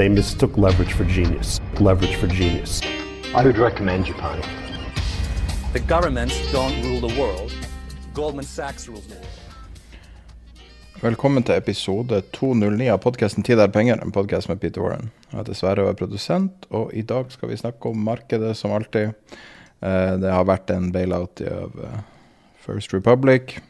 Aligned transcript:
They 0.00 0.08
mistook 0.08 0.56
leverage 0.56 0.94
for 0.94 1.04
genius. 1.04 1.60
Leverage 1.78 2.16
for 2.16 2.26
genius. 2.26 2.80
I 3.36 3.44
would 3.44 3.58
recommend 3.58 4.06
Japan. 4.06 4.40
The 5.74 5.80
governments 5.80 6.34
don't 6.52 6.82
rule 6.82 7.08
the 7.08 7.20
world. 7.20 7.52
Goldman 8.14 8.44
Sachs 8.44 8.88
rules 8.88 9.06
the 9.06 9.14
world. 9.14 9.26
Velkommen 11.02 11.42
til 11.42 11.54
episode 11.54 12.22
209 12.32 12.88
av 12.88 12.98
podkasten 12.98 13.42
'Tid 13.44 13.60
er 13.60 13.68
penger', 13.68 14.00
en 14.02 14.12
podkast 14.12 14.48
med 14.48 14.60
Peter 14.60 14.80
Warren. 14.80 15.10
Jeg 15.32 15.38
heter 15.38 15.54
Sverre 15.54 15.82
og 15.82 15.88
er 15.88 16.00
produsent, 16.00 16.66
og 16.70 16.90
i 16.94 17.02
dag 17.02 17.32
skal 17.32 17.48
vi 17.48 17.56
snakke 17.56 17.88
om 17.88 17.96
markedet 17.96 18.56
som 18.56 18.72
alltid. 18.72 19.12
Eh, 19.82 20.16
Det 20.16 20.32
har 20.32 20.44
vært 20.44 20.70
en 20.70 20.92
bailout 20.92 21.40
av 21.40 21.76
eh, 21.84 22.00
First 22.66 22.94
Republic. 22.94 23.60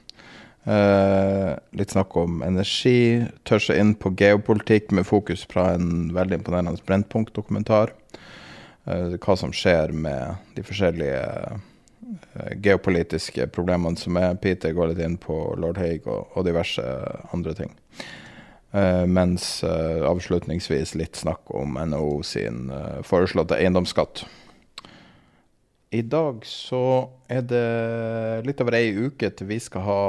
Eh, 0.65 1.57
Litt 1.71 1.91
snakk 1.91 2.17
om 2.17 2.43
energi. 2.45 3.25
Tør 3.49 3.63
seg 3.65 3.81
inn 3.81 3.95
på 3.97 4.13
geopolitikk 4.19 4.93
med 4.97 5.09
fokus 5.09 5.47
fra 5.49 5.71
en 5.77 6.11
veldig 6.15 6.41
imponerende 6.41 6.85
Brennpunkt-dokumentar. 6.87 7.95
Eh, 8.85 9.17
Hva 9.17 9.37
som 9.41 9.55
skjer 9.57 9.95
med 9.97 10.37
de 10.57 10.65
forskjellige 10.67 11.23
eh, 11.25 12.55
geopolitiske 12.61 13.49
problemene 13.55 13.97
som 13.97 14.19
er. 14.21 14.37
Peter 14.43 14.75
går 14.77 14.93
litt 14.93 15.05
inn 15.05 15.17
på 15.21 15.39
Lord 15.61 15.81
Haig 15.81 16.07
og, 16.07 16.29
og 16.35 16.45
diverse 16.49 16.85
andre 17.33 17.57
ting. 17.57 17.73
Mens 18.71 19.65
avslutningsvis 19.67 20.93
litt 20.95 21.19
snakk 21.19 21.49
om 21.59 21.75
NHO 21.75 22.21
sin 22.23 22.69
foreslåtte 23.03 23.57
eiendomsskatt. 23.59 24.23
I 25.91 26.05
dag 26.07 26.45
så 26.47 27.11
er 27.27 27.41
det 27.51 27.61
litt 28.47 28.61
over 28.63 28.77
ei 28.79 28.93
uke 28.95 29.27
til 29.35 29.49
vi 29.49 29.57
skal 29.59 29.83
ha 29.83 30.03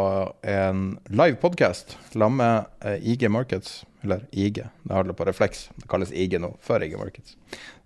en 0.46 0.84
live 1.10 1.40
podcast 1.42 1.96
sammen 2.12 2.38
med 2.38 2.68
eh, 2.86 3.08
IG 3.14 3.26
Markets. 3.34 3.80
Eller 4.06 4.28
IG, 4.30 4.60
det 4.62 4.94
handler 4.94 5.18
på 5.18 5.26
refleks. 5.26 5.72
Det 5.82 5.88
kalles 5.90 6.14
IG 6.14 6.36
nå, 6.38 6.52
før 6.62 6.86
IG 6.86 6.94
Markets. 7.02 7.34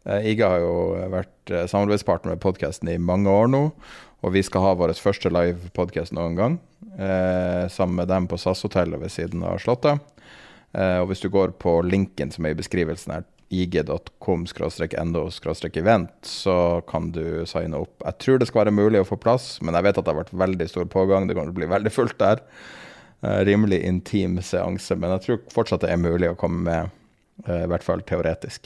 Eh, 0.03 0.27
IG 0.33 0.43
har 0.43 0.59
jo 0.59 0.73
vært 1.13 1.53
eh, 1.53 1.63
samarbeidspartner 1.72 2.35
med 2.35 2.44
podkasten 2.44 2.91
i 2.91 2.97
mange 3.00 3.31
år 3.31 3.47
nå. 3.53 3.63
Og 4.27 4.35
vi 4.35 4.44
skal 4.44 4.66
ha 4.66 4.73
vår 4.75 4.91
første 5.00 5.31
live 5.31 5.72
podcast 5.77 6.12
noen 6.16 6.35
gang. 6.35 6.59
Sammen 7.69 8.00
med 8.00 8.07
dem 8.09 8.25
på 8.31 8.38
SAS-hotellet 8.39 9.01
ved 9.03 9.12
siden 9.12 9.44
av 9.45 9.59
Slottet. 9.62 10.00
Og 10.73 11.09
hvis 11.12 11.22
du 11.22 11.27
går 11.29 11.51
på 11.62 11.75
linken 11.85 12.31
som 12.31 12.47
er 12.47 12.56
i 12.56 12.57
beskrivelsen 12.57 13.12
her, 13.13 13.25
ig.com-no-event, 13.50 16.25
så 16.25 16.81
kan 16.89 17.11
du 17.13 17.45
signe 17.50 17.78
opp. 17.78 18.03
Jeg 18.03 18.17
tror 18.23 18.38
det 18.39 18.47
skal 18.50 18.61
være 18.63 18.78
mulig 18.78 19.00
å 19.03 19.07
få 19.07 19.17
plass, 19.22 19.45
men 19.61 19.73
jeg 19.78 19.85
vet 19.85 19.97
at 20.00 20.06
det 20.06 20.13
har 20.13 20.23
vært 20.23 20.41
veldig 20.45 20.67
stor 20.72 20.85
pågang. 20.89 21.22
Det 21.28 21.35
kommer 21.38 21.51
til 21.51 21.57
å 21.57 21.61
bli 21.61 21.73
veldig 21.75 21.94
fullt 21.94 22.19
der. 22.22 22.38
Eh, 23.22 23.39
rimelig 23.45 23.79
intim 23.85 24.41
seanse, 24.41 24.95
men 24.95 25.09
jeg 25.16 25.22
tror 25.25 25.38
fortsatt 25.53 25.81
det 25.85 25.91
er 25.94 26.01
mulig 26.01 26.29
å 26.31 26.39
komme 26.39 26.59
med, 26.66 26.81
eh, 27.47 27.63
i 27.63 27.69
hvert 27.72 27.85
fall 27.85 28.01
teoretisk. 28.01 28.61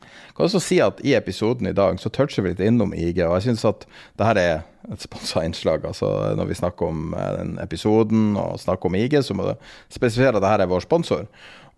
Jeg 0.00 0.36
kan 0.36 0.46
også 0.46 0.60
si 0.62 0.80
at 0.80 1.00
I 1.04 1.14
episoden 1.18 1.66
i 1.66 1.72
dag 1.72 1.98
så 1.98 2.10
toucher 2.10 2.42
vi 2.42 2.48
litt 2.52 2.60
innom 2.60 2.94
IG, 2.94 3.18
og 3.26 3.34
jeg 3.38 3.42
syns 3.48 3.64
at 3.66 3.86
det 4.16 4.26
her 4.26 4.38
er 4.38 4.62
et 4.92 5.02
sponsa 5.02 5.42
innslag. 5.44 5.84
altså 5.84 6.36
Når 6.36 6.46
vi 6.46 6.54
snakker 6.54 6.86
om 6.86 7.14
eh, 7.14 7.36
den 7.38 7.58
episoden 7.58 8.36
og 8.36 8.60
snakker 8.60 8.86
om 8.86 8.94
IG, 8.94 9.22
så 9.22 9.34
må 9.34 9.42
du 9.48 9.54
spesifisere 9.88 10.36
at 10.36 10.42
det 10.42 10.52
her 10.52 10.60
er 10.60 10.66
vår 10.70 10.80
sponsor. 10.86 11.26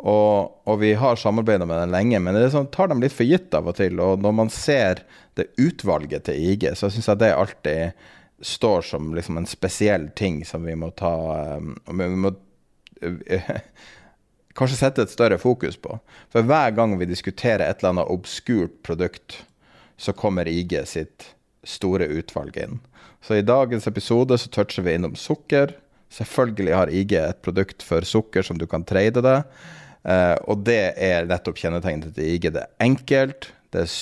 Og, 0.02 0.50
og 0.66 0.80
vi 0.80 0.94
har 0.98 1.18
samarbeida 1.18 1.66
med 1.66 1.78
den 1.78 1.92
lenge, 1.94 2.18
men 2.18 2.34
det 2.34 2.48
sånn, 2.50 2.66
tar 2.74 2.90
dem 2.90 3.02
litt 3.04 3.14
for 3.14 3.28
gitt 3.28 3.54
av 3.54 3.68
og 3.70 3.76
til. 3.78 4.00
Og 4.02 4.22
når 4.22 4.34
man 4.34 4.50
ser 4.50 5.04
det 5.38 5.52
utvalget 5.62 6.26
til 6.26 6.40
IG, 6.52 6.66
så 6.78 6.90
syns 6.90 7.06
jeg 7.06 7.20
det 7.22 7.30
alltid 7.36 8.08
står 8.42 8.82
som 8.82 9.12
liksom 9.14 9.38
en 9.38 9.46
spesiell 9.46 10.08
ting 10.18 10.40
som 10.44 10.66
vi 10.66 10.74
må 10.74 10.88
ta 10.98 11.12
um, 11.54 11.76
Vi 11.86 12.08
må 12.18 12.32
kanskje 14.58 14.78
sette 14.80 15.04
et 15.06 15.12
større 15.12 15.38
fokus 15.38 15.78
på. 15.78 16.00
For 16.34 16.46
hver 16.46 16.74
gang 16.74 16.96
vi 16.98 17.06
diskuterer 17.06 17.68
et 17.68 17.78
eller 17.78 17.94
annet 17.94 18.10
obskurt 18.10 18.74
produkt, 18.82 19.44
så 19.96 20.14
kommer 20.18 20.50
IG 20.50 20.74
sitt 20.90 21.28
store 21.62 22.08
utvalg 22.10 22.58
inn. 22.58 22.80
Så 23.22 23.38
i 23.38 23.46
dagens 23.46 23.86
episode 23.86 24.34
så 24.38 24.50
toucher 24.50 24.82
vi 24.82 24.96
innom 24.98 25.14
sukker. 25.14 25.76
Selvfølgelig 26.10 26.74
har 26.74 26.90
IG 26.90 27.14
et 27.20 27.42
produkt 27.46 27.86
for 27.86 28.02
sukker 28.02 28.42
som 28.42 28.58
du 28.58 28.66
kan 28.66 28.82
trade 28.84 29.22
det. 29.22 29.38
Eh, 30.02 30.36
og 30.50 30.64
det 30.66 30.94
er 30.98 31.28
nettopp 31.30 31.60
kjennetegnet 31.60 32.14
til 32.16 32.30
IG. 32.34 32.48
Det 32.54 32.64
er 32.64 32.86
enkelt. 32.86 33.50
Det 33.72 33.84
er, 33.86 33.92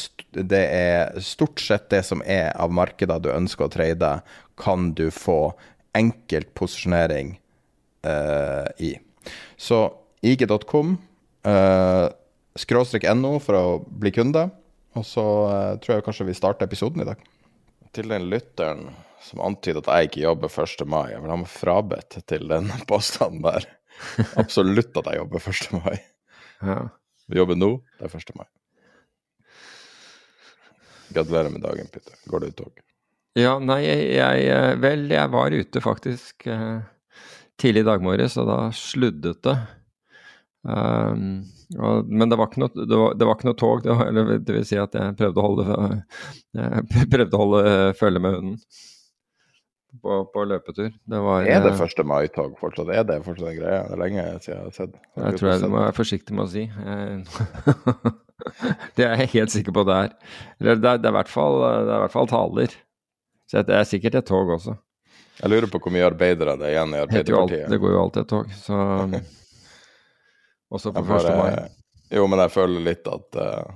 det 0.51 0.63
er 0.65 1.21
stort 1.25 1.63
sett 1.63 1.91
det 1.93 2.03
som 2.09 2.25
er 2.27 2.51
av 2.59 2.73
markeder 2.75 3.23
du 3.23 3.31
ønsker 3.33 3.69
å 3.69 3.73
trade, 3.73 4.15
kan 4.61 4.91
du 4.99 5.09
få 5.15 5.53
enkelt 5.97 6.51
posisjonering 6.59 7.37
uh, 8.07 8.67
i. 8.83 8.93
Så 9.59 9.79
ig.com, 10.27 10.97
uh, 11.47 12.07
skråstrek 12.59 13.07
no 13.19 13.37
for 13.43 13.59
å 13.59 13.65
bli 13.83 14.13
kunde. 14.15 14.49
Og 14.99 15.07
så 15.07 15.27
uh, 15.51 15.79
tror 15.83 15.97
jeg 15.97 16.07
kanskje 16.07 16.29
vi 16.31 16.39
starter 16.39 16.67
episoden 16.67 17.05
i 17.05 17.09
dag. 17.13 17.23
Til 17.95 18.11
den 18.11 18.27
lytteren 18.31 18.89
som 19.23 19.43
antyder 19.45 19.83
at 19.85 19.91
jeg 19.93 20.11
ikke 20.11 20.25
jobber 20.25 20.63
1. 20.65 20.87
mai, 20.89 21.13
jeg 21.13 21.23
vil 21.23 21.35
ha 21.35 21.39
meg 21.43 21.53
frabedt 21.53 22.21
til 22.31 22.51
den 22.51 22.71
påstanden 22.91 23.45
der. 23.47 23.71
Absolutt 24.41 24.97
at 25.01 25.11
jeg 25.11 25.21
jobber 25.21 25.51
1. 25.53 25.69
mai. 25.79 25.99
Ja. 26.61 26.79
Vi 27.31 27.39
jobber 27.39 27.59
nå, 27.59 27.71
det 27.99 28.09
er 28.09 28.17
1. 28.19 28.33
mai. 28.39 28.47
Gratulerer 31.11 31.51
med 31.51 31.63
dagen, 31.67 31.91
Peter. 31.93 32.15
Går 32.31 32.45
det 32.45 32.53
i 32.53 32.57
tog? 32.63 32.81
Ja, 33.39 33.59
nei, 33.63 33.81
jeg, 33.85 34.07
jeg 34.17 34.47
eh, 34.51 34.73
Vel, 34.83 35.05
jeg 35.11 35.31
var 35.31 35.55
ute 35.55 35.83
faktisk 35.83 36.47
eh, 36.51 36.81
tidlig 37.61 37.85
i 37.85 37.89
dag 37.91 38.03
morges, 38.03 38.37
og 38.41 38.49
da 38.51 38.59
sluddet 38.75 39.43
det. 39.47 39.57
Um, 40.61 41.41
og, 41.79 42.09
men 42.11 42.29
det 42.29 42.37
var 42.37 42.53
noe, 42.61 42.69
det 42.75 42.97
var, 42.99 43.15
det 43.17 43.27
var 43.27 43.39
ikke 43.39 43.49
noe 43.49 43.59
tog, 43.59 43.83
det, 43.85 43.95
var, 43.97 44.11
eller, 44.11 44.33
det 44.45 44.57
vil 44.59 44.67
si 44.69 44.77
at 44.77 44.97
jeg 44.97 45.17
prøvde 45.17 45.41
å 45.41 45.47
holde, 45.47 46.01
jeg 46.61 47.07
prøvde 47.15 47.39
å 47.39 47.43
holde 47.45 47.63
eh, 47.71 47.93
følge 47.97 48.23
med 48.23 48.37
hunden 48.37 48.59
på, 50.03 50.17
på 50.33 50.45
løpetur. 50.47 50.91
Det 50.91 51.21
var, 51.25 51.45
Er 51.45 51.63
det 51.65 51.73
eh, 51.75 51.83
1. 51.87 52.03
mai-tog 52.07 52.57
fortsatt? 52.61 52.91
Er 52.95 53.07
det 53.09 53.21
fortsatt 53.27 53.51
en 53.51 53.59
greie? 53.59 53.81
Det 53.87 53.97
er 53.97 54.03
lenge 54.03 54.27
siden 54.45 54.57
jeg 54.57 54.65
har 54.65 54.77
sett. 54.77 54.99
Jeg 55.17 55.41
tror 55.41 55.51
jeg 55.51 55.63
du 55.63 55.69
må 55.73 55.81
være 55.83 55.97
forsiktig 55.97 56.37
med 56.37 56.47
å 56.47 56.51
si. 56.53 56.67
Det 58.97 59.05
er 59.05 59.19
jeg 59.21 59.33
helt 59.35 59.53
sikker 59.53 59.75
på 59.77 59.83
det 59.85 59.97
er. 59.97 60.13
Det 60.57 60.71
er, 60.73 60.79
det 60.81 60.91
er, 60.95 61.11
i, 61.11 61.13
hvert 61.13 61.29
fall, 61.29 61.59
det 61.61 61.91
er 61.93 61.99
i 61.99 62.05
hvert 62.07 62.15
fall 62.15 62.31
taler. 62.31 62.77
Så 63.51 63.63
det 63.69 63.75
er 63.77 63.89
sikkert 63.89 64.17
et 64.21 64.29
tog 64.31 64.53
også. 64.55 64.77
Jeg 65.41 65.53
lurer 65.53 65.69
på 65.73 65.81
hvor 65.83 65.93
mye 65.93 66.07
arbeidere 66.07 66.55
det 66.61 66.69
er 66.69 66.75
igjen 66.75 66.95
i 66.95 67.01
alt, 67.01 67.13
Arbeiderpartiet. 67.13 67.69
det 67.73 67.79
går 67.81 67.93
jo 67.95 68.01
alltid 68.01 68.23
et 68.23 68.33
tog, 68.33 68.57
så 68.57 68.79
Også 70.77 70.93
på 70.95 71.03
Jeg 71.03 71.33
1. 71.33 71.37
mai. 71.37 71.71
Jo, 72.15 72.27
men 72.31 72.43
jeg 72.45 72.53
føler 72.55 72.85
litt 72.87 73.09
at 73.11 73.39
uh, 73.41 73.71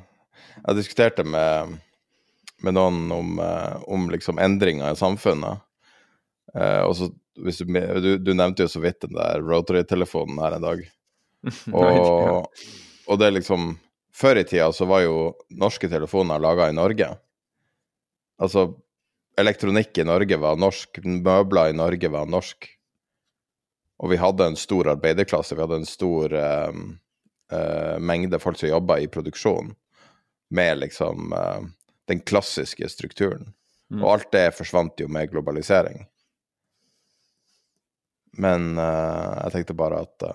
Jeg 0.60 0.78
diskuterte 0.78 1.24
med, 1.26 1.76
med 2.62 2.76
noen 2.76 3.12
om, 3.14 3.38
uh, 3.42 3.82
om 3.90 4.08
liksom 4.12 4.38
endringer 4.42 4.92
i 4.92 4.98
samfunnet. 4.98 5.64
Eh, 6.54 6.82
og 6.86 6.94
så 6.98 7.10
du, 7.34 7.50
du, 8.00 8.10
du 8.18 8.32
nevnte 8.34 8.64
jo 8.66 8.70
så 8.70 8.82
vidt 8.82 9.02
den 9.02 9.16
der 9.18 9.42
rotary-telefonen 9.42 10.38
her 10.42 10.56
en 10.56 10.66
dag. 10.68 10.84
Og, 11.76 12.46
og 13.04 13.18
det 13.20 13.26
er 13.26 13.34
liksom 13.34 13.74
Før 14.16 14.38
i 14.40 14.44
tida 14.48 14.70
så 14.72 14.86
var 14.88 15.02
jo 15.02 15.34
norske 15.52 15.90
telefoner 15.92 16.40
laga 16.40 16.70
i 16.70 16.76
Norge. 16.76 17.10
Altså, 18.40 18.68
elektronikk 19.36 19.98
i 19.98 20.06
Norge 20.06 20.38
var 20.38 20.56
norsk, 20.56 21.00
møbler 21.02 21.72
i 21.72 21.76
Norge 21.76 22.10
var 22.14 22.30
norsk. 22.30 22.68
Og 23.98 24.12
vi 24.12 24.20
hadde 24.22 24.46
en 24.46 24.58
stor 24.58 24.92
arbeiderklasse, 24.94 25.58
vi 25.58 25.64
hadde 25.64 25.80
en 25.82 25.88
stor 25.90 26.34
uh, 26.38 26.78
uh, 27.50 27.96
mengde 27.98 28.38
folk 28.38 28.58
som 28.60 28.70
jobba 28.70 29.00
i 29.02 29.10
produksjon, 29.10 29.74
med 30.54 30.78
liksom 30.84 31.34
uh, 31.34 31.66
den 32.06 32.22
klassiske 32.22 32.86
strukturen. 32.94 33.50
Mm. 33.90 34.02
Og 34.02 34.10
alt 34.12 34.30
det 34.34 34.48
forsvant 34.54 35.02
jo 35.02 35.10
med 35.10 35.34
globalisering. 35.34 36.04
Men 38.40 38.78
jeg 38.78 39.54
tenkte 39.54 39.78
bare 39.78 40.04
at 40.06 40.26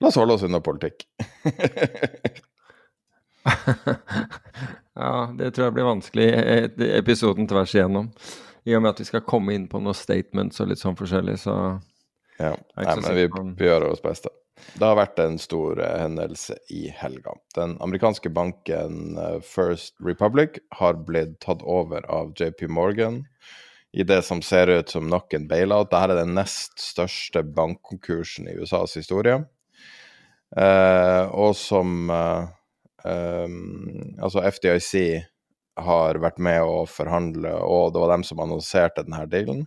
La 0.00 0.08
oss 0.08 0.16
holde 0.16 0.38
oss 0.38 0.46
unna 0.46 0.62
politikk. 0.64 1.04
ja, 4.94 5.34
det 5.38 5.50
tror 5.50 5.66
jeg 5.66 5.74
blir 5.76 5.90
vanskelig 5.90 6.28
episoden 6.96 7.50
tvers 7.50 7.74
igjennom. 7.74 8.06
I 8.64 8.76
og 8.76 8.82
med 8.82 8.94
at 8.94 9.00
vi 9.00 9.08
skal 9.08 9.24
komme 9.28 9.54
inn 9.56 9.68
på 9.68 9.80
noen 9.80 9.96
statements 9.96 10.60
og 10.60 10.70
litt 10.70 10.82
sånn 10.82 10.98
forskjellig, 10.98 11.38
så 11.44 11.54
Ja, 12.40 12.54
Nei, 12.76 12.94
men 12.96 13.16
vi, 13.16 13.26
vi 13.58 13.68
gjør 13.68 13.90
vårt 13.90 14.04
beste. 14.04 14.32
Det 14.76 14.84
har 14.84 14.96
vært 14.98 15.20
en 15.22 15.38
stor 15.40 15.80
uh, 15.80 15.96
hendelse 16.00 16.56
i 16.72 16.86
helga. 16.92 17.34
Den 17.56 17.76
amerikanske 17.84 18.32
banken 18.32 19.18
uh, 19.18 19.38
First 19.44 19.94
Republic 20.04 20.60
har 20.76 21.00
blitt 21.06 21.38
tatt 21.44 21.64
over 21.64 22.04
av 22.12 22.34
JP 22.36 22.68
Morgan 22.72 23.22
i 23.92 24.04
det 24.06 24.22
som 24.22 24.42
ser 24.42 24.70
ut 24.70 24.88
som 24.88 25.08
nok 25.10 25.34
en 25.34 25.48
bailout. 25.50 25.90
Dette 25.90 26.14
er 26.14 26.22
den 26.22 26.36
nest 26.38 26.78
største 26.80 27.42
bankkonkursen 27.42 28.48
i 28.50 28.56
USAs 28.60 28.94
historie. 29.00 29.40
Uh, 30.50 31.30
og 31.30 31.54
som 31.54 32.10
um, 32.10 33.58
Altså, 34.18 34.42
FDIC 34.50 35.22
har 35.80 36.18
vært 36.20 36.40
med 36.42 36.62
å 36.66 36.84
forhandle, 36.90 37.52
og 37.62 37.94
det 37.94 38.02
var 38.02 38.12
dem 38.14 38.26
som 38.26 38.42
annonserte 38.42 39.04
denne 39.06 39.24
dealen. 39.30 39.64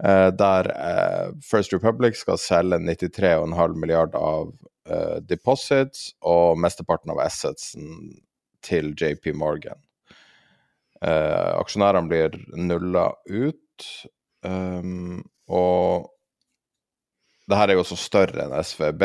Uh, 0.00 0.30
der 0.32 0.70
uh, 0.72 1.26
First 1.44 1.74
Republic 1.76 2.16
skal 2.16 2.38
selge 2.40 2.78
93,5 2.80 3.76
milliard 3.76 4.14
av 4.16 4.54
uh, 4.88 5.18
deposits 5.20 6.14
og 6.24 6.58
mesteparten 6.62 7.12
av 7.12 7.20
assetsen 7.26 8.14
til 8.64 8.94
JP 8.96 9.34
Morgan. 9.36 9.78
Aksjonærene 11.00 12.10
blir 12.10 12.34
nulla 12.60 13.06
ut, 13.24 13.86
um, 14.44 15.22
og 15.48 16.10
det 17.50 17.58
her 17.58 17.70
er 17.70 17.78
jo 17.78 17.82
også 17.82 17.98
større 17.98 18.44
enn 18.44 18.52
SVB, 18.62 19.04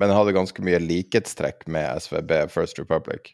men 0.00 0.12
hadde 0.12 0.36
ganske 0.36 0.64
mye 0.64 0.80
likhetstrekk 0.82 1.64
med 1.72 2.02
SVB 2.04 2.34
First 2.52 2.78
Republic. 2.82 3.32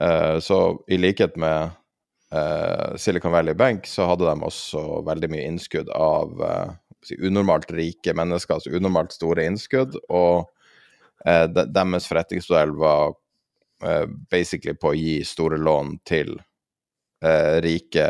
Eh, 0.00 0.36
så 0.44 0.58
i 0.88 0.98
likhet 1.00 1.36
med 1.40 1.70
eh, 2.34 2.96
Silicon 3.00 3.32
Valley 3.32 3.54
Bank, 3.54 3.86
så 3.88 4.06
hadde 4.10 4.28
de 4.28 4.44
også 4.44 4.82
veldig 5.08 5.30
mye 5.32 5.46
innskudd 5.48 5.88
av 5.96 6.44
uh, 6.44 6.76
unormalt 7.24 7.72
rike 7.72 8.12
mennesker, 8.14 8.58
altså 8.58 8.74
unormalt 8.76 9.16
store 9.16 9.48
innskudd. 9.48 9.96
Og 10.08 10.48
de, 11.24 11.64
deres 11.74 12.06
forretningsmodell 12.06 12.76
var 12.78 13.16
basically 14.30 14.76
på 14.78 14.92
å 14.92 14.98
gi 14.98 15.16
store 15.26 15.56
lån 15.58 15.96
til 16.06 16.36
rike 17.64 18.06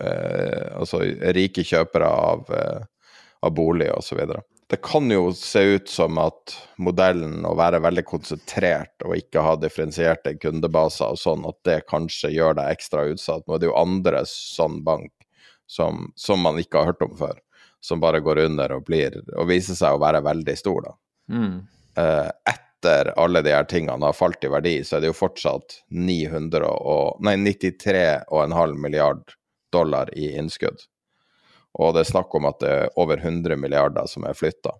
Altså 0.00 1.02
rike 1.36 1.60
kjøpere 1.66 2.06
av, 2.08 2.46
av 2.48 3.50
bolig 3.52 3.90
osv 3.92 4.22
det 4.70 4.76
kan 4.76 5.10
jo 5.10 5.32
se 5.34 5.60
ut 5.60 5.88
som 5.90 6.18
at 6.22 6.52
modellen 6.78 7.42
å 7.46 7.56
være 7.58 7.80
veldig 7.82 8.04
konsentrert 8.06 9.02
og 9.02 9.16
ikke 9.16 9.42
ha 9.42 9.56
differensierte 9.58 10.36
kundebaser 10.38 11.10
og 11.10 11.18
sånn, 11.18 11.42
at 11.48 11.58
det 11.66 11.80
kanskje 11.90 12.30
gjør 12.36 12.54
deg 12.60 12.76
ekstra 12.76 13.08
utsatt. 13.10 13.42
Nå 13.48 13.56
er 13.56 13.64
det 13.64 13.66
jo 13.66 13.74
andre 13.80 14.22
sånn 14.30 14.78
bank 14.86 15.10
som, 15.66 16.06
som 16.14 16.46
man 16.46 16.60
ikke 16.62 16.78
har 16.78 16.92
hørt 16.92 17.02
om 17.02 17.16
før, 17.18 17.40
som 17.82 18.02
bare 18.02 18.22
går 18.22 18.44
under 18.44 18.76
og 18.76 18.86
blir 18.86 19.18
og 19.24 19.50
viser 19.50 19.74
seg 19.74 19.96
å 19.96 20.02
være 20.04 20.22
veldig 20.28 20.56
stor, 20.62 20.86
da. 20.86 20.94
Mm. 21.34 21.56
Uh, 21.98 22.30
etter 22.80 23.12
alle 23.18 23.42
de 23.42 23.52
her 23.52 23.64
tingene 23.64 24.06
har 24.06 24.12
falt 24.12 24.44
i 24.44 24.48
verdi, 24.48 24.84
så 24.84 24.96
er 24.96 25.00
det 25.00 25.10
jo 25.10 25.18
fortsatt 25.18 25.82
900 25.88 26.66
og, 26.66 27.20
nei, 27.20 27.36
93,5 27.36 28.76
milliard 28.80 29.34
dollar 29.72 30.10
i 30.16 30.32
innskudd. 30.36 30.80
Og 31.78 31.94
det 31.94 32.00
er 32.00 32.10
snakk 32.10 32.34
om 32.34 32.48
at 32.48 32.60
det 32.60 32.70
er 32.70 32.94
over 32.98 33.20
100 33.20 33.56
milliarder 33.56 34.08
som 34.10 34.24
er 34.26 34.34
flytta. 34.34 34.72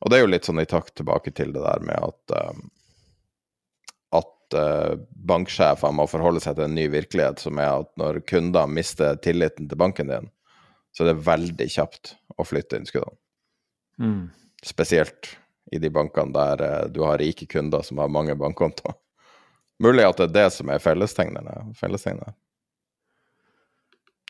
Og 0.00 0.10
det 0.10 0.16
er 0.16 0.24
jo 0.24 0.30
litt 0.32 0.48
sånn 0.48 0.62
i 0.62 0.66
takt 0.66 0.94
tilbake 0.96 1.30
til 1.36 1.52
det 1.52 1.62
der 1.62 1.84
med 1.84 2.00
at, 2.00 2.34
um, 2.48 2.70
at 4.16 4.56
uh, 4.56 4.96
banksjefer 5.12 5.92
må 5.92 6.08
forholde 6.08 6.40
seg 6.40 6.56
til 6.56 6.66
en 6.66 6.74
ny 6.74 6.88
virkelighet, 6.90 7.42
som 7.44 7.60
er 7.60 7.84
at 7.84 7.92
når 8.00 8.22
kunder 8.26 8.66
mister 8.66 9.20
tilliten 9.20 9.68
til 9.68 9.78
banken 9.78 10.08
din, 10.10 10.32
så 10.96 11.04
er 11.04 11.12
det 11.12 11.28
veldig 11.28 11.68
kjapt 11.70 12.14
å 12.40 12.48
flytte 12.48 12.80
innskuddene. 12.80 13.20
Mm. 14.00 14.24
Spesielt 14.64 15.36
i 15.70 15.78
de 15.78 15.90
bankene 15.94 16.34
der 16.34 16.62
uh, 16.64 16.86
du 16.90 17.02
har 17.06 17.20
rike 17.20 17.46
kunder 17.50 17.84
som 17.86 17.98
har 18.02 18.12
mange 18.12 18.36
bankkontoer. 18.38 18.96
Mulig 19.84 20.04
at 20.06 20.20
det 20.20 20.28
er 20.28 20.36
det 20.36 20.48
som 20.54 20.70
er 20.70 20.82
fellestegnet. 20.82 22.34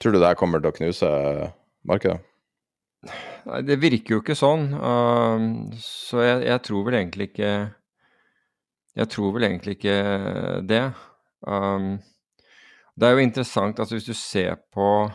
Tror 0.00 0.14
du 0.14 0.20
det 0.20 0.28
her 0.28 0.38
kommer 0.38 0.62
til 0.62 0.70
å 0.70 0.76
knuse 0.76 1.08
markedet? 1.88 2.20
Nei, 3.48 3.62
det 3.64 3.78
virker 3.80 4.14
jo 4.14 4.20
ikke 4.20 4.36
sånn. 4.36 4.70
Uh, 4.76 5.72
så 5.80 6.22
jeg, 6.24 6.46
jeg, 6.50 6.64
tror 6.68 6.86
vel 6.86 7.00
egentlig 7.00 7.30
ikke 7.32 7.52
Jeg 9.00 9.08
tror 9.14 9.34
vel 9.34 9.46
egentlig 9.48 9.78
ikke 9.78 9.96
det. 10.68 10.84
Um, 11.46 11.94
det 13.00 13.08
er 13.08 13.16
jo 13.16 13.24
interessant, 13.24 13.78
altså 13.80 13.96
hvis 13.96 14.08
du 14.10 14.14
ser 14.14 14.58
på 14.74 15.08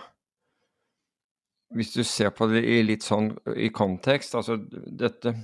Hvis 1.75 1.91
du 1.93 2.03
ser 2.03 2.31
på 2.33 2.47
det 2.49 2.63
i 2.63 2.81
litt 2.85 3.03
sånn 3.03 3.33
i 3.57 3.69
kontekst, 3.73 4.35
altså 4.37 4.57
dette 4.71 5.35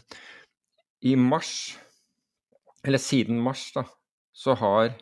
I 1.01 1.15
mars, 1.18 1.77
eller 2.86 3.01
siden 3.01 3.42
mars, 3.42 3.71
da, 3.75 3.86
så 4.33 4.56
har 4.57 4.94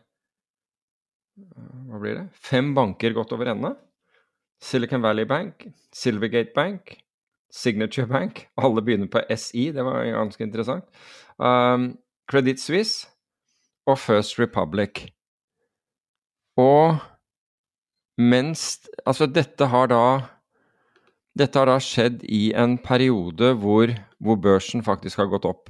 Hva 1.89 1.99
blir 2.01 2.17
det? 2.17 2.25
Fem 2.35 2.73
banker 2.75 3.13
gått 3.15 3.31
over 3.35 3.51
ende. 3.53 3.71
Silicon 4.59 5.01
Valley 5.01 5.23
Bank, 5.25 5.69
Silvergate 5.95 6.51
Bank, 6.55 6.97
Signature 7.49 8.07
Bank. 8.07 8.47
Alle 8.59 8.83
begynner 8.83 9.07
på 9.07 9.21
SI, 9.37 9.69
det 9.71 9.85
var 9.87 10.03
ganske 10.03 10.43
interessant. 10.43 10.85
Um, 11.37 11.93
Credit 12.29 12.59
Suisse 12.59 13.07
og 13.87 13.99
First 13.99 14.39
Republic. 14.39 15.07
Og 16.59 16.99
mens 18.19 18.87
Altså, 19.07 19.25
dette 19.25 19.65
har 19.71 19.87
da 19.87 20.03
Dette 21.39 21.59
har 21.59 21.69
da 21.69 21.77
skjedd 21.79 22.25
i 22.27 22.51
en 22.57 22.77
periode 22.77 23.53
hvor, 23.61 23.93
hvor 24.19 24.35
børsen 24.35 24.83
faktisk 24.83 25.21
har 25.21 25.29
gått 25.31 25.45
opp. 25.47 25.69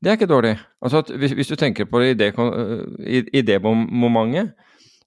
Det 0.00 0.08
er 0.08 0.16
ikke 0.16 0.30
dårlig. 0.30 0.54
Altså 0.80 1.02
hvis, 1.12 1.32
hvis, 1.36 1.48
du 1.48 1.56
tenker 1.60 1.84
på 1.84 2.00
det 2.00 2.14
i 3.32 3.42
det 3.42 3.60
momentet, 3.62 4.54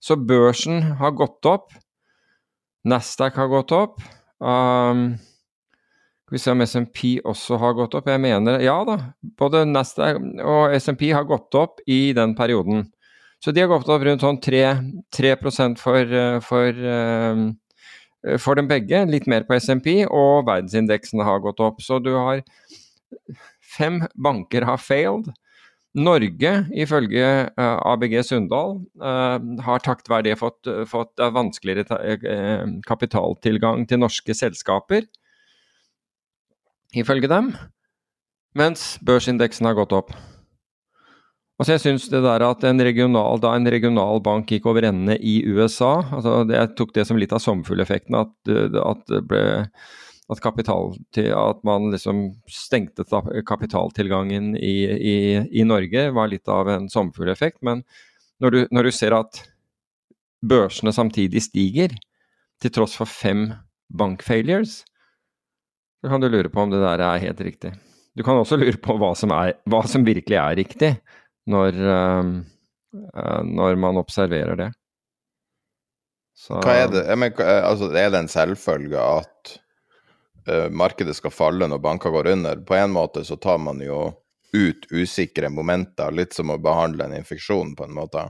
så 0.04 0.16
børsen 0.20 0.82
har 1.00 1.16
gått 1.18 1.46
opp 1.50 1.74
Nasdaq 2.84 3.38
har 3.40 3.48
gått 3.52 3.72
opp. 3.72 4.02
Um, 4.44 5.14
skal 6.24 6.36
vi 6.36 6.42
se 6.42 6.52
om 6.52 6.64
SMP 6.66 7.04
også 7.24 7.60
har 7.62 7.78
gått 7.78 7.96
opp. 7.96 8.10
Jeg 8.12 8.22
mener 8.24 8.60
ja 8.64 8.76
da, 8.88 8.98
både 9.40 9.64
Nasdaq 9.70 10.20
og 10.44 10.76
SMP 10.76 11.08
har 11.16 11.28
gått 11.30 11.56
opp 11.56 11.80
i 11.88 12.12
den 12.16 12.36
perioden. 12.36 12.90
Så 13.44 13.52
de 13.52 13.64
har 13.64 13.72
gått 13.72 13.90
opp 13.92 14.04
rundt 14.04 14.24
sånn 14.24 14.40
3, 14.44 14.64
3 15.16 15.34
for, 15.80 16.14
for, 16.44 16.84
um, 16.84 17.48
for 18.40 18.60
dem 18.60 18.68
begge. 18.72 19.04
Litt 19.08 19.28
mer 19.32 19.48
på 19.48 19.56
SMP, 19.60 20.04
og 20.08 20.46
verdensindeksen 20.48 21.24
har 21.24 21.44
gått 21.44 21.64
opp. 21.64 21.82
Så 21.84 22.00
du 22.04 22.14
har 22.16 22.44
Fem 23.74 24.04
banker 24.16 24.66
har 24.70 24.82
failed. 24.82 25.32
Norge, 25.94 26.52
ifølge 26.74 27.26
uh, 27.54 27.78
ABG 27.92 28.16
Sundal, 28.26 28.80
uh, 28.98 29.38
har 29.62 29.84
takket 29.86 30.10
være 30.10 30.26
det 30.32 30.40
fått, 30.40 30.66
fått 30.90 31.22
vanskeligere 31.22 31.86
kapitaltilgang 32.88 33.86
til 33.90 34.02
norske 34.02 34.34
selskaper, 34.34 35.06
ifølge 36.98 37.30
dem, 37.30 37.52
mens 38.58 38.96
børsindeksen 39.06 39.70
har 39.70 39.78
gått 39.78 39.94
opp. 39.94 40.16
Altså 41.62 41.76
jeg 41.76 41.84
synes 41.84 42.08
det 42.10 42.24
der 42.26 42.42
at 42.42 42.64
en 42.66 42.82
regional, 42.82 43.38
Da 43.40 43.54
en 43.56 43.70
regional 43.70 44.22
bank 44.26 44.50
gikk 44.50 44.66
over 44.72 44.88
ende 44.88 45.20
i 45.22 45.36
USA 45.46 46.02
altså 46.02 46.40
Jeg 46.50 46.72
tok 46.76 46.96
det 46.96 47.06
som 47.06 47.20
litt 47.22 47.32
av 47.32 47.44
sommerfugleffekten, 47.44 48.18
at, 48.18 48.34
at 48.82 49.04
det 49.08 49.22
ble 49.30 49.44
at, 50.32 50.40
kapital, 50.44 50.94
at 51.18 51.64
man 51.68 51.90
liksom 51.92 52.26
stengte 52.48 53.04
kapitaltilgangen 53.48 54.54
i, 54.58 54.76
i, 54.88 55.16
i, 55.52 55.64
Norge, 55.68 56.10
var 56.16 56.32
litt 56.32 56.48
av 56.52 56.70
en 56.72 56.88
sommerfugleffekt. 56.90 57.60
Men 57.66 57.84
når 58.44 58.56
du, 58.56 58.60
når 58.72 58.88
du, 58.88 58.92
ser 58.96 59.16
at 59.18 59.42
børsene 60.44 60.94
samtidig 60.96 61.44
stiger, 61.46 61.96
til 62.64 62.72
tross 62.72 62.96
for 62.96 63.10
fem 63.10 63.50
bankfailures, 63.92 64.84
så 66.00 66.12
kan 66.12 66.24
du 66.24 66.30
lure 66.32 66.52
på 66.52 66.64
om 66.64 66.72
det 66.72 66.80
der 66.84 67.04
er 67.04 67.24
helt 67.24 67.42
riktig. 67.44 67.74
Du 68.16 68.24
kan 68.24 68.38
også 68.40 68.60
lure 68.60 68.78
på 68.80 68.96
hva 69.02 69.12
som, 69.18 69.34
er, 69.36 69.58
hva 69.68 69.82
som 69.90 70.06
virkelig 70.06 70.38
er 70.40 70.56
riktig, 70.60 70.92
når, 71.50 71.76
uh, 71.76 73.44
når 73.44 73.80
man 73.82 74.00
observerer 74.00 74.60
det. 74.60 74.70
Så, 76.38 76.58
Hva 76.64 76.76
er 76.82 76.90
det? 76.92 77.04
Mener, 77.20 77.44
altså, 77.62 77.92
er 77.94 78.10
det 78.14 78.24
en 78.24 78.32
selvfølge 78.32 79.00
at 79.00 79.58
uh, 80.50 80.70
markedet 80.70 81.16
skal 81.18 81.34
falle 81.34 81.68
når 81.70 81.82
banker 81.84 82.14
går 82.14 82.32
under. 82.36 82.62
På 82.68 82.78
en 82.78 82.94
måte 82.96 83.26
så 83.28 83.38
tar 83.42 83.60
man 83.62 83.82
jo 83.84 84.12
ut 84.54 84.86
usikre 84.92 85.50
momenter, 85.50 86.14
litt 86.14 86.34
som 86.34 86.52
å 86.54 86.60
behandle 86.62 87.08
en 87.08 87.16
infeksjon, 87.18 87.74
på 87.76 87.88
en 87.88 87.96
måte. 87.96 88.28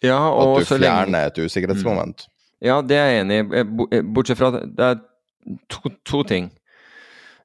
Ja, 0.00 0.20
At 0.32 0.62
du 0.62 0.64
fjerner 0.64 1.10
lenge... 1.10 1.26
et 1.28 1.40
usikkerhetsmoment. 1.44 2.24
Mm. 2.24 2.36
Ja, 2.70 2.80
det 2.84 2.96
er 2.96 3.10
jeg 3.10 3.24
enig 3.24 3.40
i. 3.40 4.00
Bortsett 4.04 4.40
fra 4.40 4.50
det 4.56 4.86
er 4.86 4.98
to, 5.72 5.92
to 6.08 6.22
ting. 6.28 6.50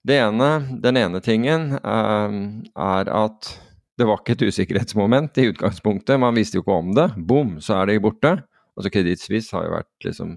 Det 0.05 0.19
ene, 0.21 0.49
den 0.83 0.99
ene 1.01 1.21
tingen 1.23 1.71
um, 1.81 2.41
er 2.77 3.09
at 3.09 3.55
det 3.97 4.07
var 4.07 4.19
ikke 4.21 4.35
et 4.35 4.43
usikkerhetsmoment 4.51 5.39
i 5.39 5.49
utgangspunktet. 5.49 6.19
Man 6.21 6.35
visste 6.35 6.59
jo 6.59 6.65
ikke 6.65 6.77
om 6.77 6.91
det. 6.95 7.07
Bom, 7.17 7.55
så 7.63 7.79
er 7.79 7.89
det 7.89 8.01
borte. 8.03 8.35
Altså 8.75 8.91
Kredittvis 8.91 9.49
har 9.55 9.65
jo 9.65 9.75
vært 9.77 10.07
liksom 10.07 10.35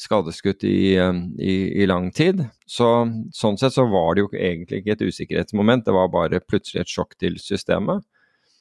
skadeskutt 0.00 0.64
i, 0.68 0.96
i, 1.38 1.54
i, 1.82 1.86
lang 1.88 2.10
tid. 2.12 2.44
Så, 2.68 2.88
sånn 3.32 3.56
sett 3.60 3.76
så 3.76 3.86
var 3.88 4.14
det 4.14 4.26
jo 4.26 4.32
egentlig 4.34 4.82
ikke 4.82 4.96
et 4.96 5.06
usikkerhetsmoment, 5.06 5.86
det 5.86 5.94
var 5.96 6.12
bare 6.12 6.42
plutselig 6.44 6.84
et 6.84 6.92
sjokk 6.92 7.16
til 7.20 7.38
systemet. 7.40 8.04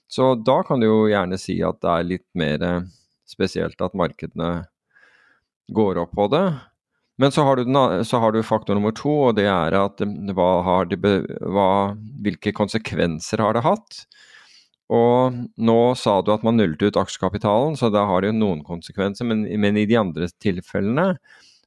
Så 0.08 0.36
da 0.48 0.62
kan 0.64 0.80
du 0.80 0.88
jo 0.88 1.02
gjerne 1.10 1.40
si 1.42 1.58
at 1.66 1.82
det 1.84 1.92
er 1.92 2.08
litt 2.14 2.28
mer 2.38 2.64
spesielt 3.28 3.82
at 3.82 3.98
markedene 3.98 4.68
går 5.74 6.00
opp 6.04 6.14
på 6.16 6.30
det. 6.32 6.46
Men 7.18 7.32
så 7.32 7.46
har, 7.48 7.58
den, 7.64 7.78
så 8.06 8.20
har, 8.20 8.32
du 8.32 8.44
faktor 8.44 8.76
nummer 8.76 8.92
to, 8.96 9.12
og 9.30 9.38
det 9.38 9.48
er 9.48 9.76
at 9.80 10.02
hva 10.36 10.78
det, 10.92 11.00
hva, 11.00 11.70
hvilke 12.26 12.52
konsekvenser 12.56 13.44
har 13.44 13.56
det 13.56 13.64
hatt? 13.64 14.02
Og 14.94 15.38
nå 15.58 15.80
sa 15.98 16.20
du 16.22 16.30
at 16.36 16.44
man 16.46 16.60
nullet 16.60 16.84
ut 16.84 17.00
aksjekapitalen, 17.02 17.74
så 17.80 17.90
da 17.94 18.04
har 18.06 18.22
det 18.22 18.30
jo 18.30 18.38
noen 18.38 18.62
konsekvenser. 18.66 19.26
Men, 19.26 19.46
men 19.62 19.80
i 19.82 19.88
de 19.90 19.98
andre 19.98 20.30
tilfellene, 20.44 21.16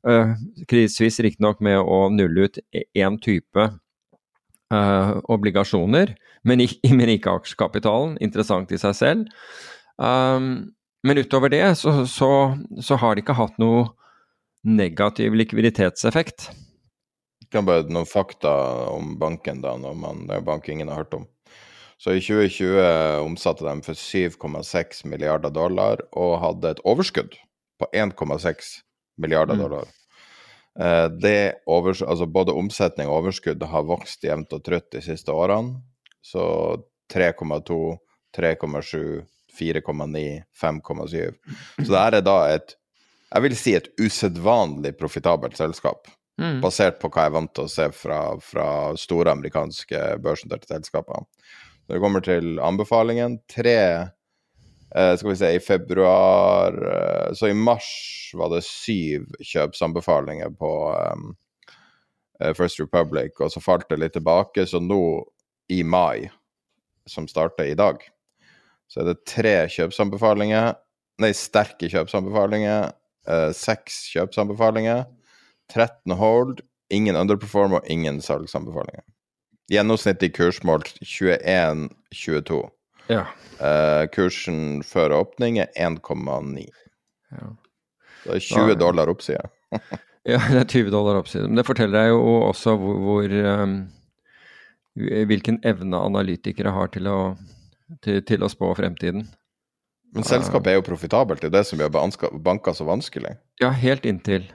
uh, 0.07 0.33
krisevis 0.71 0.99
Suisse 1.01 1.27
riktignok 1.27 1.63
med 1.65 1.81
å 1.83 2.07
nulle 2.15 2.47
ut 2.47 2.61
én 2.71 3.19
type 3.23 3.67
uh, 3.67 5.13
obligasjoner, 5.27 6.15
men, 6.47 6.63
men, 6.99 7.15
ikke 7.17 7.35
aksjekapitalen. 7.41 8.17
Interessant 8.23 8.71
i 8.71 8.81
seg 8.81 8.95
selv. 8.99 9.39
Um, 9.99 10.71
men 11.07 11.19
utover 11.19 11.51
det 11.51 11.65
så, 11.79 12.05
så, 12.11 12.31
så 12.83 12.99
har 12.99 13.15
det 13.15 13.25
ikke 13.25 13.39
hatt 13.39 13.59
noe 13.63 13.89
negativ 14.67 15.35
likviditetseffekt. 15.39 16.51
Kan 17.51 17.65
bare 17.65 17.87
noen 17.89 18.07
fakta 18.07 18.53
om 18.93 19.15
banken, 19.19 19.63
da, 19.65 19.77
når 19.81 19.95
man, 19.97 20.27
det 20.29 20.39
er 20.43 20.71
ingen 20.75 20.91
har 20.91 21.03
hørt 21.03 21.17
om. 21.17 21.27
Så 21.99 22.15
i 22.15 22.23
2020 22.23 23.21
omsatte 23.27 23.67
de 23.67 23.83
for 23.83 23.99
7,6 23.99 25.05
milliarder 25.11 25.51
dollar 25.51 26.03
og 26.15 26.37
hadde 26.45 26.75
et 26.77 26.83
overskudd 26.87 27.35
på 27.79 27.89
1,6 27.93 28.69
milliarder 29.19 29.59
mm. 29.59 29.63
dollar. 29.65 29.89
Eh, 30.79 31.07
det 31.11 31.41
overs 31.67 32.03
altså 32.03 32.27
både 32.31 32.55
omsetning 32.55 33.11
og 33.11 33.25
overskudd 33.25 33.63
har 33.67 33.89
vokst 33.89 34.23
jevnt 34.25 34.55
og 34.55 34.63
trutt 34.67 34.93
de 34.95 35.03
siste 35.03 35.35
årene. 35.35 35.81
Så 36.23 36.45
3,2, 37.11 37.81
3,7, 38.37 39.25
4,9, 39.59 40.25
5,7. 40.63 41.35
Så 41.83 41.89
det 41.89 42.03
er 42.05 42.21
da 42.23 42.39
et 42.53 42.77
jeg 43.29 43.45
vil 43.45 43.57
si 43.61 43.75
et 43.77 43.89
usedvanlig 44.01 44.95
profitabelt 44.97 45.59
selskap. 45.59 46.07
Mm. 46.41 46.63
Basert 46.63 47.01
på 47.03 47.11
hva 47.11 47.27
jeg 47.27 47.33
er 47.33 47.35
vant 47.35 47.53
til 47.53 47.67
å 47.67 47.73
se 47.73 47.89
fra, 47.93 48.21
fra 48.41 48.69
store 48.97 49.35
amerikanske 49.35 50.01
børsnoterte 50.25 50.71
selskaper. 50.71 51.27
Når 51.89 51.97
det 51.97 52.03
kommer 52.05 52.25
til 52.25 52.59
anbefalingen, 52.61 53.39
tre 53.49 53.79
eh, 53.81 55.13
skal 55.17 55.31
vi 55.31 55.37
se, 55.41 55.53
i 55.57 55.63
februar 55.65 56.77
eh, 56.77 57.31
Så 57.35 57.49
i 57.49 57.57
mars 57.57 57.89
var 58.37 58.53
det 58.53 58.67
syv 58.67 59.25
kjøpsanbefalinger 59.41 60.53
på 60.61 60.73
um, 60.93 61.31
First 62.55 62.79
Republic, 62.81 63.41
og 63.41 63.51
så 63.51 63.63
falt 63.65 63.89
det 63.89 63.99
litt 63.99 64.15
tilbake. 64.15 64.67
Så 64.69 64.79
nå, 64.85 65.25
i 65.73 65.81
mai, 65.83 66.29
som 67.09 67.27
starter 67.29 67.73
i 67.73 67.79
dag, 67.79 68.05
så 68.89 69.01
er 69.01 69.09
det 69.11 69.25
tre 69.27 69.57
kjøpsanbefalinger, 69.73 70.77
nei, 71.25 71.33
sterke 71.35 71.89
kjøpsanbefalinger 71.91 72.93
seks 73.53 74.07
kjøpsanbefalinger. 74.15 75.05
13 75.73 76.17
hold. 76.17 76.61
Ingen 76.91 77.17
underperform 77.17 77.77
og 77.77 77.89
ingen 77.93 78.21
salgsanbefalinger. 78.25 79.05
Gjennomsnittlig 79.69 80.33
kursmål 80.37 80.83
21-22. 81.05 82.61
Ja. 83.09 83.25
Uh, 83.61 84.05
kursen 84.15 84.83
før 84.87 85.17
åpning 85.23 85.61
er 85.65 85.73
1,9. 85.77 86.69
Ja. 87.29 87.51
Det 88.25 88.39
er 88.39 88.41
20 88.41 88.71
da, 88.71 88.75
dollar 88.81 89.11
oppside. 89.13 89.51
ja, 90.25 90.39
det 90.49 90.63
er 90.63 90.65
20 90.65 90.87
dollar 90.95 91.19
oppside. 91.21 91.45
Men 91.45 91.61
det 91.61 91.67
forteller 91.69 91.99
deg 91.99 92.15
jo 92.15 92.23
også 92.47 92.73
hvor, 92.81 92.97
hvor 93.05 93.35
um, 93.37 93.75
hvilken 95.29 95.61
evne 95.69 96.01
analytikere 96.01 96.73
har 96.73 96.89
til 96.95 97.11
å, 97.13 97.19
til, 98.01 98.23
til 98.25 98.47
å 98.47 98.49
spå 98.49 98.73
fremtiden. 98.79 99.27
Men 100.17 100.25
selskapet 100.25 100.73
er 100.73 100.79
jo 100.79 100.87
profitabelt, 100.89 101.45
det 101.45 101.51
er 101.51 101.59
det 101.59 101.67
som 101.69 101.85
gjør 101.85 101.93
banker 102.41 102.73
så 102.73 102.89
vanskelig. 102.89 103.35
Ja, 103.61 103.69
helt 103.77 104.09
inntil. 104.09 104.49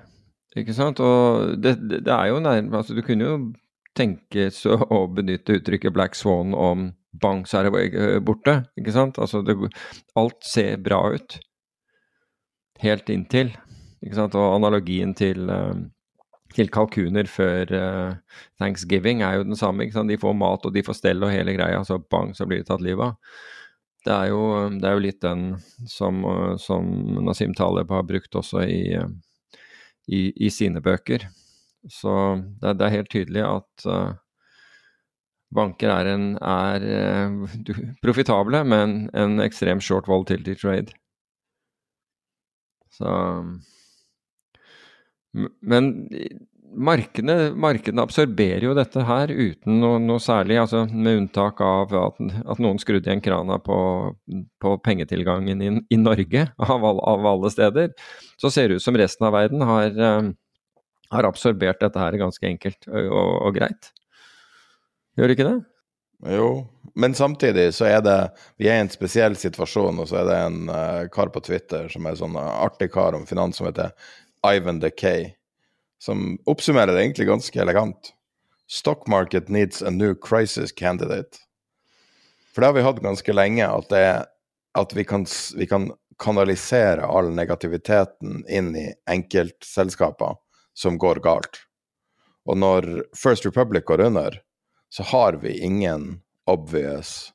Ikke 0.57 0.73
sant. 0.73 1.01
Og 1.01 1.53
det, 1.61 1.77
det, 1.85 2.03
det 2.07 2.13
er 2.13 2.31
jo 2.31 2.41
nærmest 2.41 2.79
altså, 2.81 2.97
Du 2.97 3.05
kunne 3.05 3.29
jo 3.29 3.37
tenke 3.97 4.49
så 4.53 4.77
å 4.97 5.05
benytte 5.13 5.59
uttrykket 5.59 5.95
black 5.95 6.17
swan 6.19 6.53
om 6.57 6.91
bang, 7.21 7.43
så 7.47 7.59
er 7.59 7.69
det 7.69 7.81
eh, 7.93 8.19
borte, 8.25 8.63
ikke 8.79 8.93
sant. 8.95 9.19
Altså 9.21 9.43
det, 9.45 9.55
alt 10.19 10.39
ser 10.47 10.79
bra 10.83 11.01
ut. 11.13 11.37
Helt 12.83 13.09
inntil. 13.13 13.53
Ikke 14.03 14.17
sant. 14.17 14.37
Og 14.39 14.57
analogien 14.57 15.13
til, 15.17 15.45
eh, 15.53 15.83
til 16.53 16.69
kalkuner 16.73 17.25
før 17.29 17.71
uh, 17.73 18.39
thanksgiving 18.61 19.23
er 19.25 19.39
jo 19.39 19.47
den 19.47 19.57
samme. 19.57 19.85
ikke 19.85 19.97
sant? 19.97 20.11
De 20.11 20.19
får 20.21 20.35
mat 20.37 20.65
og 20.67 20.73
de 20.75 20.83
får 20.85 20.99
stell 20.99 21.25
og 21.25 21.33
hele 21.33 21.55
greia, 21.55 21.79
så 21.87 21.97
bang, 21.97 22.33
så 22.37 22.45
blir 22.45 22.61
de 22.61 22.67
tatt 22.67 22.83
livet 22.85 23.13
av. 23.13 23.39
Det 24.03 24.11
er, 24.11 24.27
jo, 24.33 24.41
det 24.77 24.85
er 24.85 24.97
jo, 24.97 25.01
litt 25.01 25.21
den 25.23 25.43
som, 25.87 26.19
som 26.59 26.89
Nasim 27.23 27.53
Taleb 27.55 27.89
har 27.95 28.03
brukt 28.03 28.35
også 28.35 28.65
i, 28.67 28.99
i, 30.11 30.19
i 30.35 30.49
sine 30.51 30.83
bøker. 30.83 31.23
Så 31.89 32.13
det, 32.61 32.77
det, 32.79 32.85
er 32.85 32.95
helt 32.97 33.11
tydelig 33.11 33.43
at 33.43 33.87
uh, 33.89 34.13
banker 35.53 35.91
er, 35.91 36.11
en, 36.13 36.29
er 36.39 36.85
uh, 36.87 37.57
profitable, 38.03 38.63
men 38.63 39.09
en 39.17 39.43
ekstrem 39.43 39.83
short 39.83 40.07
volatility 40.07 40.55
trade. 40.59 40.95
Så 42.93 43.09
Men 45.65 45.87
markedene, 46.73 47.53
markedene, 47.57 48.03
absorberer 48.05 48.65
jo 48.67 48.75
dette 48.77 49.03
her 49.05 49.31
uten 49.33 49.79
noe, 49.81 49.99
noe 50.01 50.21
særlig, 50.21 50.59
altså 50.61 50.83
med 50.89 51.23
unntak 51.23 51.61
av 51.63 51.93
at, 51.97 52.21
at 52.45 52.61
noen 52.61 52.79
skrudde 52.81 53.09
igjen 53.09 53.23
krana 53.23 53.59
på, 53.61 53.77
på 54.61 54.75
pengetilgangen 54.85 55.61
i, 55.61 55.71
i 55.93 55.99
Norge, 55.99 56.47
av, 56.69 56.85
av, 56.85 57.27
alle 57.33 57.51
steder. 57.53 57.93
Så 58.41 58.53
ser 58.53 58.69
det 58.69 58.79
ut 58.79 58.85
som 58.85 58.97
resten 58.99 59.27
av 59.27 59.35
verden 59.37 59.65
har, 59.65 59.97
uh, 59.97 60.31
har 61.13 61.27
absorbert 61.27 61.81
dette 61.83 61.99
her 61.99 62.17
ganske 62.21 62.47
enkelt 62.47 62.89
og, 62.89 63.13
og, 63.13 63.51
greit. 63.55 63.91
Gjør 65.17 65.29
det 65.29 65.37
ikke 65.37 65.49
det? 65.49 65.59
Jo, 66.33 66.49
men 66.95 67.15
samtidig 67.17 67.67
så 67.75 67.89
er 67.89 68.03
det 68.05 68.17
Vi 68.61 68.69
er 68.71 68.77
i 68.79 68.83
en 68.85 68.91
spesiell 68.91 69.35
situasjon, 69.35 69.99
og 69.99 70.07
så 70.09 70.21
er 70.21 70.27
det 70.29 70.37
en 70.39 70.59
uh, 70.71 71.05
kar 71.11 71.33
på 71.33 71.43
Twitter 71.43 71.89
som 71.91 72.07
er 72.07 72.19
sånn 72.19 72.37
artig 72.39 72.93
kar 72.93 73.17
om 73.17 73.27
finans 73.27 73.59
som 73.59 73.67
heter 73.67 73.91
Ivan 74.47 74.79
Decay 74.83 75.33
som 76.03 76.37
oppsummerer 76.45 76.91
det 76.91 77.01
egentlig 77.01 77.27
ganske 77.27 77.61
elegant. 77.61 78.11
Stock 78.67 79.07
market 79.07 79.49
needs 79.49 79.81
a 79.81 79.89
new 79.89 80.15
crisis 80.15 80.71
candidate. 80.71 81.37
For 82.53 82.61
det 82.61 82.67
har 82.67 82.73
vi 82.73 82.83
hatt 82.83 82.99
ganske 83.03 83.33
lenge, 83.33 83.67
at, 83.67 83.87
det, 83.89 84.25
at 84.75 84.95
vi, 84.95 85.05
kan, 85.07 85.23
vi, 85.55 85.67
kan, 85.67 85.91
kanalisere 86.19 87.07
all 87.07 87.31
negativiteten 87.31 88.43
inn 88.51 88.73
i 88.75 88.89
enkeltselskaper 89.09 90.35
som 90.73 90.97
går 90.97 91.21
galt. 91.25 91.61
Og 92.49 92.57
når 92.59 92.87
First 93.15 93.45
Republic 93.45 93.85
går 93.87 94.01
under, 94.07 94.41
så 94.89 95.03
har 95.03 95.39
vi 95.41 95.57
ingen 95.63 96.21
obvious 96.45 97.33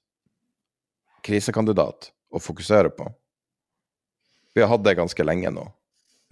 krisekandidat 1.25 2.12
å 2.30 2.40
fokusere 2.40 2.92
på. 2.95 3.09
Vi 4.54 4.62
har 4.62 4.71
hatt 4.73 4.85
det 4.85 4.99
ganske 4.99 5.25
lenge 5.25 5.50
nå. 5.54 5.64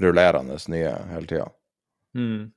Rullerende 0.02 0.58
nye 0.68 0.92
hele 1.12 1.28
tida. 1.30 1.48
Mm. 2.16 2.52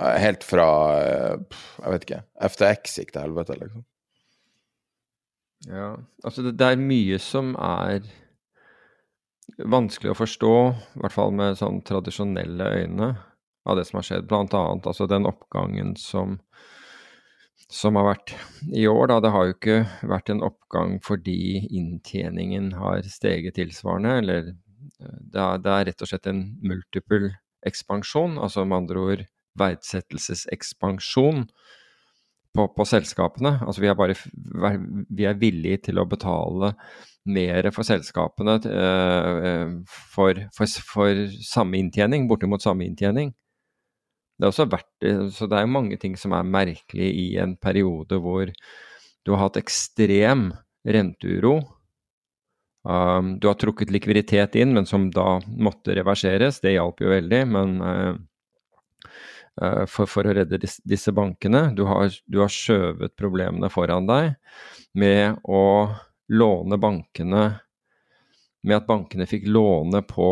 Helt 0.00 0.44
fra 0.44 0.68
eh, 1.06 1.58
Jeg 1.78 1.92
vet 1.92 2.06
ikke. 2.06 2.22
FTX 2.50 2.98
gikk 2.98 3.12
til 3.14 3.26
helvete, 3.28 3.58
liksom. 3.60 3.84
Ja, 5.68 5.94
altså 6.24 6.42
det, 6.44 6.56
det, 6.60 6.66
er 6.66 6.80
mye 6.80 7.18
som 7.22 7.54
er 7.56 8.04
vanskelig 9.70 10.12
å 10.12 10.18
forstå, 10.18 10.56
i 10.98 11.04
hvert 11.04 11.14
fall 11.14 11.32
med 11.36 11.56
sånn 11.60 11.80
tradisjonelle 11.86 12.66
øyne, 12.82 13.14
av 13.64 13.78
det 13.78 13.86
som 13.88 13.98
har 14.00 14.08
skjedd. 14.08 14.26
Blant 14.30 14.54
annet 14.56 14.88
altså 14.90 15.06
den 15.10 15.28
oppgangen 15.28 15.94
som, 16.00 16.38
som 17.72 17.98
har 18.00 18.08
vært 18.12 18.34
i 18.72 18.86
år, 18.90 19.08
da. 19.12 19.20
Det 19.24 19.32
har 19.34 19.48
jo 19.48 19.56
ikke 19.56 19.78
vært 20.10 20.32
en 20.34 20.44
oppgang 20.46 20.98
fordi 21.04 21.64
inntjeningen 21.68 22.72
har 22.80 23.06
steget 23.08 23.58
tilsvarende, 23.60 24.18
eller 24.22 24.50
eh, 24.52 25.16
det 25.32 25.46
er, 25.46 25.62
det 25.64 25.76
er 25.76 25.88
rett 25.90 26.04
og 26.04 26.12
slett 26.12 26.28
en 26.30 26.44
multiple 26.64 27.34
ekspansjon. 27.64 28.38
Altså 28.42 28.66
med 28.68 28.84
andre 28.84 29.06
ord 29.08 29.24
verdsettelsesekspansjon 29.58 31.46
på, 32.54 32.68
på, 32.76 32.86
selskapene. 32.86 33.56
Altså 33.66 33.82
vi 33.82 33.90
er, 33.90 33.98
bare, 33.98 34.16
vi 35.10 35.26
er 35.26 35.38
villige 35.40 35.88
til 35.88 36.00
å 36.00 36.06
betale 36.08 36.74
mer 37.24 37.70
for 37.72 37.86
selskapene 37.86 38.58
uh, 38.68 39.70
for, 39.88 40.42
for, 40.54 40.76
for, 40.90 41.24
samme 41.42 41.80
inntjening, 41.80 42.28
bortimot 42.30 42.62
samme 42.64 42.86
inntjening. 42.86 43.32
Det 44.34 44.46
er 44.46 44.50
også 44.50 44.66
verdt 44.66 45.06
Så 45.34 45.46
det 45.46 45.58
er 45.58 45.62
jo 45.62 45.74
mange 45.76 45.98
ting 46.02 46.16
som 46.18 46.34
er 46.34 46.48
merkelig 46.48 47.10
i 47.14 47.28
en 47.42 47.54
periode 47.60 48.18
hvor 48.22 48.50
du 49.24 49.32
har 49.32 49.46
hatt 49.46 49.56
ekstrem 49.56 50.50
renteuro. 50.84 51.54
Um, 52.84 53.38
du 53.40 53.48
har 53.48 53.56
trukket 53.56 53.88
likviditet 53.94 54.58
inn, 54.60 54.74
men 54.76 54.84
som 54.84 55.06
da 55.14 55.38
måtte 55.48 55.94
reverseres. 55.96 56.60
Det 56.60 56.74
hjalp 56.74 57.00
jo 57.00 57.08
veldig, 57.14 57.40
men 57.48 57.78
uh, 57.80 58.18
for, 59.88 60.04
for, 60.10 60.26
å 60.26 60.34
redde 60.36 60.58
dis, 60.58 60.80
disse 60.82 61.12
bankene 61.14 61.68
Du 61.76 61.84
har, 61.86 62.10
du 62.26 62.40
har 62.42 62.50
skjøvet 62.50 63.14
problemene 63.14 63.68
foran 63.70 64.08
deg 64.08 64.32
med 64.98 65.38
å 65.46 65.94
låne 66.34 66.78
bankene 66.82 67.44
Med 68.66 68.80
at 68.80 68.88
bankene 68.88 69.28
fikk 69.30 69.46
låne 69.46 70.02
på 70.08 70.26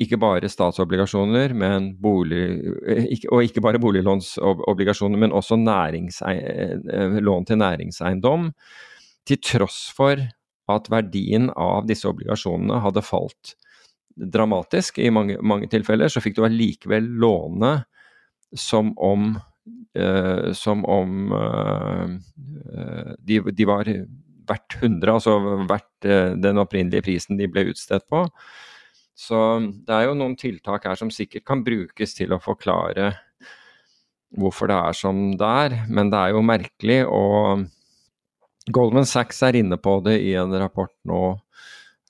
ikke 0.00 0.16
bare 0.20 0.48
statsobligasjoner, 0.48 1.52
bolig, 2.00 2.44
ikke, 3.12 3.28
og 3.34 3.44
ikke 3.44 3.62
bare 3.64 3.80
boliglånsobligasjoner, 3.82 5.20
men 5.20 5.34
også 5.36 5.58
eh, 5.60 7.18
lån 7.20 7.44
til 7.44 7.60
næringseiendom, 7.60 8.50
til 9.26 9.42
tross 9.44 9.90
for 9.96 10.22
at 10.72 10.90
verdien 10.90 11.50
av 11.54 11.86
disse 11.86 12.08
obligasjonene 12.08 12.80
hadde 12.82 13.04
falt 13.04 13.54
dramatisk 14.16 14.98
i 14.98 15.10
mange, 15.12 15.36
mange 15.44 15.68
tilfeller, 15.68 16.08
så 16.08 16.22
fikk 16.24 16.38
du 16.38 16.46
allikevel 16.46 17.04
låne 17.20 17.76
som 18.56 18.94
om, 19.02 19.34
uh, 19.98 20.52
som 20.56 20.84
om 20.88 21.32
uh, 21.36 22.14
de, 23.18 23.42
de, 23.50 23.66
var 23.68 23.90
verdt 24.48 24.78
100, 24.80 25.12
altså 25.12 25.36
verdt 25.68 26.08
uh, 26.08 26.32
den 26.40 26.62
opprinnelige 26.62 27.04
prisen 27.10 27.36
de 27.36 27.50
ble 27.50 27.68
utstedt 27.74 28.06
på. 28.08 28.24
Så 29.16 29.38
det 29.88 29.94
er 29.96 30.10
jo 30.10 30.18
noen 30.18 30.36
tiltak 30.36 30.84
her 30.84 30.98
som 30.98 31.10
sikkert 31.12 31.46
kan 31.48 31.64
brukes 31.64 32.12
til 32.18 32.34
å 32.36 32.42
forklare 32.42 33.14
hvorfor 34.36 34.68
det 34.68 34.76
er 34.76 34.96
som 34.96 35.22
det 35.40 35.48
er, 35.64 35.76
men 35.88 36.10
det 36.12 36.20
er 36.20 36.34
jo 36.34 36.44
merkelig. 36.44 36.98
Og 37.08 37.64
Goldman 38.74 39.08
Sachs 39.08 39.40
er 39.46 39.56
inne 39.56 39.78
på 39.80 39.98
det 40.04 40.18
i 40.26 40.34
en 40.36 40.52
rapport 40.60 40.92
nå 41.08 41.22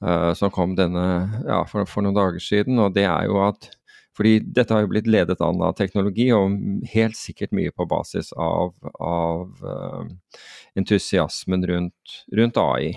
uh, 0.02 0.32
som 0.34 0.52
kom 0.54 0.74
denne, 0.78 1.06
ja, 1.46 1.62
for, 1.68 1.86
for, 1.88 2.02
noen 2.02 2.16
dager 2.16 2.42
siden, 2.42 2.80
og 2.82 2.94
det 2.96 3.06
er 3.06 3.28
jo 3.30 3.42
at 3.46 3.70
fordi 4.16 4.38
dette 4.40 4.72
har 4.72 4.86
jo 4.86 4.88
blitt 4.94 5.08
ledet 5.12 5.42
an 5.44 5.60
av 5.60 5.74
teknologi, 5.76 6.30
og 6.32 6.54
helt 6.88 7.18
sikkert 7.18 7.52
mye 7.52 7.72
på 7.76 7.84
basis 7.90 8.30
av, 8.40 8.72
av 8.96 9.60
uh, 9.60 10.06
entusiasmen 10.80 11.66
rundt, 11.68 12.14
rundt 12.32 12.60
AI. 12.62 12.94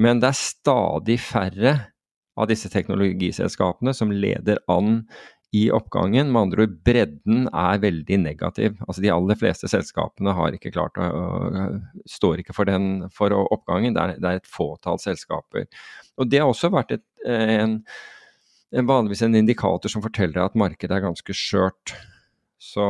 Men 0.00 0.22
det 0.22 0.30
er 0.30 0.38
stadig 0.40 1.18
færre 1.20 1.74
av 2.38 2.48
disse 2.50 2.70
teknologiselskapene 2.72 3.94
som 3.96 4.14
leder 4.14 4.60
an 4.70 5.02
i 5.52 5.70
oppgangen. 5.72 6.32
Med 6.32 6.42
andre 6.42 6.66
ord, 6.66 6.76
bredden 6.84 7.48
er 7.48 7.80
veldig 7.82 8.18
negativ. 8.20 8.76
Altså 8.86 9.02
De 9.04 9.12
aller 9.12 9.38
fleste 9.40 9.70
selskapene 9.70 10.34
har 10.36 10.56
ikke 10.56 10.72
klart 10.74 11.00
å, 11.00 11.08
står 12.08 12.42
ikke 12.42 12.56
for, 12.56 12.68
den, 12.68 13.08
for 13.14 13.32
oppgangen. 13.40 13.96
Det 13.96 14.04
er, 14.04 14.20
det 14.20 14.30
er, 14.30 14.42
et 14.42 14.52
fåtall 14.52 15.00
selskaper. 15.02 15.66
Og 16.20 16.28
Det 16.28 16.42
har 16.42 16.52
også 16.52 16.72
vært 16.74 16.98
et, 16.98 17.06
en, 17.24 17.80
en, 18.76 18.88
vanligvis 18.90 19.24
en 19.24 19.40
indikator 19.40 19.92
som 19.92 20.04
forteller 20.04 20.44
at 20.44 20.58
markedet 20.58 20.98
er 20.98 21.06
ganske 21.08 21.36
skjørt. 21.36 21.96
Så, 22.58 22.84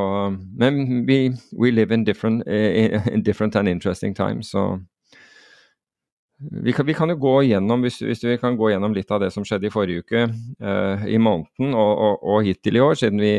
men 0.57 1.05
vi 1.07 1.29
we 1.53 1.71
live 1.71 1.95
in 1.95 2.05
different, 2.05 2.47
in 2.49 3.23
different 3.23 3.57
and 3.57 3.69
interesting 3.69 4.15
times. 4.15 4.51
så 4.51 4.81
vi 6.39 6.73
kan, 6.73 6.87
vi 6.87 6.95
kan, 6.95 7.11
jo 7.11 7.17
gå 7.19 7.35
gjennom, 7.49 7.83
hvis, 7.83 7.99
hvis, 8.05 8.21
vi 8.23 8.37
kan 8.39 8.57
gå 8.57 8.71
gjennom 8.71 8.93
litt 8.95 9.11
av 9.11 9.19
det 9.25 9.33
som 9.35 9.43
skjedde 9.47 9.67
i 9.67 9.73
forrige 9.75 10.05
uke, 10.05 10.21
uh, 10.63 11.07
i 11.11 11.19
måneden 11.19 11.75
og, 11.75 11.91
og, 11.91 12.21
og, 12.23 12.45
hittil 12.47 12.79
i 12.79 12.83
år, 12.85 12.95
siden 13.01 13.23
vi, 13.23 13.33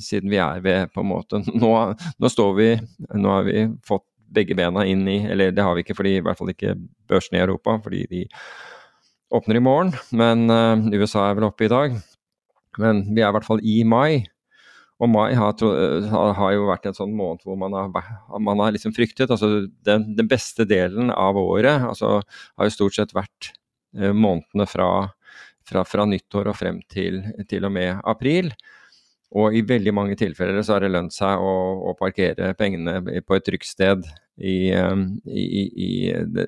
siden 0.00 0.32
vi, 0.32 0.38
er 0.40 0.62
ved 0.64 0.92
på 0.94 1.04
en 1.04 1.10
måte 1.10 1.42
Nå, 1.62 1.72
nå 1.92 2.30
står 2.32 2.54
vi 2.56 2.68
Nå 3.12 3.34
har 3.34 3.44
vi 3.44 3.66
fått 3.84 4.06
begge 4.32 4.56
bena 4.56 4.86
inn 4.88 5.04
i 5.08 5.18
Eller 5.28 5.52
det 5.54 5.64
har 5.64 5.76
vi 5.76 5.84
ikke, 5.84 5.98
fordi 5.98 6.16
i 6.16 6.24
hvert 6.24 6.40
fall 6.40 6.54
ikke 6.54 6.78
børsene 7.10 7.38
i 7.38 7.44
Europa, 7.44 7.76
fordi 7.84 8.06
de 8.10 8.24
åpner 9.36 9.58
i 9.58 9.62
morgen. 9.62 9.92
Men 10.16 10.48
uh, 10.48 10.88
USA 10.96 11.28
er 11.28 11.36
vel 11.36 11.50
oppe 11.50 11.66
i 11.66 11.70
dag. 11.72 12.00
Men 12.80 13.04
vi 13.10 13.20
er 13.20 13.28
i 13.28 13.36
hvert 13.36 13.46
fall 13.46 13.60
i 13.64 13.80
mai. 13.84 14.24
Og 14.96 15.10
mai 15.12 15.34
har, 15.36 15.52
har, 16.38 16.52
jo 16.54 16.68
vært 16.70 16.88
en 16.88 16.96
sånn 16.96 17.12
måned 17.16 17.44
hvor 17.44 17.58
man 17.60 17.74
har, 17.76 17.90
man 18.40 18.62
har 18.64 18.72
liksom 18.72 18.94
fryktet 18.96 19.32
altså 19.32 19.66
den, 19.84 20.06
den, 20.16 20.28
beste 20.30 20.64
delen 20.68 21.10
av 21.12 21.36
året 21.36 21.84
altså, 21.84 22.22
har 22.56 22.68
jo 22.68 22.72
stort 22.72 22.96
sett 22.96 23.12
vært 23.16 23.50
eh, 23.98 24.14
månedene 24.16 24.64
fra, 24.70 24.88
fra, 25.68 25.84
fra, 25.84 26.08
nyttår 26.08 26.48
og 26.48 26.56
frem 26.56 26.80
til, 26.88 27.20
til, 27.44 27.68
og 27.68 27.74
med 27.76 28.00
april. 28.08 28.48
Og 29.36 29.58
i 29.58 29.64
veldig 29.68 29.92
mange 29.92 30.16
tilfeller 30.16 30.64
så 30.64 30.76
har 30.76 30.86
det 30.86 30.94
lønt 30.94 31.12
seg 31.12 31.44
å, 31.44 31.54
å 31.90 31.96
parkere 31.98 32.54
pengene 32.56 33.02
på 33.26 33.36
et 33.36 33.44
trygt 33.44 33.68
sted 33.68 34.06
i, 34.40 34.72
eh, 34.72 34.96
i, 35.28 35.66
i 35.76 35.90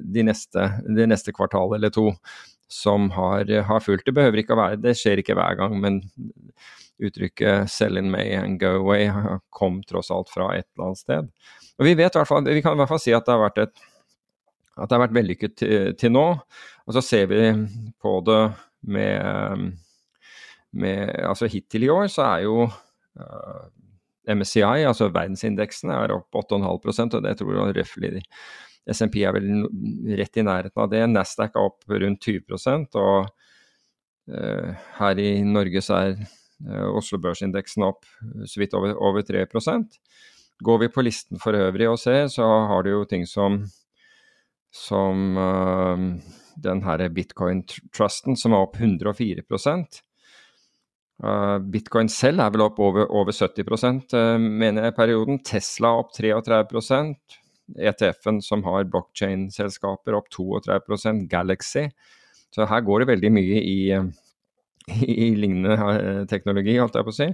de 0.00 0.24
neste, 0.24 0.70
de, 0.88 1.10
neste 1.10 1.36
kvartal 1.36 1.76
eller 1.76 1.92
to 1.92 2.14
som 2.68 3.10
har, 3.12 3.44
har 3.44 3.84
fulgt. 3.84 4.08
Det 4.08 4.16
behøver 4.16 4.40
ikke 4.40 4.56
å 4.56 4.62
være, 4.62 4.80
det 4.80 4.96
skjer 4.96 5.20
ikke 5.20 5.36
hver 5.36 5.60
gang, 5.60 5.76
men 5.84 6.02
uttrykket 6.98 7.70
'sell 7.70 7.98
in 7.98 8.10
May 8.10 8.34
and 8.34 8.60
go 8.60 8.74
away' 8.80 9.12
kom 9.50 9.82
tross 9.82 10.10
alt 10.10 10.30
fra 10.30 10.50
et 10.56 10.66
eller 10.74 10.90
annet 10.90 10.98
sted. 10.98 11.30
Og 11.78 11.86
Vi 11.86 11.94
vet 11.94 12.14
hvert 12.14 12.28
fall, 12.28 12.44
vi 12.44 12.62
kan 12.62 12.74
i 12.74 12.82
hvert 12.82 12.90
fall 12.90 13.02
si 13.02 13.14
at 13.14 13.26
det 13.26 13.34
har 13.34 13.44
vært, 13.44 13.58
et, 13.58 13.74
det 14.78 14.90
har 14.90 15.04
vært 15.06 15.16
vellykket 15.16 15.56
til, 15.56 15.94
til, 15.98 16.12
nå. 16.12 16.26
Og 16.86 16.96
så 16.96 17.02
ser 17.04 17.26
vi 17.30 17.42
på 18.02 18.20
det 18.26 18.42
med, 18.82 19.74
med 20.72 21.10
altså 21.26 21.46
Hittil 21.50 21.86
i 21.86 21.90
år 21.92 22.06
så 22.10 22.24
er 22.26 22.46
jo 22.46 22.62
uh, 22.66 23.66
eh, 24.26 24.34
MSCI, 24.34 24.86
altså 24.88 25.10
verdensindeksen, 25.12 25.92
er 25.92 26.14
opp 26.16 26.34
8,5% 26.34 27.18
og 27.18 27.26
det 27.26 27.36
tror 27.38 27.54
jeg 27.54 27.76
røftlig 27.78 28.24
SMP 28.88 29.20
er 29.20 29.34
vel 29.36 29.66
rett 30.16 30.38
i 30.40 30.44
nærheten 30.46 30.80
av 30.80 30.88
det. 30.92 31.02
Nasdaq 31.12 31.56
er 31.56 31.66
opp 31.68 31.84
rundt 31.92 32.24
20 32.24 32.96
og 32.96 33.28
uh, 34.32 34.70
her 34.98 35.20
i 35.20 35.30
Norge 35.44 35.82
så 35.84 36.00
er 36.02 36.37
Oslo 36.66 37.20
børsindeksen 37.22 37.84
opp 37.86 38.06
så 38.46 38.60
vidt 38.60 38.74
over, 38.74 38.96
over 38.98 39.22
3 39.22 39.44
Går 40.58 40.78
vi 40.78 40.88
på 40.90 41.04
listen 41.06 41.38
for 41.38 41.54
øvrig 41.54 41.86
og 41.88 42.00
ser, 42.02 42.26
så 42.32 42.42
har 42.66 42.82
du 42.82 42.90
jo 42.90 43.04
ting 43.06 43.26
som, 43.30 43.60
som 44.74 45.38
uh, 45.38 45.94
den 46.58 46.82
her 46.82 47.04
bitcoin-trusten 47.14 48.36
som 48.38 48.56
er 48.56 48.66
opp 48.66 48.76
104 48.80 49.44
uh, 51.22 51.58
Bitcoin 51.62 52.10
selv 52.10 52.42
er 52.42 52.50
vel 52.50 52.66
opp 52.66 52.80
over, 52.82 53.06
over 53.06 53.30
70 53.30 54.14
uh, 54.14 54.34
mener 54.38 54.88
jeg 54.88 54.98
perioden. 54.98 55.38
Tesla 55.46 55.94
opp 56.00 56.10
33 56.18 56.64
ETF-en 57.78 58.42
som 58.42 58.64
har 58.66 58.88
blockchain-selskaper 58.90 60.16
opp 60.18 60.26
32% 60.34 61.28
Galaxy. 61.30 61.86
Så 62.50 62.66
her 62.66 62.80
går 62.80 63.04
det 63.04 63.12
veldig 63.12 63.30
mye 63.30 63.62
i 63.62 63.78
i 65.02 65.28
lignende 65.36 65.76
eh, 65.76 66.24
teknologi, 66.30 66.76
holdt 66.78 66.98
jeg 66.98 67.06
på 67.06 67.14
å 67.14 67.18
si. 67.18 67.28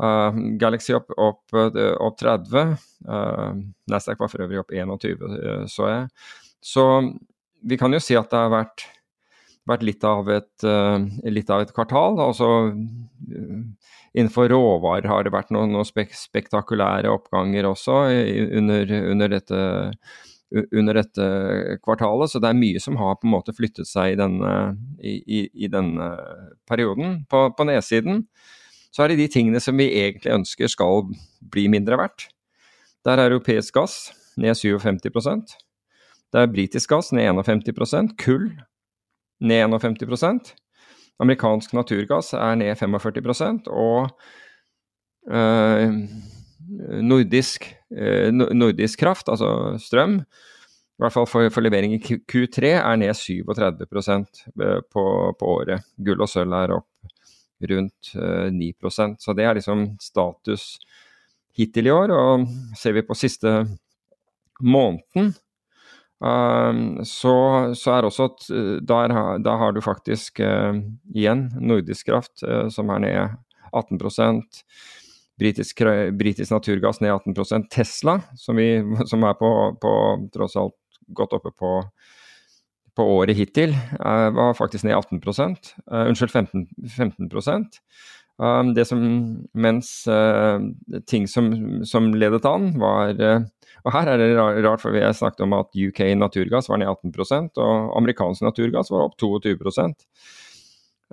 Uh, 0.00 0.40
Galaxy 0.60 0.96
opp, 0.96 1.12
opp, 1.16 1.42
eh, 1.56 1.92
opp 1.98 2.18
30. 2.20 2.74
Uh, 3.08 3.60
Nasdaq 3.92 4.22
var 4.22 4.32
for 4.32 4.44
øvrig 4.46 4.62
opp 4.62 4.74
21, 4.74 5.68
så 5.72 5.90
jeg. 5.90 6.08
Så 6.62 6.86
vi 7.62 7.78
kan 7.78 7.94
jo 7.94 8.02
si 8.02 8.18
at 8.18 8.30
det 8.32 8.40
har 8.40 8.52
vært, 8.52 8.86
vært 9.70 9.86
litt, 9.86 10.06
av 10.06 10.30
et, 10.32 10.52
uh, 10.66 10.98
litt, 11.30 11.50
av 11.50 11.64
et, 11.64 11.74
kvartal. 11.74 12.18
Altså, 12.22 12.50
innenfor 14.12 14.50
råvarer 14.52 15.08
har 15.10 15.24
det 15.26 15.34
vært 15.34 15.52
noen, 15.54 15.72
noen 15.74 15.88
spek 15.88 16.14
spektakulære 16.16 17.10
oppganger 17.10 17.70
også 17.70 18.04
under, 18.60 18.92
under 19.14 19.32
dette 19.38 19.62
under 20.52 20.98
dette 21.00 21.26
kvartalet. 21.84 22.32
Så 22.32 22.40
det 22.42 22.50
er 22.50 22.58
mye 22.58 22.80
som 22.82 22.98
har 23.00 23.18
på 23.18 23.28
en 23.28 23.34
måte 23.34 23.54
flyttet 23.56 23.88
seg 23.88 24.14
i 24.14 24.18
denne, 24.20 24.52
i, 25.00 25.16
i, 25.22 25.40
i 25.66 25.70
denne 25.72 26.12
perioden. 26.68 27.22
På, 27.30 27.46
på 27.56 27.66
nedsiden 27.68 28.26
så 28.92 29.04
er 29.04 29.12
det 29.12 29.22
de 29.22 29.30
tingene 29.32 29.60
som 29.62 29.78
vi 29.80 29.88
egentlig 30.02 30.34
ønsker 30.34 30.68
skal 30.68 31.06
bli 31.52 31.68
mindre 31.72 31.96
verdt. 32.00 32.28
Der 33.06 33.18
er 33.18 33.32
europeisk 33.32 33.74
gass 33.74 34.12
ned 34.36 34.54
57% 34.56 35.56
Det 36.32 36.40
er 36.40 36.52
britisk 36.52 36.92
gass 36.92 37.12
ned 37.12 37.28
51% 37.34 38.14
Kull 38.20 38.52
ned 39.40 39.74
51% 39.74 40.52
Amerikansk 41.20 41.74
naturgass 41.76 42.32
er 42.32 42.54
ned 42.54 42.76
45% 42.76 43.68
og 43.68 44.10
øh, 45.28 45.92
nordisk, 47.02 47.66
eh, 47.96 48.30
nordisk 48.32 49.00
kraft, 49.00 49.28
altså 49.28 49.78
strøm, 49.82 50.20
i 50.22 51.02
hvert 51.02 51.14
fall 51.14 51.26
for, 51.26 51.50
for 51.50 51.64
levering 51.64 51.96
i 51.96 52.00
Q3, 52.00 52.76
er 52.78 52.98
ned 53.00 53.16
37 53.16 53.86
eh, 53.90 54.80
på, 54.92 55.04
på 55.38 55.52
året. 55.56 55.86
Gull 55.98 56.22
og 56.22 56.30
sølv 56.30 56.54
er 56.54 56.76
opp 56.76 56.88
rundt 57.72 58.12
9 58.14 58.68
eh, 58.68 59.14
Så 59.18 59.34
det 59.34 59.46
er 59.46 59.56
liksom 59.58 59.86
status 60.02 60.76
hittil 61.58 61.88
i 61.88 61.94
år. 61.94 62.12
Og 62.14 62.46
ser 62.78 62.94
vi 62.94 63.06
på 63.06 63.16
siste 63.18 63.64
måneden, 64.62 65.32
uh, 66.22 67.02
så, 67.02 67.34
så, 67.74 67.96
er 67.96 68.06
også 68.06 68.28
at 68.30 68.46
der 68.86 69.56
har 69.58 69.74
du 69.74 69.80
faktisk 69.82 70.38
uh, 70.38 70.76
igjen 71.10 71.48
Nordisk 71.58 72.12
Kraft, 72.12 72.44
uh, 72.46 72.68
som 72.70 72.92
er 72.94 73.02
ned 73.02 73.40
18 73.72 73.98
Britisk, 75.42 75.82
britisk 76.18 76.54
naturgass 76.54 77.02
ned 77.02 77.10
18% 77.10 77.68
Tesla, 77.72 78.20
som, 78.38 78.58
vi, 78.60 78.76
som 79.10 79.26
er 79.26 79.34
på, 79.40 79.52
på, 79.82 79.94
tross 80.34 80.54
alt 80.60 80.78
godt 81.12 81.34
oppe 81.36 81.50
på, 81.58 81.74
på 82.96 83.08
året 83.18 83.36
hittil, 83.36 83.74
var 83.98 84.54
faktisk 84.56 84.86
ned 84.86 84.94
18 84.94 85.18
uh, 85.18 86.06
Unnskyld, 86.06 86.30
15, 86.30 86.68
15 86.94 87.28
Um, 88.42 88.72
det 88.74 88.86
som, 88.88 89.00
mens 89.52 89.90
uh, 90.08 90.58
ting 91.06 91.28
som, 91.28 91.52
som, 91.84 92.08
ledet 92.16 92.46
an, 92.48 92.72
var 92.80 93.12
uh, 93.20 93.44
Og 93.84 93.92
her 93.92 94.08
er 94.08 94.18
det 94.18 94.30
rart, 94.64 94.80
for 94.80 94.94
vi 94.94 95.02
har 95.04 95.12
snakket 95.12 95.44
om 95.44 95.52
at 95.58 95.76
UK 95.76 96.00
naturgass 96.16 96.70
var 96.70 96.80
ned 96.80 96.88
18% 96.88 97.60
og 97.60 97.92
amerikansk 97.98 98.42
naturgass 98.46 98.90
var 98.90 99.08
opp 99.08 99.18
22 99.20 99.58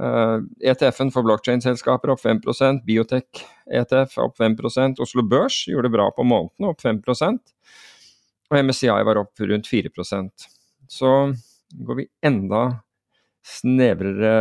uh, 0.01 0.39
ETF-en 0.63 1.13
for 1.13 1.27
blockchain-selskaper 1.27 2.13
opp 2.13 2.23
5% 2.23 2.83
Biotech-ETF 2.87 4.17
opp 4.23 4.39
5% 4.39 5.03
Oslo 5.03 5.25
Børs 5.27 5.65
gjorde 5.69 5.89
det 5.89 5.95
bra 5.97 6.09
på 6.15 6.25
måneden, 6.27 6.69
opp 6.71 6.81
5% 6.83 7.55
og 8.49 8.63
MSCI 8.65 9.01
var 9.05 9.19
opp 9.21 9.43
rundt 9.45 9.69
4% 9.69 10.47
Så 10.89 11.11
går 11.69 11.99
vi 11.99 12.07
enda 12.25 12.63
snevrere 13.45 14.33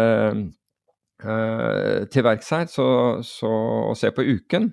uh, 1.24 2.06
til 2.10 2.24
verks 2.24 2.50
her, 2.54 2.66
så, 2.72 2.88
så, 3.24 3.50
å 3.92 3.94
se 3.96 4.10
på 4.14 4.24
uken, 4.24 4.70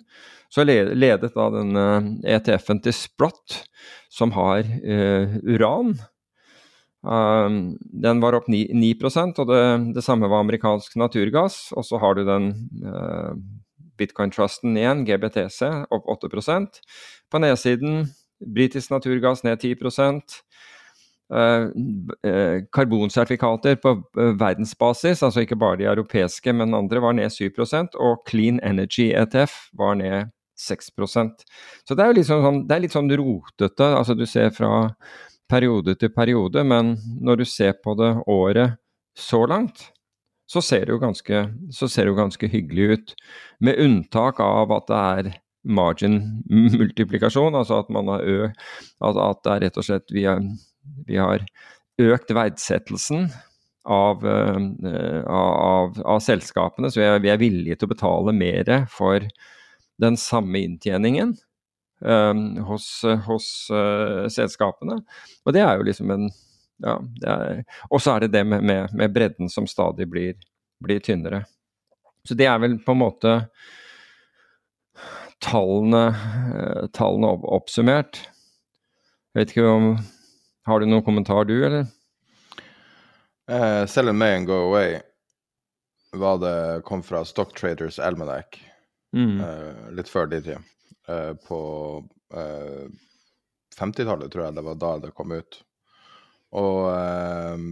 så 0.51 0.63
ledet 0.65 1.33
da 1.35 1.49
denne 1.53 1.85
ETF-en 2.23 2.81
til 2.83 2.95
Sprott, 2.95 3.59
som 4.11 4.33
har 4.35 4.63
uh, 4.63 5.35
uran. 5.43 5.95
Um, 7.05 7.75
den 7.93 8.21
var 8.23 8.33
opp 8.33 8.47
9, 8.49 8.65
9 8.73 8.93
og 9.37 9.47
det, 9.51 9.61
det, 9.93 10.03
samme 10.03 10.29
var 10.31 10.41
amerikansk 10.41 10.97
naturgass. 10.97 11.69
Og 11.77 11.85
så 11.85 12.01
har 12.01 12.17
du 12.17 12.25
den 12.25 12.51
uh, 12.81 13.37
bitcoin-trusten 13.99 14.75
igjen, 14.77 15.05
GBTC, 15.05 15.61
opp 15.93 16.09
8% 16.17 16.81
På 17.31 17.39
nedsiden 17.39 18.07
britisk 18.41 18.91
naturgass 18.91 19.45
ned 19.45 19.61
10 19.61 19.77
Uh, 21.25 21.71
uh, 22.21 22.61
karbonsertifikater 22.69 23.79
på 23.81 23.95
uh, 23.97 24.35
verdensbasis, 24.37 25.23
altså 25.25 25.41
ikke 25.41 25.57
bare 25.57 25.79
de 25.79 25.87
europeiske, 25.89 26.53
men 26.53 26.77
andre, 26.77 27.01
var 27.01 27.15
ned 27.17 27.33
7% 27.33 27.97
og 27.97 28.21
Clean 28.29 28.59
Energy 28.61 29.07
ETF 29.09 29.55
var 29.73 29.95
ned 29.97 30.29
6% 30.53 31.41
Så 31.87 31.95
det 31.97 32.03
er 32.03 32.11
jo 32.11 32.17
litt 32.19 32.29
sånn, 32.29 32.61
det 32.69 32.75
er 32.75 32.83
litt 32.85 32.93
sånn 32.93 33.09
rotete. 33.09 33.87
altså 33.97 34.13
Du 34.13 34.27
ser 34.29 34.53
fra 34.53 34.91
periode 35.51 35.95
til 35.99 36.11
periode, 36.13 36.63
men 36.63 36.95
når 37.21 37.41
du 37.41 37.45
ser 37.49 37.77
på 37.83 37.95
det 37.99 38.11
året 38.27 38.77
så 39.17 39.45
langt, 39.49 39.89
så 40.49 40.61
ser 40.61 40.85
det 40.85 40.93
jo 40.93 41.01
ganske, 41.01 41.41
det 42.05 42.05
jo 42.05 42.17
ganske 42.17 42.49
hyggelig 42.49 42.85
ut. 42.91 43.15
Med 43.65 43.79
unntak 43.81 44.39
av 44.43 44.73
at 44.75 44.87
det 44.91 45.01
er 45.01 45.31
margin-multiplikasjon, 45.65 47.55
altså 47.59 47.81
at 47.81 47.89
man 47.93 48.11
har 48.13 48.25
ø, 48.25 48.39
at, 48.45 49.17
at 49.17 49.43
det 49.43 49.53
er 49.53 49.63
rett 49.65 49.79
og 49.81 49.87
slett 49.87 50.13
vi 50.13 50.27
er 50.29 50.43
vi 51.07 51.17
har 51.19 51.43
økt 52.01 52.33
verdsettelsen 52.35 53.29
av, 53.85 54.23
av, 54.25 55.97
av 56.01 56.21
selskapene, 56.23 56.89
så 56.89 57.01
vi 57.01 57.07
er, 57.07 57.19
vi 57.23 57.31
er, 57.33 57.41
villige 57.41 57.79
til 57.79 57.89
å 57.89 57.93
betale 57.93 58.35
mer 58.35 58.71
for 58.91 59.25
den 60.01 60.17
samme 60.19 60.63
inntjeningen 60.65 61.35
hos, 62.01 62.87
hos 63.25 63.45
uh, 63.71 64.25
selskapene. 64.29 64.99
Og 65.45 65.55
det 65.55 65.61
er 65.63 65.77
jo 65.79 65.85
liksom 65.87 66.11
en 66.11 66.25
ja, 66.83 66.97
Og 67.87 68.01
så 68.03 68.15
er 68.17 68.25
det 68.25 68.33
det 68.33 68.41
med, 68.43 68.65
med, 68.67 68.91
med 68.91 69.13
bredden 69.15 69.47
som 69.49 69.63
stadig 69.67 70.09
blir, 70.11 70.33
blir, 70.83 70.99
tynnere. 70.99 71.45
Så 72.27 72.35
det 72.35 72.49
er 72.51 72.59
vel 72.59 72.75
på 72.83 72.91
en 72.91 72.99
måte 72.99 73.35
tallene, 75.39 76.03
tallene 76.91 77.31
oppsummert. 77.55 78.19
Jeg 79.31 79.39
vet 79.39 79.55
ikke 79.55 79.71
om 79.71 79.87
har 80.65 80.79
du 80.79 80.89
noen 80.89 81.05
kommentar, 81.05 81.45
du, 81.45 81.55
eller? 81.65 81.85
Uh, 83.51 83.85
Sell 83.85 84.09
and 84.09 84.17
May 84.17 84.35
and 84.35 84.47
Go 84.47 84.53
Away 84.53 84.99
var 86.11 86.37
det 86.37 86.81
kom 86.85 87.03
fra 87.03 87.25
Stock 87.25 87.53
Traders 87.57 87.99
Almanac 87.99 88.57
mm. 89.15 89.41
uh, 89.41 89.91
litt 89.93 90.09
før 90.09 90.31
de 90.31 90.41
tid. 90.41 90.74
Uh, 91.07 91.33
på 91.47 91.59
uh, 92.33 92.85
50-tallet, 93.79 94.31
tror 94.31 94.45
jeg 94.45 94.55
det 94.55 94.65
var 94.65 94.79
da 94.81 94.91
det 95.03 95.13
kom 95.17 95.35
ut. 95.35 95.61
Og 96.55 96.87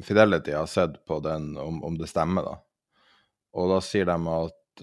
Fidelity 0.03 0.51
har 0.51 0.65
sett 0.67 0.97
på 1.07 1.21
den, 1.23 1.53
om, 1.57 1.77
om, 1.87 1.95
det 1.95 2.09
stemmer, 2.11 2.43
da. 2.43 2.57
Og 3.55 3.69
da 3.71 3.77
sier 3.85 4.09
de 4.09 4.17
at 4.27 4.81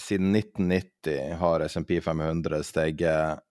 siden 0.00 0.30
1990 0.38 1.34
har 1.42 1.66
SMP 1.66 1.98
500 2.00 2.62
steget 2.64 3.42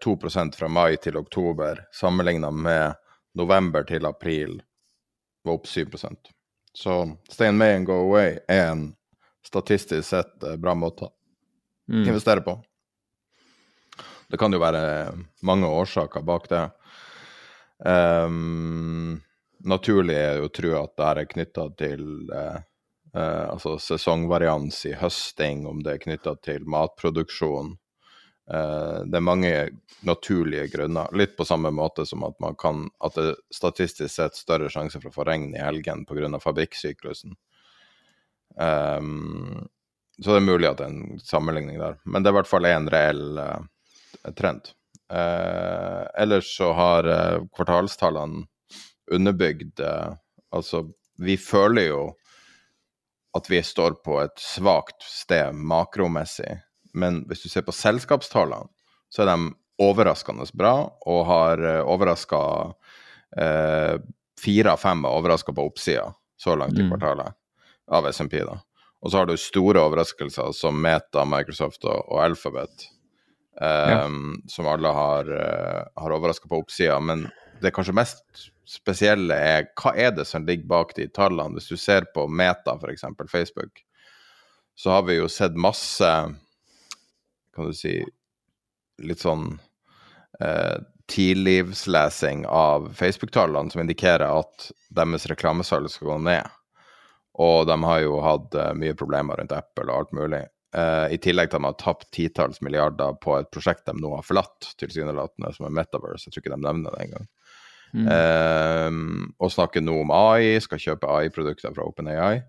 2 0.00 0.12
eh, 0.12 0.50
fra 0.56 0.68
mai 0.68 0.96
til 0.96 1.16
oktober, 1.16 1.84
sammenligna 1.92 2.50
med 2.50 2.94
november 3.34 3.82
til 3.82 4.06
april, 4.06 4.62
var 5.44 5.52
opp 5.52 5.66
7% 5.66 6.16
Så 6.74 7.16
stay 7.30 7.48
in 7.48 7.56
May 7.56 7.74
and 7.74 7.86
go 7.86 7.92
away 7.92 8.38
er 8.48 8.70
en 8.70 8.94
statistisk 9.46 10.08
sett 10.08 10.44
uh, 10.44 10.56
bra 10.56 10.74
måte 10.74 11.04
å 11.04 11.12
mm. 11.92 12.06
investere 12.06 12.40
på. 12.40 12.54
Det 14.32 14.40
kan 14.40 14.54
jo 14.54 14.62
være 14.62 14.82
mange 15.44 15.68
årsaker 15.68 16.24
bak 16.24 16.48
det. 16.48 16.64
Um, 17.84 19.18
naturlig 19.68 20.16
er 20.16 20.40
jo 20.40 20.48
å 20.48 20.54
tro 20.56 20.74
at 20.80 20.94
det 20.96 21.08
er 21.10 21.30
knytta 21.34 21.66
til 21.76 22.06
uh, 22.32 22.56
uh, 23.12 23.46
altså 23.52 23.76
sesongvarians 23.82 24.80
i 24.88 24.96
høsting, 24.96 25.66
om 25.68 25.84
det 25.84 25.98
er 25.98 26.04
knytta 26.06 26.38
til 26.48 26.64
matproduksjon, 26.64 27.74
Uh, 28.50 29.04
det 29.06 29.16
er 29.16 29.24
mange 29.24 29.50
naturlige 30.02 30.66
grunner. 30.74 31.10
Litt 31.14 31.36
på 31.38 31.46
samme 31.46 31.70
måte 31.70 32.04
som 32.06 32.24
at 32.26 32.34
man 32.42 32.56
kan 32.58 32.88
at 33.04 33.14
det 33.16 33.36
statistisk 33.54 34.10
sett 34.10 34.38
større 34.38 34.70
sjanse 34.72 34.98
for 34.98 35.12
å 35.12 35.14
få 35.14 35.26
regn 35.28 35.52
i 35.54 35.62
helgen 35.62 36.04
pga. 36.08 36.40
fabrikksyklusen. 36.42 37.36
Um, 38.56 39.68
så 40.18 40.34
det 40.34 40.40
er 40.42 40.50
mulig 40.50 40.68
at 40.68 40.82
det 40.82 40.88
er 40.88 40.92
en 40.92 41.22
sammenligning 41.22 41.78
der. 41.80 42.00
Men 42.04 42.22
det 42.22 42.30
er 42.30 42.34
i 42.34 42.40
hvert 42.40 42.50
fall 42.50 42.66
en 42.68 42.90
reell 42.92 43.38
uh, 43.38 43.62
trend. 44.38 44.72
Eh, 45.12 46.02
ellers 46.22 46.50
så 46.56 46.72
har 46.76 47.08
kvartalstallene 47.56 48.46
underbygd 49.12 49.80
Altså, 50.52 50.82
vi 51.16 51.38
føler 51.40 51.86
jo 51.86 52.00
at 53.36 53.46
vi 53.48 53.62
står 53.64 53.94
på 54.04 54.18
et 54.20 54.36
svakt 54.36 55.00
sted 55.00 55.56
makromessig 55.56 56.58
men 56.92 57.22
hvis 57.28 57.42
du 57.42 57.48
ser 57.48 57.64
på 57.66 57.74
selskapstallene, 57.74 58.68
så 59.12 59.24
er 59.24 59.32
de 59.32 59.52
overraskende 59.82 60.46
bra 60.56 60.74
og 61.08 61.22
har 61.28 61.62
eh, 61.64 61.84
overraska 61.88 62.42
eh, 63.36 63.96
Fire 64.42 64.72
av 64.74 64.80
fem 64.82 65.04
er 65.06 65.14
overraska 65.14 65.52
på 65.54 65.62
oppsida 65.68 66.08
så 66.40 66.56
langt 66.58 66.74
i 66.74 66.82
mm. 66.82 66.88
kvartalet 66.90 67.36
av 67.94 68.08
SMP. 68.10 68.40
da. 68.42 68.56
Og 68.98 69.12
så 69.12 69.20
har 69.20 69.28
du 69.28 69.36
store 69.38 69.84
overraskelser 69.86 70.50
som 70.56 70.80
Meta, 70.82 71.22
Microsoft 71.28 71.84
og, 71.86 72.08
og 72.10 72.18
Alphabet, 72.24 72.88
ja. 73.60 74.06
som 74.48 74.66
alle 74.66 74.88
har, 74.96 75.28
uh, 75.28 76.02
har 76.02 76.14
overraska 76.16 76.48
på 76.48 76.62
oppsida. 76.62 76.98
Men 77.00 77.26
det 77.62 77.74
kanskje 77.74 77.96
mest 77.96 78.46
spesielle 78.68 79.36
er 79.36 79.66
hva 79.78 79.92
er 79.98 80.14
det 80.16 80.26
som 80.28 80.46
ligger 80.46 80.70
bak 80.70 80.94
de 80.96 81.08
tallene? 81.12 81.58
Hvis 81.58 81.70
du 81.72 81.80
ser 81.80 82.08
på 82.14 82.26
Meta, 82.28 82.78
f.eks., 82.78 83.04
Facebook, 83.30 83.84
så 84.74 84.96
har 84.96 85.04
vi 85.08 85.18
jo 85.18 85.28
sett 85.28 85.58
masse 85.58 86.08
kan 87.52 87.68
du 87.68 87.74
si, 87.76 87.98
litt 89.02 89.20
sånn 89.20 89.58
eh, 90.40 90.78
tidlivslesing 91.12 92.46
av 92.48 92.88
Facebook-tallene 92.96 93.72
som 93.72 93.82
indikerer 93.82 94.24
at 94.30 94.70
deres 94.94 95.26
reklamesalg 95.28 95.90
skal 95.92 96.14
gå 96.14 96.18
ned. 96.30 96.48
Og 97.42 97.66
de 97.68 97.76
har 97.84 98.00
jo 98.04 98.18
hatt 98.20 98.54
uh, 98.60 98.70
mye 98.76 98.96
problemer 98.96 99.40
rundt 99.40 99.54
Apple 99.56 99.88
og 99.88 100.02
alt 100.02 100.10
mulig. 100.16 100.42
Uh, 100.72 101.12
I 101.12 101.18
tillegg 101.20 101.50
til 101.50 101.58
at 101.58 101.60
de 101.60 101.68
har 101.68 101.80
tapt 101.80 102.08
titalls 102.16 102.62
milliarder 102.64 103.16
på 103.20 103.34
et 103.36 103.50
prosjekt 103.52 103.84
de 103.88 103.92
nå 103.98 104.14
har 104.16 104.24
forlatt, 104.24 104.70
tilsynelatende, 104.80 105.52
som 105.52 105.68
er 105.68 105.74
Metaverse. 105.76 106.26
Jeg 106.26 106.32
tror 106.32 106.44
ikke 106.44 106.54
de 106.54 106.64
nevner 106.64 106.96
det 106.96 107.06
engang. 107.06 107.28
Mm. 107.92 108.06
Uh, 108.08 109.28
og 109.42 109.52
snakker 109.52 109.84
nå 109.84 109.98
om 110.06 110.14
AI, 110.16 110.56
skal 110.64 110.80
kjøpe 110.80 111.10
AI-produkter 111.12 111.74
fra 111.76 111.84
OpenAI. 111.88 112.40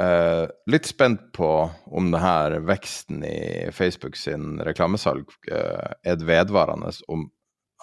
Uh, 0.00 0.50
litt 0.66 0.88
spent 0.90 1.28
på 1.32 1.48
om 1.86 2.08
det 2.10 2.18
her 2.18 2.56
veksten 2.66 3.22
i 3.22 3.70
Facebook 3.70 4.16
sin 4.18 4.58
reklamesalg 4.66 5.28
uh, 5.52 5.92
er 6.02 6.18
vedvarende. 6.18 6.90
Om, 7.06 7.28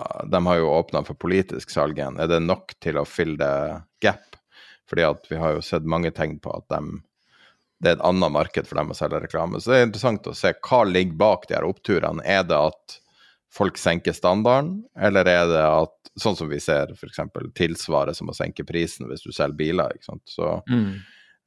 uh, 0.02 0.24
de 0.28 0.42
har 0.50 0.60
jo 0.60 0.74
åpna 0.74 1.06
for 1.08 1.16
politisk 1.16 1.72
salg 1.72 2.02
igjen. 2.02 2.20
Er 2.20 2.28
det 2.28 2.42
nok 2.44 2.76
til 2.84 3.00
å 3.00 3.08
fylle 3.08 3.40
det 3.40 3.80
gap? 4.04 4.36
Fordi 4.92 5.08
at 5.08 5.32
vi 5.32 5.40
har 5.40 5.56
jo 5.56 5.64
sett 5.64 5.88
mange 5.88 6.12
tegn 6.12 6.36
på 6.44 6.52
at 6.52 6.68
de 6.74 7.00
det 7.82 7.90
er 7.90 7.98
et 7.98 8.04
annet 8.06 8.34
marked 8.34 8.68
for 8.70 8.78
dem 8.78 8.94
å 8.94 8.98
selge 8.98 9.24
reklame. 9.24 9.62
Så 9.62 9.74
det 9.74 9.80
er 9.80 9.88
interessant 9.88 10.28
å 10.30 10.36
se 10.38 10.54
hva 10.54 10.84
ligger 10.86 11.18
bak 11.18 11.48
de 11.50 11.58
her 11.58 11.66
oppturene. 11.66 12.22
Er 12.26 12.46
det 12.46 12.60
at 12.60 13.00
folk 13.52 13.80
senker 13.82 14.16
standarden, 14.16 14.84
eller 15.00 15.28
er 15.28 15.50
det 15.50 15.64
at, 15.66 15.98
sånn 16.22 16.38
som 16.38 16.52
vi 16.52 16.60
ser 16.62 16.94
f.eks. 16.94 17.20
tilsvaret 17.58 18.18
som 18.18 18.30
å 18.32 18.38
senke 18.38 18.64
prisen 18.68 19.10
hvis 19.10 19.26
du 19.26 19.34
selger 19.34 19.58
biler, 19.60 19.98
ikke 19.98 20.12
sant. 20.12 20.24
Så 20.30 20.54
mm. 20.70 20.88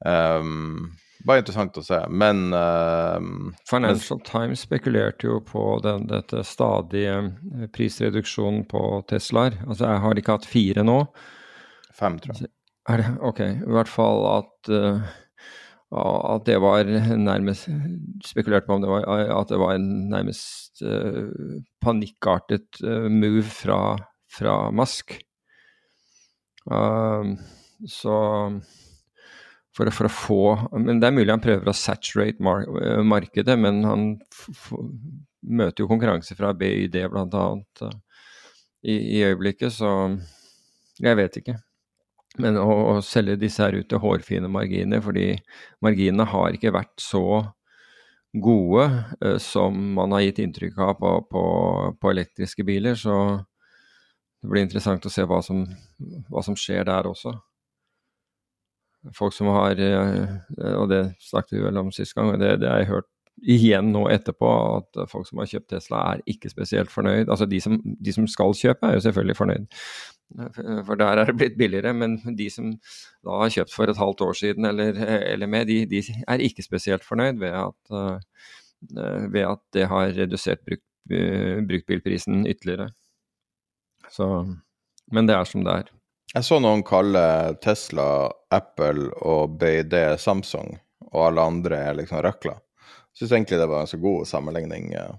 um, 0.05 0.91
bare 1.25 1.41
interessant 1.41 1.79
å 1.79 1.85
se. 1.85 2.01
Men 2.11 2.51
uh, 2.53 3.17
Financial 3.69 4.19
men, 4.19 4.27
Times 4.27 4.65
spekulerte 4.67 5.29
jo 5.29 5.39
på 5.45 5.65
den, 5.85 6.05
dette 6.11 6.43
stadige 6.45 7.15
eh, 7.23 7.67
prisreduksjonen 7.73 8.67
på 8.69 8.83
Teslaer. 9.09 9.57
Altså 9.65 9.87
jeg 9.87 10.03
har 10.05 10.21
ikke 10.21 10.37
hatt 10.37 10.49
fire 10.49 10.85
nå. 10.85 10.99
Fem, 11.95 12.19
tror 12.21 12.37
jeg. 12.43 12.51
Er 12.91 13.01
det? 13.01 13.13
Ok. 13.25 13.41
I 13.41 13.77
hvert 13.79 13.89
fall 13.89 14.27
at 14.35 14.69
uh, 14.69 15.15
at 15.95 16.45
det 16.47 16.57
var 16.59 16.87
nærmest 17.17 17.69
Spekulerte 18.25 18.67
på 18.67 18.75
om 18.75 18.83
det 18.83 18.89
var, 18.89 19.05
at 19.39 19.51
det 19.51 19.59
var 19.61 19.75
en 19.75 19.89
nærmest 20.11 20.81
uh, 20.83 21.29
panikkartet 21.83 22.81
uh, 22.83 23.07
move 23.11 23.45
fra, 23.47 23.97
fra 24.31 24.55
Musk. 24.75 25.17
Uh, 26.65 27.35
så 27.87 28.15
for, 29.75 29.91
for, 29.91 30.07
å 30.07 30.11
få 30.11 30.39
Men 30.79 31.01
det 31.01 31.09
er 31.09 31.15
mulig 31.15 31.33
han 31.33 31.43
prøver 31.43 31.69
å 31.69 31.75
saturate 31.75 32.43
mar 32.43 32.65
markedet, 33.05 33.57
men 33.59 33.83
han 33.85 34.07
møter 35.45 35.83
jo 35.83 35.89
konkurranse 35.91 36.35
fra 36.39 36.53
BYD 36.57 37.03
bl.a. 37.11 37.45
Uh, 37.83 37.93
i, 38.85 38.97
i 39.17 39.23
øyeblikket, 39.25 39.73
så 39.73 39.91
jeg 41.01 41.17
vet 41.17 41.39
ikke. 41.41 41.59
Men 42.41 42.57
å, 42.59 42.67
å, 42.67 42.95
selge 43.05 43.37
disse 43.39 43.63
her 43.63 43.77
ut 43.79 43.87
til 43.91 44.01
hårfine 44.03 44.49
marginer, 44.51 45.03
fordi 45.03 45.29
marginene 45.83 46.27
har 46.27 46.55
ikke 46.55 46.73
vært 46.75 46.93
så 46.99 47.23
gode 48.35 48.85
eh, 49.21 49.37
som 49.39 49.77
man 49.95 50.15
har 50.15 50.25
gitt 50.25 50.41
inntrykk 50.43 50.79
av 50.83 50.95
på, 50.99 51.11
på, 51.31 51.43
på, 52.01 52.11
elektriske 52.11 52.65
biler, 52.67 52.97
så 52.99 53.17
det 54.41 54.51
blir 54.51 54.65
interessant 54.65 55.07
å 55.07 55.11
se 55.11 55.23
hva 55.25 55.39
som, 55.45 55.63
hva 56.29 56.43
som 56.45 56.57
skjer 56.59 56.85
der 56.89 57.07
også. 57.07 57.33
Folk 59.15 59.35
som 59.37 59.51
har 59.53 59.77
eh, 59.77 60.31
Og 60.73 60.89
det 60.89 61.01
snakket 61.21 61.59
vi 61.59 61.65
vel 61.67 61.77
om 61.77 61.91
sist 61.93 62.15
gang, 62.17 62.33
og 62.33 62.41
det, 62.41 62.57
det 62.63 62.71
har 62.71 62.83
jeg 62.83 62.93
hørt 62.95 63.11
igjen 63.43 63.91
nå 63.91 64.05
etterpå 64.09 64.49
at 64.77 64.99
folk 65.11 65.27
som 65.27 65.41
har 65.41 65.49
kjøpt 65.49 65.73
Tesla, 65.73 66.01
er 66.13 66.21
ikke 66.31 66.51
spesielt 66.51 66.91
fornøyd. 66.91 67.29
Altså 67.29 67.47
de 67.49 67.59
som, 67.61 67.77
de 67.83 68.13
som 68.15 68.27
skal 68.31 68.55
kjøpe, 68.55 68.87
er 68.87 68.95
jo 68.95 69.03
selvfølgelig 69.05 69.37
fornøyd. 69.39 69.65
For 70.33 70.97
der 70.99 71.21
er 71.21 71.29
det 71.29 71.37
blitt 71.37 71.57
billigere, 71.57 71.93
men 71.93 72.17
de 72.35 72.49
som 72.51 72.71
da 73.23 73.39
har 73.43 73.53
kjøpt 73.53 73.73
for 73.75 73.91
et 73.91 73.99
halvt 73.99 74.23
år 74.25 74.37
siden 74.39 74.67
eller, 74.67 74.97
eller 75.35 75.51
mer, 75.51 75.67
de, 75.69 75.83
de, 75.89 76.01
er 76.27 76.43
ikke 76.43 76.65
spesielt 76.65 77.05
fornøyd 77.05 77.39
ved 77.43 77.53
at, 77.55 77.93
uh, 77.93 79.27
ved 79.31 79.43
at 79.45 79.61
det 79.77 79.85
har 79.91 80.15
redusert 80.17 80.65
bruk, 80.65 80.81
uh, 81.13 81.61
bruktbilprisen 81.69 82.43
ytterligere. 82.49 82.89
Så, 84.11 84.27
men 85.13 85.29
det 85.29 85.37
er 85.37 85.47
som 85.49 85.63
det 85.65 85.77
er. 85.83 85.93
Jeg 86.35 86.43
så 86.43 86.57
noen 86.59 86.83
kalle 86.83 87.55
Tesla, 87.63 88.27
Apple 88.51 89.07
og 89.23 89.55
BD, 89.61 90.17
Samsung, 90.19 90.73
og 91.13 91.19
alle 91.29 91.45
andre 91.47 91.77
er 91.91 91.99
liksom 92.01 92.19
røkla. 92.25 92.57
Syns 93.15 93.31
egentlig 93.31 93.61
det 93.61 93.69
var 93.71 93.85
en 93.85 93.87
så 93.87 93.97
god 94.03 94.25
sammenligning, 94.27 94.89
eh, 94.99 95.13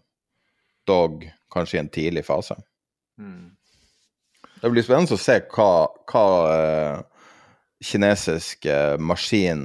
dog 0.84 1.24
kanskje 1.52 1.78
i 1.78 1.80
en 1.80 1.88
tidlig 1.88 2.24
fase. 2.26 2.58
Mm. 3.16 3.55
Det 4.62 4.72
blir 4.72 4.84
spennende 4.84 5.16
å 5.16 5.20
se 5.20 5.36
hva, 5.52 5.70
hva 6.08 6.26
uh, 6.48 7.30
kinesisk 7.84 8.66
uh, 8.70 8.96
maskin 8.98 9.62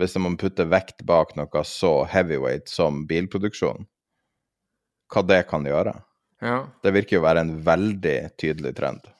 Hvis 0.00 0.16
man 0.16 0.38
putter 0.40 0.68
vekt 0.70 1.04
bak 1.08 1.34
noe 1.36 1.64
så 1.68 1.92
heavyweight 2.08 2.70
som 2.72 3.04
bilproduksjon, 3.10 3.84
hva 5.10 5.22
det 5.26 5.42
kan 5.50 5.66
gjøre. 5.66 5.94
Ja. 6.40 6.62
Det 6.80 6.94
virker 6.96 7.18
jo 7.18 7.22
å 7.22 7.28
være 7.28 7.44
en 7.44 7.56
veldig 7.66 8.18
tydelig 8.40 8.72
trend. 8.78 9.10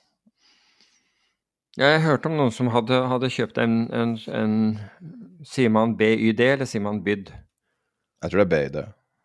Jeg 1.79 2.01
hørte 2.03 2.31
om 2.31 2.39
noen 2.39 2.53
som 2.55 2.71
hadde, 2.75 2.97
hadde 3.09 3.31
kjøpt 3.31 3.61
en, 3.63 3.85
en, 3.95 4.17
en, 4.35 4.57
Sier 5.47 5.71
man 5.73 5.95
BYD, 5.97 6.41
eller 6.55 6.69
sier 6.69 6.83
man 6.85 6.99
BYD? 7.05 7.31
Jeg 8.21 8.33
tror 8.33 8.43
det 8.43 8.45
er 8.45 8.51
BYD. 8.53 8.81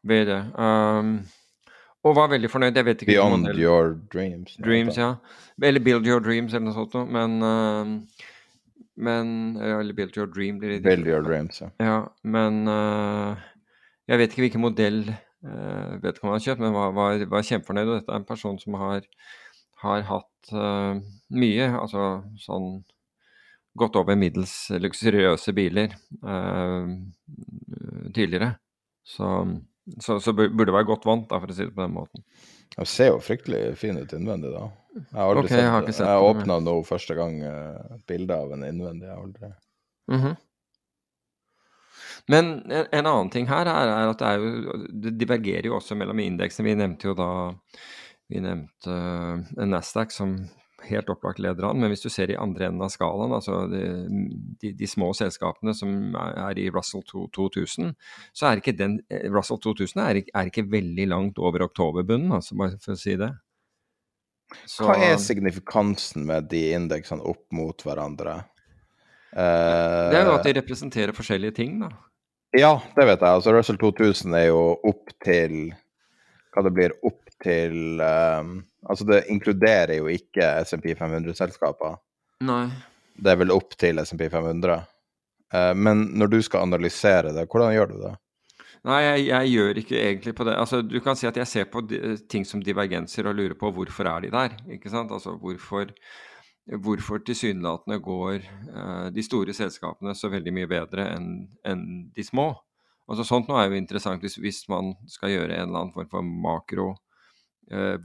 BYD. 0.08 0.30
Um, 0.56 1.10
og 2.06 2.14
var 2.16 2.30
veldig 2.30 2.50
fornøyd. 2.54 2.78
Jeg 2.78 2.86
vet 2.86 3.02
ikke 3.02 3.16
Beyond 3.16 3.50
Your 3.58 3.96
Dreams. 4.14 4.56
Dreams, 4.62 4.98
ja. 4.98 5.16
Eller 5.64 5.82
Build 5.82 6.08
Your 6.08 6.22
Dreams 6.22 6.54
eller 6.54 6.68
noe 6.68 6.78
sånt 6.78 6.94
noe. 6.98 7.10
Men, 7.10 7.38
uh, 7.42 8.26
men 8.96 9.28
Eller 9.58 9.98
Build 9.98 10.18
Your 10.18 10.30
Dream 10.30 10.60
blir 10.62 10.76
det. 10.76 10.84
Build 10.86 11.10
Your 11.10 11.26
Dreams, 11.26 11.62
ja. 11.64 11.72
ja 11.82 12.00
men 12.24 12.68
uh, 12.70 13.34
jeg 14.06 14.22
vet 14.22 14.34
ikke 14.34 14.46
hvilken 14.46 14.66
modell 14.66 15.02
uh, 15.10 15.98
han 15.98 16.36
har 16.36 16.44
kjøpt, 16.46 16.62
men 16.62 16.76
var, 16.78 16.94
var, 16.94 17.26
var, 17.32 17.48
kjempefornøyd. 17.50 17.90
Og 17.90 18.00
dette 18.00 18.14
er 18.14 18.22
en 18.22 18.30
person 18.30 18.60
som 18.62 18.78
har, 18.82 19.08
har 19.82 20.06
hatt 20.12 20.54
uh, 20.54 20.94
mye, 21.34 21.72
altså 21.74 22.10
sånn 22.46 22.84
gått 23.76 23.98
over 24.00 24.16
middels 24.16 24.70
luksuriøse 24.80 25.52
biler 25.52 25.98
tidligere. 28.16 28.54
Så 29.04 29.28
så, 30.02 30.20
så 30.20 30.34
burde 30.34 30.74
være 30.74 30.88
godt 30.90 31.06
vant, 31.06 31.28
da, 31.30 31.40
for 31.42 31.52
å 31.52 31.56
si 31.56 31.66
det 31.68 31.76
på 31.76 31.84
den 31.84 31.94
måten. 31.96 32.24
Det 32.76 32.88
ser 32.90 33.14
jo 33.14 33.22
fryktelig 33.24 33.76
fin 33.80 34.00
ut 34.00 34.14
innvendig, 34.16 34.52
da. 34.54 34.66
Jeg 34.96 35.20
har 35.20 35.30
aldri 35.30 35.44
okay, 35.44 35.52
sett, 35.52 35.62
jeg 35.62 35.74
har 35.74 35.88
sett 35.92 36.08
Jeg 36.08 36.26
åpna 36.30 36.58
nå 36.64 36.74
første 36.88 37.16
gang 37.18 37.38
uh, 37.44 37.96
bilde 38.08 38.36
av 38.36 38.54
en 38.56 38.66
innvendig. 38.68 39.08
Jeg 39.10 39.16
har 39.16 39.24
aldri 39.24 39.52
mm 40.12 40.20
-hmm. 40.22 40.36
Men 42.28 42.46
en, 42.72 42.86
en, 42.92 43.06
annen 43.06 43.30
ting 43.30 43.48
her 43.48 43.66
er, 43.66 43.88
er, 43.88 44.10
at 44.10 44.20
det, 44.20 44.28
er 44.28 44.38
jo, 44.38 44.78
det 44.90 45.12
divergerer 45.20 45.66
jo 45.66 45.76
også 45.76 45.96
mellom 45.96 46.20
indeksene. 46.20 46.66
Vi 46.66 46.76
nevnte 46.76 47.08
jo 47.08 47.14
da 47.14 47.30
vi 48.28 48.40
nevnte 48.40 48.90
uh, 48.90 49.66
Nasdaq 49.66 50.12
som 50.12 50.48
helt 50.90 51.10
opplagt 51.12 51.42
leder 51.44 51.68
an. 51.70 51.80
Men 51.82 51.92
hvis 51.92 52.04
du 52.06 52.10
ser 52.14 52.32
i 52.32 52.38
andre 52.40 52.70
enden 52.70 52.84
av 52.86 52.92
skalaen, 52.94 53.34
altså 53.36 53.64
de, 53.72 53.84
de, 54.62 54.74
de 54.78 54.90
små 54.90 55.12
selskapene 55.18 55.76
som 55.78 56.16
er 56.20 56.62
i 56.62 56.68
Russell 56.74 57.04
2000, 57.06 57.94
så 58.36 58.50
er 58.50 58.62
ikke 58.62 58.76
den 58.78 59.00
eh, 59.10 59.28
Russell 59.34 59.62
2000 59.64 60.04
er, 60.06 60.22
er 60.26 60.52
ikke 60.52 60.68
veldig 60.72 61.10
langt 61.12 61.42
over 61.42 61.68
oktoberbunnen, 61.68 62.34
altså 62.38 62.58
bare 62.60 62.80
for 62.84 62.96
å 62.96 63.02
si 63.02 63.18
det. 63.20 63.32
Så, 64.70 64.86
Hva 64.86 64.98
er 65.02 65.16
signifikansen 65.20 66.26
med 66.30 66.52
de 66.52 66.68
indeksene 66.78 67.26
opp 67.26 67.46
mot 67.56 67.82
hverandre? 67.86 68.44
Uh, 69.36 70.12
det 70.14 70.20
er 70.22 70.30
jo 70.30 70.36
at 70.38 70.46
de 70.48 70.54
representerer 70.60 71.16
forskjellige 71.16 71.58
ting, 71.58 71.80
da. 71.82 71.90
Ja, 72.56 72.78
det 72.96 73.08
vet 73.10 73.20
jeg. 73.20 73.28
Altså 73.28 73.52
Russell 73.52 73.80
2000 73.82 74.38
er 74.38 74.46
jo 74.48 74.62
opp 74.88 75.12
til 75.26 75.74
Hva 76.56 76.64
det 76.64 76.72
blir 76.72 76.94
opp 77.04 77.26
til 77.44 78.00
um, 78.00 78.62
Altså, 78.86 79.06
det 79.10 79.26
inkluderer 79.34 79.98
jo 79.98 80.10
ikke 80.12 80.52
SMP 80.66 80.92
500-selskaper. 80.98 81.98
Nei. 82.46 82.68
Det 83.16 83.32
er 83.32 83.40
vel 83.40 83.54
opp 83.56 83.74
til 83.80 84.02
SMP 84.04 84.28
500. 84.32 84.84
Uh, 85.56 85.72
men 85.78 86.10
når 86.20 86.36
du 86.36 86.38
skal 86.46 86.68
analysere 86.68 87.34
det, 87.34 87.48
hvordan 87.50 87.74
gjør 87.74 87.92
du 87.94 87.98
det? 88.04 88.14
Nei, 88.86 89.00
jeg, 89.02 89.22
jeg, 89.32 89.52
gjør 89.56 89.80
ikke 89.82 89.98
egentlig 89.98 90.36
på 90.38 90.46
det. 90.46 90.56
Altså, 90.62 90.84
du 90.86 91.00
kan 91.02 91.18
si 91.18 91.26
at 91.26 91.38
jeg 91.42 91.50
ser 91.50 91.70
på 91.74 91.82
ting 92.30 92.46
som 92.46 92.62
divergenser 92.62 93.26
og 93.26 93.38
lurer 93.40 93.58
på 93.58 93.72
hvorfor 93.74 94.10
er 94.12 94.28
de 94.28 94.34
der. 94.36 94.54
ikke 94.76 94.92
sant? 94.94 95.14
Altså, 95.16 95.34
hvorfor, 95.42 95.90
hvorfor 96.86 97.24
tilsynelatende 97.26 97.98
går 98.06 98.46
uh, 98.76 99.08
de 99.16 99.26
store 99.26 99.56
selskapene 99.58 100.14
så 100.18 100.30
veldig 100.34 100.54
mye 100.54 100.70
bedre 100.70 101.10
enn 101.16 101.32
en 101.66 101.88
de 102.14 102.28
små. 102.28 102.52
Altså, 103.10 103.26
sånt 103.26 103.50
nå 103.50 103.58
er 103.58 103.72
jo 103.72 103.80
interessant 103.80 104.22
hvis, 104.22 104.38
hvis 104.42 104.64
man 104.70 104.94
skal 105.10 105.34
gjøre 105.34 105.58
en 105.58 105.68
eller 105.70 105.82
annen 105.82 105.96
form 105.96 106.12
for 106.12 106.26
makro 106.46 106.92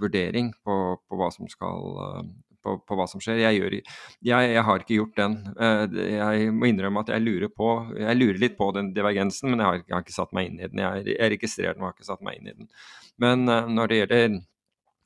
vurdering 0.00 0.54
på, 0.64 0.76
på, 1.04 1.18
hva 1.20 1.28
som 1.34 1.48
skal 1.50 1.90
uh, 2.00 2.22
på, 2.60 2.76
på, 2.84 2.96
hva 2.96 3.06
som 3.08 3.22
skjer. 3.22 3.40
Jeg, 3.42 3.58
gjør, 3.60 3.76
jeg, 3.76 4.50
jeg, 4.54 4.64
har 4.68 4.84
ikke 4.84 4.98
gjort 4.98 5.18
den. 5.20 5.36
Uh, 5.56 5.98
jeg 6.00 6.52
må 6.56 6.70
innrømme 6.70 7.04
at 7.04 7.12
jeg 7.14 7.24
lurer 7.24 7.52
på 7.52 7.70
Jeg 7.96 8.18
lurer 8.18 8.40
litt 8.40 8.56
på 8.58 8.70
den 8.76 8.92
divergensen, 8.96 9.52
men 9.52 9.64
jeg 9.64 9.68
har, 9.68 9.82
jeg 9.82 9.96
har 9.96 10.06
ikke 10.06 10.16
satt 10.16 10.36
meg 10.36 10.50
inn 10.50 10.60
i 10.60 10.68
den. 10.68 10.84
Jeg, 10.84 11.08
jeg 11.16 11.34
registrerer 11.36 11.76
den, 11.76 11.84
og 11.84 11.90
har 11.90 11.98
ikke 11.98 12.10
satt 12.12 12.24
meg 12.24 12.40
inn 12.40 12.52
i 12.52 12.56
den. 12.56 12.72
Men 13.20 13.44
når 13.44 13.90
det 13.90 14.00
gjelder 14.00 14.40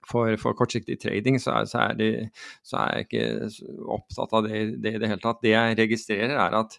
for, 0.09 0.37
for, 0.41 0.57
kortsiktig 0.59 0.99
trading, 1.03 1.39
så 1.41 1.59
er, 1.59 1.69
så, 1.71 1.81
er 1.89 1.99
det, 1.99 2.11
så 2.67 2.79
er, 2.83 3.01
jeg 3.01 3.09
ikke 3.09 3.75
opptatt 3.97 4.37
av 4.37 4.47
det, 4.47 4.63
det, 4.85 4.95
i 4.97 5.03
det 5.03 5.11
hele 5.11 5.23
tatt. 5.23 5.43
Det 5.45 5.55
jeg 5.55 5.79
registrerer, 5.81 6.37
er 6.37 6.59
at 6.61 6.79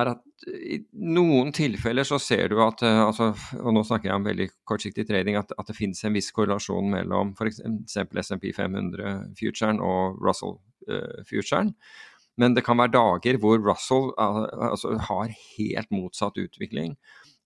er 0.00 0.10
at 0.14 0.46
i 0.48 0.78
noen 0.92 1.52
tilfeller 1.54 2.06
så 2.08 2.18
ser 2.22 2.52
du 2.52 2.58
at 2.64 2.82
eh, 2.86 3.00
altså, 3.04 3.30
Og 3.60 3.74
nå 3.76 3.82
snakker 3.86 4.08
jeg 4.10 4.16
om 4.18 4.28
veldig 4.28 4.48
kortsiktig 4.68 5.04
trading, 5.08 5.36
at, 5.40 5.52
at 5.58 5.68
det 5.68 5.76
finnes 5.76 6.00
en 6.06 6.16
viss 6.16 6.32
korrelasjon 6.34 6.88
mellom 6.94 7.34
f.eks. 7.36 7.60
SMP 7.92 8.50
500-futuren 8.56 9.82
og 9.84 10.22
Russell-futuren. 10.24 11.74
Uh, 11.74 12.08
Men 12.40 12.56
det 12.56 12.64
kan 12.64 12.80
være 12.80 12.96
dager 12.96 13.40
hvor 13.42 13.60
Russell 13.60 14.14
altså, 14.16 14.96
har 15.10 15.34
helt 15.58 15.90
motsatt 15.92 16.40
utvikling 16.40 16.96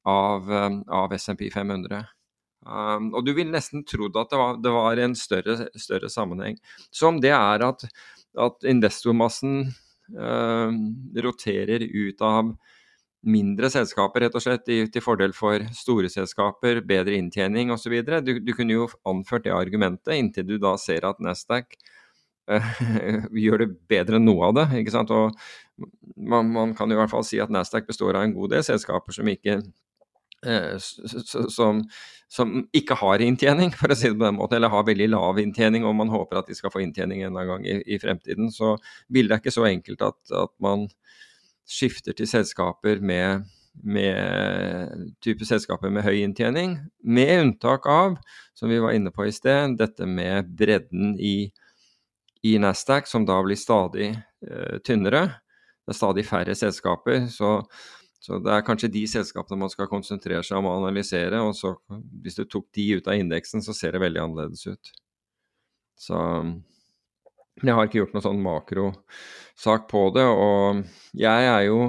av, 0.07 0.47
av 0.87 1.17
SMP 1.19 1.49
500. 1.51 2.05
Um, 2.67 3.13
og 3.15 3.23
du 3.27 3.33
ville 3.35 3.55
nesten 3.55 3.85
trodd 3.87 4.17
at 4.19 4.31
det 4.33 4.39
var, 4.41 4.57
det 4.63 4.73
var 4.75 5.03
en 5.03 5.15
større, 5.19 5.69
større, 5.79 6.11
sammenheng. 6.11 6.57
Som 6.95 7.21
det 7.23 7.35
er 7.35 7.63
at, 7.63 7.85
at 8.39 8.67
investormassen 8.67 9.69
roterer 10.07 11.83
ut 11.83 12.21
av 12.23 12.55
mindre 13.27 13.71
selskaper, 13.73 14.27
rett 14.27 14.37
og 14.39 14.45
slett, 14.45 14.67
til 14.67 15.03
fordel 15.03 15.35
for 15.35 15.65
store 15.75 16.11
selskaper, 16.13 16.83
bedre 16.87 17.17
inntjening 17.19 17.73
osv. 17.75 17.99
Du, 18.23 18.37
du 18.39 18.53
kunne 18.55 18.77
jo 18.77 18.89
anført 19.09 19.47
det 19.47 19.55
argumentet 19.57 20.15
inntil 20.15 20.47
du 20.47 20.57
da 20.63 20.77
ser 20.81 21.07
at 21.09 21.23
Nasdaq 21.23 21.75
uh, 22.53 22.71
gjør 23.45 23.65
det 23.65 23.71
bedre 23.91 24.21
enn 24.21 24.29
noe 24.29 24.51
av 24.51 24.59
det. 24.61 24.69
ikke 24.83 24.95
sant? 24.95 25.11
Og 25.11 25.35
man, 26.17 26.53
man, 26.55 26.77
kan 26.79 26.93
i 26.93 26.99
hvert 26.99 27.13
fall 27.13 27.27
si 27.27 27.41
at 27.43 27.53
Nasdaq 27.53 27.89
består 27.91 28.19
av 28.19 28.27
en 28.27 28.37
god 28.37 28.55
del 28.55 28.67
selskaper 28.67 29.19
som 29.19 29.33
ikke 29.33 29.59
uh, 30.47 30.77
som, 30.79 31.83
som, 32.29 32.57
ikke 32.75 32.97
har 32.99 33.23
inntjening, 33.23 33.73
for 33.79 33.93
å 33.93 33.97
si 33.99 34.11
det 34.11 34.19
på 34.19 34.27
den 34.27 34.39
måten, 34.39 34.59
eller 34.59 34.73
har 34.73 34.87
veldig 34.87 35.11
lav 35.13 35.41
inntjening, 35.43 35.87
og 35.87 35.97
man 35.99 36.11
håper 36.13 36.41
at 36.41 36.51
de 36.51 36.57
skal 36.59 36.73
få 36.75 36.83
inntjening 36.83 37.23
en 37.27 37.39
gang 37.39 37.67
i, 37.67 37.79
i 37.87 38.01
fremtiden. 38.03 38.51
Så 38.55 38.75
bildet 39.13 39.37
er 39.37 39.45
ikke 39.45 39.55
så 39.55 39.69
enkelt 39.69 40.03
at, 40.07 40.19
at 40.35 40.55
man 40.63 40.89
skifter 41.67 42.17
til 42.17 42.29
selskaper 42.31 43.03
med, 43.03 43.47
med 43.83 45.07
type 45.25 45.47
selskaper 45.47 45.93
med 45.93 46.07
høy 46.07 46.21
inntjening, 46.23 46.79
med 47.03 47.33
unntak 47.45 47.87
av, 47.91 48.19
som 48.57 48.71
vi 48.73 48.81
var 48.83 48.97
inne 48.97 49.13
på 49.15 49.27
i 49.27 49.35
sted, 49.35 49.77
dette 49.79 50.07
med 50.09 50.51
bredden 50.59 51.15
i, 51.23 51.51
i 52.47 52.57
Nasdaq, 52.63 53.11
som 53.11 53.27
da 53.29 53.39
blir 53.45 53.59
stadig 53.59 54.15
uh, 54.17 54.79
tynnere. 54.87 55.27
Det 55.87 55.95
er 55.95 55.99
stadig 55.99 56.25
færre 56.27 56.55
selskaper. 56.59 57.27
Så, 57.31 57.61
så, 58.27 58.41
det 58.43 58.51
er 58.51 58.65
kanskje 58.67 58.91
de 58.91 59.05
selskapene 59.07 59.61
man 59.61 59.71
skal 59.71 59.87
konsentrere 59.87 60.43
seg 60.43 60.59
om 60.59 60.67
å 60.67 60.79
analysere. 60.81 61.39
Og 61.47 61.53
så 61.55 61.77
hvis 62.25 62.35
du 62.35 62.43
tok 62.43 62.67
de 62.75 62.89
ut 62.99 63.11
av 63.11 63.21
indeksen, 63.21 63.63
så 63.63 63.75
ser 63.77 63.95
det 63.95 64.03
veldig 64.03 64.25
annerledes 64.25 64.67
ut. 64.67 64.91
Så 65.97 66.17
jeg 67.63 67.73
har 67.73 67.87
ikke 67.87 68.01
gjort 68.01 68.17
noen 68.17 68.25
sånn 68.25 68.43
makrosak 68.43 69.87
på 69.93 70.03
det. 70.17 70.27
Og 70.27 70.83
jeg 71.17 71.53
er 71.53 71.69
jo 71.69 71.87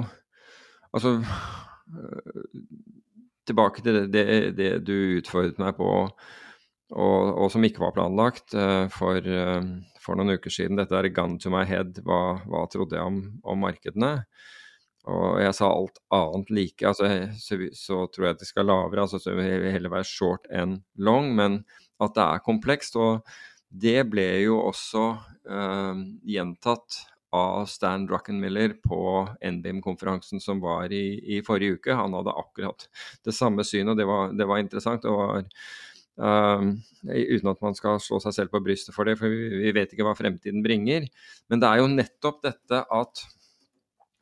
Altså 0.88 1.18
Tilbake 3.44 3.82
til 3.84 3.98
det, 3.98 4.06
det, 4.14 4.22
det 4.56 4.70
du 4.88 5.18
utfordret 5.18 5.58
meg 5.60 5.74
på, 5.76 5.84
og, 5.88 6.16
og, 6.96 7.46
som 7.52 7.64
ikke 7.64 7.80
var 7.80 7.94
planlagt 7.96 8.52
uh, 8.56 8.88
for, 8.92 9.20
uh, 9.24 9.60
for, 10.00 10.16
noen 10.16 10.36
uker 10.36 10.52
siden. 10.52 10.76
Dette 10.76 10.96
er 10.96 11.08
gun 11.12 11.38
to 11.40 11.52
my 11.52 11.62
head. 11.68 12.00
Hva, 12.04 12.40
hva 12.48 12.66
trodde 12.72 12.96
jeg 12.96 13.08
om, 13.08 13.22
om, 13.40 13.62
markedene? 13.64 14.10
Og 15.08 15.40
jeg 15.40 15.54
sa 15.56 15.68
alt 15.72 16.00
annet 16.12 16.50
like. 16.52 16.84
Altså, 16.86 17.08
så, 17.40 17.58
så, 17.72 18.00
tror 18.12 18.28
jeg 18.28 18.36
at 18.36 18.42
det 18.42 18.48
skal 18.50 18.68
lavere. 18.68 19.06
altså 19.06 19.20
Så 19.22 19.34
vil 19.36 19.48
jeg 19.48 19.76
heller 19.78 19.92
være 19.92 20.08
short 20.08 20.48
enn 20.52 20.82
long. 21.00 21.32
Men 21.38 21.62
at 22.02 22.16
det 22.16 22.24
er 22.24 22.44
komplekst. 22.44 22.96
og 22.96 23.24
det 23.68 24.00
ble 24.08 24.26
jo 24.46 24.62
også 24.64 25.04
uh, 25.50 26.00
gjentatt 26.24 27.02
av 27.36 27.66
Stan 27.68 28.06
Druckenmiller 28.08 28.78
på 28.80 29.00
NBIM-konferansen 29.44 30.40
som 30.40 30.62
var 30.64 30.92
i, 30.94 31.18
i, 31.36 31.42
forrige 31.44 31.76
uke. 31.76 31.92
Han 31.92 32.16
hadde 32.16 32.36
akkurat 32.40 32.86
det 33.26 33.36
samme 33.36 33.66
synet, 33.68 33.92
og 33.92 34.00
det 34.00 34.08
var, 34.08 34.32
det 34.32 34.48
var 34.48 34.62
interessant. 34.62 35.04
Det 35.04 35.12
var, 35.12 35.44
uh, 36.24 36.64
uten 37.12 37.52
at 37.52 37.60
man 37.66 37.76
skal 37.76 38.00
slå 38.00 38.22
seg 38.24 38.38
selv 38.38 38.54
på 38.54 38.62
brystet 38.64 38.96
for 38.96 39.08
det, 39.08 39.18
for 39.20 39.28
vi, 39.28 39.60
vi, 39.66 39.74
vet 39.76 39.92
ikke 39.92 40.08
hva 40.08 40.16
fremtiden 40.16 40.64
bringer. 40.64 41.10
Men 41.52 41.60
det 41.60 41.68
er 41.68 41.82
jo 41.82 41.92
nettopp 41.92 42.40
dette 42.48 42.80
at 42.88 43.26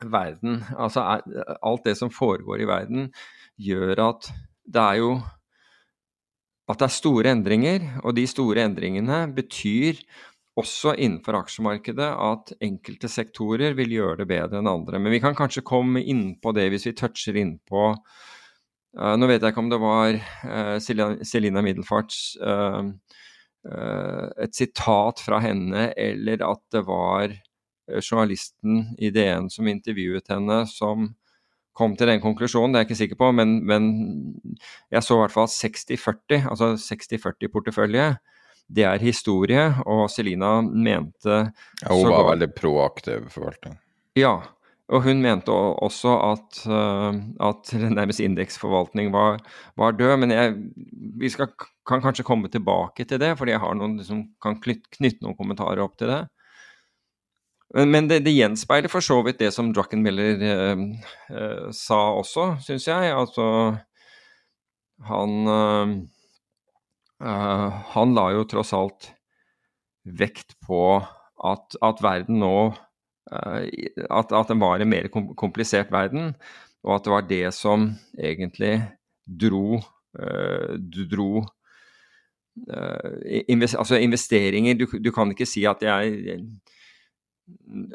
verden, 0.05 0.61
altså 0.77 1.03
er, 1.15 1.55
alt 1.65 1.87
det 1.87 1.95
som 1.97 2.13
foregår 2.13 2.61
i 2.61 2.69
verden, 2.69 3.09
gjør 3.57 4.03
at 4.09 4.29
det 4.67 4.83
er 4.83 5.01
jo 5.01 5.11
at 6.67 6.81
det 6.81 6.87
er 6.89 6.97
store 6.97 7.31
endringer, 7.31 7.85
og 8.03 8.17
de 8.17 8.25
store 8.27 8.65
endringene 8.67 9.21
betyr 9.35 10.01
også 10.57 10.95
innenfor 10.97 11.37
aksjemarkedet 11.39 12.07
at 12.07 12.51
enkelte 12.65 13.09
sektorer 13.11 13.75
vil 13.77 13.93
gjøre 13.93 14.23
det 14.23 14.29
bedre 14.31 14.59
enn 14.59 14.69
andre. 14.71 14.99
Men 14.99 15.13
vi 15.13 15.21
kan 15.23 15.37
kanskje 15.37 15.65
komme 15.67 16.01
inn 16.01 16.33
på 16.41 16.51
det 16.57 16.67
hvis 16.73 16.89
vi 16.89 16.95
toucher 16.97 17.37
innpå 17.37 17.83
uh, 17.93 19.13
Nå 19.15 19.29
vet 19.29 19.43
jeg 19.43 19.53
ikke 19.53 19.63
om 19.63 19.71
det 19.71 19.79
var 19.83 20.17
uh, 20.17 20.75
Selina 20.81 21.63
Middelfarts 21.63 22.21
uh, 22.41 22.89
et 23.67 24.53
sitat 24.55 25.19
fra 25.19 25.41
henne, 25.43 25.89
eller 25.99 26.43
at 26.45 26.61
det 26.71 26.85
var 26.87 27.33
journalisten 28.01 28.91
i 28.99 29.11
DN 29.13 29.49
som 29.53 29.69
intervjuet 29.71 30.27
henne, 30.33 30.63
som 30.69 31.11
kom 31.77 31.93
til 31.97 32.09
den 32.09 32.21
konklusjonen, 32.23 32.73
det 32.73 32.79
er 32.79 32.85
jeg 32.85 32.89
ikke 32.89 33.01
sikker 33.03 33.19
på, 33.19 33.31
men, 33.37 33.59
men 33.67 33.89
jeg 34.93 35.05
så 35.05 35.19
i 35.19 35.23
hvert 35.23 35.35
fall 35.35 35.49
60-40, 35.53 36.47
altså 36.49 36.71
60-40-portefølje. 36.81 38.09
Det 38.67 38.83
er 38.83 38.99
historie, 38.99 39.69
og 39.87 40.09
Selina 40.11 40.57
mente 40.65 41.35
ja, 41.37 41.91
Hun 41.93 42.09
var 42.11 42.33
veldig 42.33 42.49
proaktiv 42.57 43.29
forvalter. 43.31 43.77
Ja, 44.17 44.39
og 44.87 45.03
hun 45.03 45.21
mente 45.23 45.51
også 45.51 46.13
at, 46.31 46.59
uh, 46.71 47.15
at 47.43 47.71
nærmest 47.99 48.23
indeksforvaltning 48.23 49.11
var, 49.13 49.41
var, 49.79 49.95
død. 49.95 50.15
Men 50.23 50.31
jeg, 50.31 50.55
vi 51.19 51.31
skal, 51.31 51.51
kan 51.87 52.03
kanskje 52.03 52.25
komme 52.27 52.51
tilbake 52.51 53.05
til 53.07 53.19
det, 53.21 53.33
fordi 53.39 53.53
jeg 53.55 53.63
har 53.63 53.75
noen, 53.75 53.97
liksom, 54.01 54.25
kan 54.43 54.59
knytte 54.63 55.23
noen 55.23 55.37
kommentarer 55.39 55.83
opp 55.83 55.97
til 55.99 56.11
det. 56.11 56.21
Men 57.75 58.07
det, 58.07 58.21
det, 58.23 58.31
gjenspeiler 58.31 58.91
for 58.91 59.03
så 59.03 59.19
vidt 59.25 59.41
det 59.41 59.49
som 59.51 59.73
Druckenmiller 59.75 60.43
eh, 60.47 60.83
eh, 61.35 61.65
sa 61.75 61.99
også, 62.15 62.53
syns 62.63 62.87
jeg. 62.87 63.11
Altså 63.11 63.47
han 65.09 65.33
eh, 65.51 65.91
eh, 67.27 67.81
Han 67.93 68.15
la 68.15 68.29
jo 68.37 68.47
tross 68.47 68.71
alt 68.77 69.11
vekt 70.07 70.55
på 70.63 70.81
at, 70.97 71.75
at 71.83 71.99
verden 72.01 72.39
nå 72.39 72.55
eh, 72.71 73.67
at, 74.07 74.31
at 74.31 74.53
den 74.53 74.63
var 74.63 74.79
en 74.79 74.93
mer 74.93 75.11
komplisert 75.11 75.91
verden, 75.91 76.31
og 76.87 76.95
at 76.95 77.03
det 77.03 77.13
var 77.13 77.27
det 77.27 77.51
som 77.57 77.89
egentlig 78.15 78.79
dro, 79.27 79.81
eh, 80.15 80.79
dro 81.11 81.43
altså 82.57 83.99
investeringer 84.01 84.73
du, 84.73 84.87
du, 84.97 85.11
kan 85.13 85.29
ikke 85.29 85.45
si 85.45 85.61
at 85.69 85.83
jeg 85.85 86.39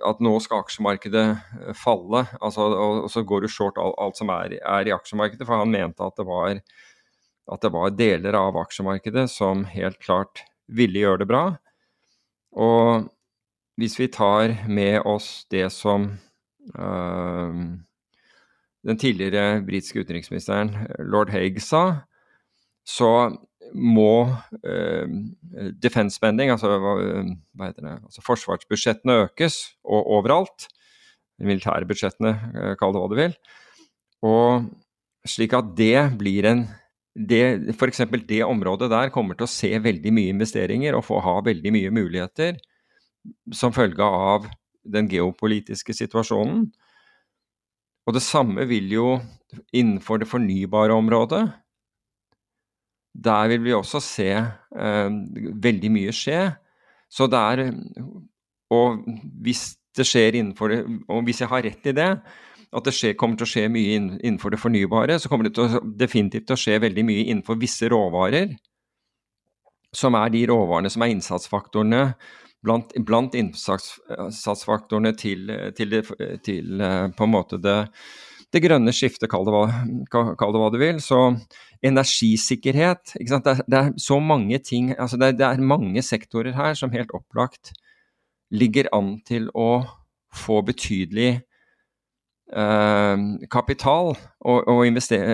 at 0.05 0.21
nå 0.25 0.33
skal 0.41 0.63
aksjemarkedet 0.63 1.25
eh, 1.33 1.75
falle, 1.77 2.25
altså, 2.41 2.69
og, 2.73 3.11
så 3.13 3.25
går 3.27 3.45
du 3.45 3.53
short 3.53 3.81
alt, 3.81 3.97
alt 4.01 4.21
som 4.21 4.33
er, 4.33 4.57
er, 4.61 4.89
i 4.89 4.95
aksjemarkedet. 4.95 5.47
For 5.49 5.61
han 5.61 5.73
mente 5.73 6.05
at 6.05 6.19
det, 6.19 6.27
var, 6.29 6.61
at 7.57 7.65
det 7.65 7.73
var 7.75 7.97
deler 7.97 8.39
av 8.39 8.59
aksjemarkedet 8.63 9.29
som 9.33 9.67
helt 9.73 10.01
klart 10.03 10.45
ville 10.73 11.05
gjøre 11.05 11.25
det 11.25 11.31
bra. 11.31 11.45
Og 12.53 13.09
hvis 13.81 13.97
vi 14.01 14.11
tar 14.13 14.59
med 14.69 15.01
oss 15.09 15.47
det 15.53 15.67
som 15.75 16.11
øh, 16.77 17.61
den 18.83 18.99
tidligere 18.99 19.63
britiske 19.65 20.05
utenriksministeren 20.05 20.75
lord 21.01 21.33
Haig 21.33 21.61
sa, 21.65 22.05
så 22.85 23.09
må 23.73 24.27
eh, 24.63 25.09
defense 25.81 26.19
spending, 26.19 26.53
altså, 26.53 26.75
uh, 26.77 27.33
hva 27.57 27.71
heter 27.71 27.87
det, 27.87 27.97
altså 28.03 28.25
forsvarsbudsjettene 28.27 29.19
økes 29.27 29.59
og, 29.85 30.01
overalt. 30.19 30.69
De 31.41 31.49
militære 31.49 31.89
budsjettene, 31.89 32.35
uh, 32.53 32.73
kall 32.81 32.95
det 32.95 33.03
hva 33.03 33.11
du 33.11 33.19
vil. 33.19 33.37
Og 34.29 34.69
slik 35.29 35.57
at 35.57 35.73
det 35.79 35.97
blir 36.21 36.49
en 36.51 36.67
det, 37.13 37.75
F.eks. 37.75 38.07
det 38.29 38.41
området 38.47 38.89
der 38.89 39.11
kommer 39.13 39.37
til 39.37 39.45
å 39.45 39.53
se 39.53 39.69
veldig 39.85 40.13
mye 40.17 40.33
investeringer 40.33 40.97
og 40.97 41.05
få 41.05 41.19
ha 41.21 41.35
veldig 41.45 41.73
mye 41.75 41.91
muligheter 41.93 42.57
som 43.53 43.75
følge 43.77 44.07
av 44.07 44.47
den 44.89 45.11
geopolitiske 45.11 45.93
situasjonen. 45.95 46.65
Og 48.09 48.17
det 48.17 48.25
samme 48.25 48.65
vil 48.67 48.89
jo 48.97 49.09
innenfor 49.77 50.23
det 50.23 50.31
fornybare 50.31 50.97
området 50.97 51.43
der 53.13 53.49
vil 53.53 53.65
vi 53.65 53.75
også 53.77 54.01
se 54.01 54.31
eh, 54.33 55.11
veldig 55.65 55.91
mye 55.93 56.15
skje. 56.17 56.41
Så 57.13 57.29
det 57.29 57.39
er 57.39 57.73
Og 58.73 59.05
hvis 59.45 59.77
det 59.97 60.07
skjer 60.09 60.39
innenfor 60.39 60.69
det 60.73 60.79
Og 61.09 61.25
hvis 61.25 61.43
jeg 61.43 61.49
har 61.49 61.63
rett 61.63 61.87
i 61.87 61.93
det, 61.93 62.11
at 62.73 62.85
det 62.85 62.95
skjer, 62.97 63.17
kommer 63.21 63.37
til 63.37 63.45
å 63.45 63.51
skje 63.51 63.69
mye 63.69 63.97
innenfor 63.99 64.55
det 64.55 64.61
fornybare, 64.61 65.19
så 65.21 65.29
kommer 65.29 65.45
det 65.45 65.55
til 65.59 65.67
å, 65.69 65.81
definitivt 65.85 66.47
til 66.49 66.57
å 66.57 66.63
skje 66.63 66.79
veldig 66.81 67.05
mye 67.05 67.27
innenfor 67.27 67.59
visse 67.61 67.91
råvarer. 67.93 68.55
Som 69.93 70.17
er 70.17 70.33
de 70.33 70.47
råvarene 70.49 70.89
som 70.89 71.05
er 71.05 71.13
innsatsfaktorene 71.13 72.15
blant, 72.65 72.95
blant 73.05 73.37
innsatsfaktorene 73.37 75.13
til, 75.21 75.53
til, 75.77 75.99
til, 76.47 76.81
eh, 76.81 77.11
på 77.13 77.29
en 77.29 77.35
måte 77.35 77.61
det, 77.61 77.77
det 78.53 78.63
grønne 78.65 78.93
skiftet, 78.95 79.31
kall 79.33 79.47
det, 79.47 79.53
hva, 79.55 80.25
kall 80.39 80.53
det 80.53 80.61
hva 80.61 80.71
du 80.73 80.79
vil. 80.81 80.99
Så 81.03 81.21
energisikkerhet. 81.83 83.15
Det 83.17 83.39
er, 83.39 83.63
det, 83.67 83.79
er, 83.79 83.93
så 84.01 84.19
mange 84.23 84.59
ting 84.63 84.93
altså 84.95 85.19
det, 85.21 85.35
det, 85.41 85.47
er 85.49 85.65
mange 85.73 86.03
sektorer 86.05 86.55
her 86.57 86.77
som 86.79 86.93
helt 86.95 87.11
opplagt 87.17 87.73
ligger 88.53 88.91
an 88.95 89.17
til 89.27 89.49
å 89.57 89.83
få 90.33 90.61
betydelig 90.65 91.31
eh, 92.53 93.25
kapital 93.53 94.13
og, 94.13 94.59
og 94.69 94.85
invester, 94.87 95.25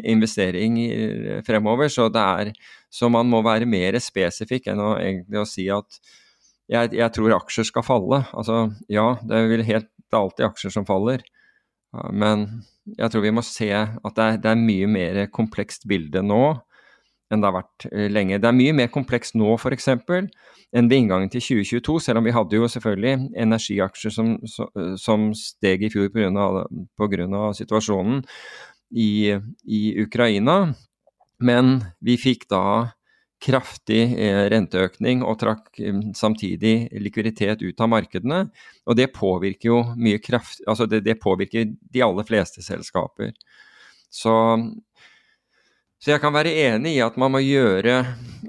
investeringer 0.00 1.44
fremover. 1.46 1.92
Så, 1.92 2.08
er, 2.08 2.54
så, 2.90 3.12
man 3.12 3.28
må 3.30 3.44
være 3.44 3.68
mer 3.68 4.00
spesifikk 4.00 4.72
enn 4.72 4.82
å, 4.82 4.94
egentlig 5.00 5.42
å 5.42 5.48
si 5.48 5.68
at 5.72 6.00
jeg, 6.72 6.94
jeg, 6.96 7.08
tror 7.12 7.36
aksjer 7.36 7.68
skal 7.68 7.84
falle. 7.84 8.22
Altså 8.32 8.64
ja, 8.92 9.12
det 9.28 9.38
er, 9.38 9.66
helt, 9.68 9.90
det 10.08 10.16
er 10.16 10.22
alltid 10.22 10.48
aksjer 10.48 10.76
som 10.80 10.88
faller. 10.88 11.24
Men 12.12 12.46
jeg 12.98 13.12
tror 13.12 13.24
vi 13.24 13.34
må 13.34 13.44
se 13.46 13.70
at 13.72 14.14
det 14.16 14.24
er, 14.24 14.38
det 14.42 14.52
er 14.52 14.60
mye 14.60 14.88
mer 14.90 15.24
komplekst 15.32 15.86
bilde 15.88 16.22
nå 16.24 16.44
enn 17.32 17.40
det 17.40 17.48
har 17.48 17.56
vært 17.56 17.86
eh, 17.88 18.08
lenge. 18.12 18.40
Det 18.40 18.48
er 18.48 18.56
mye 18.56 18.74
mer 18.76 18.90
komplekst 18.92 19.36
nå 19.40 19.54
f.eks. 19.56 19.88
enn 19.88 20.88
ved 20.88 20.96
inngangen 20.98 21.32
til 21.32 21.44
2022, 21.44 21.98
selv 22.04 22.20
om 22.20 22.26
vi 22.28 22.34
hadde 22.36 22.58
jo 22.58 22.68
selvfølgelig 22.68 23.30
energiaksjer 23.44 24.12
som, 24.12 24.34
som 25.00 25.30
steg 25.36 25.86
i 25.86 25.92
fjor 25.92 26.10
pga. 26.12 27.42
situasjonen 27.56 28.22
i, 28.92 29.32
i 29.64 29.82
Ukraina. 30.04 30.74
Men 31.42 31.78
vi 32.04 32.18
fikk 32.20 32.48
da 32.52 32.92
kraftig 33.42 34.00
eh, 34.20 34.44
renteøkning 34.52 35.24
og 35.26 35.40
trakk 35.40 35.80
eh, 35.82 35.98
samtidig 36.16 36.92
likviditet 37.02 37.62
ut 37.64 37.82
av 37.82 37.90
markedene. 37.90 38.44
Og 38.86 38.98
det 38.98 39.10
påvirker 39.16 39.70
jo 39.70 39.82
mye 39.98 40.20
kraft 40.22 40.62
Altså 40.68 40.86
det, 40.90 41.02
det 41.06 41.20
påvirker 41.22 41.66
de 41.66 42.04
aller 42.04 42.26
fleste 42.28 42.62
selskaper. 42.64 43.32
Så, 44.12 44.32
så, 45.98 46.10
jeg 46.12 46.20
kan 46.22 46.34
være 46.34 46.54
enig 46.68 46.96
i 46.98 47.04
at 47.04 47.16
man 47.16 47.32
må 47.32 47.40
gjøre 47.40 48.02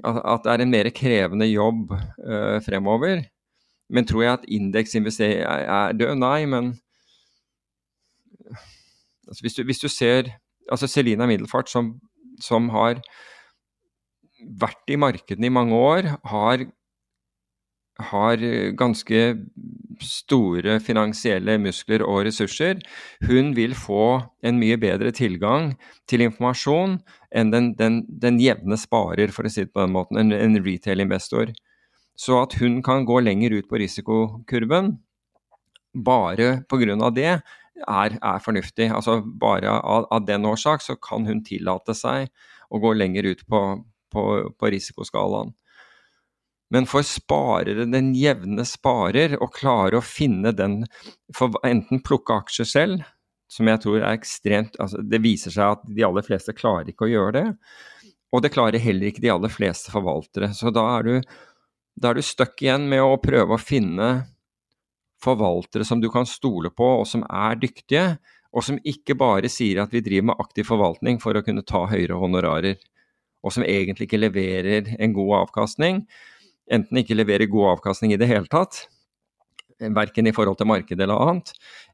At, 0.04 0.44
det 0.44 0.52
er 0.52 0.60
en 0.60 0.74
mer 0.74 0.90
krevende 0.92 1.46
jobb 1.48 1.94
uh, 1.94 2.60
fremover. 2.64 3.22
Men 3.88 4.06
tror 4.08 4.22
jeg 4.22 4.38
at 4.38 4.48
indeksinvestering 4.52 5.44
er, 5.44 5.64
er 5.64 5.96
død? 5.96 6.16
Nei, 6.20 6.44
men 6.50 6.74
altså 9.28 9.44
hvis, 9.44 9.54
du, 9.54 9.62
hvis, 9.64 9.80
du, 9.80 9.88
ser 9.88 10.28
altså 10.70 10.88
Selina 10.90 11.26
Middelfart, 11.26 11.70
som, 11.70 11.94
som 12.40 12.68
har 12.74 13.00
vært 14.44 14.90
i 14.92 14.98
markedene 15.00 15.48
i 15.48 15.54
mange 15.54 15.76
år, 15.78 16.08
har, 16.30 16.64
har 18.10 18.44
ganske 18.78 19.22
store 20.04 20.78
finansielle 20.82 21.56
muskler 21.62 22.04
og 22.06 22.24
ressurser. 22.28 22.80
Hun 23.28 23.52
vil 23.58 23.76
få 23.78 24.06
en 24.44 24.58
mye 24.60 24.78
bedre 24.80 25.12
tilgang 25.14 25.74
til 26.10 26.26
informasjon 26.26 26.98
enn 27.34 27.52
den, 27.54 27.72
den, 27.78 28.02
den 28.08 28.40
jevne 28.42 28.78
sparer, 28.80 29.32
for 29.34 29.46
å 29.46 29.52
si 29.52 29.66
det 29.66 29.74
på 29.74 29.84
den 29.84 29.94
måten, 29.94 30.20
en, 30.20 30.34
en 30.34 30.60
retail-investor. 30.62 31.54
Så 32.14 32.38
at 32.44 32.54
hun 32.60 32.78
kan 32.86 33.06
gå 33.06 33.18
lenger 33.24 33.56
ut 33.56 33.68
på 33.70 33.80
risikokurven 33.82 34.94
bare 35.94 36.64
pga. 36.70 37.10
det, 37.10 37.40
er, 37.88 38.18
er, 38.22 38.38
fornuftig. 38.38 38.90
Altså 38.90 39.20
Bare 39.22 39.70
av, 39.70 40.06
av 40.10 40.26
den 40.26 40.44
årsak 40.46 40.82
så 40.82 40.96
kan 40.96 41.26
hun 41.26 41.42
tillate 41.44 41.94
seg 41.94 42.30
å 42.70 42.80
gå 42.82 42.92
lenger 42.94 43.24
ut 43.24 43.46
på, 43.46 43.60
på, 44.14 44.24
på 44.54 44.70
risikoskalaen. 44.72 45.52
Men 46.74 46.86
for 46.90 47.06
sparere, 47.06 47.84
den 47.86 48.14
jevne 48.18 48.64
sparer, 48.66 49.36
å 49.38 49.50
klare 49.52 50.00
å 50.00 50.04
finne 50.04 50.54
den 50.56 50.80
for 51.36 51.54
Enten 51.66 52.00
plukke 52.02 52.38
aksjer 52.40 52.66
selv, 52.66 53.04
som 53.50 53.68
jeg 53.68 53.82
tror 53.84 54.00
er 54.00 54.16
ekstremt 54.16 54.78
altså 54.82 55.02
Det 55.04 55.20
viser 55.22 55.52
seg 55.54 55.76
at 55.76 55.84
de 55.86 56.06
aller 56.06 56.24
fleste 56.26 56.54
klarer 56.56 56.90
ikke 56.90 57.06
å 57.06 57.12
gjøre 57.12 57.34
det. 57.36 57.48
Og 58.34 58.42
det 58.42 58.50
klarer 58.54 58.82
heller 58.82 59.12
ikke 59.12 59.22
de 59.22 59.30
aller 59.30 59.52
fleste 59.52 59.92
forvaltere. 59.94 60.50
Så 60.56 60.72
da 60.74 60.82
er 60.96 61.06
du, 61.06 61.34
da 61.94 62.14
du 62.16 62.22
stuck 62.24 62.58
igjen 62.64 62.88
med 62.90 63.04
å 63.04 63.20
prøve 63.22 63.54
å 63.54 63.62
finne 63.62 64.08
forvaltere 65.22 65.86
som 65.86 66.02
du 66.02 66.08
kan 66.12 66.26
stole 66.26 66.72
på, 66.74 66.88
og 67.04 67.06
som 67.08 67.22
er 67.28 67.60
dyktige, 67.60 68.16
og 68.54 68.66
som 68.66 68.80
ikke 68.82 69.14
bare 69.18 69.50
sier 69.50 69.82
at 69.82 69.94
vi 69.94 70.02
driver 70.04 70.32
med 70.32 70.42
aktiv 70.42 70.66
forvaltning 70.66 71.22
for 71.22 71.36
å 71.36 71.44
kunne 71.46 71.62
ta 71.66 71.84
høyere 71.90 72.18
honorarer 72.18 72.82
og 73.44 73.52
som 73.52 73.64
egentlig 73.66 74.08
ikke 74.08 74.22
leverer 74.22 74.94
en 74.96 75.14
god 75.16 75.34
avkastning. 75.42 76.04
Enten 76.72 77.00
ikke 77.00 77.16
leverer 77.16 77.50
god 77.52 77.74
avkastning 77.74 78.14
i 78.14 78.20
det 78.20 78.28
hele 78.30 78.48
tatt, 78.50 78.86
verken 79.94 80.30
i 80.30 80.32
forhold 80.32 80.56
til 80.56 80.70
markedet 80.70 81.04
eller 81.04 81.20
annet, 81.20 81.52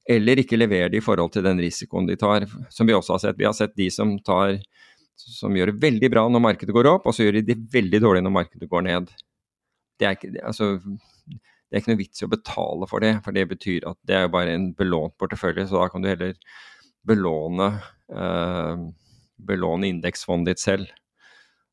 eller 0.08 0.38
ikke 0.42 0.58
leverer 0.60 0.92
det 0.92 1.00
i 1.00 1.04
forhold 1.04 1.32
til 1.34 1.46
den 1.46 1.58
risikoen 1.62 2.06
de 2.06 2.16
tar, 2.20 2.46
som 2.70 2.86
vi 2.86 2.94
også 2.94 3.16
har 3.16 3.24
sett. 3.24 3.40
Vi 3.40 3.48
har 3.48 3.56
sett 3.56 3.74
de 3.78 3.88
som, 3.90 4.14
tar, 4.22 4.60
som 5.18 5.56
gjør 5.56 5.72
det 5.72 5.82
veldig 5.82 6.12
bra 6.12 6.26
når 6.30 6.44
markedet 6.44 6.76
går 6.76 6.90
opp, 6.92 7.08
og 7.10 7.16
så 7.16 7.26
gjør 7.26 7.40
de 7.40 7.46
det 7.50 7.58
veldig 7.74 8.02
dårlig 8.04 8.24
når 8.26 8.36
markedet 8.36 8.70
går 8.70 8.86
ned. 8.86 9.10
Det 9.98 10.06
er 10.06 10.16
ikke, 10.16 10.32
altså, 10.46 10.70
det 11.26 11.74
er 11.74 11.82
ikke 11.82 11.94
noe 11.94 12.02
vits 12.04 12.22
i 12.22 12.28
å 12.28 12.32
betale 12.36 12.90
for 12.90 13.02
det, 13.02 13.16
for 13.26 13.36
det 13.36 13.48
betyr 13.50 13.90
at 13.90 13.98
det 14.06 14.20
er 14.20 14.32
bare 14.32 14.54
en 14.54 14.70
belånt 14.76 15.18
portefølje, 15.18 15.66
så 15.66 15.82
da 15.82 15.90
kan 15.90 16.04
du 16.04 16.12
heller 16.12 16.38
belåne, 17.10 17.72
eh, 18.12 18.86
belåne 19.50 19.88
indeksfondet 19.90 20.54
ditt 20.54 20.62
selv 20.62 20.99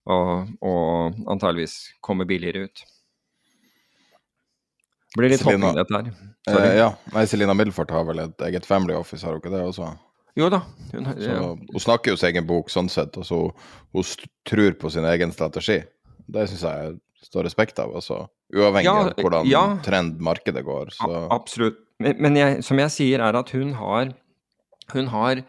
og, 0.08 0.54
og 0.66 1.18
antageligvis 1.30 1.76
komme 2.06 2.28
billigere 2.30 2.68
ut. 2.68 2.84
Det 5.14 5.22
blir 5.22 5.32
litt 5.34 5.46
hopping, 5.46 5.66
dette 5.74 5.98
her. 5.98 6.10
Eh, 6.52 6.74
ja. 6.78 6.92
Nei, 7.16 7.24
Selina 7.30 7.56
Middelfart 7.58 7.92
har 7.96 8.06
vel 8.10 8.22
et 8.28 8.44
eget 8.50 8.68
family 8.70 8.94
office, 8.98 9.24
har 9.26 9.34
hun 9.34 9.42
ikke 9.42 9.54
det 9.54 9.64
også? 9.66 9.90
Jo 10.38 10.52
da. 10.54 10.62
Hun, 10.92 11.08
ja. 11.18 11.38
hun 11.56 11.82
snakker 11.82 12.14
jo 12.14 12.20
sin 12.20 12.30
egen 12.30 12.46
bok 12.50 12.70
sånn 12.70 12.92
sett, 12.94 13.18
og 13.18 13.26
så 13.26 13.40
hun 13.96 14.10
tror 14.46 14.78
på 14.78 14.92
sin 14.94 15.08
egen 15.10 15.34
strategi. 15.34 15.80
Det 16.28 16.46
syns 16.52 16.66
jeg 16.68 16.94
står 17.26 17.48
respekt 17.48 17.82
av, 17.82 17.96
altså. 17.98 18.26
Uavhengig 18.54 18.88
ja, 18.88 19.10
av 19.10 19.24
hvordan 19.24 19.50
ja. 19.50 19.64
trend 19.84 20.22
markedet 20.24 20.62
går. 20.68 20.94
Så. 20.96 21.10
absolutt. 21.34 21.82
Men, 22.04 22.20
men 22.22 22.38
jeg, 22.38 22.62
som 22.68 22.78
jeg 22.78 22.94
sier, 22.94 23.24
er 23.26 23.40
at 23.40 23.50
hun 23.58 23.74
har, 23.80 24.12
hun 24.94 25.10
har 25.10 25.42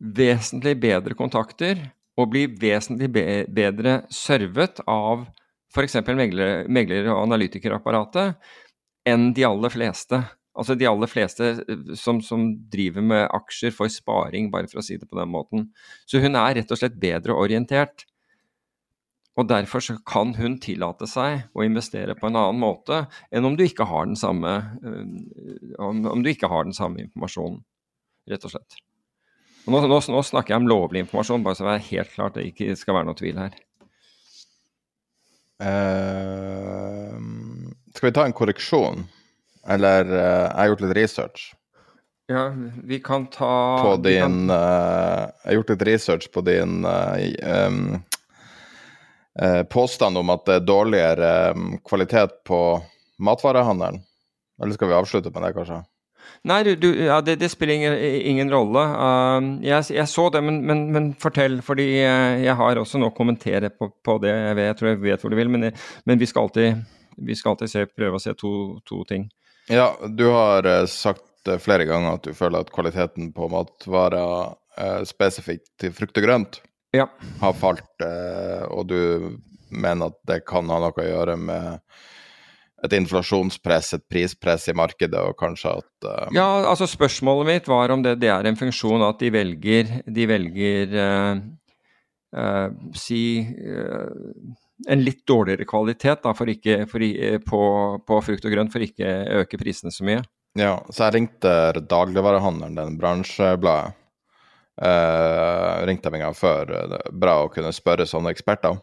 vesentlig 0.00 0.78
bedre 0.80 1.14
kontakter 1.18 1.90
og 2.18 2.32
blir 2.32 2.56
vesentlig 2.60 3.10
bedre 3.12 4.00
servet 4.12 4.82
av 4.90 5.28
f.eks. 5.70 6.00
Megler, 6.08 6.66
megler- 6.68 7.08
og 7.12 7.24
analytikerapparatet 7.28 8.36
enn 9.08 9.30
de 9.36 9.46
aller 9.46 9.72
fleste. 9.72 10.20
Altså 10.58 10.74
de 10.76 10.88
aller 10.90 11.10
fleste 11.10 11.52
eh, 11.62 11.94
som, 11.98 12.20
som, 12.24 12.48
driver 12.72 13.04
med 13.06 13.26
aksjer 13.30 13.74
for 13.74 13.92
sparing, 13.92 14.50
bare 14.52 14.68
for 14.70 14.82
å 14.82 14.84
si 14.84 14.98
det 14.98 15.08
på 15.08 15.18
den 15.18 15.30
måten. 15.32 15.68
Så 16.10 16.22
hun 16.22 16.38
er 16.38 16.58
rett 16.58 16.74
og 16.74 16.80
slett 16.80 16.98
bedre 17.00 17.38
orientert. 17.38 18.04
Og 19.38 19.46
derfor 19.48 19.80
kan 20.04 20.34
hun 20.36 20.58
tillate 20.60 21.06
seg 21.08 21.46
å 21.54 21.64
investere 21.64 22.16
på 22.18 22.28
en 22.28 22.36
annen 22.36 22.60
måte 22.60 23.04
enn 23.30 23.46
om 23.46 23.54
du 23.56 23.62
ikke 23.64 23.86
har 23.88 24.10
den 24.10 24.18
samme, 24.18 24.56
eh, 24.82 25.74
om, 25.78 26.04
om 26.18 26.26
du 26.26 26.32
ikke 26.34 26.50
har 26.50 26.66
den 26.66 26.76
samme 26.76 27.06
informasjonen, 27.06 27.62
rett 28.28 28.44
og 28.44 28.56
slett. 28.56 28.82
Nå, 29.66 29.80
nå, 29.84 29.98
nå, 30.00 30.22
snakker 30.24 30.54
jeg 30.54 30.62
om 30.62 30.68
lovlig 30.70 31.04
informasjon, 31.04 31.42
bare 31.44 31.58
så 31.58 31.66
det 31.66 31.74
er 31.74 31.88
helt 31.90 32.14
klart 32.14 32.36
det 32.38 32.46
ikke 32.48 32.74
skal 32.78 32.96
være 32.96 33.08
noe 33.10 33.18
tvil 33.18 33.40
her. 33.40 33.56
Uh, 35.60 37.20
skal 37.92 38.08
vi 38.08 38.14
ta 38.16 38.24
en 38.24 38.36
korreksjon? 38.36 39.02
Eller 39.68 40.08
uh, 40.08 40.46
Jeg 40.48 40.56
har 40.56 40.70
gjort 40.72 40.84
litt 40.86 40.96
research. 40.96 41.50
Ja, 42.30 42.46
vi 42.86 43.00
kan 43.02 43.26
ta 43.26 43.82
På 43.82 43.96
din 44.00 44.22
kan... 44.22 44.54
uh, 44.54 45.28
Jeg 45.42 45.50
har 45.50 45.58
gjort 45.58 45.74
litt 45.74 45.86
research 45.90 46.30
på 46.32 46.44
din 46.46 46.86
um, 46.86 47.98
påstand 49.70 50.18
om 50.20 50.32
at 50.32 50.46
det 50.48 50.56
er 50.58 50.64
dårligere 50.66 51.30
um, 51.56 51.74
kvalitet 51.86 52.40
på 52.48 52.80
matvarehandelen. 53.20 54.00
Eller 54.60 54.76
skal 54.76 54.90
vi 54.90 54.96
avslutte 54.96 55.32
med 55.32 55.44
det, 55.44 55.54
kanskje? 55.56 55.82
Nei, 56.48 56.60
du, 56.64 56.72
du, 56.80 56.88
ja, 57.04 57.18
det, 57.24 57.36
det, 57.42 57.50
spiller 57.52 57.74
ingen, 57.74 57.96
ingen 58.32 58.52
rolle. 58.52 58.84
Uh, 58.90 59.48
jeg, 59.64 59.90
jeg, 59.96 60.06
så 60.08 60.28
det, 60.32 60.42
men, 60.46 60.62
men, 60.66 60.86
men, 60.94 61.10
fortell. 61.20 61.58
Fordi 61.64 61.88
jeg 62.00 62.56
har 62.56 62.80
også 62.80 63.00
nå 63.00 63.10
kommentere 63.16 63.72
på, 63.74 63.90
på 64.04 64.16
det. 64.24 64.32
Jeg, 64.32 64.56
vet, 64.58 64.70
jeg, 64.70 64.78
tror 64.78 64.92
jeg 64.92 65.02
vet 65.04 65.24
hvor 65.24 65.34
du 65.34 65.38
vil, 65.40 65.52
men, 65.52 65.68
men 66.08 66.22
vi, 66.22 66.28
skal 66.30 66.48
alltid, 66.48 66.80
vi 67.20 67.36
skal 67.38 67.54
alltid 67.54 67.74
se, 67.74 67.84
prøve 67.92 68.20
å 68.20 68.22
se 68.22 68.34
to, 68.38 68.54
to, 68.88 69.02
ting. 69.08 69.28
Ja, 69.70 69.92
du 70.08 70.26
har 70.32 70.66
uh, 70.66 70.86
sagt 70.90 71.26
flere 71.60 71.86
ganger 71.88 72.18
at 72.18 72.26
du 72.28 72.36
føler 72.36 72.60
at 72.60 72.72
kvaliteten 72.72 73.30
på 73.36 73.48
matvarer 73.52 74.50
uh, 74.52 75.00
spesifikt 75.08 75.70
til 75.80 75.94
frukt 75.96 76.18
og 76.20 76.26
grønt 76.26 76.60
ja. 76.96 77.06
har 77.40 77.54
falt, 77.56 77.88
uh, 78.04 78.66
og 78.68 78.90
du 78.90 79.00
mener 79.70 80.10
at 80.10 80.18
det 80.28 80.40
kan 80.48 80.68
ha 80.70 80.80
noe 80.82 80.94
å 80.94 81.06
gjøre 81.06 81.36
med 81.40 81.80
et 82.86 82.96
inflasjonspress, 82.96 83.94
et 83.96 84.04
prispress 84.08 84.70
i 84.70 84.76
markedet, 84.76 85.20
og 85.20 85.36
kanskje 85.40 85.74
at 85.80 86.08
uh... 86.08 86.30
Ja, 86.34 86.46
altså 86.70 86.88
spørsmålet 86.88 87.48
mitt 87.48 87.70
var 87.70 87.92
om 87.92 88.04
det, 88.04 88.16
det, 88.22 88.30
er 88.32 88.48
en 88.48 88.58
funksjon 88.58 89.04
at 89.04 89.20
de 89.20 89.32
velger, 89.34 89.92
de 90.06 90.26
velger 90.30 90.96
uh, 90.96 91.42
uh, 92.36 92.66
si 92.96 93.22
en 94.88 95.04
litt 95.04 95.26
dårligere 95.28 95.68
kvalitet 95.68 96.24
da, 96.24 96.34
for 96.36 96.48
ikke, 96.48 96.82
for, 96.88 97.04
på, 97.44 97.62
på, 98.08 98.20
frukt 98.24 98.48
og 98.48 98.54
grønt 98.56 98.72
for 98.72 98.84
ikke 98.84 99.06
å 99.06 99.42
øke 99.44 99.60
prisene 99.60 99.92
så 99.92 100.06
mye. 100.08 100.24
Ja, 100.58 100.78
så 100.90 101.06
jeg 101.06 101.18
ringte 101.18 101.52
dagligvarehandelen, 101.84 102.78
den 102.78 102.96
bransjebladet. 102.98 103.96
Ringte 104.80 106.08
dem 106.08 106.16
en 106.16 106.24
gang 106.24 106.36
før. 106.36 106.72
Bra 107.12 107.34
å 107.44 107.50
kunne 107.52 107.72
spørre 107.76 108.06
sånne 108.08 108.32
eksperter. 108.32 108.78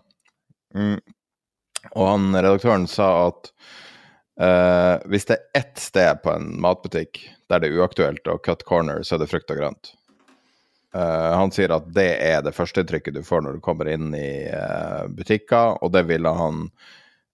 Mm. 0.77 0.99
Og 1.95 2.05
han 2.05 2.35
redaktøren 2.35 2.87
sa 2.89 3.09
at 3.27 3.51
Uh, 4.37 5.01
hvis 5.09 5.25
det 5.25 5.33
er 5.37 5.61
ett 5.63 5.79
sted 5.81 6.19
på 6.21 6.29
en 6.29 6.51
matbutikk 6.61 7.23
der 7.49 7.63
det 7.63 7.71
er 7.71 7.79
uaktuelt 7.81 8.29
å 8.29 8.37
cut 8.45 8.61
corner, 8.69 9.01
så 9.01 9.15
er 9.15 9.23
det 9.23 9.31
frukt 9.31 9.49
og 9.49 9.57
grønt. 9.57 9.93
Uh, 10.93 11.33
han 11.33 11.53
sier 11.53 11.73
at 11.73 11.87
det 11.95 12.11
er 12.21 12.43
det 12.45 12.53
førsteinntrykket 12.53 13.17
du 13.17 13.23
får 13.25 13.41
når 13.43 13.57
du 13.57 13.63
kommer 13.65 13.89
inn 13.89 14.11
i 14.13 14.45
uh, 14.53 15.09
butikker, 15.09 15.81
og 15.81 15.93
det 15.95 16.05
ville 16.11 16.37
han 16.43 16.69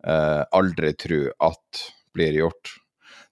aldri 0.03 0.89
tro 0.99 1.17
at 1.47 1.81
blir 2.11 2.35
gjort. 2.35 2.73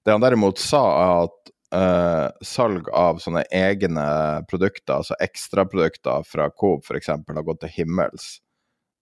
Det 0.07 0.13
han 0.13 0.23
derimot 0.23 0.55
sa, 0.55 0.79
er 1.01 1.25
at 1.25 2.45
salg 2.47 2.87
av 2.95 3.19
sånne 3.19 3.41
egne 3.51 4.05
produkter, 4.47 5.01
altså 5.01 5.17
ekstraprodukter 5.19 6.23
fra 6.23 6.45
Coop 6.55 6.87
f.eks., 6.87 7.11
har 7.11 7.43
gått 7.49 7.59
til 7.65 7.73
himmels. 7.75 8.29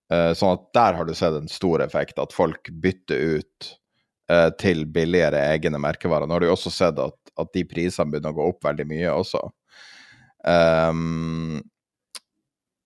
Sånn 0.09 0.55
at 0.55 0.65
der 0.74 0.97
har 0.97 1.05
du 1.05 1.13
sett 1.13 1.38
en 1.38 1.51
stor 1.53 1.86
effekt, 1.86 2.17
at 2.17 2.34
folk 2.34 2.74
bytter 2.82 3.38
ut 3.38 3.70
eh, 4.32 4.50
til 4.62 4.86
billigere 4.94 5.42
egne 5.54 5.82
merkevarer. 5.82 6.28
Nå 6.28 6.38
har 6.38 6.46
du 6.46 6.50
jo 6.50 6.56
også 6.56 6.74
sett 6.74 7.02
at, 7.02 7.18
at 7.40 7.52
de 7.56 7.66
prisene 7.68 8.12
begynner 8.12 8.36
å 8.36 8.40
gå 8.40 8.48
opp 8.54 8.70
veldig 8.70 8.88
mye 8.90 9.12
også. 9.16 9.44
Um, 10.40 11.60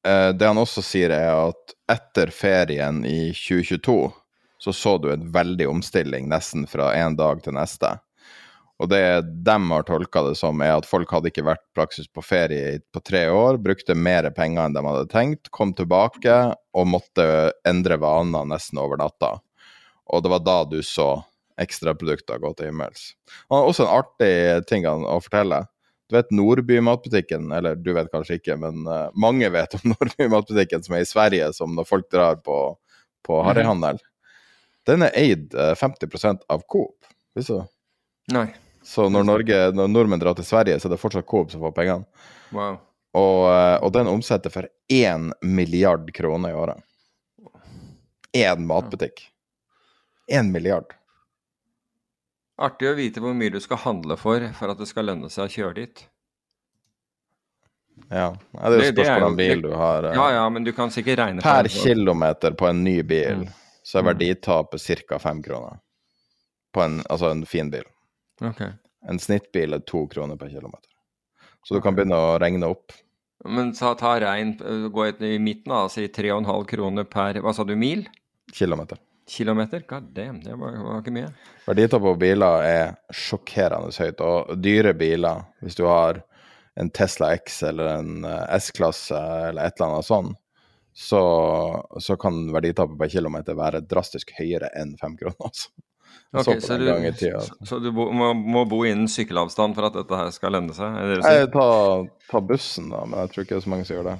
det 0.03 0.47
han 0.49 0.57
også 0.59 0.81
sier, 0.83 1.13
er 1.15 1.29
at 1.31 1.75
etter 1.93 2.31
ferien 2.33 2.97
i 3.07 3.29
2022 3.31 4.09
så 4.63 4.73
så 4.73 4.97
du 4.97 5.11
en 5.13 5.31
veldig 5.31 5.67
omstilling 5.67 6.29
nesten 6.31 6.65
fra 6.67 6.93
en 6.95 7.15
dag 7.19 7.41
til 7.43 7.55
neste. 7.55 7.89
Og 8.79 8.87
det 8.89 9.03
de 9.45 9.55
har 9.69 9.83
tolka 9.83 10.23
det 10.23 10.37
som, 10.39 10.61
er 10.63 10.77
at 10.77 10.87
folk 10.87 11.11
hadde 11.11 11.29
ikke 11.29 11.43
vært 11.45 11.65
praksis 11.75 12.07
på 12.07 12.23
ferie 12.23 12.79
på 12.95 13.01
tre 13.03 13.25
år, 13.31 13.59
brukte 13.59 13.95
mer 13.95 14.29
penger 14.35 14.65
enn 14.65 14.77
de 14.77 14.83
hadde 14.87 15.11
tenkt, 15.11 15.51
kom 15.51 15.75
tilbake 15.75 16.37
og 16.73 16.89
måtte 16.89 17.25
endre 17.67 17.99
vaner 17.99 18.47
nesten 18.49 18.79
over 18.79 18.99
natta. 19.03 19.35
Og 20.11 20.23
det 20.23 20.31
var 20.31 20.43
da 20.47 20.57
du 20.67 20.79
så 20.83 21.09
ekstraprodukter 21.61 22.39
gå 22.41 22.53
til 22.57 22.69
himmels. 22.71 23.11
Han 23.49 23.59
har 23.61 23.69
også 23.69 23.85
en 23.85 23.93
artig 23.99 24.65
ting 24.69 24.87
å 24.87 25.19
fortelle. 25.23 25.63
Du 26.09 26.17
vet 26.17 26.31
Nordby 26.35 26.79
matbutikken, 26.83 27.51
eller 27.55 27.75
du 27.79 27.93
vet 27.95 28.09
kanskje 28.11 28.37
ikke, 28.39 28.57
men 28.59 28.83
uh, 28.89 29.07
mange 29.15 29.47
vet 29.53 29.75
om 29.79 29.85
Nordby 29.93 30.27
matbutikken 30.29 30.83
som 30.85 30.97
er 30.97 31.05
i 31.05 31.09
Sverige, 31.09 31.51
som 31.57 31.75
når 31.77 31.87
folk 31.89 32.09
drar 32.11 32.41
på, 32.43 32.57
på 33.25 33.39
Mhm. 33.39 33.45
harryhandel. 33.47 34.01
Den 34.85 35.05
er 35.07 35.15
eid 35.15 35.53
uh, 35.55 35.71
50% 35.79 36.43
av 36.51 36.65
Coop. 36.67 37.07
Visste 37.35 37.61
du? 37.61 37.69
Nei. 38.35 38.49
Så 38.83 39.05
når, 39.09 39.23
Norge, 39.23 39.59
når 39.71 39.87
nordmenn 39.87 40.19
drar 40.19 40.35
til 40.35 40.43
Sverige, 40.43 40.75
så 40.79 40.89
er 40.89 40.97
det 40.97 40.99
fortsatt 40.99 41.25
Coop 41.31 41.53
som 41.53 41.61
får 41.63 41.71
pengene. 41.77 42.25
Wow. 42.51 42.81
Og, 43.15 43.37
uh, 43.47 43.77
og 43.79 43.93
den 43.95 44.09
omsetter 44.11 44.51
for 44.51 44.67
én 44.91 45.29
milliard 45.45 46.09
kroner 46.17 46.51
i 46.51 46.57
året. 46.57 46.83
Én 48.35 48.65
matbutikk. 48.67 49.23
Én 50.27 50.51
milliard. 50.51 50.91
Artig 52.61 52.89
å 52.91 52.95
vite 52.97 53.19
hvor 53.23 53.33
mye 53.33 53.49
du 53.49 53.59
skal 53.63 53.77
handle 53.81 54.17
for 54.19 54.43
for 54.53 54.69
at 54.69 54.77
det 54.77 54.87
skal 54.87 55.07
lønne 55.09 55.29
seg 55.33 55.47
å 55.47 55.53
kjøre 55.53 55.75
dit. 55.79 56.03
Ja. 58.09 58.27
Det 58.51 58.61
er 58.67 58.75
jo 58.77 58.91
spørsmål 58.91 59.25
om 59.31 59.35
bil 59.37 59.61
du 59.63 59.71
har. 59.77 60.05
uh, 60.09 60.15
Ja 60.17 60.27
ja, 60.35 60.43
men 60.49 60.63
du 60.65 60.71
kan 60.73 60.91
sikkert 60.93 61.19
regne 61.21 61.41
Per 61.45 61.63
det. 61.63 61.71
kilometer 61.71 62.51
på 62.57 62.67
en 62.69 62.83
ny 62.83 63.01
bil, 63.03 63.43
Mm. 63.45 63.49
så 63.83 63.99
er 63.99 64.03
verditapet 64.13 65.07
ca. 65.07 65.19
fem 65.19 65.41
kroner. 65.43 65.79
På 66.73 66.81
en, 66.83 67.01
altså 67.09 67.29
en 67.31 67.45
fin 67.45 67.69
bil. 67.69 67.83
Ok. 68.41 68.61
En 69.09 69.19
snittbil 69.19 69.73
er 69.73 69.79
to 69.79 70.07
kroner 70.07 70.35
per 70.37 70.49
kilometer. 70.49 70.89
Så 71.65 71.75
du 71.75 71.81
kan 71.81 71.95
begynne 71.95 72.15
å 72.15 72.39
regne 72.39 72.63
opp. 72.69 72.91
Men 73.45 73.73
ta, 73.73 73.93
ta 73.95 74.19
rein, 74.19 74.57
øh, 74.61 74.89
gå 74.89 75.05
i 75.21 75.37
midten, 75.39 75.71
altså 75.71 75.95
si 76.01 76.07
3,5 76.07 76.65
kroner 76.67 77.03
per 77.03 77.33
Hva 77.41 77.53
sa 77.53 77.63
du, 77.63 77.75
mil? 77.75 78.05
Kilometer. 78.53 78.97
Kilometer? 79.29 79.83
God 79.87 80.11
damn, 80.13 80.39
det 80.43 80.55
var, 80.59 80.75
var 80.83 81.01
ikke 81.01 81.15
mye. 81.15 81.31
Verditapet 81.65 82.05
på 82.09 82.19
biler 82.19 82.67
er 82.67 82.93
sjokkerende 83.15 83.93
høyt, 83.95 84.21
og 84.21 84.53
dyre 84.59 84.93
biler, 84.97 85.45
hvis 85.63 85.79
du 85.79 85.85
har 85.87 86.21
en 86.79 86.89
Tesla 86.89 87.33
X 87.37 87.61
eller 87.63 87.99
en 87.99 88.25
eh, 88.25 88.55
S-klasse 88.57 89.19
eller 89.49 89.69
et 89.69 89.77
eller 89.77 89.93
annet 89.93 90.09
sånn, 90.09 90.33
så, 90.93 91.23
så 92.01 92.17
kan 92.21 92.45
verditapet 92.53 92.99
per 92.99 93.09
kilometer 93.09 93.57
være 93.57 93.81
drastisk 93.89 94.35
høyere 94.37 94.69
enn 94.77 94.95
fem 95.01 95.17
kroner. 95.17 95.39
Altså. 95.47 95.71
Okay, 96.33 96.59
så 96.61 96.67
så 96.67 96.77
du, 96.81 97.11
tida. 97.13 97.37
altså. 97.37 97.55
så 97.65 97.77
du 97.79 97.91
bo, 97.93 98.07
må, 98.09 98.31
må 98.33 98.63
bo 98.65 98.79
innen 98.89 99.05
sykkelavstand 99.09 99.75
for 99.77 99.85
at 99.85 99.97
dette 99.99 100.17
her 100.17 100.31
skal 100.33 100.55
lønne 100.55 100.73
seg? 100.73 100.95
Jeg 101.21 101.49
tar, 101.53 102.07
tar 102.31 102.45
bussen, 102.49 102.89
da, 102.89 103.03
men 103.05 103.21
jeg 103.21 103.33
tror 103.33 103.45
ikke 103.45 103.53
det 103.53 103.59
er 103.59 103.65
så 103.67 103.73
mange 103.73 103.85
som 103.85 103.97
gjør 103.99 104.07
det. 104.09 104.15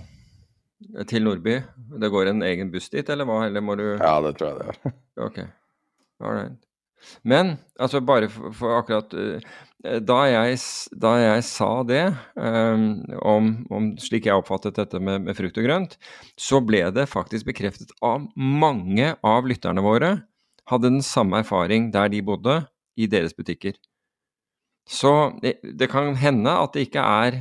Til 1.10 1.26
Nordby? 1.26 1.58
Det 2.02 2.12
går 2.14 2.32
en 2.32 2.44
egen 2.46 2.72
buss 2.74 2.90
dit, 2.94 3.08
eller 3.10 3.28
hva? 3.30 3.44
Eller 3.48 3.64
må 3.66 3.78
du 3.80 3.86
Ja, 3.94 4.18
det 4.26 4.36
tror 4.38 4.52
jeg 4.52 4.60
det 4.60 4.70
gjør. 4.70 4.96
Ok, 5.28 5.40
all 6.24 6.36
right. 6.40 6.60
Men 7.28 7.58
altså 7.78 8.00
bare 8.02 8.30
for, 8.32 8.54
for 8.56 8.78
akkurat 8.78 9.14
eh, 9.20 9.54
da, 10.00 10.20
jeg, 10.32 10.60
da 10.96 11.12
jeg 11.20 11.44
sa 11.46 11.72
det, 11.88 12.04
eh, 12.40 12.86
om, 13.28 13.50
om 13.74 13.90
slik 14.00 14.30
jeg 14.30 14.40
oppfattet 14.40 14.80
dette 14.80 15.02
med, 15.04 15.26
med 15.28 15.38
frukt 15.38 15.60
og 15.60 15.68
grønt, 15.68 15.98
så 16.40 16.62
ble 16.64 16.86
det 16.96 17.10
faktisk 17.12 17.50
bekreftet 17.52 17.92
av 18.02 18.24
mange 18.40 19.14
av 19.20 19.50
lytterne 19.52 19.84
våre 19.84 20.16
hadde 20.70 20.92
den 20.94 21.04
samme 21.04 21.42
erfaring 21.44 21.92
der 21.94 22.12
de 22.14 22.24
bodde, 22.26 22.64
i 22.94 23.08
deres 23.10 23.34
butikker. 23.34 23.74
Så 24.90 25.40
det, 25.42 25.58
det 25.64 25.88
kan 25.92 26.16
hende 26.20 26.52
at 26.60 26.74
det 26.76 26.90
ikke 26.90 27.04
er 27.04 27.38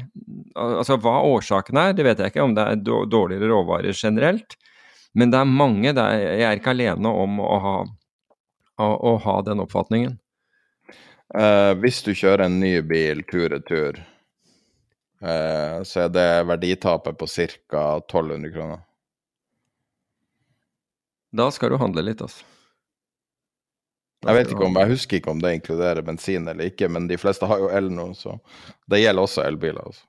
Altså 0.52 0.98
hva 1.00 1.14
årsaken 1.24 1.78
er, 1.80 1.94
det 1.96 2.04
vet 2.04 2.20
jeg 2.20 2.32
ikke, 2.32 2.44
om 2.44 2.52
det 2.54 2.64
er 2.68 2.82
dårligere 2.84 3.48
råvarer 3.48 3.96
generelt. 3.96 4.58
Men 5.16 5.32
det 5.32 5.38
er 5.40 5.48
mange 5.48 5.94
der 5.96 6.18
Jeg 6.20 6.44
er 6.44 6.60
ikke 6.60 6.74
alene 6.74 7.12
om 7.24 7.40
å 7.40 7.56
ha, 7.64 7.76
å, 8.84 8.88
å 8.92 9.14
ha 9.24 9.36
den 9.48 9.64
oppfatningen. 9.64 10.18
Eh, 11.32 11.72
hvis 11.80 12.02
du 12.04 12.12
kjører 12.12 12.44
en 12.46 12.60
ny 12.60 12.74
bil 12.84 13.24
tur-retur, 13.24 14.02
eh, 15.24 15.76
så 15.88 16.04
er 16.04 16.12
det 16.12 16.28
verditapet 16.50 17.16
på 17.16 17.28
ca. 17.32 17.84
1200 18.04 18.52
kroner. 18.52 18.82
Da 21.32 21.48
skal 21.50 21.72
du 21.72 21.80
handle 21.80 22.04
litt, 22.04 22.20
altså. 22.20 22.44
Jeg 24.22 24.38
vet 24.38 24.52
ikke 24.54 24.66
om, 24.68 24.76
jeg 24.78 24.90
husker 24.92 25.18
ikke 25.18 25.32
om 25.32 25.40
det 25.42 25.50
inkluderer 25.56 26.04
bensin 26.06 26.46
eller 26.48 26.70
ikke, 26.70 26.86
men 26.92 27.08
de 27.10 27.18
fleste 27.18 27.46
har 27.50 27.58
jo 27.58 27.70
el 27.74 27.88
nå, 27.90 28.12
så 28.14 28.36
det 28.90 29.00
gjelder 29.02 29.26
også 29.26 29.42
elbiler. 29.42 29.88
Altså. 29.90 30.04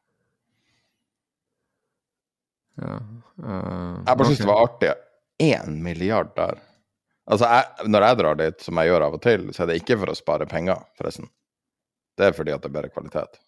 Ja, 2.81 2.99
uh, 3.41 3.97
Jeg 4.05 4.19
bare 4.19 4.27
syns 4.29 4.43
det 4.43 4.49
var 4.49 4.61
artig. 4.67 4.93
Én 5.41 5.81
milliard 5.81 6.29
der. 6.37 6.61
Altså, 7.25 7.47
jeg, 7.47 7.89
når 7.89 8.05
jeg 8.05 8.19
drar 8.19 8.39
dit, 8.43 8.61
som 8.61 8.79
jeg 8.79 8.91
gjør 8.91 9.07
av 9.07 9.17
og 9.17 9.23
til, 9.23 9.47
så 9.55 9.63
er 9.63 9.71
det 9.71 9.79
ikke 9.81 9.97
for 10.03 10.11
å 10.13 10.17
spare 10.17 10.47
penger, 10.49 10.85
forresten. 10.99 11.29
Det 12.19 12.29
er 12.29 12.37
fordi 12.37 12.53
at 12.53 12.61
det 12.61 12.69
er 12.69 12.75
bedre 12.77 12.93
kvalitet. 12.93 13.39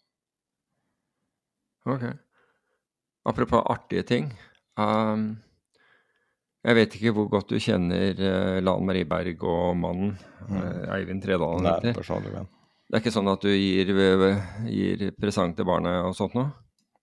Ok. 1.85 2.05
Apropos 3.29 3.65
artige 3.69 4.05
ting. 4.07 4.31
Um, 4.81 5.35
jeg 6.65 6.77
vet 6.79 6.95
ikke 6.97 7.13
hvor 7.13 7.27
godt 7.29 7.51
du 7.53 7.61
kjenner 7.61 8.17
uh, 8.17 8.57
Lan 8.63 8.85
Marie 8.87 9.05
Berg 9.05 9.43
og 9.45 9.75
mannen, 9.77 10.15
eh, 10.49 10.95
Eivind 10.97 11.21
Tredalen. 11.21 11.65
Nei, 11.65 11.93
personlig 11.93 12.33
venn. 12.33 12.47
Det 12.85 12.97
er 12.97 13.03
ikke 13.03 13.13
sånn 13.13 13.29
at 13.29 13.45
du 13.45 13.51
gir, 13.51 13.91
eh, 13.93 14.41
gir 14.69 15.03
presang 15.19 15.53
til 15.57 15.67
barnet 15.67 16.05
og 16.05 16.15
sånt 16.17 16.33
noe? 16.37 16.49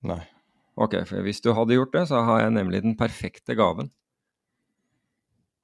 Nei. 0.06 0.20
Ok, 0.82 0.96
for 1.06 1.22
hvis 1.22 1.42
du 1.44 1.52
hadde 1.54 1.76
gjort 1.76 1.94
det, 1.94 2.04
så 2.10 2.24
har 2.26 2.42
jeg 2.42 2.56
nemlig 2.56 2.82
den 2.82 2.96
perfekte 2.98 3.54
gaven 3.58 3.92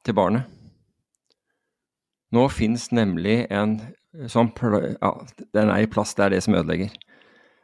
til 0.07 0.15
barnet. 0.19 0.47
Nå 2.35 2.45
fins 2.53 2.91
nemlig 2.93 3.47
en 3.51 3.79
sånn 4.29 4.51
Ja, 5.01 5.13
den 5.57 5.71
er 5.73 5.83
i 5.83 5.91
plast, 5.91 6.19
det 6.19 6.27
er 6.27 6.37
det 6.37 6.43
som 6.45 6.55
ødelegger. 6.59 6.93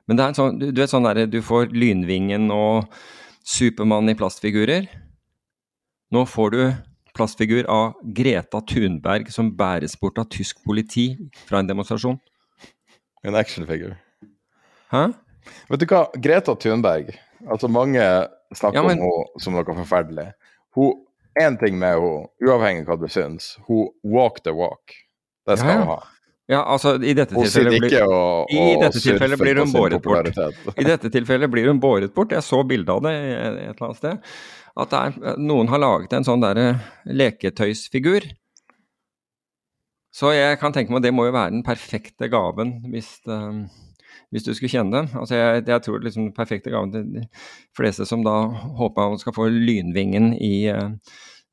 Men 0.08 0.16
det 0.16 0.24
er 0.24 0.32
en 0.32 0.38
sånn, 0.38 0.58
du, 0.58 0.70
du 0.72 0.80
vet 0.80 0.90
sånn 0.90 1.06
derre 1.06 1.28
du 1.30 1.40
får 1.44 1.70
Lynvingen 1.72 2.50
og 2.52 2.90
Supermann 3.44 4.08
i 4.08 4.16
plastfigurer. 4.16 4.88
Nå 6.12 6.26
får 6.26 6.50
du 6.50 6.60
plastfigur 7.14 7.66
av 7.70 7.94
Greta 8.14 8.60
Thunberg 8.60 9.30
som 9.32 9.52
bæres 9.56 9.94
bort 10.00 10.18
av 10.18 10.28
tysk 10.30 10.60
politi 10.66 11.14
fra 11.48 11.60
en 11.62 11.68
demonstrasjon. 11.70 12.18
En 13.24 13.34
actionfigur. 13.38 13.94
Hæ? 14.92 15.06
Vet 15.70 15.80
du 15.80 15.86
hva, 15.86 16.06
Greta 16.20 16.54
Thunberg 16.56 17.14
Altså, 17.44 17.68
mange 17.68 18.00
snakker 18.56 18.78
Ja, 18.78 18.82
men- 18.88 19.00
om 19.02 19.04
henne 19.04 19.40
som 19.40 19.52
noe 19.52 19.64
forferdelig. 19.64 20.32
Hun, 20.74 21.04
Én 21.36 21.58
ting 21.58 21.76
med 21.78 21.88
henne, 21.98 22.28
uavhengig 22.40 22.88
av 22.88 22.96
hva 22.96 23.00
du 23.00 23.08
syns, 23.08 23.56
hun 23.66 23.88
walk 24.04 24.42
the 24.44 24.52
walk. 24.54 24.92
Det 25.46 25.58
skal 25.58 25.68
Ja, 25.68 25.74
ja. 25.74 25.78
hun 25.80 25.86
ha. 25.88 26.02
Ja, 26.50 26.60
altså 26.60 26.98
i 27.00 27.14
dette 27.16 27.32
tilfellet 27.32 27.80
blir- 27.80 28.02
og, 28.04 28.44
og, 28.44 28.50
I 28.52 28.76
dette 28.82 29.00
tilfellet 29.00 29.40
blir 29.40 29.60
hun 29.62 29.70
båret 29.72 30.02
bort. 30.04 30.28
I 30.76 30.84
dette 30.84 31.10
tilfellet 31.12 31.50
blir 31.50 31.70
hun 31.70 31.80
båret 31.80 32.12
bort. 32.14 32.34
Jeg 32.36 32.44
så 32.44 32.60
bilde 32.68 32.92
av 32.92 33.00
det 33.06 33.14
et 33.14 33.60
eller 33.62 33.86
annet 33.86 34.00
sted. 34.02 34.34
At 34.76 34.92
det 34.92 35.00
er, 35.00 35.38
noen 35.40 35.70
har 35.72 35.80
laget 35.80 36.12
en 36.12 36.26
sånn 36.26 36.44
derre 36.44 36.66
leketøysfigur. 37.08 38.26
Så 40.14 40.30
jeg 40.34 40.60
kan 40.60 40.74
tenke 40.74 40.92
meg 40.92 41.00
at 41.00 41.08
det 41.08 41.14
må 41.16 41.24
jo 41.26 41.34
være 41.34 41.56
den 41.56 41.64
perfekte 41.66 42.28
gaven 42.30 42.76
hvis, 42.92 43.16
eh, 43.26 43.64
hvis 44.30 44.44
du 44.46 44.52
skulle 44.52 44.70
kjenne 44.70 44.94
den. 45.00 45.08
Altså 45.18 45.40
jeg, 45.40 45.64
jeg 45.66 45.84
tror 45.86 46.04
liksom 46.04 46.28
den 46.28 46.36
perfekte 46.36 46.70
gaven 46.74 46.92
til 46.92 47.08
de 47.16 47.24
fleste 47.74 48.06
som 48.06 48.22
da 48.26 48.36
håper 48.78 49.14
man 49.14 49.22
skal 49.22 49.34
få 49.34 49.48
lynvingen 49.50 50.34
i 50.36 50.68
eh, 50.70 50.90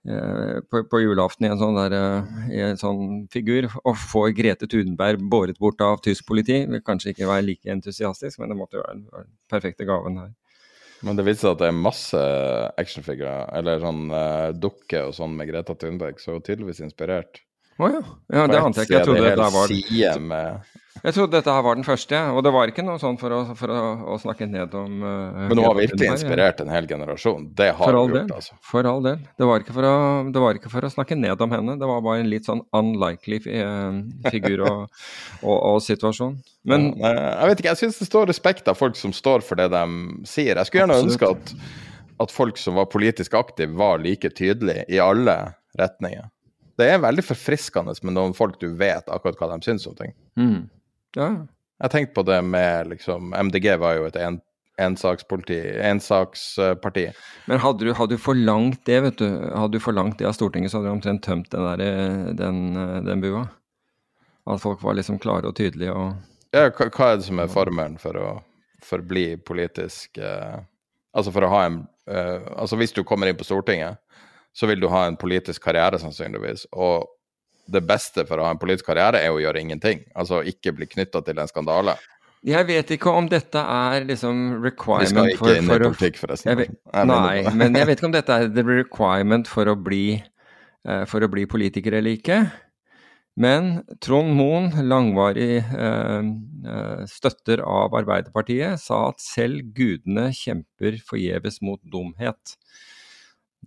på, 0.01 0.81
på 0.89 1.01
julaften 1.03 1.45
i 1.45 1.51
en 1.51 1.59
sånn, 1.61 1.77
der, 1.77 1.93
eh, 1.93 2.37
i 2.57 2.61
en 2.65 2.79
sånn 2.79 3.25
figur, 3.33 3.67
og 3.83 3.99
få 4.01 4.27
Grete 4.33 4.69
Thunberg 4.69 5.21
båret 5.29 5.59
bort 5.61 5.81
av 5.85 6.01
tysk 6.01 6.25
politi. 6.29 6.63
Vil 6.65 6.81
kanskje 6.85 7.13
ikke 7.13 7.29
være 7.29 7.45
like 7.51 7.69
entusiastisk, 7.69 8.39
men 8.41 8.49
det 8.49 8.57
måtte 8.57 8.79
jo 8.79 8.85
være 8.85 8.97
den 8.97 9.29
perfekte 9.51 9.85
gaven 9.89 10.17
her. 10.23 10.31
Men 11.05 11.17
det 11.17 11.25
viser 11.25 11.47
seg 11.47 11.55
at 11.55 11.61
det 11.63 11.69
er 11.71 11.77
masse 11.77 12.19
actionfigurer, 12.81 13.47
eller 13.57 13.81
sånn 13.81 14.03
uh, 14.13 14.49
dukker 14.53 15.07
og 15.09 15.15
sånn 15.17 15.33
med 15.37 15.49
Greta 15.49 15.73
Thunberg, 15.73 16.19
så 16.21 16.35
hun 16.35 16.41
er 16.41 16.45
tydeligvis 16.45 16.83
inspirert. 16.85 17.41
Å 17.79 17.89
ja. 17.89 18.01
ja. 18.33 18.47
Det 18.51 18.59
ante 18.61 18.83
jeg 18.83 18.89
ikke. 18.89 18.97
Jeg 18.99 19.07
trodde 19.07 19.29
dette 19.29 19.49
var 19.55 20.61
jeg 21.01 21.15
trodde 21.15 21.33
dette 21.33 21.53
her 21.55 21.63
var 21.65 21.77
den 21.79 21.85
første, 21.85 22.17
og 22.29 22.43
det 22.45 22.51
var 22.53 22.69
ikke 22.69 22.83
noe 22.85 22.99
sånn 23.01 23.15
for 23.17 23.33
å, 23.33 23.39
for 23.57 23.73
å, 23.73 23.77
å 24.13 24.17
snakke 24.21 24.45
ned 24.45 24.73
om 24.77 24.99
uh, 25.01 25.47
Men 25.49 25.57
hun 25.57 25.63
har 25.65 25.77
virkelig 25.79 26.09
inspirert 26.11 26.59
en 26.61 26.69
hel 26.69 26.85
generasjon. 26.89 27.47
Det 27.57 27.71
har 27.79 27.95
hun 27.97 28.13
gjort, 28.13 28.33
altså. 28.35 28.57
For 28.69 28.85
all 28.85 29.01
del. 29.05 29.23
Det 29.39 29.47
var, 29.49 29.63
å, 29.65 29.93
det 30.29 30.43
var 30.43 30.59
ikke 30.59 30.69
for 30.69 30.85
å 30.85 30.91
snakke 30.93 31.17
ned 31.17 31.41
om 31.41 31.55
henne, 31.55 31.77
det 31.81 31.89
var 31.89 32.03
bare 32.05 32.21
en 32.21 32.29
litt 32.29 32.45
sånn 32.45 32.61
unlikely 32.77 33.39
uh, 33.49 33.97
figur 34.29 34.61
og, 34.67 34.83
og, 35.47 35.55
og, 35.55 35.79
situasjon. 35.87 36.35
Men 36.69 36.91
ja, 36.99 37.15
Jeg 37.15 37.49
vet 37.49 37.63
ikke, 37.63 37.71
jeg 37.71 37.81
syns 37.81 37.97
det 38.03 38.09
står 38.11 38.29
respekt 38.29 38.69
av 38.69 38.77
folk 38.77 38.99
som 38.99 39.15
står 39.15 39.47
for 39.47 39.57
det 39.57 39.71
de 39.73 39.85
sier. 40.29 40.53
Jeg 40.53 40.69
skulle 40.69 40.85
gjerne 40.85 40.99
absolutt. 40.99 41.15
ønske 41.15 41.31
at, 41.33 42.21
at 42.27 42.35
folk 42.35 42.61
som 42.61 42.77
var 42.77 42.91
politisk 42.93 43.39
aktive, 43.41 43.73
var 43.79 44.05
like 44.05 44.29
tydelige 44.37 44.85
i 44.91 45.01
alle 45.01 45.39
retninger. 45.81 46.29
Det 46.81 46.89
er 46.89 47.01
veldig 47.03 47.25
forfriskende 47.25 47.95
med 48.01 48.17
noen 48.17 48.35
folk 48.37 48.59
du 48.61 48.71
vet 48.77 49.09
akkurat 49.11 49.39
hva 49.39 49.51
de 49.53 49.67
syns 49.67 49.87
om 49.89 49.97
ting. 49.97 50.15
Mm. 50.39 50.61
Ja. 51.17 51.33
Jeg 51.81 51.93
tenkte 51.93 52.17
på 52.17 52.25
det 52.27 52.39
med 52.45 52.91
liksom 52.91 53.33
MDG 53.33 53.75
var 53.81 53.97
jo 53.97 54.07
et 54.09 54.17
en, 54.21 54.39
ensaksparti. 54.81 55.59
ensaksparti. 55.81 57.07
Men 57.49 57.61
hadde 57.63 57.85
du, 57.85 57.93
hadde 57.97 58.17
du, 58.17 58.21
forlangt 58.21 58.83
det, 58.85 58.99
vet 59.05 59.17
du, 59.17 59.27
hadde 59.49 59.77
du 59.77 59.83
forlangt 59.83 60.19
det 60.19 60.29
av 60.29 60.35
Stortinget, 60.37 60.71
så 60.71 60.79
hadde 60.79 60.91
du 60.91 60.97
omtrent 60.97 61.23
tømt 61.25 61.49
den, 61.53 61.65
der, 61.65 62.33
den, 62.37 62.61
den 63.05 63.23
bua? 63.23 63.47
At 64.49 64.61
folk 64.61 64.81
var 64.83 64.97
liksom 64.97 65.19
klare 65.21 65.49
og 65.49 65.57
tydelige 65.57 65.93
og 65.93 66.13
Ja, 66.51 66.67
hva, 66.67 66.89
hva 66.89 67.11
er 67.11 67.19
det 67.19 67.27
som 67.27 67.39
er 67.39 67.51
formelen 67.51 67.97
for 68.01 68.17
å 68.17 68.29
forbli 68.83 69.35
politisk 69.45 70.17
eh, 70.17 70.57
Altså 71.13 71.33
for 71.35 71.45
å 71.45 71.51
ha 71.51 71.59
en 71.67 71.83
eh, 72.09 72.47
Altså 72.57 72.79
hvis 72.79 72.95
du 72.95 73.03
kommer 73.05 73.29
inn 73.29 73.37
på 73.37 73.45
Stortinget, 73.45 74.01
så 74.53 74.67
vil 74.69 74.81
du 74.83 74.89
ha 74.91 75.05
en 75.07 75.17
politisk 75.19 75.63
karriere 75.63 75.99
sannsynligvis. 76.01 76.67
Og 76.71 77.07
det 77.71 77.83
beste 77.87 78.25
for 78.27 78.41
å 78.41 78.47
ha 78.47 78.55
en 78.55 78.59
politisk 78.61 78.89
karriere 78.89 79.21
er 79.23 79.33
å 79.33 79.39
gjøre 79.41 79.61
ingenting. 79.61 80.03
Altså 80.17 80.41
ikke 80.47 80.73
bli 80.75 80.89
knytta 80.91 81.23
til 81.25 81.39
en 81.39 81.51
skandale. 81.51 81.95
Jeg 82.41 82.65
vet 82.65 82.89
ikke 82.95 83.11
om 83.13 83.27
dette 83.29 83.61
er 83.61 84.07
liksom 84.09 84.63
requirement 84.63 85.05
for 85.05 85.29
Vi 85.29 85.35
skal 85.37 85.51
ikke 85.53 85.59
inn 85.59 85.69
i 85.69 85.77
politikk, 85.85 86.17
forresten. 86.23 86.57
Vet, 86.57 86.73
nei, 87.11 87.43
men 87.53 87.77
jeg 87.77 87.87
vet 87.87 87.99
ikke 87.99 88.09
om 88.09 88.15
dette 88.15 88.37
er 88.37 88.49
the 88.49 88.65
requirement 88.65 89.49
for 89.49 89.69
å 89.69 89.77
bli, 89.77 90.17
uh, 90.89 91.03
for 91.09 91.21
å 91.21 91.29
bli 91.31 91.45
politiker 91.49 91.99
eller 91.99 92.17
ikke. 92.17 92.41
Men 93.41 93.83
Trond 94.03 94.33
Moen, 94.35 94.71
langvarig 94.89 95.61
uh, 95.69 96.25
uh, 96.65 97.03
støtter 97.07 97.61
av 97.63 97.93
Arbeiderpartiet, 98.01 98.81
sa 98.81 99.05
at 99.11 99.21
selv 99.23 99.69
gudene 99.77 100.31
kjemper 100.35 100.97
forgjeves 101.05 101.61
mot 101.63 101.79
dumhet. 101.93 102.57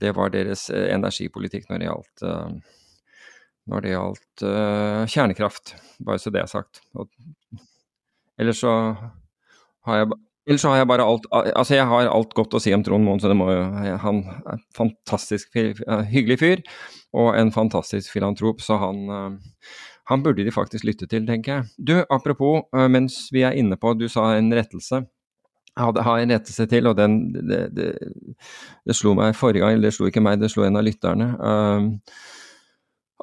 Det 0.01 0.15
var 0.17 0.33
deres 0.35 0.69
energipolitikk 0.71 1.69
når 1.71 1.81
det 1.81 1.91
gjaldt 1.91 2.25
når 3.71 3.85
det 3.85 3.95
gjaldt 3.95 4.45
uh, 4.45 5.03
kjernekraft, 5.09 5.75
bare 6.05 6.21
så 6.21 6.33
det 6.35 6.43
er 6.43 6.51
sagt. 6.51 6.83
Og, 6.99 7.09
ellers 8.41 8.61
så 8.65 8.75
har 9.89 10.03
jeg 10.03 10.15
Ellers 10.45 10.61
så 10.61 10.75
har 10.75 10.83
jeg 10.83 10.89
bare 10.91 11.05
alt 11.09 11.25
Altså, 11.33 11.73
jeg 11.73 11.87
har 11.89 12.11
alt 12.13 12.35
godt 12.37 12.53
å 12.53 12.59
si 12.61 12.75
om 12.77 12.83
Trond 12.85 13.07
Moen, 13.07 13.17
så 13.17 13.31
det 13.31 13.37
må 13.39 13.47
jo 13.49 13.63
Han 14.03 14.19
er 14.29 14.59
en 14.59 14.61
fantastisk 14.77 15.57
hyggelig 15.57 16.37
fyr, 16.43 16.61
og 17.17 17.31
en 17.39 17.53
fantastisk 17.55 18.13
filantrop, 18.13 18.61
så 18.61 18.77
han 18.83 19.39
han 20.05 20.21
burde 20.21 20.45
de 20.45 20.53
faktisk 20.53 20.85
lytte 20.85 21.07
til, 21.09 21.25
tenker 21.25 21.55
jeg. 21.55 21.65
Du, 21.81 21.95
apropos, 22.13 22.67
mens 22.93 23.31
vi 23.33 23.41
er 23.41 23.57
inne 23.57 23.79
på, 23.81 23.95
du 23.97 24.05
sa 24.13 24.35
en 24.37 24.53
rettelse. 24.53 25.01
Har 25.77 26.21
en 26.21 26.31
rettelse 26.31 26.67
til, 26.71 26.87
og 26.87 26.95
den 26.99 27.17
det, 27.35 27.65
det, 27.75 27.89
det, 28.87 28.95
slo 28.95 29.17
meg 29.19 29.35
forrige 29.35 29.65
gang, 29.65 29.75
eller 29.75 29.89
det 29.89 29.97
slo 29.97 30.07
ikke 30.07 30.23
meg, 30.23 30.39
det 30.39 30.53
slo 30.53 30.63
en 30.67 30.79
av 30.79 30.87
lytterne. 30.87 31.29
Uh, 31.35 31.89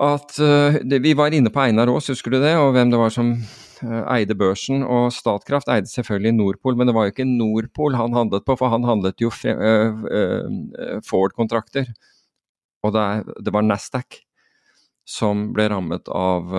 at 0.01 0.35
uh, 0.39 0.79
det, 0.83 0.99
Vi 1.05 1.13
var 1.15 1.31
inne 1.31 1.51
på 1.53 1.61
Einar 1.63 1.91
Aas, 1.93 2.09
husker 2.11 2.35
du 2.35 2.41
det? 2.41 2.55
Og 2.59 2.73
hvem 2.75 2.91
det 2.91 2.99
var 2.99 3.13
som 3.13 3.33
uh, 3.37 4.03
eide 4.17 4.35
børsen. 4.35 4.83
Og 4.83 5.13
Statkraft 5.15 5.71
eide 5.71 5.87
selvfølgelig 5.91 6.35
Nordpol, 6.37 6.75
men 6.75 6.91
det 6.91 6.97
var 6.97 7.07
jo 7.07 7.15
ikke 7.15 7.29
Nordpol 7.29 7.95
han 7.99 8.17
handlet 8.17 8.43
på, 8.47 8.57
for 8.59 8.73
han 8.73 8.87
handlet 8.87 9.23
jo 9.23 9.31
uh, 9.31 10.99
Ford-kontrakter. 11.07 11.87
Og 12.83 12.95
det, 12.97 13.53
var 13.53 13.63
Nasdaq 13.63 14.19
som 15.11 15.49
ble 15.51 15.65
rammet 15.73 16.07
av, 16.07 16.53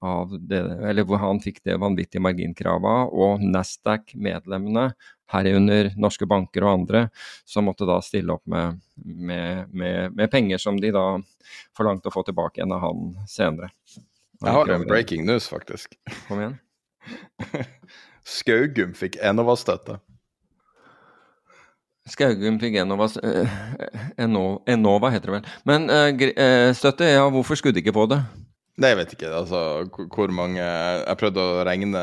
av 0.00 0.34
det, 0.38 0.60
eller 0.90 1.06
hvor 1.08 1.18
han 1.18 1.40
fikk 1.42 1.64
det 1.66 1.78
vanvittige 1.82 2.22
marginkravet, 2.22 3.10
og 3.10 3.42
Nasdaq-medlemmene 3.42 4.92
herunder 5.32 5.90
norske 6.00 6.28
banker 6.28 6.64
og 6.64 6.72
andre, 6.72 7.02
som 7.48 7.66
måtte 7.68 7.88
da 7.88 7.98
stille 8.04 8.36
opp 8.36 8.46
med, 8.48 8.78
med, 8.94 9.72
med, 9.72 10.14
med, 10.14 10.30
penger 10.32 10.62
som 10.62 10.78
de 10.80 10.92
da 10.94 11.04
forlangte 11.76 12.10
å 12.10 12.14
få 12.14 12.24
tilbake 12.28 12.60
igjen 12.60 12.76
av 12.76 12.84
han 12.86 13.10
senere. 13.28 13.72
Jeg 14.38 14.54
har 14.54 14.70
en 14.70 14.86
breaking 14.86 15.26
news, 15.26 15.48
faktisk. 15.50 15.98
Kom 16.28 16.42
igjen. 16.42 16.58
Skaugum 18.38 18.94
fikk 18.96 19.18
Enova-støtte. 19.24 19.98
Skaugum 22.08 22.58
fikk 22.60 22.78
Enova, 22.82 23.08
uh, 23.22 23.56
Enova 24.18 25.10
heter 25.14 25.30
det 25.30 25.38
vel. 25.38 25.48
Men 25.68 25.88
eh, 25.92 26.70
støtte, 26.76 27.08
ja, 27.08 27.26
hvorfor 27.32 27.58
skulle 27.58 27.76
de 27.76 27.82
ikke 27.84 27.96
få 27.96 28.06
det? 28.10 28.22
Nei, 28.78 28.92
jeg 28.92 28.98
vet 29.00 29.12
ikke. 29.16 29.30
altså 29.34 29.60
hvor 30.14 30.30
mange 30.30 30.62
Jeg 30.62 31.18
prøvde 31.18 31.42
å 31.42 31.62
regne 31.66 32.02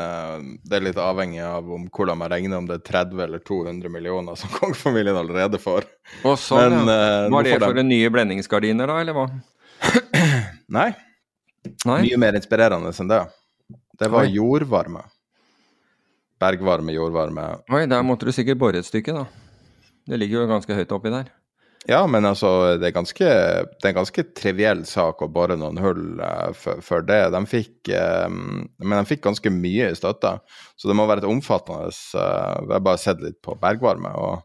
Det 0.60 0.76
er 0.76 0.84
litt 0.84 0.98
avhengig 1.00 1.40
av 1.40 1.70
om 1.72 1.86
hvordan 1.88 2.20
man 2.20 2.28
regner, 2.28 2.58
om 2.60 2.68
det 2.68 2.76
er 2.82 2.84
30 2.90 3.22
eller 3.24 3.40
200 3.40 3.92
millioner 3.92 4.36
som 4.36 4.52
kongefamilien 4.58 5.16
allerede 5.16 5.60
får. 5.62 5.88
Og 6.28 6.36
sånn, 6.40 6.76
Men, 6.82 6.92
ja. 6.92 7.24
Uh, 7.24 7.32
Var 7.38 7.48
det 7.48 7.58
for 7.64 7.80
de... 7.80 7.86
nye 7.88 8.12
blendingsgardiner, 8.12 8.92
da, 8.92 9.00
eller 9.00 9.16
hva? 9.16 9.26
Nei. 10.78 10.90
Nei. 11.88 12.00
Mye 12.04 12.20
mer 12.20 12.36
inspirerende 12.38 12.92
enn 12.92 13.10
det. 13.10 13.24
Det 13.96 14.12
var 14.12 14.28
Oi. 14.28 14.36
jordvarme. 14.36 15.02
Bergvarme, 16.40 16.92
jordvarme. 16.92 17.48
Oi, 17.72 17.86
der 17.88 18.04
måtte 18.04 18.28
du 18.28 18.36
sikkert 18.36 18.60
bore 18.60 18.84
et 18.84 18.88
stykke, 18.88 19.16
da. 19.16 19.45
Det 20.06 20.20
ligger 20.20 20.42
jo 20.42 20.50
ganske 20.50 20.78
høyt 20.78 20.94
oppi 20.94 21.12
der. 21.14 21.32
Ja, 21.86 22.00
men 22.10 22.26
altså, 22.26 22.48
det 22.80 22.88
er, 22.88 22.94
ganske, 22.96 23.26
det 23.26 23.84
er 23.84 23.92
en 23.92 23.98
ganske 24.00 24.22
triviell 24.34 24.82
sak 24.90 25.20
å 25.22 25.28
bore 25.30 25.54
noen 25.58 25.78
hull 25.78 26.18
uh, 26.18 26.50
for, 26.58 26.82
for, 26.82 27.04
det. 27.06 27.20
De 27.30 27.40
fikk, 27.46 27.92
um, 28.26 28.64
men 28.82 28.96
de 28.98 29.06
fikk 29.06 29.22
ganske 29.28 29.52
mye 29.54 29.92
i 29.92 29.98
støtte, 29.98 30.32
så 30.74 30.90
det 30.90 30.96
må 30.98 31.06
være 31.06 31.22
et 31.22 31.30
omfattende 31.30 31.92
Jeg 31.94 32.72
har 32.72 32.82
bare 32.82 33.02
sett 33.02 33.22
litt 33.22 33.38
på 33.44 33.54
bergvarme, 33.62 34.10
og, 34.18 34.42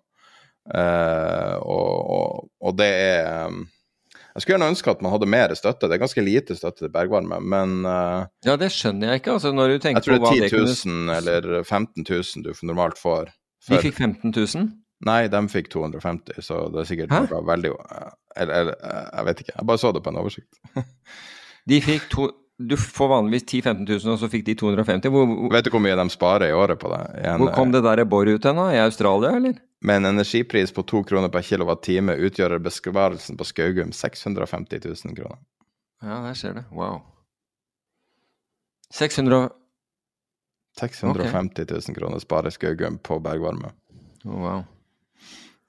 og, 0.70 1.96
og, 2.14 2.50
og, 2.62 2.76
det 2.78 2.92
er 2.94 3.56
jeg 4.32 4.44
skulle 4.44 4.56
gjerne 4.56 4.70
ønske 4.72 4.94
at 4.94 5.02
man 5.04 5.12
hadde 5.12 5.28
mer 5.28 5.52
støtte. 5.60 5.90
Det 5.90 5.98
er 5.98 6.04
ganske 6.06 6.24
lite 6.24 6.56
støtte 6.56 6.86
til 6.86 6.94
bergvarme, 6.94 7.42
men 7.42 7.82
uh, 7.84 8.30
Ja, 8.48 8.54
det 8.56 8.70
skjønner 8.72 9.12
jeg 9.12 9.24
ikke. 9.24 9.40
Altså, 9.40 9.52
når 9.56 9.74
du 9.74 9.82
tenker 9.84 10.06
på 10.06 10.22
hva 10.22 10.30
det 10.32 10.46
Jeg 10.46 10.54
tror 10.54 10.70
det 10.70 10.78
er 10.78 10.78
10 10.78 10.86
000 10.86 10.94
kunne... 10.94 11.18
eller 11.18 11.66
15 11.66 12.06
000 12.06 12.46
du 12.46 12.54
normalt 12.70 13.02
får. 13.02 13.34
For... 13.66 13.76
De 13.76 13.90
fikk 13.90 13.98
15 13.98 14.32
000? 14.32 14.70
Nei, 15.08 15.26
de 15.34 15.42
fikk 15.50 15.72
250, 15.74 16.42
så 16.46 16.68
det 16.74 16.84
er 16.84 16.90
sikkert 16.90 17.14
Hæ? 17.14 17.24
noe 17.26 17.42
veldig 17.48 17.72
eller, 18.36 18.54
eller, 18.54 18.76
jeg 18.84 19.28
vet 19.28 19.42
ikke. 19.44 19.56
Jeg 19.58 19.68
bare 19.72 19.82
så 19.82 19.92
det 19.96 20.04
på 20.06 20.14
en 20.14 20.22
oversikt. 20.22 20.62
de 21.72 21.82
fikk 21.84 22.08
to, 22.12 22.30
Du 22.62 22.76
får 22.78 23.08
vanligvis 23.10 23.48
10 23.48 23.62
000-15 23.66 23.88
000, 23.90 24.14
og 24.14 24.20
så 24.22 24.28
fikk 24.30 24.46
de 24.46 24.56
250 24.60 25.10
hvor, 25.10 25.26
hvor, 25.26 25.54
Vet 25.56 25.66
du 25.66 25.72
hvor 25.74 25.82
mye 25.82 25.98
de 25.98 26.06
sparer 26.14 26.52
i 26.52 26.54
året 26.54 26.78
på 26.80 26.92
det? 26.94 27.00
En, 27.26 27.42
hvor 27.42 27.56
kom 27.56 27.72
det 27.74 27.82
der 27.88 28.04
bor 28.06 28.30
ut 28.30 28.46
hen, 28.46 28.60
da? 28.62 28.68
I 28.76 28.84
Australia, 28.84 29.34
eller? 29.40 29.56
Med 29.82 30.04
en 30.04 30.12
energipris 30.12 30.74
på 30.76 30.84
to 30.86 31.02
kroner 31.10 31.32
per 31.34 31.42
kilowattime 31.42 32.14
utgjør 32.28 32.60
besparelsen 32.62 33.40
på 33.40 33.48
Skaugum 33.50 33.96
650 33.98 34.86
000 34.86 35.18
kroner. 35.18 35.42
Ja, 36.06 36.22
der 36.28 36.38
ser 36.38 36.54
du. 36.54 36.62
Wow. 36.78 37.02
600 38.94 39.50
650 40.80 41.66
000 41.72 41.96
kroner 41.98 42.20
sparer 42.20 42.54
Skaugum 42.54 42.98
på 42.98 43.20
bergvarme. 43.20 43.74
Oh, 44.26 44.38
wow. 44.38 44.64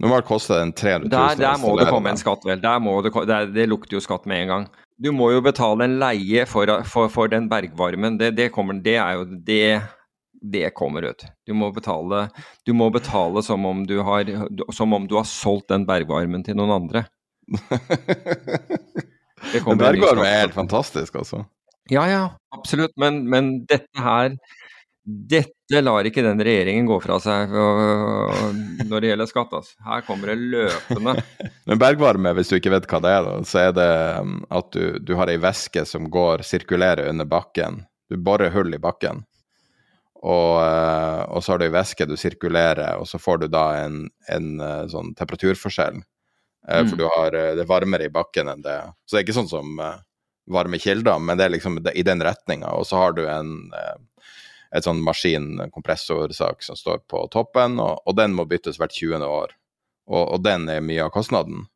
Normalt 0.03 0.27
koster 0.27 0.59
den 0.59 0.73
300 0.75 1.07
000. 1.07 1.11
Der, 1.15 1.37
der 1.39 1.59
må 1.63 1.77
det 1.79 1.87
komme 1.87 2.11
en 2.11 2.19
skatt, 2.19 2.43
vel. 2.47 2.59
Det, 2.59 3.13
der, 3.31 3.51
det, 3.55 3.67
lukter 3.71 3.97
jo 3.97 4.03
skatt 4.03 4.27
med 4.27 4.45
en 4.45 4.53
gang. 4.53 4.65
Du 4.99 5.13
må 5.15 5.31
jo 5.31 5.43
betale 5.45 5.87
en 5.87 5.99
leie 6.03 6.43
for, 6.51 6.71
for, 6.91 7.11
for 7.13 7.31
den 7.31 7.47
bergvarmen. 7.51 8.19
Det, 8.19 8.33
det, 8.39 8.51
kommer, 8.55 8.81
det 8.83 8.97
er 8.99 9.21
jo 9.21 9.29
det 9.47 9.67
det 10.43 10.73
kommer 10.75 11.07
ut. 11.07 11.25
Du 11.47 11.55
må 11.55 11.71
betale, 11.71 12.25
du 12.67 12.73
må 12.75 12.91
betale 12.91 13.43
som, 13.47 13.67
om 13.67 13.85
du 13.87 14.01
har, 14.03 14.27
som 14.75 14.93
om 14.93 15.07
du 15.07 15.15
har 15.21 15.27
solgt 15.29 15.69
den 15.71 15.87
bergvarmen 15.87 16.43
til 16.43 16.59
noen 16.59 16.75
andre. 16.81 17.05
Men 19.67 19.79
bergvarme 19.79 20.27
er 20.27 20.41
helt 20.45 20.57
fantastisk, 20.57 21.15
altså. 21.23 21.45
Ja, 21.91 22.07
ja, 22.11 22.23
absolutt. 22.55 22.95
Men, 22.99 23.25
men 23.31 23.65
dette 23.71 24.03
her 24.03 24.37
dette 25.03 25.81
lar 25.83 26.07
ikke 26.07 26.23
den 26.23 26.39
regjeringen 26.45 26.87
gå 26.87 26.97
fra 27.03 27.17
seg 27.23 27.51
når 27.51 29.03
det 29.03 29.09
gjelder 29.11 29.31
skatt. 29.31 29.55
Altså. 29.59 29.75
Her 29.83 30.05
kommer 30.07 30.31
det 30.31 30.37
løpende. 30.53 31.17
Men 31.69 31.81
bergvarme, 31.83 32.35
hvis 32.39 32.53
du 32.53 32.57
ikke 32.59 32.75
vet 32.75 32.87
hva 32.91 33.01
det 33.03 33.15
er, 33.17 33.31
så 33.49 33.65
er 33.65 33.75
det 33.75 33.89
um, 34.23 34.37
at 34.55 34.71
du, 34.77 35.01
du 35.03 35.17
har 35.19 35.33
ei 35.33 35.41
væske 35.43 35.85
som 35.91 36.07
går, 36.13 36.45
sirkulerer 36.47 37.11
under 37.11 37.27
bakken. 37.27 37.83
Du 38.13 38.19
borer 38.23 38.55
hull 38.55 38.71
i 38.77 38.83
bakken. 38.83 39.25
Og, 40.23 40.63
uh, 40.63 41.27
og 41.35 41.43
så 41.43 41.55
har 41.55 41.63
du 41.63 41.67
ei 41.67 41.75
væske 41.75 42.07
du 42.07 42.15
sirkulerer, 42.21 43.01
og 43.03 43.11
så 43.11 43.19
får 43.19 43.43
du 43.43 43.49
da 43.51 43.67
en, 43.83 44.05
en 44.31 44.49
uh, 44.63 44.87
sånn 44.93 45.17
temperaturforskjell. 45.19 45.99
Uh, 46.63 46.79
mm. 46.79 46.93
For 46.93 47.03
du 47.03 47.09
har, 47.11 47.35
det 47.59 47.67
er 47.67 47.71
varmere 47.75 48.07
i 48.07 48.15
bakken 48.15 48.55
enn 48.55 48.63
det 48.63 48.79
Så 49.03 49.17
det 49.17 49.25
er 49.25 49.27
ikke 49.27 49.41
sånn 49.41 49.51
som 49.51 49.83
varme 50.51 50.79
kilder, 50.79 51.19
men 51.19 51.39
det 51.39 51.47
er 51.47 51.55
liksom 51.55 51.79
i 51.95 52.03
den 52.07 52.23
retninga. 52.23 52.71
Og 52.79 52.87
så 52.87 52.99
har 52.99 53.15
du 53.17 53.25
en 53.27 53.53
eh, 53.77 53.99
et 54.73 54.87
sånn 54.87 55.03
maskin, 55.05 55.61
kompressorsak, 55.73 56.65
som 56.65 56.79
står 56.79 57.03
på 57.11 57.27
toppen, 57.33 57.77
og, 57.83 58.01
og 58.09 58.17
den 58.17 58.37
må 58.37 58.47
byttes 58.49 58.79
hvert 58.81 58.95
20. 58.97 59.25
år. 59.27 59.53
Og, 60.09 60.23
og, 60.23 60.39
den 60.45 60.67
er 60.73 60.85
mye 60.85 61.05
av 61.05 61.13
kostnaden. 61.15 61.67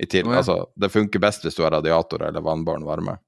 I 0.00 0.06
til, 0.10 0.26
oh, 0.26 0.34
ja. 0.34 0.42
altså, 0.42 0.56
det 0.78 0.90
funker 0.90 1.22
best 1.22 1.44
hvis 1.44 1.58
du 1.58 1.62
har 1.62 1.74
radiator 1.74 2.24
eller 2.26 2.42
vannbåren 2.42 2.86
varme, 2.86 3.18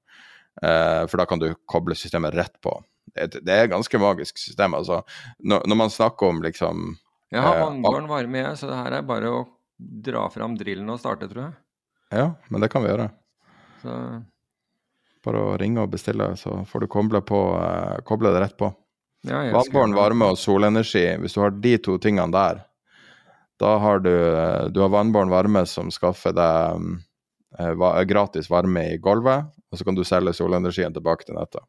eh, 0.63 1.03
for 1.07 1.19
da 1.21 1.27
kan 1.29 1.39
du 1.39 1.51
koble 1.69 1.95
systemet 1.95 2.35
rett 2.35 2.55
på. 2.63 2.73
Det, 3.15 3.43
det 3.45 3.53
er 3.53 3.67
et 3.67 3.71
ganske 3.71 4.01
magisk 4.01 4.39
system. 4.41 4.75
altså. 4.75 5.01
Når, 5.39 5.67
når 5.67 5.79
man 5.79 5.93
snakker 5.93 6.33
om 6.33 6.41
liksom 6.43 6.89
Jeg 7.31 7.43
har 7.43 7.59
eh, 7.59 7.63
vannbåren 7.65 8.09
varme, 8.11 8.41
jeg, 8.43 8.57
så 8.59 8.71
det 8.71 8.79
her 8.79 8.97
er 8.99 9.07
bare 9.07 9.31
å 9.31 9.45
dra 9.77 10.25
fram 10.33 10.57
drillen 10.59 10.89
og 10.91 10.99
starte, 10.99 11.29
tror 11.31 11.45
jeg. 11.45 11.55
Ja, 12.15 12.27
men 12.47 12.63
det 12.63 12.71
kan 12.71 12.83
vi 12.83 12.91
gjøre. 12.91 13.11
Så... 13.83 13.93
Bare 15.27 15.43
å 15.43 15.55
ringe 15.59 15.83
og 15.83 15.91
bestille, 15.91 16.29
så 16.39 16.61
får 16.67 16.83
du 16.83 16.91
koble, 16.91 17.19
på, 17.27 17.39
eh, 17.59 17.97
koble 18.07 18.31
det 18.31 18.43
rett 18.43 18.59
på. 18.59 18.71
Ja, 19.27 19.43
Vannbåren 19.53 19.95
varme 19.97 20.31
og 20.33 20.39
solenergi, 20.39 21.05
hvis 21.21 21.35
du 21.35 21.41
har 21.43 21.53
de 21.53 21.75
to 21.83 21.97
tingene 22.01 22.31
der, 22.33 22.63
da 23.57 23.73
har 23.81 24.01
du, 24.05 24.13
du 24.69 24.81
har 24.83 24.91
vannbåren 24.93 25.33
varme 25.33 25.63
som 25.65 25.89
skaffer 25.93 26.35
deg 26.37 26.83
uh, 27.57 28.03
gratis 28.05 28.51
varme 28.53 28.83
i 28.93 28.99
gulvet, 29.01 29.49
og 29.71 29.79
så 29.79 29.87
kan 29.87 29.97
du 29.97 30.03
selge 30.05 30.35
solenergien 30.37 30.93
tilbake 30.93 31.25
til 31.25 31.39
nettet. 31.39 31.65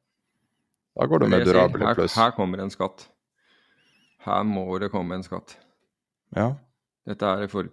Da 0.99 1.07
går 1.07 1.25
du 1.25 1.29
med 1.31 1.47
durabel 1.47 1.87
pluss. 1.95 2.17
Her, 2.17 2.29
her 2.29 2.37
kommer 2.37 2.61
en 2.63 2.73
skatt. 2.75 3.07
Her 4.27 4.45
må 4.45 4.67
det 4.83 4.91
komme 4.93 5.17
en 5.17 5.25
skatt. 5.25 5.57
Ja. 6.37 6.53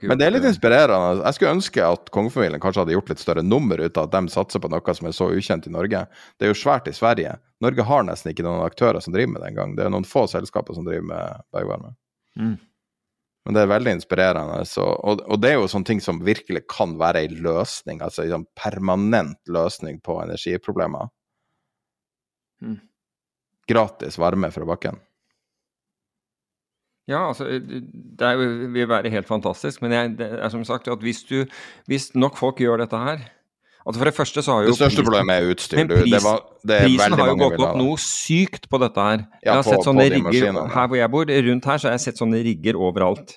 Men 0.08 0.20
det 0.20 0.28
er 0.28 0.34
litt 0.36 0.46
inspirerende. 0.48 1.24
Jeg 1.26 1.36
skulle 1.36 1.56
ønske 1.58 1.84
at 1.84 2.12
kongefamilien 2.16 2.62
kanskje 2.64 2.84
hadde 2.84 2.96
gjort 2.96 3.10
litt 3.12 3.24
større 3.24 3.44
nummer 3.44 3.82
ut 3.82 3.98
av 4.00 4.08
at 4.08 4.14
de 4.14 4.32
satser 4.32 4.62
på 4.64 4.70
noe 4.72 4.96
som 4.96 5.10
er 5.10 5.18
så 5.18 5.28
ukjent 5.36 5.68
i 5.68 5.74
Norge. 5.74 6.06
Det 6.40 6.48
er 6.48 6.54
jo 6.54 6.60
svært 6.60 6.88
i 6.88 6.96
Sverige. 6.96 7.34
Norge 7.64 7.88
har 7.90 8.06
nesten 8.08 8.32
ikke 8.32 8.46
noen 8.48 8.64
aktører 8.64 9.04
som 9.04 9.16
driver 9.16 9.34
med 9.34 9.44
det 9.44 9.52
engang. 9.52 9.76
Det 9.76 9.84
er 9.84 9.92
noen 9.92 10.08
få 10.08 10.24
selskaper 10.32 10.78
som 10.78 10.88
driver 10.88 11.10
med 11.10 11.44
bergvarme. 11.56 11.92
Mm. 12.40 12.56
Men 13.46 13.58
det 13.58 13.62
er 13.62 13.70
veldig 13.70 13.94
inspirerende. 14.00 14.62
Så, 14.66 14.82
og, 14.84 15.22
og, 15.28 15.38
det 15.44 15.52
er 15.52 15.60
jo 15.60 15.68
sånne 15.70 15.90
ting 15.92 16.02
som 16.02 16.24
virkelig 16.26 16.64
kan 16.72 16.96
være 17.02 17.26
ei 17.26 17.30
løsning, 17.30 18.00
altså 18.02 18.24
en 18.24 18.40
sånn 18.40 18.48
permanent 18.58 19.42
løsning 19.52 20.00
på 20.06 20.18
energiproblemer. 20.24 21.12
Mm. 22.64 22.80
Gratis 23.70 24.18
varme 24.22 24.50
fra 24.54 24.66
bakken. 24.70 24.98
Ja, 27.08 27.28
altså, 27.30 27.46
det 27.46 28.26
er, 28.26 28.40
vil 28.74 28.90
være 28.90 29.10
helt 29.14 29.28
fantastisk. 29.30 29.82
Men 29.86 29.94
jeg, 29.94 30.14
det 30.18 30.30
er 30.42 30.50
som 30.50 30.64
sagt 30.66 30.88
at 30.90 31.04
hvis, 31.06 31.22
du, 31.30 31.44
hvis 31.86 32.10
nok 32.18 32.38
folk 32.38 32.62
gjør 32.64 32.82
dette 32.82 32.98
her 32.98 33.26
altså 33.86 34.00
For 34.02 34.10
det 34.10 34.14
første 34.18 34.42
så 34.42 34.54
har 34.56 34.64
jo 34.66 34.72
Det 34.72 34.78
største 34.80 34.96
prisen, 34.96 35.06
problemet 35.06 35.36
er 35.36 35.52
utstyr. 35.54 35.78
Men 35.78 35.92
pris, 35.92 36.14
det 36.16 36.22
var, 36.24 36.40
det 36.66 36.80
prisen 36.88 37.18
har 37.20 37.28
jo 37.30 37.36
gått 37.38 37.60
opp 37.68 37.76
noe 37.78 38.00
sykt 38.02 38.66
på 38.72 38.80
dette 38.82 39.06
her. 39.10 39.26
Jeg 39.46 39.54
har 39.54 39.62
på, 39.62 39.76
sett 39.76 39.86
sånne 39.86 40.08
rigger 40.16 40.58
her 40.74 40.88
hvor 40.90 40.98
jeg 40.98 41.12
bor, 41.14 41.34
rundt 41.50 41.70
her 41.70 41.84
så 41.84 41.92
har 41.92 41.94
jeg 42.00 42.06
sett 42.08 42.24
sånne 42.24 42.42
rigger 42.48 42.80
overalt. 42.82 43.36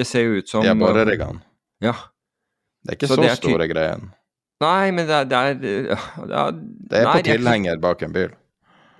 Det 0.00 0.06
ser 0.08 0.24
jo 0.24 0.40
ut 0.40 0.48
som 0.48 0.64
De 0.64 0.72
er 0.72 0.80
boreriggene. 0.80 1.44
Ja. 1.84 1.92
Det 2.80 2.94
er 2.94 2.96
ikke 2.96 3.10
så, 3.12 3.20
så 3.20 3.28
er 3.28 3.36
store 3.36 3.68
greien. 3.68 4.08
Nei, 4.64 4.90
men 4.96 5.08
det 5.08 5.18
er 5.20 5.28
Det 5.28 5.36
er, 5.36 5.54
det 5.60 5.76
er, 5.76 6.56
det 6.88 7.04
er 7.04 7.12
på 7.12 7.24
tilhenger 7.28 7.84
bak 7.84 8.08
en 8.08 8.16
bil. 8.16 8.32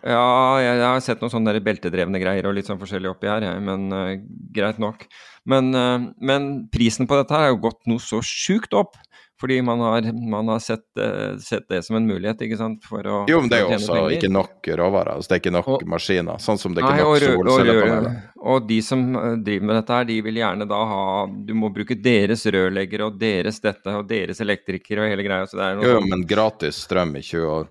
Ja, 0.07 0.61
jeg, 0.63 0.79
jeg, 0.79 0.87
har 0.87 1.03
sett 1.05 1.21
noen 1.21 1.33
sånne 1.33 1.61
beltedrevne 1.65 2.21
greier 2.23 2.49
og 2.49 2.57
litt 2.57 2.71
sånn 2.71 2.81
forskjellig 2.81 3.13
oppi 3.13 3.29
her, 3.29 3.45
jeg, 3.45 3.61
men 3.67 3.91
uh, 3.93 4.15
greit 4.55 4.81
nok. 4.81 5.05
Men, 5.49 5.71
uh, 5.77 6.11
men, 6.17 6.51
prisen 6.73 7.09
på 7.11 7.19
dette 7.19 7.37
her 7.37 7.49
har 7.49 7.55
jo 7.55 7.65
gått 7.69 7.83
noe 7.91 8.03
så 8.03 8.23
sjukt 8.25 8.77
opp. 8.77 8.99
Fordi 9.41 9.57
man 9.65 9.81
har, 9.81 10.05
man 10.13 10.51
har 10.53 10.59
sett, 10.61 10.85
uh, 11.01 11.39
sett, 11.41 11.65
det 11.73 11.79
som 11.87 11.97
en 11.97 12.05
mulighet, 12.05 12.43
ikke 12.45 12.59
sant? 12.61 12.85
For 12.85 13.07
å, 13.09 13.23
jo, 13.29 13.39
men 13.41 13.49
det 13.49 13.57
er 13.57 13.63
jo 13.63 13.71
også 13.79 13.95
penger. 13.95 14.17
ikke 14.19 14.31
nok 14.35 14.69
råvarer. 14.83 15.17
Altså 15.17 15.33
det 15.33 15.37
er 15.39 15.41
ikke 15.41 15.53
nok 15.55 15.71
og, 15.73 15.85
maskiner. 15.89 16.43
Sånn 16.45 16.61
som 16.61 16.77
det 16.77 16.85
er 16.85 17.01
ikke 17.01 17.07
nok 17.07 17.25
solcellepaneler. 17.49 18.19
Og, 18.37 18.45
og 18.53 18.69
de 18.69 18.79
som 18.85 19.07
driver 19.41 19.71
med 19.71 19.81
dette 19.81 19.97
her, 19.97 20.09
de 20.13 20.19
vil 20.29 20.43
gjerne 20.43 20.69
da 20.69 20.83
ha 20.93 21.03
Du 21.49 21.55
må 21.57 21.73
bruke 21.73 21.97
deres 21.97 22.45
rørleggere 22.53 23.09
og 23.09 23.17
deres 23.21 23.65
dette 23.65 23.97
og 23.97 24.13
deres 24.13 24.45
elektrikere 24.45 25.07
og 25.07 25.15
hele 25.15 25.25
greia. 25.25 25.49
Er 25.57 25.81
noe 25.81 25.89
jo, 25.89 25.97
sånn, 26.03 26.13
men 26.13 26.29
gratis 26.29 26.85
strøm 26.85 27.17
i 27.17 27.25
20 27.25 27.53
år. 27.57 27.71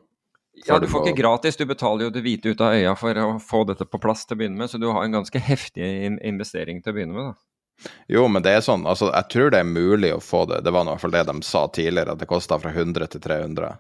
Ja, 0.68 0.80
du 0.80 0.88
får 0.92 1.08
ikke 1.08 1.22
gratis, 1.22 1.58
du 1.60 1.66
betaler 1.70 2.08
jo 2.08 2.14
det 2.14 2.24
hvite 2.26 2.52
ut 2.52 2.64
av 2.64 2.76
øya 2.76 2.96
for 3.00 3.20
å 3.22 3.28
få 3.44 3.64
dette 3.70 3.88
på 3.88 4.00
plass 4.02 4.26
til 4.26 4.36
å 4.36 4.42
begynne 4.42 4.60
med, 4.60 4.72
så 4.72 4.80
du 4.82 4.90
har 4.90 5.06
en 5.06 5.16
ganske 5.20 5.40
heftig 5.40 5.86
investering 6.26 6.82
til 6.84 6.94
å 6.94 6.98
begynne 6.98 7.16
med. 7.16 7.30
da. 7.32 7.38
Jo, 8.12 8.26
men 8.28 8.44
det 8.44 8.52
er 8.58 8.64
sånn, 8.66 8.84
altså 8.90 9.08
jeg 9.14 9.30
tror 9.32 9.54
det 9.54 9.62
er 9.64 9.70
mulig 9.70 10.12
å 10.12 10.20
få 10.24 10.44
det. 10.50 10.60
Det 10.66 10.74
var 10.76 10.84
i 10.84 10.92
hvert 10.92 11.04
fall 11.06 11.16
det 11.16 11.24
de 11.30 11.36
sa 11.48 11.64
tidligere, 11.72 12.16
at 12.16 12.20
det 12.20 12.28
kosta 12.28 12.60
fra 12.60 12.74
100 12.74 13.08
til 13.14 13.24
300. 13.24 13.72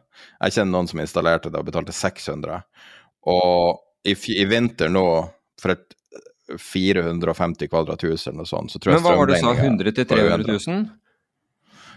Jeg 0.45 0.55
kjenner 0.55 0.71
noen 0.77 0.87
som 0.91 1.01
installerte 1.03 1.51
det 1.51 1.59
og 1.59 1.67
betalte 1.67 1.95
600. 1.95 2.61
Og 3.27 3.81
i, 4.07 4.15
i 4.15 4.45
vinter 4.47 4.93
nå, 4.93 5.05
for 5.59 5.75
et 5.75 5.97
450 6.57 7.69
kvadrathus 7.69 8.27
eller 8.27 8.41
noe 8.41 8.49
sånt, 8.49 8.71
så 8.71 8.79
tror 8.79 8.95
jeg 8.95 9.01
Men 9.01 9.05
hva 9.05 9.17
var 9.19 9.29
det 9.29 9.37
du 9.37 9.43
sa, 9.43 9.53
100 9.53 9.97
til 9.99 10.07
300 10.09 10.47
000? 10.47 10.79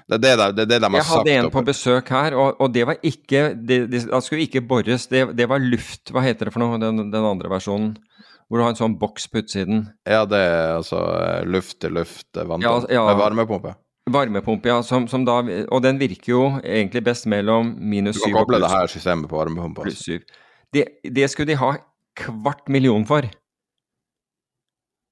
Det 0.08 0.18
er 0.18 0.22
det, 0.22 0.32
de, 0.38 0.46
det, 0.56 0.64
er 0.64 0.70
det 0.70 0.78
de 0.82 0.88
har 0.88 0.98
jeg 0.98 1.06
sagt. 1.06 1.28
Jeg 1.28 1.38
hadde 1.38 1.46
en 1.46 1.52
på 1.54 1.62
besøk 1.66 2.08
her, 2.12 2.36
og, 2.38 2.56
og 2.60 2.72
det 2.74 2.86
var 2.88 2.98
ikke 3.06 3.42
Det, 3.54 3.78
det 3.92 4.02
skulle 4.24 4.46
ikke 4.46 4.64
bores, 4.66 5.06
det, 5.10 5.24
det, 5.38 5.46
var 5.48 5.62
luft 5.62 6.12
Hva 6.12 6.24
heter 6.24 6.48
det 6.48 6.54
for 6.54 6.64
noe, 6.64 6.80
den, 6.82 7.06
den, 7.12 7.28
andre 7.28 7.50
versjonen? 7.52 7.94
Hvor 8.48 8.60
du 8.60 8.66
har 8.66 8.74
en 8.74 8.76
sånn 8.76 8.98
boks 9.00 9.30
på 9.32 9.40
utsiden. 9.40 9.86
Ja, 10.04 10.26
det 10.28 10.36
er 10.36 10.74
altså 10.74 10.98
eh, 11.16 11.46
luft 11.48 11.78
til 11.80 11.94
luft, 11.96 12.26
eh, 12.36 12.44
vann 12.44 12.60
ja, 12.60 12.74
ja, 12.92 13.06
varmepumpe. 13.16 13.72
Varmepumpe, 14.12 14.68
ja. 14.68 14.82
Som, 14.84 15.06
som, 15.08 15.24
da, 15.24 15.38
og 15.72 15.80
den 15.86 15.96
virker 15.96 16.32
jo 16.34 16.42
egentlig 16.60 17.00
best 17.06 17.28
mellom 17.30 17.70
minus 17.78 18.18
syv 18.18 18.26
og 18.26 18.26
pluss. 18.26 18.34
Du 18.34 18.34
kan 18.34 18.44
koble 18.44 18.60
det 18.66 18.72
her 18.74 18.92
systemet 18.92 19.30
på 19.30 19.38
varmepumpa. 19.38 19.86
Pluss 19.86 20.02
syv. 20.04 20.26
Det, 20.74 20.84
det, 21.06 21.30
skulle 21.32 21.54
de 21.54 21.58
ha 21.62 21.70
kvart 22.18 22.68
million 22.68 23.06
for. 23.08 23.30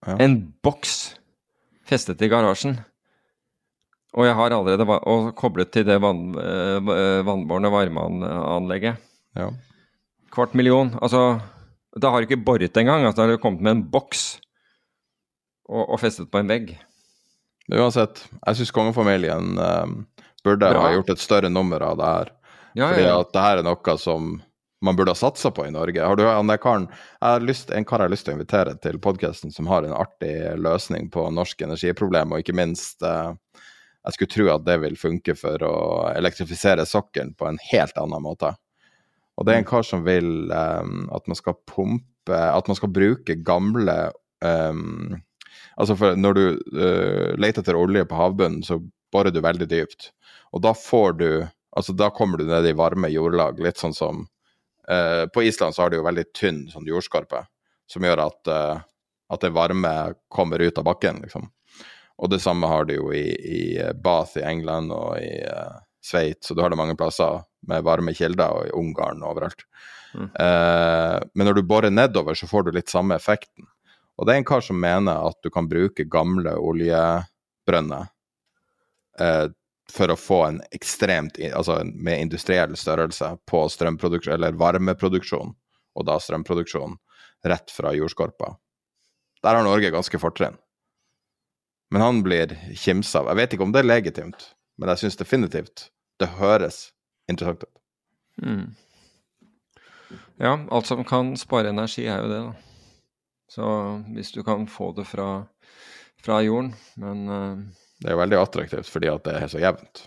Ja. 0.05 0.19
En 0.21 0.37
boks 0.65 1.15
festet 1.89 2.21
i 2.21 2.29
garasjen. 2.29 2.77
Og 4.19 4.27
jeg 4.27 4.35
har 4.35 4.55
allerede 4.57 4.87
og 5.07 5.31
koblet 5.39 5.71
til 5.71 5.87
det 5.87 6.01
vann, 6.03 6.35
eh, 6.35 7.23
vannbårne 7.27 7.71
varmeanlegget. 7.71 8.99
Ja. 9.39 9.51
Kvart 10.35 10.55
million. 10.55 10.91
Altså, 11.03 11.41
da 11.97 12.11
har 12.11 12.21
du 12.21 12.27
ikke 12.29 12.45
boret 12.45 12.77
engang. 12.77 13.05
Altså, 13.05 13.23
da 13.23 13.29
har 13.29 13.37
du 13.37 13.43
kommet 13.43 13.63
med 13.63 13.77
en 13.77 13.85
boks 13.91 14.41
og, 15.69 15.85
og 15.95 16.01
festet 16.03 16.31
på 16.31 16.43
en 16.43 16.51
vegg. 16.51 16.75
Uansett, 17.71 18.25
jeg 18.47 18.59
syns 18.59 18.75
kongefamilien 18.75 19.55
um, 19.59 19.97
burde 20.43 20.67
Bra. 20.67 20.87
ha 20.87 20.95
gjort 20.97 21.13
et 21.15 21.23
større 21.23 21.51
nummer 21.53 21.83
av 21.87 21.99
det 22.01 22.09
her. 22.09 22.33
Ja, 22.75 22.89
Fordi 22.89 23.05
ja, 23.07 23.19
at 23.21 23.35
det 23.35 23.45
her 23.45 23.61
er 23.61 23.67
noe 23.67 23.97
som 23.99 24.31
man 24.81 24.97
burde 24.97 25.13
ha 25.13 25.19
satsa 25.19 25.51
på 25.55 25.67
i 25.67 25.71
Norge. 25.75 26.03
Har 26.03 26.17
du 26.17 26.25
han 26.25 26.51
karen 26.59 26.89
jeg 26.89 27.27
har 27.27 27.45
lyst, 27.45 27.71
En 27.71 27.85
kar 27.85 28.01
jeg 28.01 28.09
har 28.09 28.15
lyst 28.15 28.25
til 28.27 28.35
å 28.35 28.39
invitere 28.39 28.75
til 28.81 28.99
podkasten 28.99 29.53
som 29.53 29.69
har 29.71 29.85
en 29.85 29.95
artig 29.95 30.35
løsning 30.57 31.11
på 31.13 31.27
norsk 31.31 31.63
energiproblem, 31.67 32.33
og 32.33 32.43
ikke 32.43 32.57
minst 32.57 33.05
uh, 33.05 33.35
jeg 34.07 34.17
skulle 34.17 34.33
tro 34.33 34.47
at 34.55 34.65
det 34.65 34.79
vil 34.85 34.97
funke 34.97 35.35
for 35.37 35.63
å 35.67 35.77
elektrifisere 36.15 36.87
sokkelen 36.89 37.35
på 37.37 37.49
en 37.51 37.61
helt 37.71 37.99
annen 38.01 38.25
måte. 38.25 38.55
Og 39.37 39.47
det 39.47 39.55
er 39.55 39.63
en 39.63 39.69
kar 39.69 39.85
som 39.87 40.05
vil 40.05 40.51
um, 40.53 41.05
at 41.15 41.29
man 41.31 41.39
skal 41.39 41.57
pumpe 41.69 42.07
At 42.29 42.67
man 42.69 42.77
skal 42.77 42.91
bruke 42.93 43.39
gamle 43.41 44.11
um, 44.45 45.15
Altså 45.81 45.97
for 45.97 46.19
når 46.19 46.37
du 46.37 46.43
uh, 46.77 47.31
leter 47.41 47.63
etter 47.63 47.79
olje 47.79 48.05
på 48.05 48.19
havbunnen, 48.19 48.61
så 48.67 48.77
borer 49.11 49.33
du 49.33 49.41
veldig 49.41 49.69
dypt. 49.71 50.11
Og 50.53 50.61
da 50.67 50.75
får 50.77 51.17
du 51.21 51.31
Altså 51.71 51.95
da 51.97 52.11
kommer 52.13 52.41
du 52.41 52.49
ned 52.49 52.67
i 52.67 52.77
varme 52.77 53.09
jordlag, 53.13 53.61
litt 53.63 53.81
sånn 53.81 53.95
som 53.97 54.25
uh, 54.91 55.25
På 55.33 55.45
Island 55.47 55.77
så 55.77 55.85
har 55.85 55.93
de 55.93 56.01
jo 56.01 56.07
veldig 56.07 56.27
tynn 56.37 56.65
sånn 56.73 56.89
jordskorpe, 56.89 57.45
som 57.91 58.05
gjør 58.05 58.25
at, 58.27 58.51
uh, 58.51 58.83
at 59.31 59.45
det 59.45 59.55
varme 59.55 59.95
kommer 60.29 60.61
ut 60.61 60.81
av 60.83 60.89
bakken, 60.91 61.23
liksom. 61.25 61.49
Og 62.21 62.29
det 62.31 62.43
samme 62.45 62.69
har 62.69 62.85
du 62.85 62.95
jo 62.99 63.13
i, 63.17 63.27
i 63.33 63.63
eh, 63.81 63.95
Bath 63.97 64.37
i 64.41 64.45
England 64.45 64.93
og 64.93 65.17
i 65.23 65.41
uh, 65.49 65.81
Sveits, 66.05 66.51
og 66.51 66.57
du 66.57 66.63
har 66.65 66.73
det 66.73 66.79
mange 66.81 66.97
plasser 66.99 67.41
med 67.69 67.85
varme 67.85 68.13
kilder, 68.17 68.53
og 68.53 68.69
i 68.69 68.75
Ungarn 68.77 69.23
og 69.25 69.35
overalt. 69.35 69.65
Mm. 70.13 70.29
Uh, 70.37 71.17
men 71.35 71.49
når 71.49 71.61
du 71.61 71.67
borer 71.69 71.93
nedover, 71.93 72.37
så 72.37 72.49
får 72.51 72.67
du 72.67 72.75
litt 72.77 72.93
samme 72.93 73.17
effekten. 73.17 73.69
Og 74.21 74.29
det 74.29 74.35
er 74.35 74.43
en 74.43 74.49
kar 74.49 74.65
som 74.65 74.81
mener 74.81 75.31
at 75.31 75.39
du 75.41 75.49
kan 75.53 75.69
bruke 75.69 76.09
gamle 76.13 76.53
oljebrønner 76.61 78.11
uh, 79.21 79.47
for 79.91 80.13
å 80.13 80.19
få 80.21 80.45
en 80.47 80.59
ekstremt 80.77 81.41
Altså 81.49 81.81
med 81.85 82.27
industriell 82.29 82.77
størrelse 82.79 83.33
på 83.49 83.65
strømproduksjon, 83.73 84.37
eller 84.37 84.59
varmeproduksjon, 84.61 85.55
og 85.97 86.07
da 86.07 86.21
strømproduksjon, 86.21 86.99
rett 87.49 87.73
fra 87.73 87.95
jordskorpa. 87.97 88.53
Der 89.41 89.57
har 89.57 89.65
Norge 89.65 89.91
ganske 89.93 90.21
fortrinn. 90.21 90.61
Men 91.91 92.03
han 92.03 92.23
blir 92.23 92.55
kimsa 92.79 93.21
av. 93.21 93.33
Jeg 93.33 93.41
vet 93.41 93.57
ikke 93.57 93.67
om 93.67 93.73
det 93.75 93.83
er 93.83 93.89
legitimt, 93.89 94.45
men 94.79 94.93
jeg 94.93 95.05
syns 95.05 95.19
definitivt 95.19 95.89
det 96.21 96.29
høres 96.39 96.91
interessant 97.31 97.65
ut. 97.65 97.81
Mm. 98.45 98.69
Ja, 100.41 100.55
alt 100.71 100.87
som 100.87 101.03
kan 101.05 101.35
spare 101.37 101.73
energi, 101.73 102.07
er 102.07 102.23
jo 102.23 102.31
det, 102.31 102.41
da. 102.47 102.53
Så 103.51 103.67
hvis 104.15 104.31
du 104.33 104.43
kan 104.47 104.69
få 104.71 104.93
det 104.97 105.05
fra, 105.11 105.45
fra 106.23 106.41
jorden, 106.47 106.73
men 107.01 107.27
uh... 107.29 107.59
Det 108.01 108.09
er 108.09 108.15
jo 108.15 108.23
veldig 108.23 108.39
attraktivt 108.41 108.89
fordi 108.89 109.11
at 109.13 109.27
det 109.27 109.35
er 109.37 109.51
så 109.53 109.61
jevnt. 109.61 110.05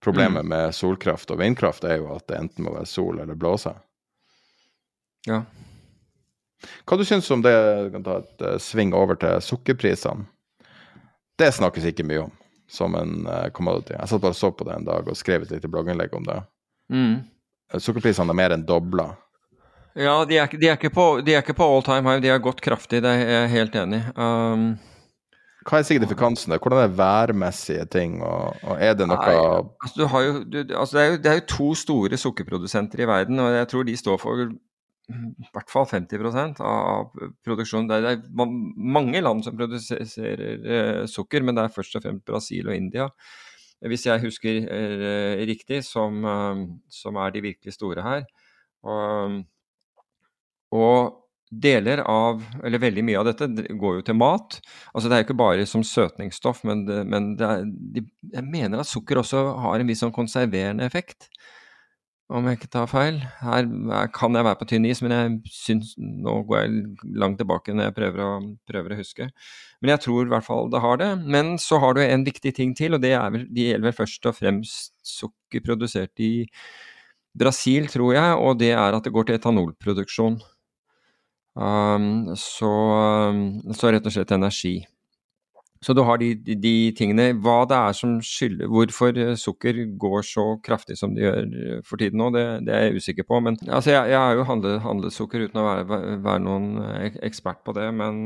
Problemet 0.00 0.46
mm. 0.46 0.48
med 0.48 0.74
solkraft 0.76 1.34
og 1.34 1.40
vindkraft 1.42 1.84
er 1.84 1.98
jo 1.98 2.12
at 2.14 2.24
det 2.30 2.38
enten 2.38 2.64
må 2.64 2.72
være 2.76 2.88
sol 2.88 3.18
eller 3.18 3.36
blåse. 3.36 3.74
Ja. 5.26 5.42
Hva 6.88 6.98
du 6.98 7.04
syns 7.06 7.30
om 7.34 7.42
det, 7.44 7.54
du 7.86 7.92
kan 7.94 8.04
ta 8.06 8.18
et 8.22 8.44
uh, 8.44 8.56
sving 8.62 8.94
over 8.96 9.18
til 9.20 9.38
sukkerprisene? 9.44 10.26
Det 11.38 11.52
snakkes 11.54 11.86
ikke 11.92 12.06
mye 12.06 12.26
om 12.26 12.34
som 12.68 12.94
en 12.98 13.22
uh, 13.26 13.46
commodity. 13.54 13.94
Jeg 13.94 14.10
satt 14.10 14.22
bare 14.24 14.36
og 14.36 14.40
så 14.40 14.50
på 14.52 14.66
det 14.68 14.74
en 14.74 14.88
dag 14.88 15.06
og 15.08 15.16
skrev 15.16 15.46
et 15.46 15.54
lite 15.54 15.70
blogginnlegg 15.72 16.12
om 16.18 16.26
det. 16.26 16.42
Mm. 16.92 17.14
Sukkerprisene 17.78 18.34
er 18.34 18.40
mer 18.40 18.56
enn 18.56 18.66
dobla. 18.68 19.12
Ja, 19.98 20.20
de 20.28 20.36
er, 20.38 20.52
de 20.52 20.68
er, 20.70 20.90
på, 20.94 21.06
de 21.24 21.34
er 21.34 21.42
ikke 21.42 21.56
på 21.58 21.66
all 21.66 21.82
time 21.86 22.06
high, 22.06 22.22
de 22.22 22.30
har 22.30 22.42
gått 22.42 22.60
kraftig, 22.62 23.00
det 23.02 23.10
er 23.10 23.32
jeg 23.32 23.50
helt 23.56 23.78
enig 23.80 23.98
i. 23.98 24.12
Um, 24.14 24.68
hva 25.68 25.80
er 25.80 25.88
signifikansen 25.88 26.52
der? 26.54 26.60
Hvordan 26.62 26.84
er 26.84 26.94
værmessige 26.96 27.84
ting, 27.92 28.20
og, 28.24 28.54
og 28.62 28.78
er 28.80 28.94
det 28.96 29.08
noe 29.10 29.18
Nei, 29.20 29.34
altså, 29.84 30.06
jo, 30.24 30.36
du, 30.46 30.58
altså 30.70 30.96
det, 30.96 31.02
er 31.02 31.10
jo, 31.10 31.16
det, 31.16 31.32
er 31.32 31.40
jo, 31.40 31.46
to 31.50 31.68
store 31.76 32.20
sukkerprodusenter 32.20 33.02
i 33.02 33.08
verden, 33.10 33.42
og 33.42 33.50
jeg 33.52 33.68
tror 33.72 33.88
de 33.88 33.96
står 33.98 34.20
for 34.22 34.46
i 35.08 35.50
hvert 35.54 35.70
fall 35.72 35.86
50% 35.88 36.58
av 36.64 37.12
produksjonen. 37.46 37.88
Det 37.88 37.98
er, 38.10 38.24
mange 38.36 39.22
land 39.24 39.44
som 39.46 39.56
produserer 39.56 40.42
eh, 40.58 41.04
sukker, 41.08 41.44
men 41.44 41.56
det 41.56 41.64
er 41.64 41.76
først 41.76 41.96
og 41.96 42.04
fremst 42.04 42.26
Brasil 42.28 42.68
og 42.68 42.76
India, 42.76 43.08
hvis 43.88 44.04
jeg 44.08 44.24
husker 44.26 44.66
eh, 44.74 45.44
riktig, 45.48 45.80
som, 45.86 46.20
eh, 46.28 46.66
som, 46.92 47.20
er 47.22 47.32
de 47.32 47.46
virkelig 47.46 47.78
store 47.78 48.04
her. 48.04 48.26
Og, 48.84 49.40
og 50.76 51.24
deler 51.48 52.02
av, 52.04 52.42
eller 52.60 52.82
veldig 52.82 53.06
mye 53.08 53.22
av 53.22 53.30
dette, 53.30 53.48
går 53.80 54.00
jo 54.00 54.06
til 54.10 54.18
mat. 54.20 54.58
Altså 54.92 55.08
Det 55.08 55.16
er 55.16 55.22
jo 55.22 55.28
ikke 55.30 55.40
bare 55.40 55.68
som 55.70 55.86
søtningsstoff, 55.86 56.60
men, 56.68 56.84
det, 56.88 57.00
men 57.08 57.32
det 57.40 57.48
er, 57.48 57.64
de, 57.96 58.04
jeg 58.34 58.44
mener 58.44 58.82
at 58.82 58.92
sukker 58.92 59.22
også 59.22 59.46
har 59.64 59.80
en 59.80 59.88
viss 59.88 60.04
sånn 60.04 60.12
konserverende 60.12 60.84
effekt 60.84 61.30
om 62.28 62.44
jeg 62.44 62.58
ikke 62.58 62.70
tar 62.72 62.88
feil. 62.90 63.22
Her 63.40 63.64
kan 64.12 64.36
jeg 64.36 64.44
være 64.44 64.58
på 64.60 64.66
tynn 64.68 64.86
is, 64.88 65.00
men 65.04 65.14
jeg 65.14 65.52
syns 65.52 65.94
Nå 65.96 66.42
går 66.48 66.60
jeg 66.60 66.82
langt 67.16 67.40
tilbake 67.40 67.72
når 67.72 67.88
jeg 67.88 67.96
prøver 67.96 68.24
å, 68.24 68.32
prøver 68.68 68.94
å, 68.94 68.98
huske. 69.00 69.30
Men 69.80 69.94
jeg 69.94 70.04
tror 70.04 70.26
i 70.26 70.32
hvert 70.34 70.46
fall 70.46 70.68
det 70.72 70.82
har 70.84 71.00
det. 71.00 71.08
Men 71.24 71.56
så 71.62 71.80
har 71.80 71.96
du 71.96 72.02
en 72.04 72.26
viktig 72.26 72.52
ting 72.58 72.74
til, 72.76 72.98
og 72.98 73.02
det, 73.04 73.14
vel, 73.16 73.48
det 73.48 73.70
gjelder 73.70 73.88
vel 73.88 73.96
først 74.02 74.28
og 74.28 74.36
fremst 74.36 74.92
sukker 75.08 75.64
produsert 75.64 76.24
i 76.24 76.32
Brasil, 77.38 77.88
tror 77.88 78.12
jeg, 78.16 78.36
og 78.36 78.60
det 78.60 78.74
er 78.74 78.96
at 78.96 79.04
det 79.06 79.14
går 79.14 79.28
til 79.28 79.38
etanolproduksjon. 79.38 80.38
Um, 81.58 82.28
så, 82.38 82.70
um, 83.32 83.74
så 83.74 83.90
rett 83.94 84.06
og 84.06 84.14
slett 84.14 84.36
energi. 84.36 84.76
Så 85.80 85.94
du 85.94 86.00
har 86.02 86.18
de, 86.18 86.32
de, 86.34 86.56
de, 86.58 86.72
tingene. 86.98 87.28
Hva 87.38 87.60
det 87.70 87.76
er 87.78 87.94
som 87.94 88.16
skylder 88.24 88.70
Hvorfor 88.72 89.18
eh, 89.22 89.34
sukker 89.38 89.76
går 90.00 90.24
så 90.26 90.46
kraftig 90.64 90.96
som 90.98 91.14
det 91.14 91.22
gjør 91.22 91.38
eh, 91.46 91.76
for 91.86 92.00
tiden 92.00 92.18
nå, 92.18 92.30
det, 92.34 92.44
det 92.66 92.74
er 92.74 92.86
jeg 92.88 93.02
usikker 93.02 93.26
på. 93.28 93.38
Men 93.44 93.58
altså, 93.66 93.92
jeg, 93.94 94.16
har 94.18 94.34
jo 94.34 94.46
handlet, 94.48 94.80
handlet, 94.82 95.14
sukker 95.14 95.44
uten 95.46 95.60
å 95.62 95.66
være, 95.68 96.00
være, 96.24 96.42
noen 96.42 96.66
eh, 96.82 97.20
ekspert 97.28 97.62
på 97.66 97.76
det. 97.78 97.86
Men, 97.94 98.24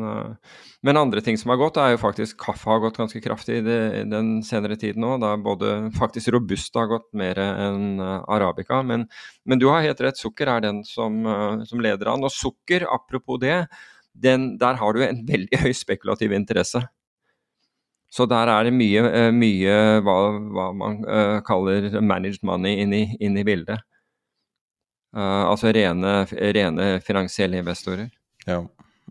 men, 0.81 1.01
andre 1.01 1.21
ting 1.25 1.37
som 1.41 1.53
har 1.53 1.61
gått, 1.61 1.81
er 1.83 1.93
jo 1.93 2.01
faktisk 2.01 2.41
kaffe 2.41 2.73
har 2.73 2.81
gått 2.87 3.01
ganske 3.03 3.21
kraftig 3.25 3.61
det, 3.69 3.79
den 4.09 4.39
senere 4.47 4.79
tiden 4.81 5.05
nå. 5.05 5.19
Da 5.21 5.35
både 5.37 5.91
faktisk 5.99 6.33
Robusta 6.33 6.87
har 6.87 6.93
gått 6.95 7.11
mer 7.19 7.41
enn 7.43 8.01
arabica. 8.01 8.81
Men, 8.87 9.05
men, 9.45 9.61
du 9.61 9.69
har 9.69 9.85
helt 9.85 10.01
rett, 10.01 10.21
sukker 10.21 10.49
er 10.55 10.65
den 10.65 10.81
som, 10.89 11.21
som 11.69 11.85
leder 11.85 12.15
an. 12.15 12.25
Og 12.25 12.33
sukker, 12.33 12.89
apropos 12.89 13.43
det, 13.45 13.61
den, 14.17 14.55
der 14.61 14.81
har 14.81 14.97
du 14.97 15.05
en 15.05 15.25
veldig 15.29 15.61
høy 15.67 15.73
spekulativ 15.77 16.33
interesse. 16.33 16.87
Så 18.13 18.27
der 18.29 18.51
er 18.53 18.67
det 18.69 18.75
mye, 18.77 19.03
eh, 19.09 19.31
mye 19.33 19.77
hva, 20.05 20.17
hva, 20.53 20.67
man 20.77 21.01
uh, 21.07 21.39
kaller 21.47 21.89
managed 22.05 22.45
money 22.45 22.83
inn 22.85 23.39
i 23.41 23.45
bildet. 23.47 23.81
Uh, 25.17 25.49
altså 25.49 25.73
rene, 25.73 26.27
rene, 26.29 26.89
finansielle 27.05 27.63
investorer. 27.63 28.11
Ja, 28.45 28.59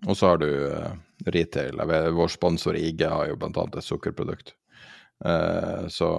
og 0.05 0.17
så 0.17 0.29
har 0.29 0.41
du 0.43 0.45
uh, 0.69 0.91
retail. 1.33 1.81
Vår 2.13 2.29
sponsor 2.33 2.77
IG 2.77 3.01
har 3.09 3.31
jo 3.31 3.39
bl.a. 3.41 3.65
et 3.65 3.85
sukkerprodukt. 3.85 4.53
så, 5.93 6.09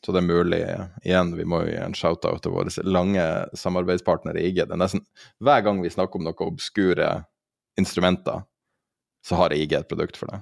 så, 0.00 0.12
det 0.12 0.20
er 0.22 0.24
mulig 0.24 0.60
Igjen, 1.04 1.34
vi 1.36 1.44
må 1.44 1.58
jo 1.60 1.74
gi 1.74 1.80
en 1.84 1.96
shout-out 1.96 2.40
til 2.40 2.54
våre 2.54 2.72
lange 2.88 3.24
samarbeidspartnere 3.52 4.40
i 4.40 4.48
IG. 4.48 4.62
Det 4.62 4.72
er 4.72 4.80
nesten 4.80 5.04
Hver 5.44 5.60
gang 5.66 5.82
vi 5.84 5.92
snakker 5.92 6.16
om 6.16 6.24
noen 6.24 6.48
obskure 6.48 7.10
instrumenter, 7.76 8.46
så 9.24 9.40
har 9.42 9.52
IG 9.52 9.76
et 9.76 9.88
produkt 9.92 10.16
for 10.16 10.32
det. 10.32 10.40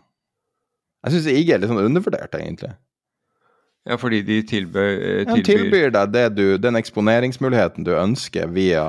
Jeg 1.04 1.16
syns 1.16 1.30
IG 1.30 1.52
er 1.52 1.60
litt 1.60 1.70
sånn 1.70 1.84
undervurdert, 1.84 2.34
egentlig. 2.38 2.72
Ja, 3.84 3.98
fordi 4.00 4.22
de 4.24 4.38
tilbyr, 4.48 4.94
tilbyr... 5.28 5.36
Ja, 5.36 5.42
tilbyr 5.44 5.90
deg 5.92 6.12
det 6.14 6.28
du, 6.38 6.44
den 6.56 6.80
eksponeringsmuligheten 6.80 7.84
du 7.84 7.92
ønsker 7.92 8.48
via 8.54 8.86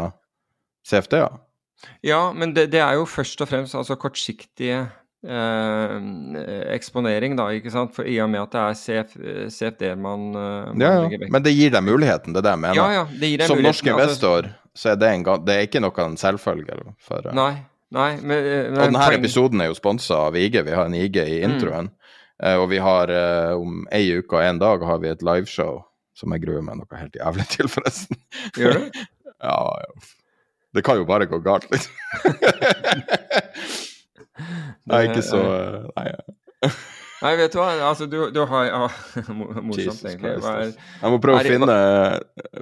CFD, 0.88 1.20
ja. 1.20 1.34
Ja, 2.05 2.22
men 2.32 2.53
det, 2.55 2.70
det, 2.72 2.80
er 2.80 2.95
jo 2.95 3.03
først 3.09 3.41
og 3.43 3.49
fremst 3.49 3.76
altså 3.76 3.97
kortsiktige 3.99 4.86
eh, 5.28 5.97
eksponering, 6.72 7.36
da, 7.38 7.49
ikke 7.57 7.74
sant? 7.74 7.91
For 7.97 8.07
I 8.07 8.16
og 8.24 8.32
med 8.32 8.45
at 8.45 8.55
det 8.55 8.63
er 8.63 8.80
CF, 8.80 9.18
CFD 9.57 9.84
man, 9.99 10.30
eh, 10.32 10.72
man 10.72 10.86
ja, 10.86 10.93
ja. 11.03 11.28
Men 11.28 11.45
det 11.45 11.55
gir 11.57 11.76
deg 11.76 11.84
muligheten, 11.84 12.32
det 12.32 12.41
er 12.41 12.47
det 12.47 12.55
jeg 12.55 12.63
mener. 12.63 12.80
Ja, 12.80 13.01
ja, 13.01 13.05
det 13.11 13.34
gir 13.34 13.43
deg 13.43 13.51
Som 13.51 13.63
norsk 13.66 13.84
altså- 13.84 13.97
investor 13.97 14.41
altså... 14.47 14.61
så 14.76 14.91
er 14.93 15.01
det, 15.03 15.11
en, 15.11 15.28
det 15.45 15.55
er 15.55 15.68
ikke 15.68 15.84
noe 15.84 16.07
en 16.07 16.18
selvfølge. 16.20 16.80
For, 17.03 17.30
nei, 17.36 17.51
nei, 17.95 18.09
men, 18.22 18.49
men, 18.49 18.80
Og 18.80 18.82
denne 18.88 19.03
poeng... 19.03 19.20
episoden 19.20 19.66
er 19.66 19.72
jo 19.74 19.78
sponsa 19.78 20.26
av 20.30 20.39
IG. 20.39 20.61
Vi 20.63 20.80
har 20.80 20.88
en 20.88 20.97
IG 21.03 21.20
i 21.20 21.41
mm. 21.43 21.51
introen. 21.51 21.91
Mm. 21.91 22.04
Uh, 22.43 22.57
og 22.59 22.67
vi 22.71 22.79
har 22.83 23.11
uh, 23.11 23.55
om 23.55 23.86
ei 23.95 24.17
uke 24.17 24.36
og 24.36 24.43
en 24.43 24.59
dag 24.59 24.83
har 24.83 24.97
vi 25.03 25.09
et 25.11 25.23
liveshow 25.23 25.79
som 26.15 26.31
jeg 26.36 26.43
gruer 26.45 26.63
meg 26.63 26.75
noe 26.79 26.99
helt 26.99 27.15
jævlig 27.15 27.45
til, 27.55 27.67
forresten. 27.71 28.17
Gjør 28.59 28.73
du? 28.79 28.83
ja, 29.49 29.59
ja. 29.86 29.91
Det 30.75 30.83
kan 30.83 30.97
jo 30.99 31.05
bare 31.07 31.29
gå 31.31 31.38
galt, 31.39 31.71
liksom. 31.71 31.95
Nei, 34.91 35.07
ikke 35.07 35.23
så 35.23 35.39
uh, 35.39 35.88
Nei. 35.95 36.11
Nei, 37.24 37.32
vet 37.39 37.53
du 37.53 37.59
hva, 37.61 37.70
altså 37.88 38.05
du, 38.11 38.18
du 38.36 38.41
har 38.49 38.66
ja, 38.68 38.80
Morsomt, 39.36 40.01
egentlig. 40.03 40.34
Var, 40.43 40.74
jeg 40.76 41.13
må 41.13 41.20
prøve 41.24 41.39
å 41.39 41.45
finne, 41.45 41.78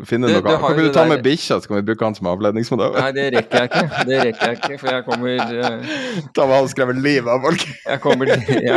finne 0.10 0.30
du, 0.30 0.36
noe. 0.36 0.44
Du 0.46 0.52
kan 0.62 0.78
du 0.78 0.90
ta 0.94 1.06
med 1.10 1.24
bikkja, 1.26 1.58
så 1.58 1.72
kan 1.72 1.80
vi 1.80 1.86
bruke 1.88 2.06
han 2.06 2.18
som 2.18 2.30
avledningsmodell? 2.30 2.94
Nei, 3.00 3.08
det 3.18 3.26
rekker 3.34 3.64
jeg 3.64 3.72
ikke. 3.72 4.04
Det 4.10 4.20
rekker 4.28 4.52
jeg 4.52 4.60
ikke, 4.60 4.78
for 4.84 4.92
jeg 4.94 5.06
kommer 5.08 5.42
uh, 5.42 5.96
Ta 6.38 6.46
med 6.46 6.56
han 6.60 6.70
skrevet 6.70 7.02
livet 7.02 7.32
av 7.34 7.42
folk. 7.48 7.66
jeg 7.94 8.04
kommer 8.04 8.30
jeg, 8.30 8.68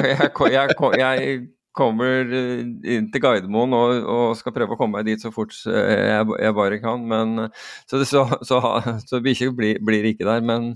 jeg, 0.57 0.79
jeg, 1.03 1.37
kommer 1.77 2.33
eh, 2.39 2.62
inn 2.97 3.11
til 3.12 3.20
Gardermoen 3.20 3.74
og, 3.77 3.99
og, 4.09 4.31
skal 4.39 4.55
prøve 4.57 4.72
å 4.72 4.79
komme 4.81 4.97
meg 4.97 5.11
dit 5.11 5.20
så 5.20 5.29
fort 5.35 5.53
jeg, 5.68 6.55
bare 6.57 6.81
kan. 6.81 7.05
Men, 7.05 7.51
så 7.85 8.01
det, 8.01 8.09
så, 8.09 8.24
så, 8.49 8.62
så 9.05 9.20
bikkja 9.20 9.51
blir, 9.53 9.83
blir 9.85 10.09
ikke 10.09 10.24
der. 10.24 10.41
Men 10.41 10.72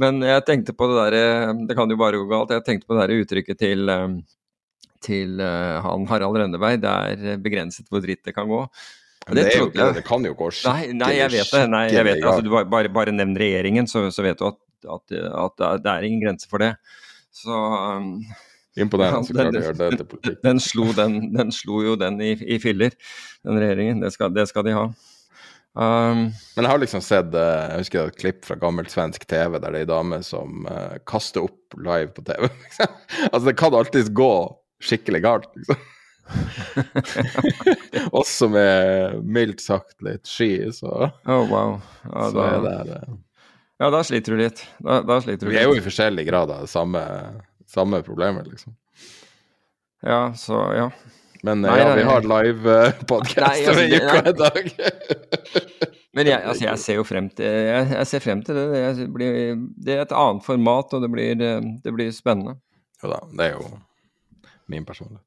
men 0.00 0.20
jeg 0.24 0.44
tenkte 0.44 0.74
på 0.76 0.88
det 0.90 0.98
derre 0.98 1.54
Det 1.68 1.76
kan 1.78 1.90
jo 1.90 1.96
bare 2.00 2.20
gå 2.20 2.28
galt. 2.28 2.52
Jeg 2.52 2.64
tenkte 2.66 2.88
på 2.88 2.96
det 2.96 3.06
der 3.06 3.22
uttrykket 3.22 3.60
til, 3.62 3.88
eh, 3.88 4.14
til 5.04 5.40
uh, 5.40 5.80
han 5.84 6.06
Harald 6.10 6.36
Rønneberg. 6.36 6.82
Det 6.82 6.92
er 6.92 7.42
begrenset 7.42 7.88
hvor 7.90 8.04
dritt 8.04 8.24
det 8.26 8.36
kan 8.36 8.48
gå. 8.50 8.62
Det, 9.26 9.40
det, 9.40 9.56
jo, 9.56 9.70
det, 9.74 9.86
det, 9.96 10.04
kan 10.06 10.22
jo 10.22 10.36
gå 10.38 10.52
skikkelig 10.54 10.92
Nei, 10.92 10.98
nei 11.00 11.14
jeg 11.16 11.32
vet 11.32 11.48
det. 11.50 11.62
Nei, 11.72 11.86
jeg 11.90 12.06
vet 12.06 12.20
det. 12.20 12.28
Altså, 12.30 12.44
du 12.46 12.52
bare, 12.70 12.92
bare 12.94 13.14
nevn 13.14 13.34
regjeringen, 13.40 13.88
så, 13.90 14.04
så, 14.14 14.22
vet 14.22 14.38
du 14.38 14.46
at, 14.46 14.60
at, 14.86 15.16
at, 15.26 15.64
det 15.82 15.94
er 15.94 16.06
ingen 16.06 16.22
grense 16.22 16.46
for 16.50 16.62
det. 16.62 16.76
Så 17.34 17.50
um, 17.50 18.12
Imponerende 18.76 19.24
så 19.26 19.34
klart 19.34 19.56
å 19.56 19.64
gjøre 19.64 19.80
det 19.80 19.98
til 19.98 20.08
politikk. 20.12 20.38
Den 20.44 20.62
den, 21.00 21.18
den 21.34 21.52
slo 21.56 21.82
jo 21.82 21.96
den 21.98 22.20
i, 22.22 22.36
i 22.38 22.60
filler, 22.62 22.94
den 23.42 23.58
regjeringen. 23.64 24.04
Det 24.04 24.12
skal, 24.14 24.30
det 24.36 24.46
skal 24.52 24.68
de 24.68 24.76
ha. 24.76 24.86
Um, 25.76 26.30
Men 26.56 26.64
jeg 26.64 26.70
har 26.70 26.80
liksom 26.80 27.02
sett 27.04 27.34
eh, 27.36 27.64
jeg 27.68 27.82
husker 27.82 28.06
et 28.08 28.16
klipp 28.16 28.46
fra 28.48 28.54
gammelt 28.56 28.88
svensk 28.88 29.26
TV 29.28 29.58
der 29.58 29.74
det 29.74 29.82
er 29.82 29.82
ei 29.82 29.88
dame 29.90 30.22
som 30.24 30.64
uh, 30.70 30.96
kaster 31.04 31.44
opp 31.44 31.76
live 31.76 32.14
på 32.16 32.24
TV. 32.24 32.48
altså, 33.32 33.44
det 33.50 33.58
kan 33.60 33.76
alltids 33.76 34.08
gå 34.16 34.32
skikkelig 34.80 35.20
galt, 35.26 35.52
liksom. 35.58 35.84
Også 38.22 38.48
med 38.50 39.20
mildt 39.22 39.60
sagt 39.62 40.00
litt 40.02 40.24
sky, 40.26 40.72
så 40.74 41.10
Oh, 41.28 41.44
wow. 41.44 41.76
Ja, 42.08 42.24
så 42.24 42.32
da, 42.38 42.48
er 42.48 42.64
det, 42.64 42.96
uh, 42.96 43.20
ja, 43.84 43.92
da 43.92 44.00
sliter 44.08 44.32
du 44.32 44.40
litt. 44.40 44.64
Da, 44.80 45.02
da 45.04 45.20
sliter 45.20 45.44
du 45.44 45.52
Vi 45.52 45.60
er 45.60 45.68
jo 45.68 45.76
i 45.76 45.84
forskjellig 45.84 46.24
grad 46.30 46.56
av 46.56 46.64
samme, 46.72 47.04
samme 47.68 48.00
problemer, 48.06 48.48
liksom. 48.48 48.72
Ja, 50.06 50.30
så 50.40 50.64
ja. 50.76 50.88
Men 51.46 51.62
nei, 51.62 51.76
ja, 51.78 51.92
vi 51.94 52.04
har 52.06 52.26
live-podkast 52.26 53.68
over 53.70 53.82
altså, 53.84 54.02
uka 54.02 54.22
i 54.30 54.36
dag. 54.40 54.70
Men 56.16 56.30
jeg, 56.30 56.40
altså, 56.40 56.64
jeg, 56.64 56.80
ser 56.82 56.98
jo 56.98 57.04
frem 57.06 57.28
til 57.36 57.46
jeg, 57.46 57.88
jeg 57.92 58.10
ser 58.10 58.24
frem 58.24 58.42
til 58.42 58.58
det. 58.58 58.82
Det, 58.98 59.08
blir, 59.14 59.36
det, 59.76 59.98
er 59.98 60.06
et 60.06 60.14
annet 60.16 60.46
format, 60.46 60.96
og 60.96 61.04
det 61.04 61.10
blir, 61.12 61.36
det 61.84 61.94
blir 61.94 62.10
spennende. 62.16 62.56
Jo 63.02 63.12
da, 63.12 63.20
det 63.36 63.50
er 63.50 63.58
jo 63.58 63.68
min 64.72 64.86
personlighet. 64.88 65.22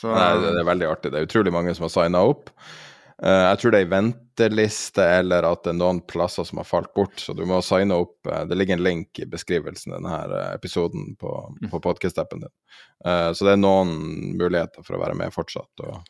Så, 0.00 0.12
Nei, 0.14 0.30
det, 0.40 0.54
er 0.62 0.68
veldig 0.70 0.88
artig. 0.88 1.12
Det 1.12 1.20
er 1.20 1.28
utrolig 1.28 1.52
mange 1.52 1.74
som 1.76 1.84
har 1.84 1.92
signa 1.92 2.22
opp. 2.24 2.48
Uh, 3.20 3.50
jeg 3.50 3.58
tror 3.60 3.74
det 3.74 3.80
er 3.80 3.84
ei 3.84 3.90
venteliste, 3.92 5.04
eller 5.20 5.44
at 5.44 5.66
det 5.66 5.74
er 5.74 5.80
noen 5.80 5.98
plasser 6.08 6.46
som 6.48 6.62
har 6.62 6.68
falt 6.68 6.92
bort. 6.96 7.20
Så 7.20 7.34
du 7.36 7.42
må 7.48 7.58
signe 7.64 7.98
opp. 8.00 8.16
Uh, 8.24 8.46
det 8.48 8.56
ligger 8.56 8.78
en 8.78 8.86
link 8.86 9.20
i 9.20 9.28
beskrivelsen 9.28 9.92
av 9.92 10.00
denne 10.00 10.40
episoden 10.54 11.12
på, 11.20 11.34
på 11.68 11.82
podkast-appen 11.84 12.46
din. 12.46 12.54
Så 13.00 13.46
det 13.46 13.54
er 13.54 13.60
noen 13.60 13.92
muligheter 14.36 14.84
for 14.84 14.96
å 14.96 15.00
være 15.00 15.16
med 15.16 15.32
fortsatt. 15.32 15.84
Og 15.84 16.02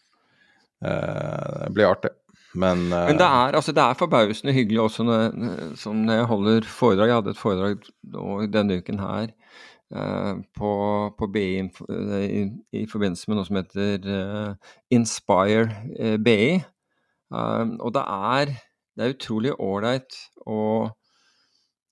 det 0.83 1.69
blir 1.77 1.87
artig. 1.87 2.11
Men, 2.51 2.89
Men 2.89 3.19
det, 3.19 3.27
er, 3.27 3.55
altså, 3.55 3.71
det 3.71 3.83
er 3.85 3.99
forbausende 3.99 4.55
hyggelig 4.57 4.81
også 4.83 5.05
når, 5.07 5.37
som 5.79 6.01
når 6.03 6.19
jeg 6.19 6.31
holder 6.33 6.67
foredrag. 6.67 7.11
Jeg 7.11 7.19
hadde 7.21 7.35
et 7.37 7.39
foredrag 7.39 8.49
denne 8.57 8.81
uken 8.81 8.99
her 8.99 9.29
eh, 9.95 10.33
på, 10.59 10.73
på, 11.15 11.31
BI 11.31 11.47
i, 11.61 12.43
i, 12.75 12.83
forbindelse 12.91 13.31
med 13.31 13.39
noe 13.39 13.47
som 13.47 13.61
heter 13.61 14.11
Inspire 14.99 16.19
BI. 16.27 16.59
Um, 17.31 17.77
og 17.79 17.95
det 17.95 18.03
er, 18.03 18.55
det 18.97 19.05
er 19.05 19.15
utrolig 19.15 19.53
ålreit 19.63 20.17
å, 20.47 20.61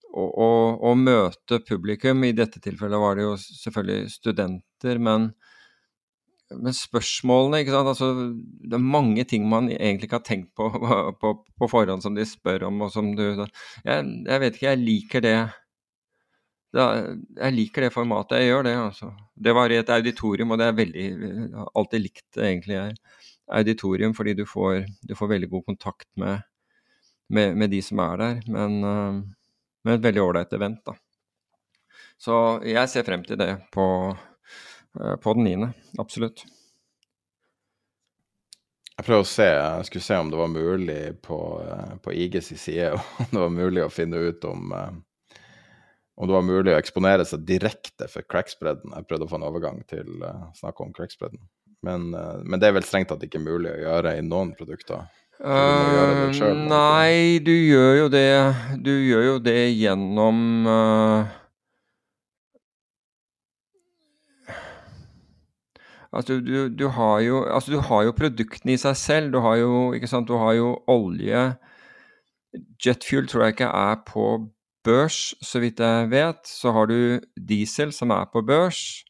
å, 0.09 0.25
å, 0.25 0.49
å, 0.91 0.95
møte 0.99 1.61
publikum. 1.67 2.25
I 2.27 2.35
dette 2.35 2.63
tilfellet 2.65 3.03
var 3.03 3.19
det 3.19 3.29
jo 3.29 3.37
selvfølgelig 3.43 4.17
studenter, 4.19 4.99
men 5.03 5.31
men 6.49 6.73
spørsmålene? 6.73 7.61
Altså, 7.77 8.33
Det 8.65 8.77
er 8.77 8.81
mange 8.81 9.25
ting 9.29 9.49
man 9.49 9.69
egentlig 9.69 10.09
ikke 10.09 10.21
har 10.21 10.29
tenkt 10.29 10.55
på, 10.57 10.69
på, 11.21 11.33
på 11.45 11.71
forhånd 11.71 12.05
som 12.05 12.17
de 12.17 12.25
spør 12.25 12.69
om. 12.71 12.83
og 12.87 12.93
som 12.95 13.11
du, 13.17 13.25
jeg, 13.85 14.07
jeg 14.29 14.41
vet 14.45 14.57
ikke, 14.57 14.71
jeg 14.71 14.85
liker 14.85 15.25
det. 15.25 15.39
Da, 16.75 16.87
Jeg 17.37 17.57
liker 17.57 17.87
det 17.87 17.93
formatet. 17.93 18.41
Jeg 18.41 18.53
gjør 18.53 18.69
det. 18.69 18.77
altså. 18.81 19.13
Det 19.37 19.55
var 19.57 19.73
i 19.73 19.81
et 19.81 19.93
auditorium, 19.93 20.53
og 20.53 20.61
det 20.61 20.69
er 20.69 20.81
veldig 20.81 21.07
har 21.55 21.71
alltid 21.77 22.05
likt 22.07 22.41
egentlig 22.41 22.79
jeg, 22.79 22.97
auditorium, 23.49 24.15
fordi 24.15 24.35
du 24.39 24.45
får, 24.47 24.85
du 25.03 25.15
får, 25.17 25.33
veldig 25.35 25.51
god 25.51 25.67
kontakt 25.73 26.09
med, 26.21 26.47
med, 27.29 27.57
med, 27.57 27.71
de 27.71 27.83
som 27.83 28.01
er 28.05 28.23
der. 28.23 28.41
Men, 28.47 28.79
uh, 28.85 29.21
med 29.85 29.99
et 29.99 30.09
veldig 30.09 30.25
ålreit 30.25 30.53
event, 30.57 30.81
da. 30.87 30.97
Så 32.19 32.35
jeg 32.67 32.91
ser 32.91 33.07
frem 33.07 33.23
til 33.25 33.39
det 33.39 33.53
på 33.73 33.87
Eh, 35.01 35.17
på 35.17 35.35
den 35.35 35.45
niende. 35.45 35.73
Absolutt. 35.99 36.45
Jeg 38.99 39.07
prøver 39.07 39.23
å 39.23 39.31
se, 39.31 39.47
jeg 39.47 39.87
skulle 39.87 40.07
se 40.09 40.17
om 40.19 40.31
det 40.33 40.39
var 40.41 40.49
mulig 40.51 41.03
på, 41.23 41.39
eh, 41.63 41.93
på 42.03 42.15
IGs 42.15 42.51
side 42.59 42.97
om 43.23 43.29
det 43.31 43.45
var 43.45 43.53
mulig 43.55 43.85
å 43.85 43.93
finne 43.93 44.19
ut 44.19 44.49
om 44.49 44.73
eh, 44.75 44.97
om 46.19 46.27
det 46.27 46.35
var 46.35 46.43
mulig 46.43 46.73
å 46.73 46.79
eksponere 46.81 47.23
seg 47.23 47.45
direkte 47.47 48.09
for 48.11 48.27
crackspreaden. 48.27 48.91
Jeg 48.91 49.07
prøvde 49.07 49.29
å 49.29 49.31
få 49.31 49.39
en 49.39 49.45
overgang 49.47 49.85
til 49.87 50.25
å 50.27 50.49
snakke 50.59 50.83
om 50.83 50.91
crackspreaden. 50.91 51.39
Men, 51.87 52.11
uh, 52.15 52.41
men, 52.43 52.59
det 52.59 52.69
er 52.69 52.77
vel 52.79 52.87
strengt 52.87 53.11
tatt 53.13 53.23
ikke 53.23 53.43
mulig 53.43 53.71
å 53.71 53.81
gjøre 53.85 54.17
i 54.19 54.25
noen 54.27 54.55
produkter? 54.59 55.07
Uh, 55.39 56.29
selv, 56.35 56.65
nei, 56.67 57.39
du 57.47 57.53
gjør 57.53 57.93
jo 57.95 58.07
det 58.11 58.31
Du 58.83 58.91
gjør 58.91 59.23
jo 59.23 59.35
det 59.39 59.69
gjennom 59.71 60.67
uh, 60.67 61.29
Altså, 66.11 66.41
du, 66.43 66.69
du, 66.73 66.89
har 66.89 67.21
jo, 67.23 67.45
altså, 67.45 67.77
du 67.77 67.81
har 67.85 68.03
jo 68.09 68.17
produktene 68.17 68.75
i 68.75 68.81
seg 68.81 68.97
selv. 68.97 69.33
Du 69.35 69.43
har 69.45 69.59
jo, 69.61 69.93
ikke 69.95 70.09
sant? 70.11 70.27
Du 70.27 70.41
har 70.41 70.55
jo 70.57 70.73
olje 70.89 71.43
Jetfuel 72.85 73.29
tror 73.29 73.45
jeg 73.45 73.57
ikke 73.59 73.69
er 73.77 73.99
på 74.09 74.25
børs, 74.85 75.35
så 75.45 75.61
vidt 75.61 75.81
jeg 75.81 76.11
vet. 76.11 76.41
Så 76.49 76.73
har 76.73 76.89
du 76.89 77.21
diesel, 77.37 77.93
som 77.93 78.11
er 78.11 78.25
på 78.33 78.43
børs. 78.43 79.05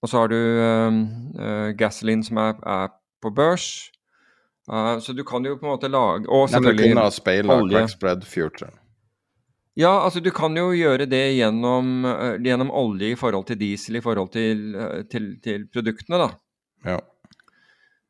Og 0.00 0.08
så 0.08 0.22
har 0.22 0.30
du 0.32 0.36
uh, 0.36 1.70
gasoline, 1.76 2.24
som 2.24 2.40
er, 2.40 2.60
er 2.64 2.92
på 3.22 3.32
børs. 3.36 3.90
Uh, 4.70 4.98
så 5.00 5.12
du 5.12 5.24
kan 5.24 5.44
jo 5.44 5.56
på 5.58 5.66
en 5.66 5.72
måte 5.72 5.88
lage 5.90 6.28
Og 6.30 6.44
selvfølgelig 6.50 6.94
Nei, 6.94 7.08
speil, 7.10 7.50
olje. 7.50 7.88
Spread 7.90 8.24
Future. 8.28 8.70
Ja, 9.76 10.04
altså 10.04 10.20
du 10.20 10.30
kan 10.30 10.56
jo 10.56 10.70
gjøre 10.76 11.06
det 11.10 11.24
gjennom, 11.36 12.04
uh, 12.04 12.36
gjennom 12.42 12.70
olje 12.70 13.12
i 13.12 13.16
forhold 13.18 13.48
til 13.48 13.58
diesel 13.60 13.98
i 13.98 14.04
forhold 14.04 14.30
til, 14.34 14.76
uh, 14.76 15.00
til, 15.10 15.32
til 15.42 15.66
produktene, 15.72 16.20
da. 16.20 16.28
Ja. 16.92 16.98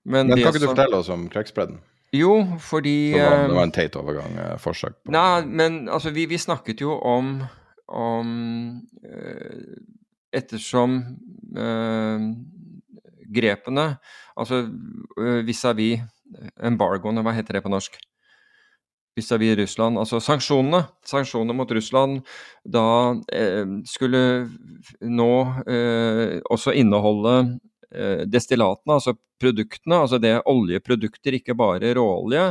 Men, 0.05 0.26
Men 0.26 0.36
kan 0.38 0.51
ikke 0.51 0.62
du 0.62 0.70
fortelle 0.72 1.01
oss 1.01 1.09
om 1.12 1.28
crackspreaden? 1.30 1.80
Jo, 2.12 2.34
fordi 2.59 3.12
det 3.14 3.22
var, 3.22 3.47
det 3.47 3.55
var 3.55 3.66
en 3.68 3.72
teit 3.72 3.97
overgang, 3.97 4.38
forsøk 4.59 4.97
på 5.05 5.12
Nei, 5.14 5.45
men 5.47 5.84
altså 5.88 6.11
vi, 6.11 6.24
vi 6.26 6.41
snakket 6.43 6.80
jo 6.82 6.97
om, 7.07 7.36
om 7.86 8.32
Ettersom 10.33 11.01
grepene, 13.31 13.87
altså 14.39 14.62
vis-à-vis 15.47 15.99
-vis 15.99 16.51
embargoene, 16.62 17.22
hva 17.26 17.35
heter 17.35 17.59
det 17.59 17.64
på 17.64 17.72
norsk? 17.72 17.99
vis-à-vis 19.16 19.57
Russland. 19.59 19.99
Altså 19.99 20.20
sanksjonene, 20.22 20.85
sanksjonene 21.07 21.57
mot 21.57 21.70
Russland 21.74 22.20
da 22.64 22.87
eh, 23.33 23.66
skulle 23.89 24.22
nå 25.03 25.33
eh, 25.66 26.39
også 26.51 26.74
inneholde 26.78 27.37
eh, 27.93 28.26
destillatene, 28.31 28.99
altså 28.99 29.16
produktene, 29.41 30.03
altså 30.05 30.20
det 30.22 30.37
oljeprodukter, 30.49 31.39
ikke 31.39 31.57
bare 31.59 31.95
råolje, 31.97 32.51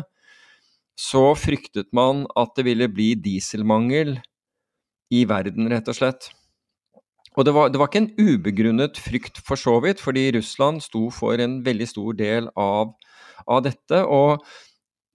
så 1.00 1.30
fryktet 1.38 1.94
man 1.96 2.26
at 2.38 2.58
det 2.58 2.66
ville 2.68 2.90
bli 2.92 3.14
dieselmangel 3.16 4.18
i 5.16 5.24
verden, 5.30 5.70
rett 5.72 5.88
og 5.90 5.96
slett. 5.96 6.32
Og 7.40 7.46
det 7.48 7.54
var, 7.56 7.70
det 7.72 7.80
var 7.80 7.88
ikke 7.88 8.02
en 8.04 8.16
ubegrunnet 8.20 8.98
frykt 9.00 9.40
for 9.48 9.60
så 9.60 9.78
vidt, 9.84 10.02
fordi 10.04 10.26
Russland 10.36 10.84
sto 10.84 11.06
for 11.14 11.40
en 11.40 11.62
veldig 11.64 11.88
stor 11.88 12.18
del 12.20 12.50
av, 12.60 12.92
av 13.48 13.62
dette. 13.64 14.02
og 14.04 14.44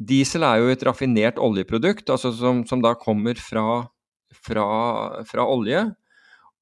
Diesel 0.01 0.43
er 0.43 0.62
jo 0.62 0.70
et 0.72 0.85
raffinert 0.89 1.37
oljeprodukt, 1.39 2.09
altså 2.11 2.33
som, 2.35 2.64
som 2.66 2.81
da 2.83 2.95
kommer 2.99 3.39
fra, 3.39 3.85
fra, 4.33 4.64
fra, 5.29 5.45
olje. 5.45 5.85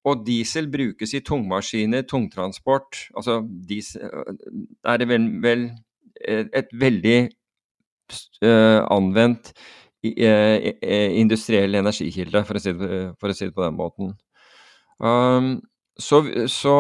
Og 0.03 0.25
diesel 0.27 0.67
brukes 0.67 1.15
i 1.15 1.23
tungmaskiner, 1.23 2.03
tungtransport. 2.11 3.07
Altså 3.15 3.39
diesel 3.47 4.03
er 4.83 4.99
det 4.99 5.09
vel, 5.09 5.29
vel 5.45 5.69
et 6.27 6.75
veldig 6.75 7.21
uh, 8.43 8.83
anvendt 8.91 9.55
industriell 10.03 11.79
energikilde, 11.79 12.43
for 12.43 12.59
å, 12.59 12.63
si 12.63 12.75
det, 12.75 13.01
for 13.23 13.31
å 13.31 13.37
si 13.39 13.47
det 13.47 13.55
på 13.55 13.63
den 13.63 13.79
måten. 13.79 14.11
Um, 15.03 15.57
så, 15.99 16.23
så 16.47 16.77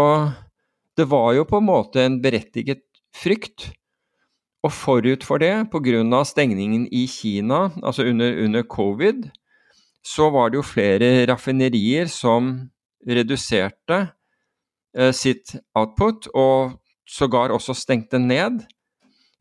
det 0.96 1.08
var 1.10 1.32
jo 1.36 1.46
på 1.48 1.58
en 1.58 1.68
måte 1.68 2.04
en 2.04 2.20
berettiget 2.22 2.84
frykt 3.16 3.72
og 4.62 4.70
forut 4.70 5.24
for 5.26 5.42
det, 5.42 5.70
pga. 5.72 6.24
stengningen 6.24 6.86
i 6.92 7.06
Kina, 7.10 7.70
altså 7.82 8.04
under, 8.06 8.44
under, 8.44 8.62
covid, 8.62 9.30
så 10.04 10.30
var 10.30 10.50
det 10.50 10.60
jo 10.60 10.62
flere 10.62 11.26
raffinerier 11.26 12.06
som 12.06 12.70
reduserte 13.06 14.12
eh, 14.96 15.10
sitt 15.12 15.56
output, 15.74 16.28
og 16.34 16.78
sågar 17.06 17.50
også 17.50 17.74
stengte 17.74 18.18
ned. 18.18 18.62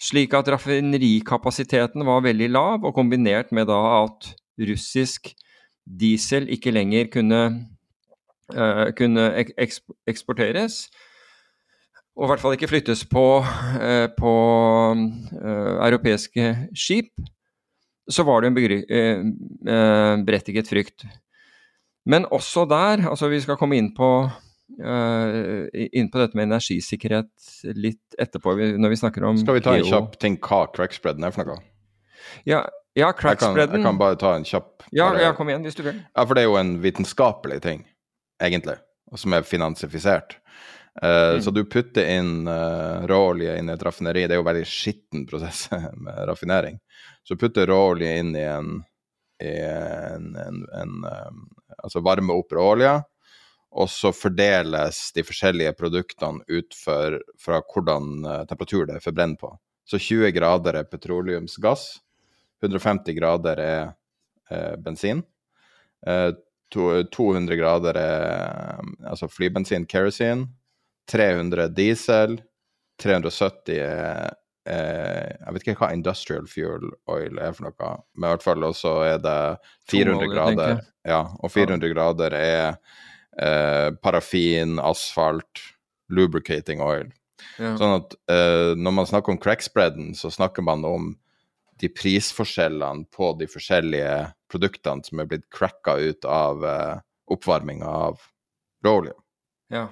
Slik 0.01 0.33
at 0.33 0.49
raffinerikapasiteten 0.49 2.05
var 2.05 2.25
veldig 2.25 2.49
lav, 2.49 2.85
og 2.85 2.95
kombinert 2.95 3.51
med 3.51 3.69
da 3.69 3.77
at 4.01 4.33
russisk 4.57 5.35
diesel 5.85 6.49
ikke 6.49 6.73
lenger 6.73 7.11
kunne, 7.13 7.41
kunne 8.97 9.25
eksporteres, 10.07 10.83
og 12.17 12.27
i 12.27 12.29
hvert 12.29 12.43
fall 12.43 12.55
ikke 12.57 12.69
flyttes 12.69 13.05
på, 13.09 13.25
eh, 13.79 14.07
på 14.13 14.31
uh, 14.93 15.75
europeiske 15.87 16.51
skip, 16.75 17.13
så 18.11 18.25
var 18.27 18.43
det 18.43 18.51
en 18.51 19.35
berettiget 20.27 20.67
frykt. 20.67 21.05
Men 22.05 22.25
også 22.33 22.65
der, 22.67 23.07
altså 23.09 23.29
vi 23.31 23.39
skal 23.39 23.57
komme 23.57 23.77
inn 23.79 23.93
på, 23.95 24.09
uh, 24.27 25.63
inn 25.71 26.11
på 26.11 26.19
dette 26.19 26.35
med 26.35 26.49
energisikkerhet 26.49 27.31
litt 27.77 28.19
etterpå, 28.19 28.57
når 28.59 28.91
vi 28.91 28.99
snakker 28.99 29.25
om 29.29 29.39
Skal 29.39 29.57
vi 29.61 29.63
ta 29.63 29.77
en 29.77 29.87
kjapp 29.87 30.19
ting 30.19 30.37
hva 30.41 30.65
crackspreaden 30.75 31.23
er 31.25 31.35
for 31.35 31.47
noe? 31.47 31.63
Ja, 32.45 32.65
ja 32.97 33.13
crackspreaden 33.15 33.79
jeg, 33.79 33.85
jeg, 33.85 33.87
kan 33.87 34.01
bare 34.01 34.19
ta 34.19 34.35
en 34.35 34.45
kjapp 34.47 34.83
ja, 34.91 35.13
ja, 35.15 35.31
kom 35.37 35.47
igjen 35.47 35.63
hvis 35.63 35.77
du 35.77 35.85
vil. 35.85 36.01
Ja, 36.03 36.25
for 36.25 36.35
det 36.35 36.43
er 36.43 36.49
jo 36.49 36.59
en 36.59 36.75
vitenskapelig 36.83 37.61
ting, 37.63 37.85
egentlig, 38.41 38.77
og 39.11 39.19
som 39.21 39.35
er 39.37 39.47
finansifisert. 39.47 40.37
Uh, 41.03 41.35
mm. 41.35 41.41
Så 41.41 41.51
du 41.51 41.63
putter 41.65 42.09
inn 42.17 42.47
uh, 42.47 43.07
råolje 43.07 43.55
inn 43.57 43.69
i 43.69 43.73
et 43.73 43.83
raffineri. 43.83 44.25
Det 44.27 44.35
er 44.35 44.41
jo 44.41 44.47
veldig 44.47 44.65
skitten 44.67 45.23
prosess 45.29 45.69
med 46.03 46.25
raffinering. 46.27 46.81
Så 47.23 47.37
putter 47.39 47.69
råolje 47.71 48.17
inn 48.19 48.35
i 48.35 48.43
en, 48.43 48.81
i 49.43 49.53
en, 49.69 50.35
en, 50.35 50.65
en 50.81 50.99
um, 51.07 51.47
Altså 51.81 52.01
varme 52.03 52.35
opp 52.35 52.51
råolje, 52.53 52.91
og 53.79 53.87
så 53.89 54.11
fordeles 54.13 54.97
de 55.15 55.23
forskjellige 55.25 55.71
produktene 55.73 56.43
ut 56.51 56.75
for, 56.77 57.15
fra 57.39 57.61
hvordan 57.63 58.27
temperatur 58.49 58.83
det 58.85 58.99
er 58.99 59.05
forbrent 59.05 59.39
på. 59.41 59.49
Så 59.87 59.97
20 59.97 60.29
grader 60.35 60.77
er 60.77 60.89
petroleumsgass, 60.91 61.85
150 62.61 63.17
grader 63.17 63.63
er 63.63 64.75
bensin. 64.83 65.23
200 66.71 67.57
grader 67.59 67.97
er 67.99 68.81
altså 69.07 69.29
flybensin, 69.31 69.87
kerosene. 69.89 70.47
300 71.11 71.67
diesel, 71.75 72.37
370 73.01 73.79
er 73.81 74.29
eh, 74.69 75.31
Jeg 75.33 75.53
vet 75.53 75.65
ikke 75.65 75.79
hva 75.81 75.89
industrial 75.95 76.45
fuel 76.47 76.91
oil 77.11 77.39
er 77.41 77.55
for 77.57 77.67
noe, 77.67 77.93
men 78.15 78.27
i 78.27 78.33
hvert 78.35 78.45
fall 78.45 78.67
også 78.67 78.93
er 79.09 79.17
det 79.23 79.39
400 79.91 80.29
grader. 80.31 80.83
Ja, 81.07 81.23
og 81.41 81.51
400 81.51 81.89
ja. 81.89 81.95
grader 81.95 82.37
er 82.37 82.67
eh, 83.41 83.89
parafin, 84.03 84.77
asfalt, 84.79 85.65
lubricating 86.13 86.83
oil. 86.85 87.09
Ja. 87.57 87.73
Sånn 87.79 87.97
at 87.97 88.15
eh, 88.31 88.77
når 88.77 88.95
man 89.01 89.09
snakker 89.09 89.33
om 89.33 89.41
crackspreaden, 89.41 90.13
så 90.17 90.31
snakker 90.31 90.65
man 90.65 90.85
om 90.87 91.11
de 91.81 91.89
prisforskjellene 91.89 93.07
på 93.13 93.31
de 93.39 93.47
forskjellige 93.49 94.13
produktene 94.51 95.05
som 95.05 95.21
er 95.21 95.29
blitt 95.31 95.47
cracka 95.53 95.97
ut 95.97 96.27
av 96.27 96.65
uh, 96.65 96.99
oppvarminga 97.31 97.87
av 97.87 98.21
råolje. 98.85 99.15
Ja. 99.73 99.87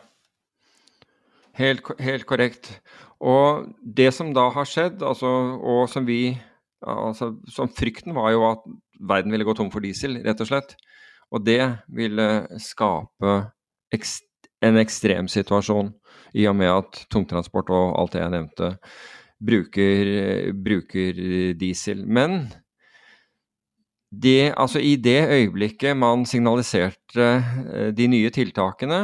Helt, 1.60 1.88
helt, 2.00 2.26
korrekt. 2.30 2.72
Og 3.20 3.68
det 3.84 4.12
som 4.16 4.32
da 4.36 4.48
har 4.56 4.68
skjedd, 4.70 5.04
altså, 5.04 5.30
og 5.60 5.90
som 5.92 6.06
vi 6.08 6.38
altså, 6.80 7.34
Som 7.52 7.68
frykten 7.68 8.16
var 8.16 8.32
jo 8.32 8.46
at 8.48 8.64
verden 9.00 9.32
ville 9.32 9.48
gå 9.48 9.56
tom 9.58 9.72
for 9.72 9.84
diesel, 9.84 10.22
rett 10.24 10.40
og 10.40 10.48
slett. 10.48 10.76
Og 11.32 11.44
det 11.46 11.62
ville 11.92 12.30
skape 12.64 13.36
ekst, 13.94 14.26
en 14.64 14.80
ekstrem 14.80 15.28
situasjon, 15.32 15.94
i 16.36 16.46
og 16.50 16.56
med 16.60 16.72
at 16.72 17.04
tungtransport 17.12 17.72
og 17.72 17.96
alt 18.00 18.16
det 18.16 18.24
jeg 18.24 18.34
nevnte, 18.34 18.72
bruker, 19.40 20.52
bruker 20.54 21.20
diesel. 21.60 22.04
Men 22.06 22.44
det, 24.10 24.54
altså 24.58 24.82
i 24.82 24.96
det 24.98 25.22
øyeblikket 25.30 25.98
man 25.98 26.26
signaliserte 26.26 27.28
eh, 27.74 27.90
de 27.94 28.08
nye 28.10 28.30
tiltakene, 28.34 29.02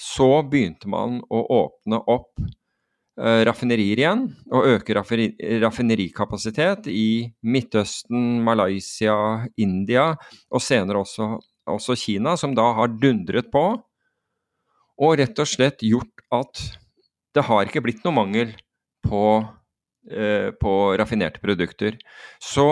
så 0.00 0.40
begynte 0.42 0.88
man 0.90 1.20
å 1.28 1.42
åpne 1.52 1.98
opp 2.08 2.40
uh, 2.40 3.42
raffinerier 3.44 4.00
igjen, 4.00 4.22
og 4.48 4.64
øke 4.70 4.96
raffinerikapasitet 4.96 6.88
i 6.88 7.28
Midtøsten, 7.44 8.40
Malaysia, 8.40 9.44
India, 9.60 10.14
og 10.48 10.64
senere 10.64 11.02
også, 11.04 11.28
også 11.68 11.98
Kina, 12.00 12.32
som 12.40 12.56
da 12.56 12.70
har 12.78 12.96
dundret 12.96 13.52
på, 13.52 13.64
og 15.04 15.18
rett 15.20 15.44
og 15.44 15.52
slett 15.52 15.84
gjort 15.84 16.24
at 16.32 16.64
det 17.36 17.44
har 17.44 17.68
ikke 17.68 17.84
blitt 17.84 18.00
noe 18.08 18.16
mangel 18.22 18.56
på 19.04 19.20
Eh, 19.36 19.59
på 20.60 20.70
raffinerte 20.96 21.42
produkter. 21.42 21.98
Så 22.40 22.64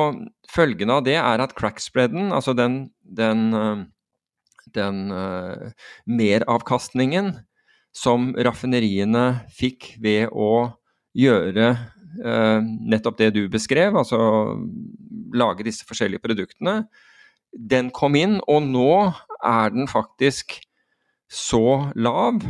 følgende 0.52 0.98
av 0.98 1.04
det 1.06 1.18
er 1.20 1.42
at 1.42 1.54
crackspreaden, 1.58 2.32
altså 2.32 2.54
den, 2.56 2.88
den, 3.02 3.52
eh, 3.54 3.84
den 4.74 5.12
uh, 5.12 5.70
meravkastningen 6.08 7.34
som 7.96 8.30
raffineriene 8.36 9.44
fikk 9.54 9.94
ved 10.02 10.28
å 10.32 10.70
gjøre 11.18 11.70
uh, 11.74 12.60
nettopp 12.62 13.20
det 13.20 13.32
du 13.36 13.42
beskrev, 13.52 13.96
altså 13.96 14.20
lage 15.36 15.66
disse 15.66 15.86
forskjellige 15.88 16.24
produktene, 16.24 16.82
den 17.52 17.88
kom 17.96 18.16
inn, 18.18 18.38
og 18.44 18.64
nå 18.68 18.92
er 19.44 19.72
den 19.72 19.88
faktisk 19.88 20.58
så 21.32 21.90
lav 21.96 22.40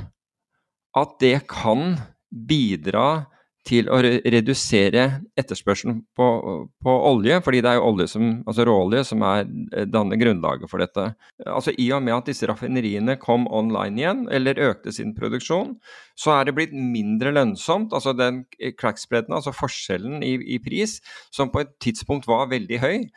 at 0.99 1.19
det 1.23 1.47
kan 1.51 1.97
bidra 2.31 3.29
til 3.69 3.89
å 3.93 3.99
redusere 4.01 5.05
etterspørselen 5.39 6.01
på, 6.17 6.27
på, 6.85 6.95
olje, 7.11 7.39
fordi 7.45 7.61
det 7.65 7.71
er 7.71 7.79
jo 7.79 7.89
olje 7.91 8.09
som, 8.15 8.27
altså 8.49 8.65
råolje 8.67 9.03
som 9.11 9.25
er, 9.29 9.49
eh, 9.77 9.87
danner 9.89 10.21
grunnlaget 10.21 10.71
for 10.71 10.83
dette. 10.83 11.05
Altså 11.45 11.75
I 11.77 11.91
og 11.97 12.03
med 12.07 12.17
at 12.17 12.31
disse 12.31 12.49
raffineriene 12.49 13.19
kom 13.21 13.45
online 13.53 14.01
igjen, 14.01 14.23
eller 14.33 14.63
økte 14.71 14.95
sin 14.95 15.13
produksjon, 15.17 15.77
så 16.19 16.39
er 16.39 16.49
det 16.49 16.57
blitt 16.57 16.77
mindre 16.77 17.35
lønnsomt. 17.37 17.93
altså 17.93 18.17
den 18.17 18.45
crackspreaden, 18.81 19.37
altså 19.37 19.55
forskjellen 19.57 20.23
i, 20.25 20.37
i, 20.57 20.61
pris, 20.65 20.99
som 21.35 21.53
på 21.53 21.63
et 21.65 21.75
tidspunkt 21.85 22.29
var 22.31 22.49
veldig 22.51 22.81
høy, 22.83 23.09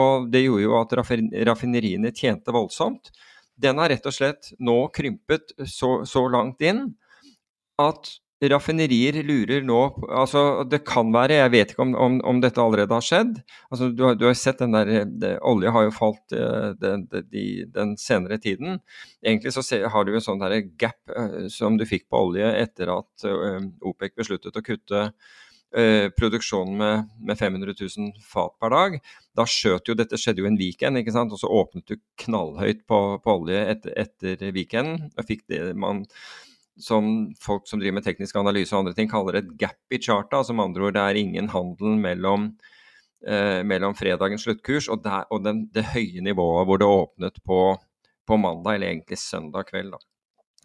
og 0.00 0.30
det 0.30 0.44
gjorde 0.44 0.66
jo 0.66 0.78
at 0.78 0.96
raffineriene 1.48 2.14
tjente 2.14 2.54
voldsomt, 2.54 3.12
den 3.60 3.78
har 3.78 3.92
rett 3.92 4.06
og 4.08 4.14
slett 4.16 4.52
nå 4.58 4.76
krympet 4.94 5.52
så, 5.68 6.00
så 6.08 6.24
langt 6.32 6.62
inn 6.64 6.86
at 7.80 8.08
Raffinerier 8.40 9.18
lurer 9.26 9.64
nå 9.68 9.78
altså 10.08 10.64
Det 10.68 10.80
kan 10.88 11.10
være, 11.12 11.36
jeg 11.42 11.52
vet 11.52 11.74
ikke 11.74 11.84
om, 11.84 11.92
om, 11.92 12.14
om 12.24 12.38
dette 12.40 12.62
allerede 12.62 12.96
har 12.96 13.04
skjedd. 13.04 13.42
altså 13.68 13.90
Du 13.92 14.06
du 14.16 14.24
har 14.26 14.38
sett 14.38 14.62
den 14.62 14.72
der 14.72 15.04
det, 15.04 15.34
Olje 15.44 15.72
har 15.74 15.84
jo 15.84 15.92
falt 15.92 16.32
uh, 16.32 16.72
den, 16.80 17.04
de, 17.28 17.44
den, 17.68 17.96
senere 18.00 18.40
tiden. 18.40 18.80
Egentlig 19.20 19.52
så 19.52 19.64
har 19.92 20.04
du 20.04 20.14
en 20.14 20.24
sånn 20.24 20.40
der 20.40 20.56
gap 20.80 21.12
uh, 21.12 21.46
som 21.52 21.76
du 21.76 21.84
fikk 21.84 22.08
på 22.08 22.24
olje 22.30 22.48
etter 22.62 22.94
at 22.96 23.28
uh, 23.28 23.60
OPEC 23.84 24.16
besluttet 24.16 24.56
å 24.56 24.64
kutte 24.64 25.10
produksjonen 26.18 26.72
med, 26.74 27.10
med, 27.22 27.38
500 27.38 27.76
000 27.78 28.08
fat 28.26 28.56
per 28.58 28.72
dag. 28.74 28.96
Da 29.38 29.44
skjøt 29.46 29.86
jo 29.86 29.94
Dette 29.94 30.18
skjedde 30.18 30.42
jo 30.42 30.48
en 30.48 30.58
weekend, 30.58 30.98
ikke 30.98 31.14
sant? 31.14 31.30
og 31.30 31.38
så 31.38 31.46
åpnet 31.46 31.86
du 31.86 32.00
knallhøyt 32.18 32.80
på, 32.90 32.98
på 33.22 33.36
olje 33.38 33.60
etter, 33.76 33.94
etter 33.94 34.42
weekenden. 34.50 35.12
og 35.14 35.28
fikk 35.28 35.44
det 35.46 35.60
man 35.78 36.02
som 36.82 37.30
folk 37.40 37.68
som 37.68 37.80
driver 37.80 37.98
med 37.98 38.06
teknisk 38.06 38.36
analyse 38.40 38.74
og 38.74 38.84
andre 38.84 38.96
ting, 38.96 39.10
kaller 39.10 39.40
et 39.40 39.54
gap 39.60 39.94
i 39.94 40.00
charta. 40.02 40.40
Altså 40.40 40.56
med 40.56 40.70
andre 40.70 40.88
ord, 40.88 40.96
det 40.96 41.04
er 41.04 41.20
ingen 41.20 41.50
handel 41.52 41.96
mellom, 42.00 42.50
eh, 43.26 43.60
mellom 43.66 43.96
fredagens 43.98 44.46
sluttkurs 44.46 44.90
og, 44.90 45.02
der, 45.04 45.26
og 45.30 45.44
den, 45.46 45.66
det 45.74 45.90
høye 45.94 46.24
nivået 46.24 46.68
hvor 46.68 46.80
det 46.80 46.90
åpnet 46.90 47.40
på, 47.46 47.60
på, 48.26 48.40
mandag, 48.40 48.78
eller 48.78 48.92
egentlig 48.92 49.20
søndag 49.22 49.70
kveld. 49.70 49.94
da. 49.94 50.02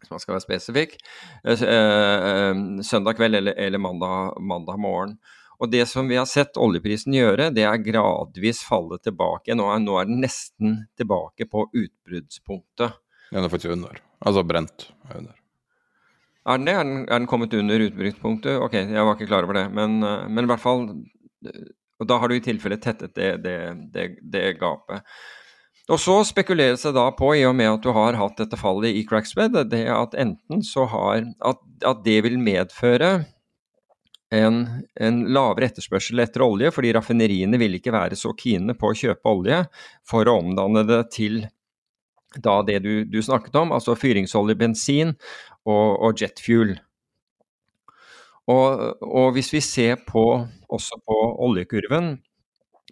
Hvis 0.02 0.12
man 0.12 0.22
skal 0.22 0.36
være 0.36 0.46
spesifikk. 0.48 1.00
Eh, 1.46 1.66
eh, 1.78 2.52
søndag 2.86 3.20
kveld 3.20 3.42
eller, 3.42 3.58
eller 3.68 3.82
mandag, 3.82 4.38
mandag, 4.42 4.80
morgen. 4.80 5.18
Og 5.56 5.72
det 5.72 5.86
som 5.88 6.10
vi 6.12 6.18
har 6.20 6.28
sett 6.28 6.58
oljeprisen 6.60 7.16
gjøre, 7.16 7.48
det 7.56 7.64
er 7.64 7.80
gradvis 7.80 8.60
falle 8.68 9.00
tilbake. 9.00 9.56
Nå 9.56 9.70
er, 9.72 9.80
nå 9.80 9.96
er 10.02 10.10
den 10.10 10.20
nesten 10.26 10.82
tilbake 11.00 11.48
på 11.48 11.70
utbruddspunktet. 11.72 13.00
Den 13.32 13.48
er 13.48 13.52
faktisk 13.52 13.72
under. 13.78 14.04
Altså 14.26 14.44
brent 14.48 14.90
er 15.10 15.22
under. 15.24 15.45
Er 16.46 16.60
den 16.60 16.68
det? 16.68 16.76
Er 16.76 16.84
den, 16.86 16.98
er 17.10 17.20
den 17.20 17.30
kommet 17.30 17.54
under 17.58 17.82
utbrytpunktet? 17.88 18.60
Ok, 18.62 18.76
jeg 18.78 19.06
var 19.06 19.16
ikke 19.16 19.30
klar 19.30 19.48
over 19.48 19.58
det. 19.58 19.66
Men, 19.74 19.98
eh, 20.04 20.28
men 20.30 20.46
i 20.46 20.52
hvert 20.52 20.64
fall 20.64 20.86
Og 21.96 22.08
da 22.10 22.18
har 22.20 22.28
du 22.28 22.36
i 22.36 22.44
tilfelle 22.44 22.76
tettet 22.82 23.14
det, 23.16 23.38
det, 23.44 23.58
det, 23.94 24.06
det, 24.20 24.58
gapet. 24.60 25.06
Og 25.88 26.00
så 26.02 26.18
spekuleres 26.28 26.82
det 26.84 26.92
da 26.98 27.06
på, 27.16 27.30
i 27.38 27.46
og 27.48 27.54
med 27.56 27.70
at 27.70 27.86
du 27.86 27.94
har 27.96 28.18
hatt 28.20 28.36
dette 28.42 28.60
fallet 28.60 28.98
i 28.98 29.06
cracksped, 29.08 29.56
det 29.72 29.86
at 29.94 30.18
enten 30.20 30.64
så 30.66 30.90
har 30.92 31.24
At, 31.40 31.62
at 31.86 32.04
det 32.04 32.18
vil 32.26 32.36
medføre 32.42 33.14
en, 34.36 34.60
en, 35.00 35.22
lavere 35.32 35.70
etterspørsel 35.70 36.20
etter 36.20 36.44
olje, 36.44 36.74
fordi 36.76 36.92
raffineriene 36.98 37.60
vil 37.62 37.78
ikke 37.78 37.96
være 37.96 38.18
så 38.20 38.34
kine 38.36 38.76
på 38.76 38.92
å 38.92 38.98
kjøpe 38.98 39.32
olje 39.32 39.62
for 40.10 40.28
å 40.28 40.40
omdanne 40.42 40.84
det 40.90 41.04
til 41.16 41.46
da 42.44 42.60
det 42.68 42.82
du, 42.84 43.06
du 43.08 43.22
snakket 43.24 43.56
om, 43.56 43.72
altså 43.72 43.96
fyringsolje, 43.96 44.58
bensin 44.60 45.14
og, 45.66 46.00
og 46.06 46.22
jetfuel. 46.22 46.78
Og, 48.46 49.02
og, 49.02 49.32
hvis 49.34 49.50
vi 49.56 49.62
ser 49.66 49.98
på, 50.06 50.24
også 50.70 51.00
på 51.02 51.18
oljekurven, 51.48 52.16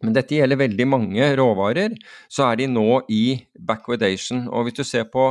men 0.03 0.15
dette 0.15 0.35
gjelder 0.35 0.59
veldig 0.59 0.87
mange 0.89 1.27
råvarer, 1.37 1.93
så 2.31 2.49
er 2.49 2.57
de 2.59 2.67
nå 2.67 3.03
i 3.13 3.37
backwardation. 3.67 4.47
Og 4.49 4.65
hvis 4.65 4.79
du 4.79 4.83
ser 4.87 5.05
på 5.13 5.29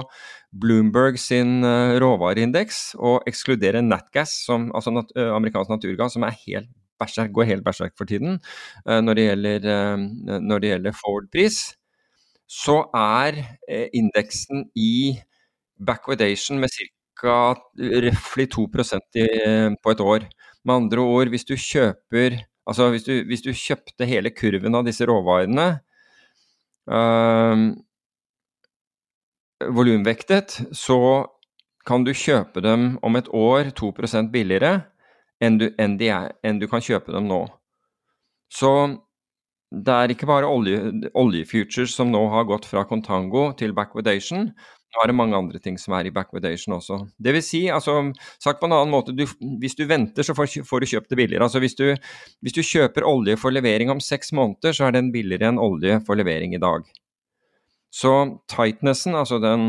Bloomberg 0.52 1.18
sin 1.20 1.60
eh, 1.66 1.98
råvareindeks 2.00 2.94
og 3.00 3.26
ekskluderer 3.28 3.84
Natgas, 3.84 4.36
altså 4.48 4.94
nat 4.94 5.12
eh, 5.18 5.28
amerikansk 5.34 5.74
naturgass, 5.74 6.16
som 6.16 6.24
helt 6.46 6.70
berserk, 7.02 7.34
går 7.34 7.50
helt 7.50 7.66
berserk 7.66 7.96
for 7.98 8.08
tiden 8.08 8.38
eh, 8.86 9.02
når 9.02 9.18
det 9.18 9.26
gjelder, 9.26 9.68
når 10.40 10.68
gjelder 10.70 10.98
forward-pris, 11.02 11.60
så 12.52 12.82
er 12.94 13.38
indeksen 13.96 14.66
i 14.76 15.18
backwardation 15.80 16.60
med 16.60 16.70
ca 16.72 17.01
ca. 17.22 17.54
røftlig 17.78 18.48
2 18.52 18.66
i, 19.16 19.26
på 19.82 19.94
et 19.94 20.00
år. 20.00 20.26
Med 20.64 20.74
andre 20.74 21.00
ord, 21.00 21.30
hvis 21.32 21.46
du 21.48 21.54
kjøper 21.56 22.42
Altså 22.62 22.92
hvis 22.92 23.02
du, 23.02 23.24
hvis 23.26 23.42
du 23.42 23.50
kjøpte 23.50 24.06
hele 24.06 24.30
kurven 24.30 24.76
av 24.78 24.84
disse 24.86 25.02
råvarene 25.02 25.64
øh, 26.86 27.64
volumvektet, 29.74 30.60
så 30.70 31.26
kan 31.86 32.06
du 32.06 32.12
kjøpe 32.14 32.62
dem 32.62 32.98
om 33.02 33.18
et 33.18 33.28
år 33.34 33.72
2% 33.78 34.30
billigere 34.30 34.84
enn 35.42 35.58
du, 35.58 35.68
enn, 35.74 35.96
er, 36.06 36.30
enn 36.46 36.60
du, 36.62 36.68
kan 36.70 36.84
kjøpe 36.84 37.10
dem 37.14 37.26
nå. 37.26 37.40
Så 38.52 38.70
det 39.72 39.94
er 39.96 40.12
ikke 40.14 40.28
bare 40.30 40.46
olje, 40.46 41.10
oljefutures 41.18 41.94
som 41.96 42.12
nå 42.12 42.20
har 42.30 42.46
gått 42.46 42.68
fra 42.68 42.84
contango 42.86 43.48
til 43.58 43.74
backwardation, 43.74 44.52
nå 44.92 45.00
er 45.00 45.08
det 45.08 45.16
mange 45.16 45.38
andre 45.38 45.60
ting 45.62 45.78
som 45.80 45.94
er 45.96 46.08
i 46.08 46.12
backwardation 46.12 46.74
også. 46.76 46.98
Det 47.16 47.32
vil 47.32 47.44
si, 47.44 47.62
altså, 47.72 47.94
sagt 48.42 48.60
på 48.60 48.68
en 48.68 48.74
annen 48.76 48.92
måte, 48.92 49.14
du, 49.16 49.24
hvis 49.60 49.76
du 49.78 49.86
venter, 49.88 50.26
så 50.26 50.34
får, 50.36 50.58
får, 50.68 50.82
du 50.84 50.90
kjøpt 50.90 51.08
det 51.14 51.18
billigere. 51.20 51.46
Altså, 51.46 51.62
hvis 51.64 51.76
du, 51.78 51.86
hvis 52.44 52.56
du 52.56 52.60
kjøper 52.60 53.06
olje 53.08 53.38
for 53.40 53.54
levering 53.54 53.92
om 53.92 54.02
seks 54.04 54.34
måneder, 54.36 54.76
så 54.76 54.88
er 54.88 54.98
den 54.98 55.08
billigere 55.14 55.48
enn 55.48 55.62
olje 55.62 55.96
for 56.04 56.20
levering 56.20 56.52
i 56.52 56.60
dag. 56.60 56.84
Så 57.92 58.12
tightnessen, 58.52 59.16
altså 59.16 59.40
den 59.40 59.66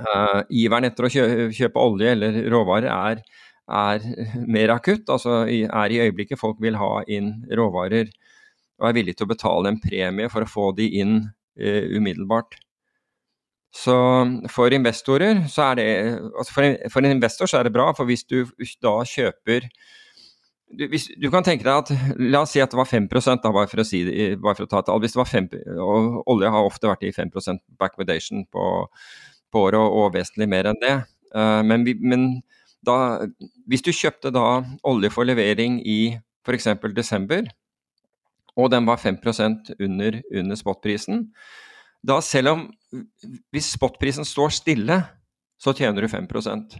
uh, 0.00 0.42
iveren 0.52 0.88
etter 0.88 1.08
å 1.08 1.12
kjøpe, 1.12 1.48
kjøpe 1.56 1.88
olje 1.88 2.12
eller 2.12 2.38
råvarer, 2.52 2.92
er, 2.92 3.24
er 3.72 4.44
mer 4.44 4.74
akutt. 4.76 5.08
Altså 5.12 5.42
er 5.48 5.96
i 5.96 6.02
øyeblikket 6.04 6.40
folk 6.40 6.60
vil 6.64 6.76
ha 6.80 7.00
inn 7.08 7.38
råvarer 7.48 8.12
og 8.76 8.90
er 8.90 8.96
villige 8.98 9.16
til 9.16 9.24
å 9.24 9.32
betale 9.32 9.72
en 9.72 9.80
premie 9.80 10.28
for 10.28 10.44
å 10.44 10.50
få 10.50 10.70
de 10.76 10.92
inn 11.00 11.18
uh, 11.24 11.84
umiddelbart. 11.96 12.60
Så 13.76 13.94
for 14.52 14.72
investorer 14.72 15.44
så 15.52 15.70
er 15.70 15.78
det 15.78 15.86
altså 16.16 16.54
for, 16.54 16.76
for, 16.92 17.04
en 17.04 17.16
investor 17.18 17.50
så 17.50 17.60
er 17.60 17.68
det 17.68 17.74
bra, 17.74 17.90
for 17.96 18.08
hvis 18.08 18.24
du 18.24 18.44
da 18.82 18.94
kjøper 19.04 19.66
du, 20.66 20.86
hvis, 20.90 21.06
du 21.22 21.28
kan 21.30 21.44
tenke 21.46 21.62
deg 21.66 21.76
at 21.78 22.16
La 22.18 22.40
oss 22.42 22.54
si 22.56 22.62
at 22.62 22.72
det 22.72 22.78
var 22.78 22.88
5 22.90 23.06
da, 23.12 23.52
bare 23.54 23.68
for 23.70 23.82
å, 23.82 23.86
si, 23.86 24.00
bare 24.34 24.56
for 24.58 24.66
å 24.66 24.70
ta 24.70 24.80
et 24.80 24.88
tall. 24.88 25.02
Hvis 25.02 25.14
det 25.14 25.20
var 25.20 25.30
5, 25.30 25.46
og 25.78 26.16
Olje 26.32 26.50
har 26.50 26.66
ofte 26.66 26.90
vært 26.90 27.06
i 27.06 27.12
5% 27.14 27.62
backwardation 27.78 28.42
på, 28.50 28.64
på 29.52 29.62
året, 29.62 29.78
og, 29.78 29.94
og, 30.00 30.08
vesentlig 30.16 30.48
mer 30.50 30.70
enn 30.72 30.80
det. 30.82 30.96
Uh, 31.36 31.62
men, 31.66 31.86
men 32.02 32.26
da, 32.86 32.96
hvis 33.70 33.84
du 33.86 33.92
kjøpte 33.94 34.32
da 34.34 34.64
olje 34.86 35.12
for 35.14 35.28
levering 35.28 35.78
i 35.86 36.16
f.eks. 36.46 36.68
desember, 36.96 37.46
og 38.56 38.72
den 38.72 38.88
var 38.88 38.98
5% 38.98 39.74
under, 39.78 40.20
under 40.34 40.58
spotprisen, 40.58 41.28
da 42.04 42.20
selv 42.24 42.52
om 42.52 42.66
Hvis 43.52 43.72
spotprisen 43.74 44.24
står 44.24 44.54
stille, 44.54 45.00
så 45.60 45.74
tjener 45.76 46.04
du 46.04 46.08
5% 46.08 46.76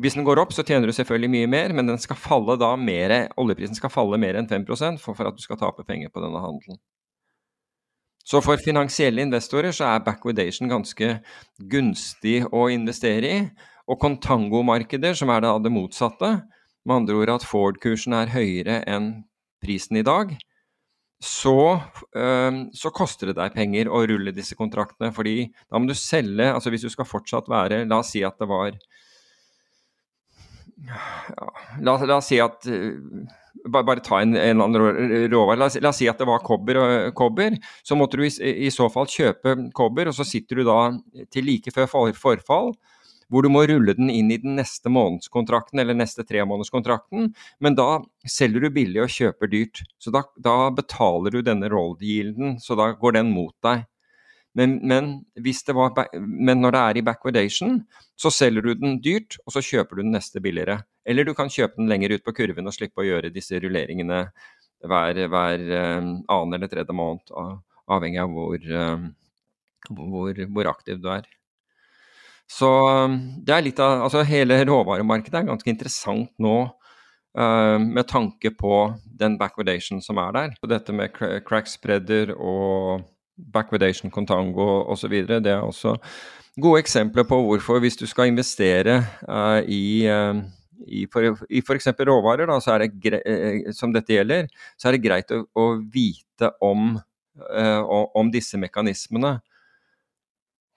Hvis 0.00 0.14
den 0.16 0.24
går 0.24 0.40
opp, 0.40 0.52
så 0.52 0.64
tjener 0.64 0.88
du 0.88 0.92
selvfølgelig 0.96 1.30
mye 1.30 1.50
mer, 1.50 1.74
men 1.76 1.90
den 1.90 2.00
skal 2.00 2.16
falle 2.16 2.56
da 2.56 2.74
mer, 2.76 3.28
oljeprisen 3.36 3.76
skal 3.76 3.92
falle 3.92 4.18
mer 4.20 4.38
enn 4.40 4.48
5 4.48 4.64
for, 4.98 5.14
for 5.14 5.28
at 5.28 5.36
du 5.36 5.42
skal 5.42 5.60
tape 5.60 5.84
penger 5.84 6.08
på 6.08 6.22
denne 6.24 6.40
handelen. 6.40 6.80
Så 8.24 8.40
for 8.40 8.60
finansielle 8.62 9.24
investorer 9.24 9.74
så 9.74 9.90
er 9.90 10.04
backwardation 10.06 10.70
ganske 10.70 11.18
gunstig 11.70 12.42
å 12.54 12.68
investere 12.70 13.28
i. 13.28 13.38
Og 13.90 13.98
contango-markeder, 14.00 15.16
som 15.18 15.30
er 15.34 15.42
det, 15.42 15.72
motsatte, 15.74 16.30
med 16.86 17.02
andre 17.02 17.18
ord 17.18 17.34
at 17.34 17.46
Ford-kursen 17.46 18.14
er 18.16 18.30
høyere 18.32 18.80
enn 18.90 19.12
prisen 19.62 19.98
i 19.98 20.06
dag, 20.06 20.32
så, 21.22 21.80
øh, 22.18 22.56
så, 22.74 22.90
koster 22.90 23.30
det 23.30 23.36
deg 23.38 23.54
penger 23.54 23.90
å 23.90 24.02
rulle 24.10 24.34
disse 24.34 24.56
kontraktene. 24.58 25.12
fordi 25.14 25.52
da 25.70 25.78
må 25.78 25.86
du 25.86 25.94
selge 25.94 26.48
altså 26.50 26.70
Hvis 26.70 26.82
du 26.82 26.90
skal 26.90 27.06
fortsatt 27.06 27.50
være 27.50 27.84
La 27.86 28.00
oss 28.02 28.10
si 28.10 28.24
at 28.26 28.40
det 28.40 28.48
var 28.50 28.74
ja, 30.82 31.46
la, 31.78 31.94
la, 32.02 32.16
oss 32.16 32.26
si 32.32 32.40
at 32.42 32.66
øh, 32.66 32.96
bare, 33.68 33.86
bare, 33.86 34.02
ta 34.02 34.18
en, 34.18 34.34
en 34.34 34.64
annen 34.64 35.28
råvare. 35.30 35.60
La, 35.60 35.68
la, 35.70 35.92
oss 35.92 36.00
si 36.00 36.08
at 36.10 36.18
det 36.18 36.26
var 36.26 36.42
kobber, 36.42 36.80
og, 36.80 37.12
kobber 37.14 37.54
så 37.86 37.94
måtte 37.94 38.18
du 38.18 38.24
i, 38.26 38.32
i, 38.66 38.70
så 38.74 38.88
fall 38.90 39.06
kjøpe 39.06 39.54
kobber, 39.78 40.10
og 40.10 40.16
så 40.18 40.26
sitter 40.26 40.58
du 40.58 40.66
da 40.66 40.80
til 41.30 41.46
like 41.46 41.70
før 41.70 41.86
forfall 42.18 42.74
hvor 43.32 43.46
du 43.46 43.48
må 43.52 43.64
rulle 43.68 43.94
den 43.96 44.10
inn 44.12 44.28
i 44.30 44.38
den 44.42 44.58
neste 44.58 44.92
månedskontrakten 44.92 45.80
eller 45.80 45.96
neste 45.96 46.24
tremånederskontrakten, 46.28 47.30
men 47.64 47.78
da 47.78 48.02
selger 48.28 48.66
du 48.66 48.74
billig 48.74 49.00
og 49.06 49.14
kjøper 49.14 49.48
dyrt. 49.48 49.80
Så 49.96 50.12
da, 50.12 50.26
da 50.36 50.68
betaler 50.76 51.32
du 51.32 51.40
denne 51.46 51.70
roll-yielden, 51.72 52.58
så 52.60 52.76
da 52.78 52.90
går 52.98 53.16
den 53.16 53.32
mot 53.32 53.56
deg. 53.64 53.86
Men, 54.52 54.76
men, 54.84 55.12
var, 55.72 55.94
men, 56.20 56.60
når 56.60 56.74
det 56.74 56.80
er 56.80 56.98
i 57.00 57.04
backwardation, 57.06 57.78
så 58.20 58.30
selger 58.30 58.66
du 58.66 58.74
den 58.76 58.98
dyrt, 59.00 59.38
og 59.46 59.56
så 59.56 59.64
kjøper 59.64 59.96
du 59.96 60.04
den 60.04 60.12
neste 60.12 60.42
billigere. 60.44 60.82
Eller 61.08 61.24
du 61.24 61.32
kan 61.34 61.50
kjøpe 61.50 61.80
den 61.80 61.88
lenger 61.88 62.12
ut 62.12 62.26
på 62.26 62.34
kurven 62.36 62.68
og 62.68 62.76
slippe 62.76 63.00
å 63.00 63.06
gjøre 63.06 63.32
disse 63.32 63.56
rulleringene 63.64 64.26
hver, 64.84 65.22
hver 65.32 65.64
um, 65.72 66.12
annen 66.28 66.58
eller 66.58 66.68
tredje 66.68 66.96
måned, 66.96 67.32
avhengig 67.88 68.20
av 68.20 68.36
hvor, 68.36 68.68
um, 68.92 69.08
hvor, 69.88 70.44
hvor 70.52 70.70
aktiv 70.76 71.00
du 71.00 71.08
er. 71.16 71.24
Så 72.50 72.68
um, 72.68 73.16
det 73.44 73.54
er 73.54 73.64
litt 73.64 73.80
av 73.80 74.04
Altså 74.06 74.24
hele 74.28 74.58
råvaremarkedet 74.68 75.40
er 75.40 75.48
ganske 75.48 75.70
interessant 75.72 76.30
nå 76.42 76.56
uh, 76.68 77.78
med 77.80 78.04
tanke 78.10 78.52
på 78.58 78.84
den 79.04 79.38
backwardation 79.40 80.02
som 80.04 80.20
er 80.20 80.36
der. 80.36 80.54
Og 80.62 80.72
dette 80.72 80.94
med 80.96 81.14
crack 81.46 81.70
spreader 81.70 82.34
og 82.36 83.06
backwardation 83.52 84.12
contango 84.12 84.82
osv. 84.92 85.14
Det 85.32 85.54
er 85.54 85.62
også 85.62 85.96
gode 86.60 86.82
eksempler 86.82 87.24
på 87.24 87.38
hvorfor 87.46 87.80
hvis 87.80 87.96
du 87.96 88.04
skal 88.06 88.28
investere 88.32 89.00
uh, 89.28 89.62
i 89.64 90.08
uh, 90.10 90.42
i 90.88 91.06
f.eks. 91.62 91.88
råvarer, 91.98 92.48
da, 92.48 92.58
så 92.60 92.74
er 92.74 92.86
det 92.86 93.20
uh, 93.22 93.70
som 93.76 93.92
dette 93.94 94.16
gjelder, 94.16 94.50
så 94.80 94.88
er 94.88 94.96
det 94.96 95.04
greit 95.04 95.32
å, 95.34 95.42
å 95.54 95.66
vite 95.92 96.52
om, 96.64 96.96
uh, 97.38 97.82
om 98.18 98.32
disse 98.32 98.60
mekanismene. 98.60 99.36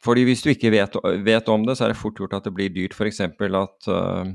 Fordi 0.06 0.26
hvis 0.28 0.44
du 0.46 0.52
ikke 0.52 0.74
vet, 0.74 0.98
vet, 1.26 1.48
om 1.50 1.64
det, 1.66 1.78
så 1.78 1.88
er 1.88 1.94
det 1.94 2.00
fort 2.00 2.20
gjort 2.20 2.36
at 2.38 2.46
det 2.46 2.54
blir 2.56 2.74
dyrt. 2.74 2.94
F.eks. 2.94 3.24
at 3.26 3.90
uh, 3.90 4.28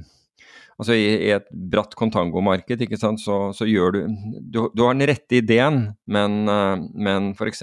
altså 0.80 0.96
i, 0.96 1.04
i, 1.28 1.30
et 1.36 1.46
bratt 1.72 1.94
kontangomarked, 1.98 2.82
ikke 2.86 2.98
sant, 2.98 3.22
så, 3.22 3.52
så 3.56 3.68
gjør 3.68 3.94
du, 3.94 4.00
du, 4.40 4.60
du 4.74 4.84
har 4.84 4.96
den 4.96 5.06
rette 5.10 5.38
ideen, 5.38 5.84
men, 6.10 6.42
uh, 6.50 6.74
men 6.94 7.30
f.eks. 7.36 7.62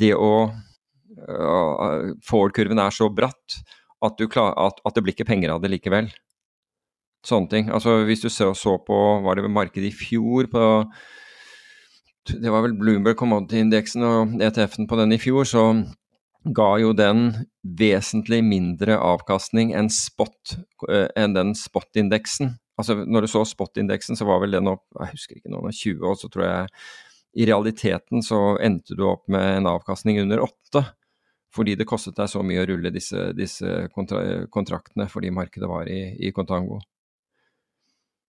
det 0.00 0.14
å 0.16 0.32
uh, 0.48 2.10
Forward-kurven 2.26 2.80
er 2.80 2.96
så 2.96 3.10
bratt 3.12 3.60
at, 4.00 4.26
klar, 4.32 4.54
at, 4.56 4.80
at, 4.86 4.96
det 4.96 5.04
blir 5.04 5.16
ikke 5.16 5.28
penger 5.28 5.52
av 5.52 5.60
det 5.62 5.74
likevel. 5.74 6.08
Sånne 7.26 7.52
ting. 7.52 7.66
Altså 7.68 7.98
Hvis 8.08 8.22
du 8.24 8.30
så, 8.32 8.54
så 8.56 8.78
på 8.80 8.96
var 9.26 9.36
det 9.36 9.50
markedet 9.52 9.90
i 9.90 9.96
fjor 9.96 10.48
på 10.48 10.62
det 12.30 12.52
var 12.52 12.62
vel 12.62 12.76
Bloomberg 12.78 13.16
Commodity-indeksen 13.18 14.04
og 14.06 14.42
ETF-en 14.44 14.88
på 14.88 14.98
den 15.00 15.16
i 15.16 15.18
fjor, 15.20 15.46
så 15.48 15.62
ga 16.44 16.70
jo 16.80 16.92
den 16.96 17.30
vesentlig 17.62 18.40
mindre 18.44 18.96
avkastning 18.96 19.74
enn 19.76 19.90
spot, 19.92 20.56
eh, 20.88 21.08
enn 21.16 21.36
den 21.36 21.54
spot-indeksen. 21.58 22.54
Altså 22.80 22.96
når 23.04 23.26
du 23.26 23.32
så 23.32 23.44
spot-indeksen, 23.44 24.16
så 24.16 24.24
var 24.28 24.40
vel 24.40 24.56
den 24.56 24.70
opp 24.72 24.86
jeg 24.96 25.16
husker 25.16 25.36
ikke 25.36 25.52
noen 25.52 25.68
av 25.68 25.76
20, 25.76 26.06
og 26.08 26.16
så 26.16 26.30
tror 26.32 26.46
jeg 26.46 26.70
i 27.40 27.46
realiteten 27.46 28.24
så 28.26 28.56
endte 28.58 28.96
du 28.98 29.04
opp 29.06 29.28
med 29.30 29.60
en 29.60 29.68
avkastning 29.70 30.18
under 30.22 30.42
8. 30.42 30.84
Fordi 31.54 31.74
det 31.74 31.86
kostet 31.88 32.16
deg 32.18 32.30
så 32.30 32.42
mye 32.46 32.62
å 32.62 32.66
rulle 32.70 32.92
disse, 32.94 33.30
disse 33.34 33.88
kontra 33.94 34.46
kontraktene 34.54 35.08
fordi 35.10 35.32
markedet 35.34 35.68
var 35.70 35.88
i, 35.90 36.14
i 36.22 36.30
kontango. 36.34 36.78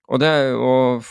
Og, 0.10 0.20
det, 0.20 0.30
og, 0.58 1.06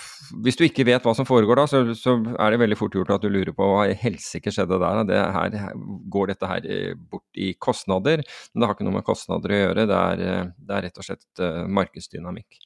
hvis 0.45 0.59
du 0.59 0.65
ikke 0.67 0.85
vet 0.85 1.05
hva 1.07 1.15
som 1.17 1.29
foregår 1.29 1.61
da, 1.61 1.67
så, 1.71 1.83
så, 1.97 2.17
er 2.35 2.53
det 2.53 2.61
veldig 2.61 2.77
fort 2.77 2.97
gjort 2.99 3.12
at 3.15 3.23
du 3.25 3.31
lurer 3.33 3.53
på 3.57 3.69
hva 3.71 3.87
i 3.89 3.97
helsike 3.97 4.53
skjedde 4.53 4.81
der. 4.83 5.05
Det 5.09 5.21
her, 5.37 5.79
går 6.12 6.33
dette 6.33 6.51
her 6.51 6.67
eh, 6.67 6.97
bort 6.99 7.41
i 7.41 7.53
kostnader? 7.57 8.25
Men 8.51 8.61
det 8.61 8.69
har 8.69 8.77
ikke 8.77 8.89
noe 8.89 8.99
med 8.99 9.07
kostnader 9.07 9.55
å 9.55 9.62
gjøre, 9.62 9.87
det 9.89 10.03
er, 10.11 10.27
eh, 10.27 10.51
det 10.59 10.77
er 10.77 10.87
rett 10.89 11.01
og 11.01 11.07
slett 11.07 11.43
uh, 11.45 11.62
markedsdynamikk. 11.81 12.61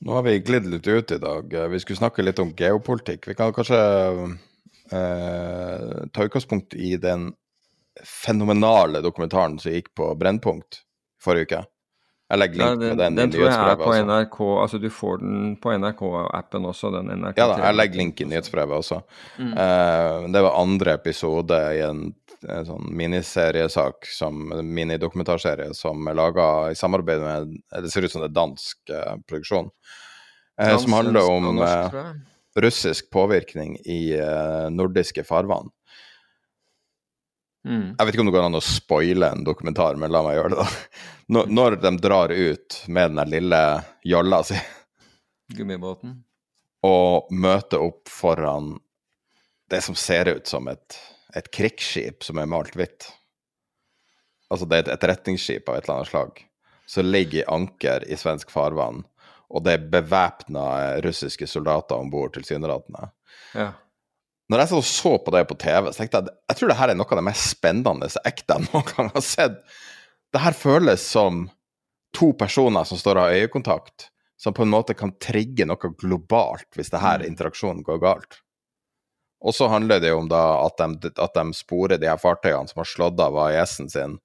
Nå 0.00 0.14
har 0.16 0.24
vi 0.24 0.38
glidd 0.40 0.70
litt 0.70 0.86
ut 0.86 1.12
i 1.12 1.20
dag. 1.20 1.58
Vi 1.74 1.82
skulle 1.82 2.00
snakke 2.00 2.24
litt 2.24 2.38
om 2.40 2.54
geopolitikk. 2.56 3.26
Vi 3.28 3.36
kan 3.36 3.52
kanskje 3.52 3.80
eh, 4.96 6.06
ta 6.08 6.24
utgangspunkt 6.24 6.74
i 6.74 6.94
den 6.96 7.32
fenomenale 8.06 9.02
dokumentaren 9.04 9.58
som 9.60 9.74
gikk 9.74 9.92
på 9.98 10.14
Brennpunkt 10.16 10.84
forrige 11.20 11.50
uke. 11.50 11.60
Jeg 12.30 12.38
legger 12.38 12.60
link 12.60 12.68
ja, 12.68 12.78
den, 12.78 12.98
den, 13.00 13.16
den 13.18 13.32
tror 13.34 13.48
jeg 13.48 13.54
er 13.58 13.78
på. 13.80 13.90
NRK, 14.06 14.36
altså 14.62 14.78
du 14.78 14.86
får 14.94 15.16
den 15.18 15.38
på 15.58 15.72
NRK-appen 15.74 16.68
også, 16.70 16.92
den 16.94 17.10
NRK 17.10 17.40
Ja 17.40 17.46
da, 17.50 17.56
jeg 17.64 17.78
legger 17.78 17.98
link 17.98 18.22
i 18.22 18.26
nyhetsbrevet 18.30 18.76
også. 18.76 19.00
Mm. 19.40 19.48
Uh, 19.56 20.28
det 20.36 20.42
var 20.46 20.58
andre 20.60 20.94
episode 21.00 21.58
i 21.74 21.80
en, 21.88 22.04
en 22.46 22.68
sånn 22.68 22.86
miniseriesak, 23.00 24.06
som, 24.14 24.44
minidokumentarserie, 24.78 25.72
som 25.74 26.06
er 26.06 26.20
laga 26.20 26.46
i 26.70 26.78
samarbeid 26.78 27.26
med 27.26 27.58
Det 27.82 27.90
ser 27.90 28.06
ut 28.06 28.14
som 28.14 28.22
det 28.22 28.30
er 28.30 28.38
dansk 28.38 28.94
uh, 28.94 29.18
produksjon. 29.26 29.72
Uh, 30.54 30.76
som 30.78 30.98
handler 31.00 31.26
om 31.34 31.58
russisk 32.60 33.10
påvirkning 33.14 33.74
i 33.90 34.00
nordiske 34.74 35.22
farvann. 35.26 35.70
Mm. 37.68 37.94
Jeg 37.98 38.06
vet 38.06 38.14
ikke 38.14 38.24
om 38.24 38.30
det 38.30 38.34
går 38.34 38.46
an 38.48 38.58
å 38.58 38.64
spoile 38.64 39.30
en 39.34 39.44
dokumentar, 39.44 39.98
men 40.00 40.12
la 40.12 40.22
meg 40.24 40.38
gjøre 40.38 40.52
det, 40.54 40.64
da. 40.64 41.00
Når, 41.30 41.50
når 41.54 41.76
de 41.82 41.90
drar 42.02 42.32
ut 42.34 42.76
med 42.88 43.12
den 43.14 43.30
lille 43.30 43.60
jolla 44.02 44.40
si 44.46 44.56
Gummibåten. 45.54 46.16
Og 46.86 47.28
møter 47.30 47.82
opp 47.82 48.08
foran 48.10 48.72
det 49.70 49.82
som 49.84 49.94
ser 49.98 50.30
ut 50.32 50.46
som 50.50 50.66
et, 50.70 50.96
et 51.36 51.50
krigsskip 51.54 52.24
som 52.26 52.40
er 52.40 52.48
malt 52.50 52.74
hvitt. 52.78 53.06
Altså 54.50 54.66
det 54.66 54.78
er 54.78 54.86
et 54.86 54.92
etterretningsskip 54.96 55.68
av 55.68 55.78
et 55.78 55.86
eller 55.86 56.00
annet 56.00 56.10
slag. 56.10 56.42
Som 56.90 57.10
ligger 57.10 57.42
i 57.42 57.48
anker 57.50 58.06
i 58.10 58.18
svensk 58.18 58.50
farvann, 58.50 59.04
og 59.50 59.62
det 59.66 59.76
er 59.76 59.86
bevæpna 59.92 60.64
russiske 61.04 61.46
soldater 61.50 61.98
om 61.98 62.10
bord, 62.10 62.32
tilsynelatende. 62.34 63.10
Ja. 63.54 63.70
Når 64.50 64.64
jeg 64.64 64.82
så 64.82 65.12
på 65.22 65.32
det 65.34 65.44
på 65.46 65.56
TV, 65.62 65.92
så 65.92 66.02
tenkte 66.02 66.20
jeg 66.20 66.34
jeg 66.50 66.58
tror 66.58 66.72
det 66.72 66.78
her 66.80 66.90
er 66.90 66.98
noe 66.98 67.06
av 67.06 67.20
det 67.20 67.26
mest 67.28 67.52
spennende 67.52 68.08
ekte 68.26 68.56
jeg 68.56 68.66
noen 68.66 68.86
gang 68.88 69.10
har 69.14 69.24
sett. 69.24 69.60
Det 70.34 70.42
her 70.42 70.56
føles 70.58 71.04
som 71.06 71.44
to 72.16 72.32
personer 72.38 72.86
som 72.86 72.98
står 72.98 73.18
og 73.18 73.28
har 73.28 73.44
øyekontakt, 73.44 74.08
som 74.40 74.54
på 74.56 74.64
en 74.66 74.72
måte 74.72 74.96
kan 74.98 75.12
trigge 75.22 75.66
noe 75.68 75.92
globalt 76.00 76.66
hvis 76.74 76.90
det 76.90 77.02
her 77.02 77.22
mm. 77.22 77.28
interaksjonen 77.30 77.84
går 77.86 78.00
galt. 78.02 78.40
Og 79.40 79.54
så 79.56 79.70
handler 79.72 80.02
det 80.02 80.10
jo 80.10 80.18
om 80.20 80.28
da 80.28 80.42
at 80.66 80.80
de, 80.80 81.12
at 81.14 81.36
de 81.36 81.56
sporer 81.56 82.00
de 82.00 82.10
her 82.10 82.18
fartøyene 82.20 82.68
som 82.68 82.82
har 82.82 82.88
slått 82.90 83.22
av 83.22 83.38
AIS-en 83.46 83.88
sin, 83.92 84.18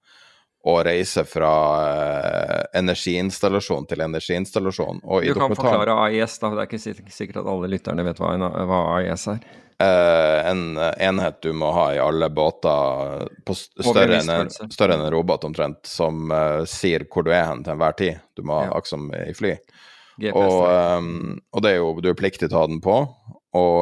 og 0.66 0.80
reise 0.88 1.22
fra 1.30 1.52
uh, 1.86 2.62
energiinstallasjon 2.80 3.86
til 3.90 4.02
energiinstallasjon. 4.02 5.04
du 5.22 5.34
kan 5.38 5.54
forklare 5.56 5.94
AIS, 6.08 6.40
da. 6.42 6.50
Det 6.56 6.64
er 6.64 6.72
ikke 6.72 7.12
sikkert 7.14 7.44
at 7.44 7.52
alle 7.52 7.70
lytterne 7.70 8.06
vet 8.08 8.18
hva, 8.22 8.34
hva 8.66 8.80
AIS 8.98 9.28
er. 9.36 9.46
eh, 9.84 10.50
en 10.50 10.78
enhet 10.80 11.42
du 11.44 11.52
må 11.54 11.70
ha 11.76 11.90
i 11.94 12.00
alle 12.00 12.30
båter 12.32 13.26
på 13.46 13.56
større 13.60 14.22
enn 14.22 14.30
en, 14.32 14.50
større 14.72 14.96
enn 14.96 15.04
en 15.06 15.12
robot 15.14 15.44
omtrent, 15.44 15.82
som 15.86 16.32
eh, 16.32 16.62
sier 16.70 17.04
hvor 17.12 17.28
du 17.28 17.32
er 17.36 17.44
hen 17.50 17.62
til 17.66 17.76
enhver 17.76 17.98
tid. 18.00 18.22
Du 18.40 18.42
må 18.48 18.62
ha 18.62 18.70
Ja. 18.70 18.78
aksom 18.80 19.10
i 19.14 19.34
fly. 19.36 19.54
GPS. 20.16 20.32
Og, 20.34 21.42
og 21.52 21.62
det 21.66 21.74
er 21.74 21.82
jo, 21.82 21.90
du 22.00 22.08
er 22.10 22.16
pliktig 22.16 22.48
til 22.48 22.56
å 22.56 22.62
ha 22.64 22.68
den 22.72 22.80
på. 22.82 22.96
Og 23.60 23.82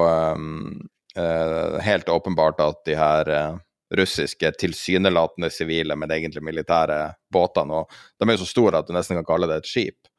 eh, 1.16 1.80
helt 1.86 2.10
åpenbart 2.10 2.60
at 2.66 2.82
de 2.90 2.96
her 2.98 3.30
eh, 3.30 3.54
russiske 3.98 4.52
tilsynelatende 4.60 5.50
sivile, 5.54 5.96
men 6.00 6.12
egentlig 6.12 6.44
militære 6.44 6.98
båtene, 7.34 7.84
og 7.84 7.92
de 8.20 8.28
er 8.28 8.36
jo 8.36 8.44
så 8.44 8.50
store 8.50 8.82
at 8.82 8.90
du 8.90 8.96
nesten 8.96 9.20
kan 9.20 9.28
kalle 9.28 9.50
det 9.52 9.62
et 9.62 9.70
skip. 9.70 10.10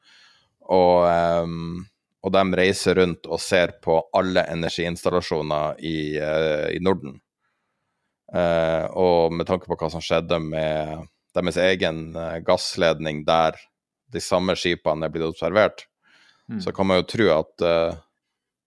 Og, 0.65 1.05
um, 1.43 1.83
og 2.25 2.33
de 2.33 2.43
reiser 2.57 2.97
rundt 2.97 3.27
og 3.29 3.41
ser 3.43 3.75
på 3.83 3.99
alle 4.17 4.45
energiinstallasjoner 4.53 5.81
i, 5.85 5.97
uh, 6.17 6.67
i 6.73 6.81
Norden. 6.81 7.19
Uh, 8.33 8.85
og 8.97 9.35
med 9.35 9.45
tanke 9.47 9.69
på 9.69 9.77
hva 9.77 9.91
som 9.93 10.01
skjedde 10.03 10.39
med 10.41 11.05
deres 11.35 11.59
egen 11.61 12.07
gassledning 12.47 13.25
der 13.27 13.59
de 14.13 14.21
samme 14.23 14.55
skipene 14.57 15.05
er 15.05 15.11
blitt 15.13 15.27
observert, 15.27 15.83
Mm. 16.49 16.61
så 16.61 16.71
kan 16.71 16.87
man 16.87 16.97
jo 17.01 17.07
tro 17.09 17.29
at 17.33 17.65
uh, 17.65 17.97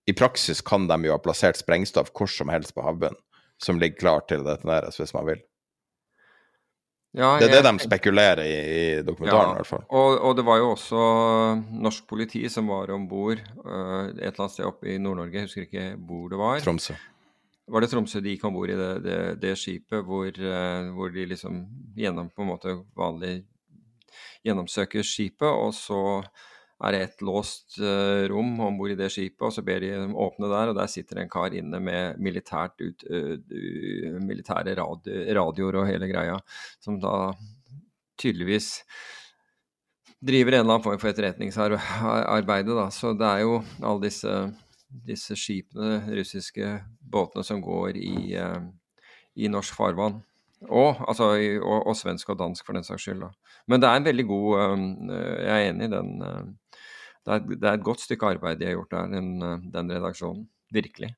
i 0.07 0.15
praksis 0.17 0.61
kan 0.61 0.89
de 0.89 0.99
jo 1.07 1.15
ha 1.15 1.23
plassert 1.23 1.61
sprengstoff 1.61 2.11
hvor 2.17 2.31
som 2.31 2.51
helst 2.51 2.75
på 2.75 2.83
havbunnen, 2.83 3.19
som 3.63 3.81
ligger 3.81 4.01
klar 4.01 4.27
til 4.29 4.43
å 4.43 4.49
detoneres 4.49 5.01
hvis 5.01 5.15
man 5.17 5.29
vil. 5.29 5.45
Ja, 7.17 7.39
Det 7.41 7.49
er 7.49 7.57
det 7.57 7.65
de 7.65 7.81
spekulerer 7.83 8.45
i 8.45 8.57
i 8.99 9.03
dokumentaren, 9.03 9.55
i 9.55 9.61
hvert 9.63 9.71
fall. 9.71 9.85
Og, 9.89 10.19
og 10.29 10.35
det 10.37 10.45
var 10.45 10.59
jo 10.61 10.73
også 10.75 11.05
norsk 11.81 12.05
politi 12.07 12.43
som 12.53 12.69
var 12.69 12.93
om 12.95 13.07
bord 13.09 13.41
et 13.41 14.19
eller 14.21 14.43
annet 14.45 14.55
sted 14.55 14.69
oppe 14.69 14.93
i 14.93 14.99
Nord-Norge, 15.01 15.41
jeg 15.41 15.49
husker 15.49 15.65
ikke 15.65 15.87
hvor 16.05 16.29
det 16.31 16.41
var. 16.41 16.61
Tromsø. 16.63 16.99
Var 17.69 17.85
det 17.85 17.91
Tromsø 17.93 18.21
de 18.25 18.35
gikk 18.35 18.45
om 18.49 18.57
bord 18.57 18.73
i 18.73 18.77
det, 18.77 18.91
det, 19.05 19.19
det 19.43 19.55
skipet 19.61 20.05
hvor, 20.05 20.29
uh, 20.29 20.93
hvor 20.97 21.13
de 21.13 21.27
liksom 21.33 21.65
gjennom 21.97 22.31
på 22.33 22.45
en 22.45 22.53
måte 22.53 22.77
vanlig 22.97 23.43
gjennomsøker 24.47 25.05
skipet, 25.05 25.49
og 25.49 25.75
så 25.77 26.01
er 26.79 26.95
det 26.95 27.01
et 27.03 27.23
låst 27.27 27.79
uh, 27.83 28.25
rom 28.31 28.53
om 28.63 28.77
bord 28.79 28.93
i 28.95 28.99
det 28.99 29.11
skipet, 29.11 29.43
og 29.49 29.55
så 29.55 29.65
ber 29.67 29.83
de 29.83 29.91
dem 29.97 30.15
åpne 30.19 30.51
der, 30.51 30.71
og 30.71 30.79
der 30.79 30.91
sitter 30.91 31.19
en 31.19 31.31
kar 31.31 31.55
inne 31.57 31.81
med 31.83 32.21
militært 32.23 32.79
ut, 32.79 33.03
uh, 33.11 34.19
militære 34.23 34.77
radio, 34.79 35.25
radioer 35.41 35.81
og 35.81 35.89
hele 35.91 36.11
greia, 36.11 36.37
som 36.85 37.01
da 37.03 37.33
tydeligvis 38.19 38.77
driver 40.23 40.55
en 40.55 40.61
eller 40.61 40.77
annen 40.77 40.87
form 40.87 41.03
for 41.03 41.11
etterretningsarbeid. 41.11 42.71
Da. 42.71 42.87
Så 42.95 43.13
det 43.19 43.27
er 43.27 43.43
jo 43.43 43.59
alle 43.83 44.07
disse, 44.07 44.39
disse 45.11 45.39
skipene, 45.39 46.01
russiske 46.15 46.77
båtene, 46.99 47.47
som 47.47 47.63
går 47.63 47.99
i, 47.99 48.39
uh, 48.39 48.63
i 49.35 49.51
norsk 49.51 49.75
farvann. 49.79 50.23
Og, 50.69 50.97
altså, 51.07 51.35
og, 51.63 51.87
og 51.87 51.95
svensk 51.95 52.33
og 52.35 52.39
dansk, 52.39 52.67
for 52.67 52.75
den 52.75 52.87
saks 52.87 53.07
skyld. 53.07 53.27
Da. 53.27 53.35
Men 53.71 53.83
det 53.83 53.91
er 53.91 53.99
en 54.01 54.09
veldig 54.09 54.25
god 54.27 54.49
Jeg 54.59 55.53
er 55.55 55.69
enig 55.69 55.87
i 55.87 55.93
den. 55.93 56.57
Eh, 57.29 57.41
det, 57.41 57.55
er, 57.55 57.61
det 57.61 57.71
er 57.71 57.79
et 57.79 57.87
godt 57.87 58.05
stykke 58.05 58.35
arbeid 58.35 58.61
de 58.61 58.71
har 58.71 58.79
gjort 58.79 58.95
der, 58.97 59.13
den, 59.17 59.35
eh, 59.43 59.67
den 59.75 59.93
redaksjonen. 59.97 60.47
Virkelig. 60.75 61.13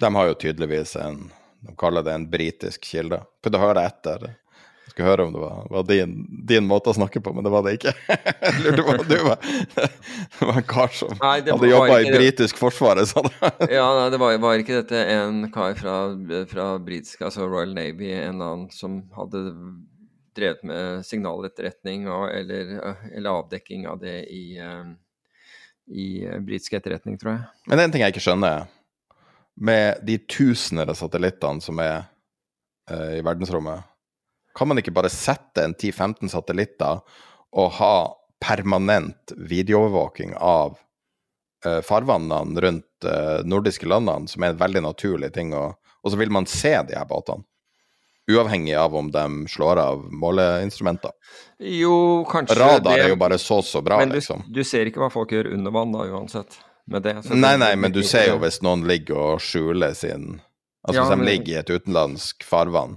De 0.00 0.14
har 0.14 0.28
jo 0.30 0.36
tydeligvis 0.46 0.96
en 0.96 1.26
De 1.62 1.74
kaller 1.78 2.02
det 2.02 2.14
en 2.16 2.24
britisk 2.26 2.82
kilde. 2.82 3.20
Å 3.22 3.58
høre 3.62 3.84
etter. 3.86 4.24
Jeg 4.82 4.96
skulle 4.96 5.12
høre 5.12 5.24
om 5.28 5.34
det 5.34 5.38
var, 5.38 5.60
var 5.70 5.84
din, 5.86 6.14
din 6.48 6.64
måte 6.66 6.90
å 6.90 6.96
snakke 6.96 7.20
på, 7.22 7.30
men 7.36 7.46
det 7.46 7.52
var 7.54 7.62
det 7.62 7.76
ikke. 7.76 7.92
Jeg 8.42 8.64
lurte 8.64 8.82
på 8.82 8.96
om 8.96 9.04
du 9.06 9.14
var, 9.28 9.46
det 10.34 10.48
var 10.48 10.58
en 10.58 10.66
kar 10.72 10.90
som 10.98 11.14
Nei, 11.20 11.36
hadde 11.46 11.70
jobba 11.70 12.00
i 12.02 12.10
britisk 12.10 12.58
forsvaret, 12.58 13.06
sa 13.08 13.22
du. 13.22 13.30
Ja, 13.76 13.86
nei, 14.00 14.08
det 14.10 14.18
var, 14.20 14.34
var 14.42 14.64
ikke 14.64 14.80
dette 14.80 15.04
en 15.14 15.46
kar 15.54 15.78
fra, 15.78 15.94
fra 16.50 16.66
britisk, 16.82 17.22
altså 17.22 17.46
Royal 17.46 17.76
Navy, 17.78 18.10
en 18.10 18.42
annen 18.42 18.66
som 18.74 18.98
hadde 19.14 19.44
drevet 20.36 20.66
med 20.66 21.06
signaletterretning 21.06 22.08
og, 22.10 22.26
eller, 22.34 22.74
eller 23.12 23.38
avdekking 23.38 23.86
av 23.88 24.02
det 24.02 24.18
i, 24.34 24.58
eh, 24.58 24.92
i 25.90 26.24
eh, 26.26 26.38
britisk 26.44 26.76
etterretning, 26.78 27.18
tror 27.20 27.34
jeg. 27.34 27.44
Men 27.70 27.82
en 27.82 27.94
ting 27.94 28.04
jeg 28.04 28.14
ikke 28.14 28.24
skjønner. 28.24 28.68
Med 29.62 30.00
de 30.06 30.16
tusener 30.30 30.88
av 30.88 30.96
satellittene 30.96 31.64
som 31.64 31.80
er 31.82 32.04
eh, 32.90 33.18
i 33.18 33.24
verdensrommet, 33.24 33.88
kan 34.56 34.68
man 34.68 34.80
ikke 34.80 34.94
bare 34.94 35.12
sette 35.12 35.64
en 35.64 35.74
10-15 35.74 36.28
satellitter 36.32 37.00
og 37.56 37.76
ha 37.78 37.94
permanent 38.42 39.32
videoovervåking 39.36 40.34
av 40.36 40.76
eh, 41.66 41.80
farvannene 41.84 42.60
rundt 42.64 43.06
eh, 43.06 43.44
nordiske 43.44 43.88
landene, 43.88 44.28
som 44.28 44.42
er 44.42 44.52
en 44.52 44.60
veldig 44.60 44.82
naturlig 44.88 45.32
ting, 45.36 45.54
og, 45.56 45.78
og 46.02 46.12
så 46.12 46.20
vil 46.20 46.32
man 46.34 46.48
se 46.50 46.74
de 46.88 46.96
her 46.98 47.08
båtene? 47.08 47.46
Uavhengig 48.30 48.74
av 48.78 48.94
om 48.94 49.08
de 49.10 49.46
slår 49.50 49.80
av 49.82 50.04
måleinstrumenter. 50.14 51.10
Jo, 51.58 52.24
kanskje 52.30 52.54
Radar 52.58 52.96
det, 52.96 53.04
er 53.04 53.08
jo 53.10 53.16
bare 53.18 53.38
så 53.38 53.58
så 53.66 53.82
bra, 53.82 53.98
men 53.98 54.12
du, 54.12 54.18
liksom. 54.20 54.44
du 54.46 54.62
ser 54.64 54.86
ikke 54.86 55.02
hva 55.02 55.10
folk 55.10 55.32
gjør 55.34 55.50
under 55.56 55.74
vann 55.74 55.92
da, 55.94 56.06
uansett. 56.06 56.58
Med 56.86 57.02
det, 57.06 57.16
så 57.26 57.34
Nei, 57.38 57.56
nei, 57.58 57.74
men 57.78 57.92
du 57.94 58.00
ser 58.02 58.28
jo 58.32 58.38
hvis 58.42 58.60
noen 58.62 58.82
ligger 58.90 59.14
og 59.36 59.42
skjuler 59.42 59.94
sin 59.94 60.40
Altså 60.82 60.96
Ja, 60.98 61.02
hvis 61.04 61.10
de 61.12 61.16
men- 61.20 61.28
ligger 61.28 61.52
i 61.52 61.58
et 61.60 61.70
utenlandsk 61.70 62.42
farvann. 62.42 62.96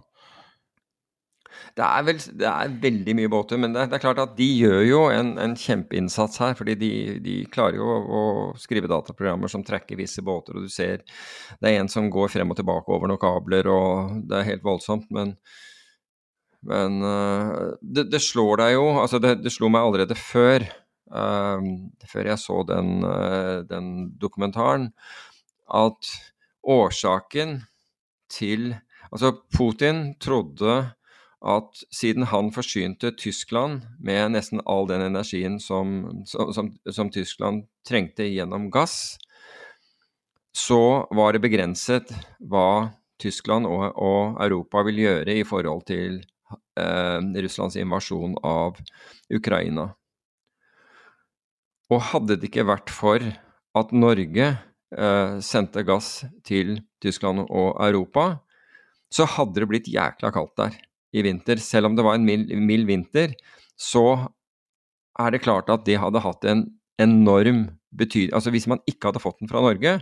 Det 1.75 1.83
er, 1.83 2.03
vel, 2.07 2.19
det 2.39 2.45
er 2.47 2.75
veldig 2.85 3.13
mye 3.19 3.29
båter, 3.31 3.59
men 3.59 3.73
det, 3.75 3.89
det 3.91 3.97
er 3.97 4.03
klart 4.05 4.19
at 4.23 4.37
de 4.37 4.45
gjør 4.61 4.81
jo 4.87 4.99
en, 5.11 5.33
en 5.43 5.57
kjempeinnsats 5.59 6.39
her. 6.39 6.53
fordi 6.55 6.77
de, 6.79 6.91
de 7.19 7.33
klarer 7.51 7.81
jo 7.81 7.89
å, 7.91 7.97
å 7.99 8.21
skrive 8.59 8.87
dataprogrammer 8.87 9.51
som 9.51 9.65
trekker 9.65 9.99
visse 9.99 10.23
båter, 10.23 10.55
og 10.55 10.69
du 10.69 10.71
ser 10.71 11.03
det 11.59 11.73
er 11.73 11.81
en 11.81 11.91
som 11.91 12.07
går 12.11 12.31
frem 12.31 12.55
og 12.55 12.59
tilbake 12.61 12.95
over 12.95 13.11
noen 13.11 13.19
kabler, 13.19 13.67
og 13.67 14.23
det 14.23 14.39
er 14.39 14.49
helt 14.53 14.63
voldsomt. 14.63 15.11
Men, 15.11 15.35
men 16.63 16.97
øh, 17.03 17.75
det, 17.83 18.07
det 18.13 18.23
slår 18.23 18.63
deg 18.63 18.77
jo 18.77 18.87
Altså, 18.95 19.19
det, 19.19 19.51
slo 19.51 19.67
meg 19.67 19.83
allerede 19.83 20.15
før, 20.15 20.63
øh, 21.11 21.71
før 22.07 22.31
jeg 22.31 22.39
så 22.47 22.63
den, 22.71 22.97
øh, 23.03 23.67
den 23.67 23.93
dokumentaren, 24.15 24.93
at 25.67 26.15
årsaken 26.63 27.65
til 28.31 28.77
Altså, 29.11 29.35
Putin 29.53 30.15
trodde 30.19 30.85
at 31.45 31.83
siden 31.93 32.25
han 32.31 32.49
forsynte 32.53 33.11
Tyskland 33.19 33.85
med 34.01 34.33
nesten 34.33 34.63
all 34.65 34.87
den 34.89 35.03
energien 35.05 35.59
som, 35.61 36.23
som, 36.25 36.71
som, 36.89 37.11
Tyskland 37.13 37.67
trengte 37.87 38.25
gjennom 38.25 38.71
gass, 38.73 39.17
så 40.55 41.05
var 41.13 41.35
det 41.35 41.43
begrenset 41.43 42.13
hva 42.39 42.95
Tyskland 43.21 43.69
og, 43.69 43.91
og 43.93 44.39
Europa 44.41 44.81
vil 44.87 45.03
gjøre 45.03 45.35
i 45.37 45.43
forhold 45.45 45.85
til 45.87 46.23
eh, 46.79 47.19
Russlands 47.45 47.77
invasjon 47.79 48.39
av 48.41 48.81
Ukraina. 49.29 49.91
Og 51.93 52.01
hadde 52.09 52.39
det 52.39 52.49
ikke 52.49 52.65
vært 52.65 52.89
for 52.89 53.21
at 53.75 53.93
Norge 53.93 54.49
eh, 54.49 55.37
sendte 55.45 55.85
gass 55.85 56.25
til 56.47 56.79
Tyskland 57.03 57.45
og 57.45 57.77
Europa, 57.85 58.39
så 59.13 59.29
hadde 59.29 59.61
det 59.61 59.69
blitt 59.69 59.93
jækla 59.93 60.33
kaldt 60.33 60.57
der 60.57 60.81
i 61.15 61.23
vinter. 61.25 61.61
Selv 61.63 61.89
om 61.89 61.95
det 61.97 62.05
var 62.05 62.17
en 62.17 62.27
mild, 62.27 62.51
mild 62.59 62.89
vinter, 62.89 63.35
så 63.79 64.27
er 65.19 65.31
det 65.31 65.43
klart 65.45 65.71
at 65.71 65.85
det 65.87 65.99
hadde 66.01 66.23
hatt 66.23 66.47
en 66.49 66.65
enorm 67.01 67.67
betydning 67.95 68.35
Altså 68.35 68.51
hvis 68.51 68.67
man 68.71 68.81
ikke 68.87 69.09
hadde 69.09 69.23
fått 69.23 69.41
den 69.41 69.51
fra 69.51 69.61
Norge 69.63 69.97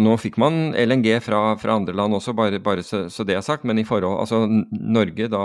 Nå 0.00 0.14
fikk 0.18 0.38
man 0.40 0.72
LNG 0.78 1.18
fra, 1.22 1.40
fra 1.60 1.76
andre 1.76 1.94
land 1.96 2.16
også, 2.16 2.32
bare, 2.36 2.60
bare 2.62 2.82
så, 2.86 3.04
så, 3.12 3.26
det 3.26 3.36
er 3.36 3.44
sagt, 3.44 3.66
men 3.68 3.78
i 3.78 3.84
forhold 3.86 4.22
Altså 4.22 4.44
Norge 4.70 5.28
da 5.30 5.44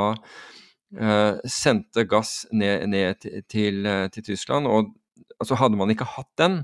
eh, 0.95 1.41
sendte 1.49 2.05
gass 2.09 2.45
ned, 2.55 2.87
ned 2.93 3.19
til, 3.19 3.41
til, 3.51 3.89
til, 4.13 4.27
Tyskland, 4.31 4.69
og 4.69 4.93
altså 5.41 5.57
hadde 5.59 5.79
man 5.81 5.91
ikke 5.91 6.07
hatt 6.07 6.31
den, 6.39 6.61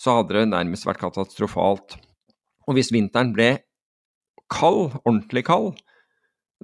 så 0.00 0.18
hadde 0.18 0.34
det 0.34 0.48
nærmest 0.50 0.88
vært 0.88 0.98
katastrofalt. 1.04 1.94
Og 2.66 2.74
hvis 2.74 2.90
vinteren 2.90 3.30
ble 3.36 3.52
kald, 4.50 4.96
ordentlig 5.04 5.44
kald, 5.46 5.78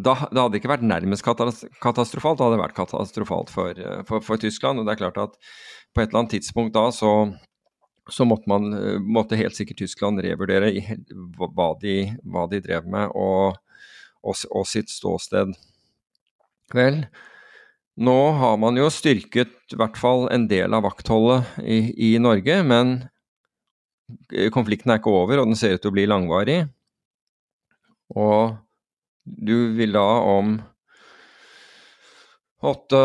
da, 0.04 0.16
det 0.30 0.40
hadde 0.40 0.58
ikke 0.60 0.72
vært 0.72 0.86
nærmest 0.86 1.24
katastrofalt, 1.24 2.38
da 2.38 2.46
hadde 2.46 2.56
det 2.56 2.64
vært 2.64 2.76
katastrofalt 2.78 3.52
for, 3.52 3.78
for, 4.08 4.24
for, 4.24 4.40
Tyskland. 4.40 4.80
Og 4.80 4.88
det 4.88 4.94
er 4.94 5.02
klart 5.02 5.20
at 5.20 5.38
på 5.94 6.02
et 6.02 6.10
eller 6.10 6.22
annet 6.22 6.36
tidspunkt 6.36 6.74
da 6.76 6.86
så, 6.94 7.12
så 8.10 8.26
måtte 8.28 8.50
man 8.50 8.70
måtte 9.04 9.38
helt 9.40 9.56
sikkert 9.58 9.82
Tyskland 9.82 10.22
revurdere 10.24 10.70
i, 10.72 10.84
hva, 11.36 11.72
de, 11.80 11.96
hva, 12.24 12.46
de, 12.50 12.62
drev 12.64 12.88
med, 12.90 13.12
og, 13.18 13.58
og, 14.22 14.44
og 14.54 14.66
sitt 14.68 14.92
ståsted. 14.92 15.54
Vel, 16.74 17.02
nå 18.00 18.18
har 18.38 18.58
man 18.62 18.78
jo 18.78 18.90
styrket 18.92 19.74
i 19.74 19.78
hvert 19.78 19.98
fall 19.98 20.28
en 20.32 20.46
del 20.50 20.74
av 20.76 20.86
vaktholdet 20.86 21.58
i, 21.62 21.82
i 22.14 22.16
Norge, 22.22 22.60
men 22.66 23.00
konflikten 24.54 24.92
er 24.92 25.00
ikke 25.00 25.12
over, 25.14 25.40
og 25.40 25.50
den 25.50 25.58
ser 25.58 25.76
ut 25.76 25.82
til 25.82 25.92
å 25.92 25.96
bli 25.96 26.06
langvarig. 26.08 26.60
Og 28.18 28.56
du 29.24 29.72
vil 29.76 29.92
da 29.94 30.06
om 30.26 30.54
åtte, 32.60 33.00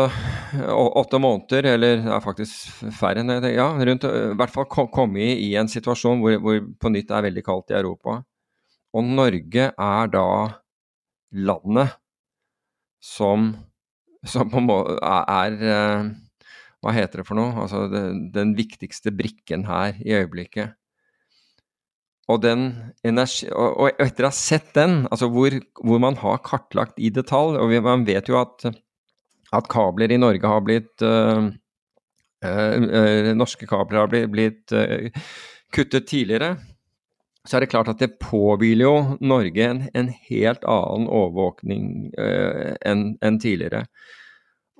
åtte, 0.68 1.18
måneder, 1.18 1.68
eller 1.74 2.02
det 2.04 2.12
er 2.12 2.24
faktisk 2.24 2.90
færre 2.96 3.22
enn 3.22 3.32
det, 3.40 3.54
ja, 3.56 3.70
rundt, 3.72 4.04
i 4.04 4.36
hvert 4.36 4.52
fall 4.52 4.68
komme 4.68 5.22
i, 5.32 5.54
en 5.56 5.70
situasjon 5.70 6.20
hvor, 6.20 6.36
hvor 6.44 6.60
på 6.80 6.92
nytt 6.92 7.12
er 7.12 7.24
veldig 7.28 7.44
kaldt 7.46 7.72
i 7.72 7.78
Europa. 7.80 8.20
Og 8.96 9.08
Norge 9.16 9.70
er 9.72 10.12
da 10.12 10.28
landet 11.36 11.96
som, 13.02 13.50
som 14.24 14.52
på 14.52 14.62
en 14.62 14.70
er, 14.72 15.56
er 15.60 16.14
Hva 16.84 16.92
heter 16.94 17.20
det 17.20 17.26
for 17.26 17.38
noe? 17.38 17.54
Altså 17.64 17.86
det, 17.90 18.02
den 18.34 18.52
viktigste 18.56 19.10
brikken 19.16 19.64
her 19.66 19.96
i 20.04 20.12
øyeblikket. 20.20 20.76
Og, 22.26 22.42
energi, 23.06 23.46
og, 23.54 23.92
etter 24.02 24.26
å 24.26 24.30
ha 24.32 24.34
sett 24.34 24.72
den, 24.74 25.04
altså 25.14 25.28
hvor, 25.30 25.54
hvor, 25.78 26.00
man 26.02 26.16
har 26.18 26.40
kartlagt 26.42 26.98
i 26.98 27.12
detalj 27.14 27.60
Og 27.62 27.70
man 27.86 28.02
vet 28.08 28.26
jo 28.26 28.40
at 28.40 28.66
at 29.54 29.68
kabler 29.70 30.12
i 30.12 30.18
Norge 30.20 30.48
har 30.48 30.62
blitt 30.64 31.02
øh, 31.06 31.50
øh, 32.44 33.34
Norske 33.36 33.66
kabler 33.66 34.02
har 34.02 34.10
blitt, 34.10 34.30
blitt 34.32 34.72
øh, 34.72 35.10
kuttet 35.72 36.06
tidligere, 36.06 36.56
så 37.46 37.56
er 37.56 37.60
det 37.62 37.70
klart 37.70 37.88
at 37.88 38.00
det 38.02 38.18
påhviler 38.18 38.84
jo 38.84 39.18
Norge 39.20 39.70
en, 39.70 39.82
en 39.94 40.08
helt 40.28 40.64
annen 40.66 41.06
overvåkning 41.06 42.10
enn 42.18 43.02
en 43.22 43.38
tidligere. 43.38 43.84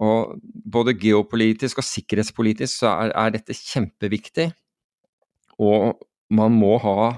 Og 0.03 0.35
både 0.73 0.97
geopolitisk 0.99 1.79
og 1.79 1.87
sikkerhetspolitisk 1.87 2.81
så 2.83 2.91
er, 3.05 3.13
er 3.15 3.37
dette 3.37 3.55
kjempeviktig. 3.55 4.49
Og 5.63 5.95
man 6.31 6.59
må 6.59 6.75
ha 6.83 7.13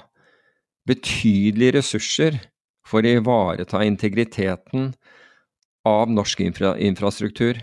betydelige 0.89 1.79
ressurser 1.79 2.39
for 2.89 3.05
å 3.05 3.17
ivareta 3.21 3.83
integriteten 3.85 4.93
av 5.89 6.13
norsk 6.13 6.41
infra 6.47 6.75
infrastruktur. 6.81 7.61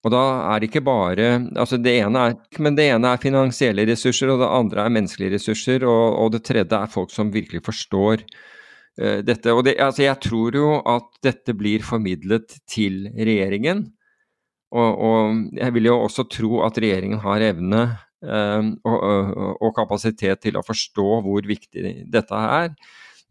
Og 0.00 0.14
da 0.14 0.22
er 0.54 0.60
det 0.60 0.70
ikke 0.70 0.84
bare 0.84 1.26
altså 1.60 1.76
det 1.80 1.92
ene 2.00 2.22
er, 2.30 2.36
Men 2.58 2.76
det 2.78 2.86
ene 2.88 3.12
er 3.12 3.20
finansielle 3.20 3.84
ressurser, 3.88 4.32
og 4.32 4.40
det 4.40 4.48
andre 4.48 4.86
er 4.86 4.94
menneskelige 4.96 5.34
ressurser, 5.36 5.84
og, 5.84 6.04
og 6.22 6.32
det 6.34 6.44
tredje 6.48 6.76
er 6.76 6.92
folk 6.92 7.12
som 7.12 7.32
virkelig 7.34 7.62
forstår 7.66 8.24
uh, 8.24 9.20
dette. 9.26 9.52
Og 9.52 9.64
det, 9.68 9.76
altså 9.76 10.06
jeg 10.06 10.20
tror 10.24 10.56
jo 10.56 10.70
at 10.88 11.10
dette 11.26 11.56
blir 11.56 11.84
formidlet 11.84 12.56
til 12.70 13.10
regjeringen. 13.12 13.90
Og, 14.70 14.90
og 15.04 15.58
jeg 15.58 15.74
vil 15.76 15.90
jo 15.90 15.98
også 16.06 16.24
tro 16.30 16.62
at 16.64 16.78
regjeringen 16.80 17.20
har 17.24 17.44
evne 17.44 17.84
og, 18.20 18.96
og, 19.56 19.70
kapasitet 19.76 20.42
til 20.44 20.58
å 20.60 20.64
forstå 20.64 21.06
hvor 21.24 21.46
viktig 21.48 21.94
dette 22.12 22.36
er. 22.36 22.74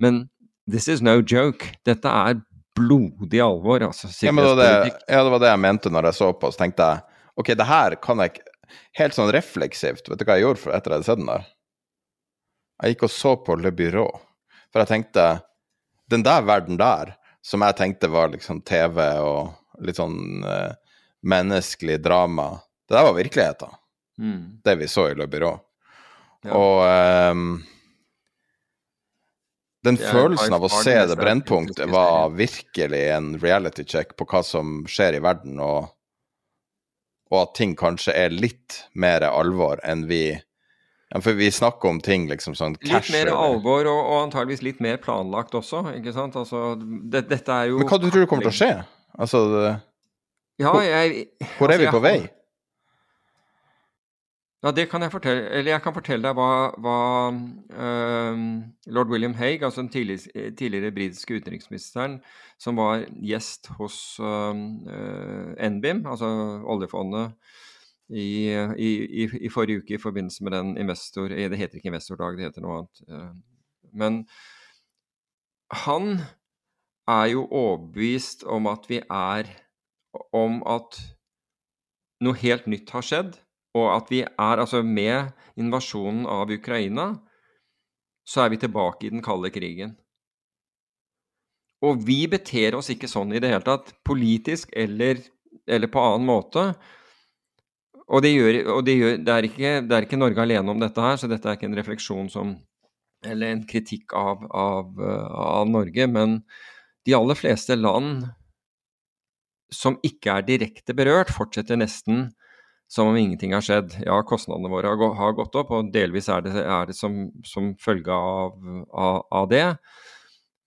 Men 0.02 0.24
this 0.70 0.88
is 0.90 1.04
no 1.06 1.20
joke. 1.22 1.68
Dette 1.86 2.10
er 2.10 2.40
blodig 2.80 3.42
alvor. 3.44 3.84
altså 3.90 4.08
ja, 4.26 4.32
det 4.32 4.70
ja, 5.08 5.24
det 5.24 5.32
var 5.34 5.42
det 5.44 5.52
jeg 5.52 5.62
mente 5.62 5.92
når 5.92 6.10
jeg 6.10 6.20
så 6.20 6.32
på, 6.34 6.52
så 6.52 6.64
tenkte 6.64 6.88
jeg 6.88 7.22
ok, 7.42 7.54
det 7.60 7.70
her 7.70 8.00
kan 8.04 8.26
jeg 8.26 8.42
Helt 9.00 9.16
sånn 9.16 9.32
refleksivt, 9.34 10.06
vet 10.06 10.20
du 10.22 10.28
hva 10.28 10.36
jeg 10.38 10.44
gjorde 10.44 10.62
for 10.62 10.76
etter 10.76 10.94
jeg 10.94 11.00
hadde 11.00 11.08
sett 11.08 11.18
den 11.18 11.30
der? 11.32 11.46
Jeg 12.84 12.94
gikk 12.94 13.06
og 13.08 13.12
så 13.14 13.32
på 13.42 13.56
Le 13.58 13.72
Byrå, 13.74 14.04
for 14.70 14.84
jeg 14.84 14.92
tenkte 14.92 15.24
Den 16.14 16.22
der 16.26 16.44
verden 16.46 16.78
der, 16.78 17.16
som 17.42 17.66
jeg 17.66 17.78
tenkte 17.80 18.12
var 18.14 18.30
liksom 18.30 18.62
TV 18.62 19.02
og 19.26 19.82
litt 19.86 19.98
sånn 19.98 20.46
uh, 20.46 20.78
menneskelig 21.26 21.98
drama, 22.06 22.60
det 22.86 22.98
der 22.98 23.06
var 23.08 23.18
virkeligheten. 23.18 23.79
Mm. 24.20 24.60
Det 24.64 24.76
vi 24.76 24.88
så 24.92 25.10
i 25.10 25.18
Le 25.18 25.28
Byrå. 25.32 25.52
Ja. 26.48 26.56
Og 26.56 27.32
um, 27.32 27.46
den 29.84 29.98
følelsen 30.00 30.56
av 30.56 30.66
å 30.68 30.72
se 30.72 30.96
det 31.08 31.16
brennpunktet 31.20 31.88
var 31.92 32.34
virkelig 32.36 33.06
en 33.16 33.32
reality 33.40 33.86
check 33.88 34.16
på 34.20 34.28
hva 34.28 34.44
som 34.44 34.84
skjer 34.92 35.20
i 35.20 35.24
verden, 35.24 35.60
og, 35.64 35.94
og 37.32 37.42
at 37.46 37.56
ting 37.60 37.78
kanskje 37.80 38.16
er 38.26 38.36
litt 38.36 38.82
mer 38.92 39.24
alvor 39.30 39.80
enn 39.88 40.08
vi 40.10 40.24
ja, 41.10 41.22
For 41.26 41.34
vi 41.34 41.48
snakker 41.50 41.90
om 41.90 42.02
ting 42.06 42.28
liksom 42.30 42.54
sånn 42.60 42.76
cash 42.78 43.08
Litt 43.10 43.16
mer 43.16 43.32
alvor, 43.34 43.88
og, 43.90 44.00
og 44.00 44.26
antageligvis 44.28 44.66
litt 44.68 44.84
mer 44.84 45.00
planlagt 45.02 45.56
også, 45.58 45.88
ikke 45.98 46.14
sant. 46.14 46.36
Altså, 46.38 46.76
det, 46.78 47.24
dette 47.32 47.56
er 47.56 47.72
jo 47.72 47.80
Men 47.80 47.90
hva 47.90 48.02
du 48.02 48.12
tror 48.12 48.28
du 48.28 48.30
kommer 48.30 48.46
til 48.46 48.54
å 48.54 48.60
skje? 48.60 48.74
Altså 49.20 49.42
det, 49.56 49.72
ja, 50.60 50.76
jeg, 50.84 51.24
Hvor 51.56 51.72
er 51.72 51.80
altså, 51.80 51.86
vi 51.86 51.96
på 51.96 52.04
vei? 52.04 52.18
Ja, 54.60 54.72
det 54.76 54.90
kan 54.92 55.02
jeg 55.02 55.12
fortelle. 55.14 55.46
Eller 55.56 55.72
jeg 55.72 55.82
kan 55.86 55.96
fortelle 55.96 56.28
deg 56.28 56.36
hva, 56.36 56.52
hva 56.84 56.96
uh, 57.32 58.42
lord 58.92 59.12
William 59.14 59.34
Haig, 59.40 59.64
altså 59.64 59.86
den 59.86 59.92
tidligere, 59.94 60.52
tidligere 60.60 60.92
britiske 60.92 61.40
utenriksministeren, 61.40 62.18
som 62.60 62.76
var 62.82 63.06
gjest 63.24 63.72
hos 63.78 63.96
uh, 64.20 64.52
NBIM, 65.64 66.04
altså 66.04 66.28
oljefondet, 66.68 67.38
i, 68.10 68.52
i, 68.52 68.90
i, 69.24 69.30
i, 69.46 69.50
forrige 69.54 69.84
uke 69.84 69.96
i 69.96 70.02
forbindelse 70.02 70.44
med 70.44 70.58
den 70.58 70.78
investor... 70.82 71.30
Det 71.30 71.58
heter 71.58 71.78
ikke 71.78 71.94
investordag, 71.94 72.36
det 72.36 72.50
heter 72.50 72.66
noe 72.66 72.82
annet. 72.82 73.04
Uh, 73.08 73.32
men 73.94 74.24
han 75.86 76.18
er 77.08 77.30
jo 77.32 77.46
overbevist 77.48 78.44
om 78.44 78.68
at 78.68 78.90
vi 78.90 79.00
er 79.06 79.48
Om 80.34 80.64
at 80.66 80.98
noe 82.26 82.34
helt 82.42 82.66
nytt 82.68 82.90
har 82.90 83.06
skjedd 83.06 83.36
og 83.78 83.88
at 83.94 84.12
vi 84.12 84.24
er 84.26 84.62
altså 84.62 84.82
Med 84.84 85.32
invasjonen 85.60 86.26
av 86.30 86.50
Ukraina 86.50 87.12
så 88.30 88.46
er 88.46 88.54
vi 88.54 88.62
tilbake 88.62 89.08
i 89.08 89.10
den 89.10 89.24
kalde 89.26 89.50
krigen. 89.50 89.96
Og 91.82 92.02
vi 92.06 92.28
beter 92.30 92.76
oss 92.78 92.92
ikke 92.94 93.10
sånn 93.10 93.34
i 93.34 93.42
det 93.42 93.50
hele 93.50 93.66
tatt, 93.66 93.94
politisk 94.06 94.74
eller, 94.78 95.22
eller 95.66 95.90
på 95.90 96.04
annen 96.04 96.28
måte. 96.28 96.66
Og, 98.10 98.22
det, 98.26 98.34
gjør, 98.36 98.58
og 98.76 98.84
det, 98.86 98.96
gjør, 99.00 99.16
det, 99.18 99.34
er 99.34 99.48
ikke, 99.48 99.72
det, 99.86 99.96
er 99.96 100.06
ikke, 100.06 100.20
Norge 100.20 100.44
alene 100.44 100.74
om 100.74 100.82
dette 100.82 101.02
her, 101.02 101.18
så 101.18 101.30
dette 101.32 101.50
er 101.50 101.58
ikke 101.58 101.70
en 101.70 101.80
refleksjon 101.80 102.34
som 102.34 102.58
Eller 103.20 103.52
en 103.52 103.66
kritikk 103.68 104.14
av, 104.16 104.46
av, 104.56 104.94
av 105.04 105.66
Norge, 105.68 106.06
men 106.08 106.38
de 107.04 107.16
aller 107.18 107.36
fleste 107.36 107.76
land 107.76 108.30
som 109.76 109.98
ikke 110.08 110.38
er 110.38 110.46
direkte 110.48 110.96
berørt, 110.96 111.34
fortsetter 111.36 111.76
nesten 111.76 112.30
som 112.90 113.12
om 113.12 113.18
ingenting 113.18 113.54
har 113.54 113.64
skjedd. 113.66 113.94
Ja, 114.02 114.18
kostnadene 114.26 114.72
våre 114.72 114.90
har 114.90 115.36
gått 115.38 115.58
opp, 115.60 115.74
og 115.76 115.92
delvis 115.94 116.30
er 116.34 116.42
det, 116.46 116.56
er 116.58 116.90
det 116.90 116.98
som, 116.98 117.28
som, 117.46 117.76
følge 117.78 118.16
av, 118.16 118.58
av, 118.90 119.22
av, 119.30 119.50
det. 119.52 119.68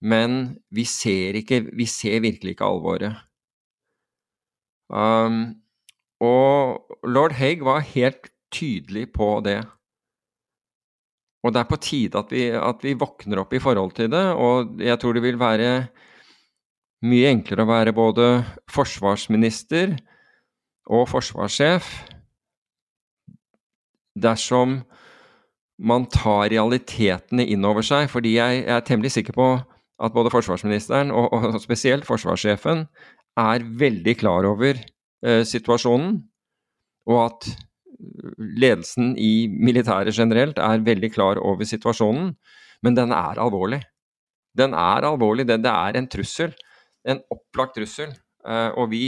Men 0.03 0.55
vi 0.71 0.87
ser, 0.87 1.35
ikke, 1.39 1.65
vi 1.75 1.87
ser 1.89 2.23
virkelig 2.23 2.55
ikke 2.55 2.69
alvoret. 2.69 3.19
Um, 4.87 5.59
og 6.23 6.95
lord 7.07 7.35
Haig 7.35 7.63
var 7.65 7.83
helt 7.91 8.31
tydelig 8.53 9.09
på 9.15 9.35
det. 9.43 9.59
Og 11.43 11.51
det 11.51 11.59
er 11.59 11.67
på 11.67 11.81
tide 11.83 12.19
at 12.19 12.31
vi, 12.31 12.45
at 12.55 12.83
vi 12.85 12.95
våkner 12.95 13.41
opp 13.43 13.51
i 13.51 13.59
forhold 13.63 13.97
til 13.97 14.07
det, 14.13 14.25
og 14.31 14.79
jeg 14.79 14.95
tror 15.01 15.17
det 15.17 15.25
vil 15.25 15.41
være 15.41 15.71
mye 17.03 17.33
enklere 17.33 17.65
å 17.65 17.67
være 17.67 17.95
både 17.95 18.27
forsvarsminister 18.71 19.97
og 20.87 21.09
forsvarssjef 21.11 21.89
dersom 24.15 24.81
man 25.83 26.05
tar 26.11 26.51
realitetene 26.53 27.45
inn 27.49 27.65
over 27.65 27.85
seg. 27.85 28.09
Fordi 28.11 28.35
jeg, 28.37 28.63
er 28.69 28.83
temmelig 28.85 29.13
sikker 29.15 29.35
på 29.37 29.49
at 30.03 30.15
både 30.15 30.31
forsvarsministeren 30.33 31.13
og, 31.15 31.33
og 31.33 31.59
spesielt 31.63 32.07
forsvarssjefen 32.07 32.85
er 33.39 33.65
veldig 33.79 34.15
klar 34.19 34.45
over 34.45 34.77
eh, 34.77 35.43
situasjonen, 35.47 36.19
og 37.09 37.19
at 37.23 37.47
ledelsen 38.37 39.13
i 39.19 39.47
militæret 39.47 40.15
generelt 40.15 40.59
er 40.61 40.83
veldig 40.85 41.09
klar 41.13 41.39
over 41.41 41.65
situasjonen. 41.67 42.33
Men 42.83 42.97
den 42.97 43.13
er 43.15 43.39
alvorlig. 43.39 43.81
Den 44.57 44.75
er 44.75 45.07
alvorlig. 45.07 45.47
Det, 45.47 45.61
det 45.63 45.71
er 45.71 45.97
en 45.97 46.09
trussel. 46.11 46.53
En 47.07 47.21
opplagt 47.31 47.77
trussel. 47.79 48.11
Eh, 48.45 48.69
og 48.77 48.91
vi 48.91 49.05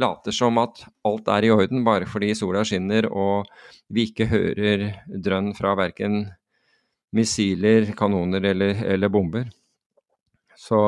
later 0.00 0.32
som 0.32 0.58
at 0.62 0.84
alt 1.04 1.28
er 1.28 1.46
i 1.46 1.50
orden 1.52 1.84
bare 1.84 2.08
fordi 2.08 2.32
sola 2.36 2.64
skinner 2.64 3.08
og 3.10 3.48
vi 3.92 4.08
ikke 4.08 4.28
hører 4.30 4.86
drønn 5.08 5.52
fra 5.56 5.74
verken 5.78 6.24
missiler, 7.12 7.90
kanoner 7.96 8.44
eller, 8.52 8.84
eller 8.94 9.12
bomber. 9.12 9.50
Så 10.56 10.78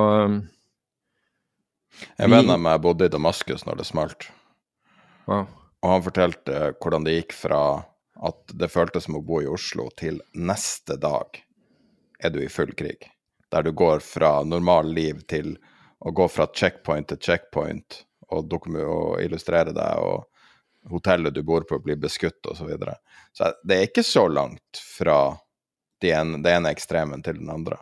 En 2.16 2.30
venn 2.30 2.50
av 2.50 2.58
meg 2.58 2.80
bodde 2.82 3.06
i 3.06 3.12
Damaskus 3.12 3.66
når 3.68 3.82
det 3.82 3.86
smalt. 3.86 4.30
Wow. 5.28 5.44
Og 5.84 5.90
han 5.90 6.06
fortalte 6.06 6.62
hvordan 6.80 7.04
det 7.04 7.18
gikk 7.18 7.36
fra 7.36 7.60
at 8.24 8.54
det 8.56 8.70
føltes 8.72 9.04
som 9.06 9.18
å 9.18 9.24
bo 9.26 9.42
i 9.42 9.50
Oslo, 9.50 9.90
til 9.98 10.20
neste 10.32 10.96
dag 11.00 11.38
er 12.24 12.32
du 12.32 12.40
i 12.40 12.48
full 12.48 12.72
krig. 12.78 13.10
Der 13.52 13.66
du 13.66 13.72
går 13.76 14.00
fra 14.00 14.38
normal 14.48 14.88
liv 14.96 15.20
til 15.28 15.54
å 16.00 16.12
gå 16.14 16.26
fra 16.32 16.46
checkpoint 16.56 17.10
til 17.12 17.20
checkpoint 17.20 18.00
og, 18.34 18.68
og 18.84 19.22
illustrere 19.22 19.74
deg, 19.76 20.04
og 20.04 20.92
hotellet 20.92 21.34
du 21.34 21.42
bor 21.46 21.64
på 21.68 21.78
blir 21.80 21.96
beskutt 22.00 22.44
osv. 22.44 22.58
Så, 22.58 22.68
videre. 22.68 22.98
så 23.32 23.52
det 23.64 23.78
er 23.78 23.88
ikke 23.88 24.04
så 24.06 24.26
langt 24.28 24.80
fra 24.98 25.36
det 26.02 26.12
ene, 26.12 26.42
ene 26.44 26.72
ekstremen 26.74 27.22
til 27.24 27.38
den 27.40 27.50
andre. 27.52 27.78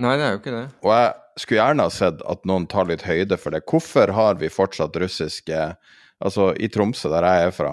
Nei, 0.00 0.16
det 0.18 0.26
er 0.26 0.34
jo 0.34 0.40
ikke 0.42 0.56
det. 0.56 0.64
Og 0.82 0.90
jeg, 0.92 1.12
skulle 1.40 1.60
gjerne 1.60 1.86
ha 1.86 1.90
sett 1.90 2.20
at 2.30 2.44
noen 2.46 2.66
tar 2.70 2.86
litt 2.86 3.02
høyde 3.06 3.38
for 3.40 3.54
det. 3.54 3.64
Hvorfor 3.70 4.12
har 4.14 4.36
vi 4.38 4.52
fortsatt 4.52 4.96
russiske 5.02 5.68
Altså, 6.24 6.52
i 6.56 6.68
Tromsø, 6.72 7.10
der 7.10 7.24
jeg 7.26 7.46
er 7.48 7.50
fra, 7.52 7.70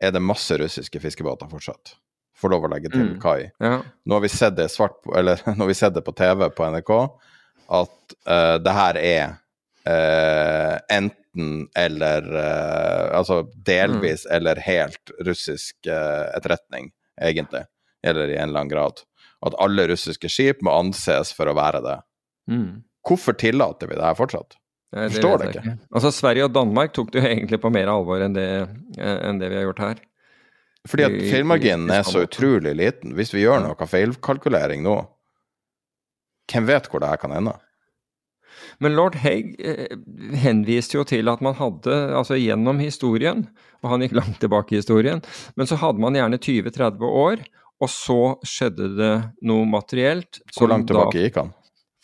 er 0.00 0.12
det 0.14 0.22
masse 0.22 0.54
russiske 0.56 1.00
fiskebåter 1.02 1.50
fortsatt. 1.50 1.96
Får 2.38 2.52
lov 2.54 2.64
å 2.64 2.70
legge 2.70 2.88
til 2.92 3.02
Mm. 3.02 3.20
kai. 3.20 3.50
Ja. 3.60 3.82
Nå 4.06 4.14
har 4.14 4.22
vi 4.22 4.28
sett 4.28 4.56
det 4.56 4.70
svart 4.70 5.02
på, 5.02 5.12
eller 5.18 5.42
nå 5.56 5.58
har 5.58 5.66
vi 5.66 5.74
sett 5.74 5.92
det 5.92 6.04
på 6.06 6.14
TV 6.14 6.48
på 6.54 6.64
NRK, 6.70 6.92
at 7.68 8.14
uh, 8.30 8.56
det 8.62 8.72
her 8.72 8.96
er 8.96 9.36
eh, 9.88 10.76
enten 10.96 11.68
eller 11.76 12.28
eh, 12.34 13.16
Altså 13.18 13.42
delvis 13.66 14.26
eller 14.26 14.60
helt 14.60 15.12
russisk 15.26 15.86
eh, 15.86 16.26
etterretning, 16.36 16.90
egentlig. 17.20 17.64
Eller 18.06 18.28
i 18.28 18.36
en 18.36 18.50
eller 18.50 18.64
annen 18.64 18.72
grad. 18.72 19.02
At 19.46 19.56
alle 19.62 19.86
russiske 19.90 20.30
skip 20.30 20.62
må 20.66 20.74
anses 20.74 21.32
for 21.34 21.50
å 21.50 21.56
være 21.58 21.82
det. 21.84 21.98
Mm. 22.50 22.70
Hvorfor 23.08 23.36
tillater 23.38 23.90
vi 23.90 23.98
det 23.98 24.04
her 24.04 24.18
fortsatt? 24.18 24.58
Det 24.92 25.10
Forstår 25.12 25.38
det 25.38 25.48
ikke. 25.50 25.62
ikke. 25.62 25.76
Altså, 25.92 26.12
Sverige 26.16 26.48
og 26.48 26.54
Danmark 26.56 26.94
tok 26.96 27.12
det 27.12 27.20
jo 27.20 27.28
egentlig 27.28 27.60
på 27.60 27.70
mer 27.72 27.90
alvor 27.92 28.22
enn 28.24 28.36
det, 28.36 28.48
eh, 28.96 29.18
enn 29.28 29.40
det 29.40 29.50
vi 29.52 29.60
har 29.60 29.68
gjort 29.68 29.84
her. 29.84 30.02
Fordi 30.88 31.04
at 31.04 31.16
feilmarginen 31.28 31.90
er 31.92 32.06
så 32.06 32.22
utrolig 32.24 32.72
liten. 32.78 33.12
Hvis 33.18 33.34
vi 33.34 33.42
gjør 33.42 33.60
noe 33.66 33.88
feilkalkulering 33.90 34.84
nå, 34.86 34.96
hvem 36.48 36.68
vet 36.70 36.88
hvor 36.88 37.02
det 37.02 37.10
her 37.10 37.20
kan 37.20 37.34
ende? 37.36 37.52
Men 38.80 38.94
lord 38.94 39.16
Haig 39.24 39.56
eh, 39.58 39.96
henviste 40.38 40.98
jo 41.00 41.04
til 41.08 41.28
at 41.32 41.40
man 41.42 41.54
hadde, 41.58 41.94
altså 42.14 42.36
gjennom 42.38 42.78
historien, 42.78 43.46
og 43.82 43.90
han 43.90 44.04
gikk 44.04 44.14
langt 44.18 44.38
tilbake 44.42 44.74
i 44.76 44.78
historien, 44.82 45.22
men 45.58 45.66
så 45.70 45.78
hadde 45.80 45.98
man 46.02 46.14
gjerne 46.18 46.38
20-30 46.38 47.02
år, 47.08 47.42
og 47.82 47.90
så 47.90 48.18
skjedde 48.46 48.88
det 48.98 49.12
noe 49.46 49.66
materielt. 49.70 50.40
Hvor 50.56 50.70
langt 50.70 50.88
da- 50.90 50.94
tilbake 50.94 51.24
gikk 51.26 51.40
han? 51.42 51.52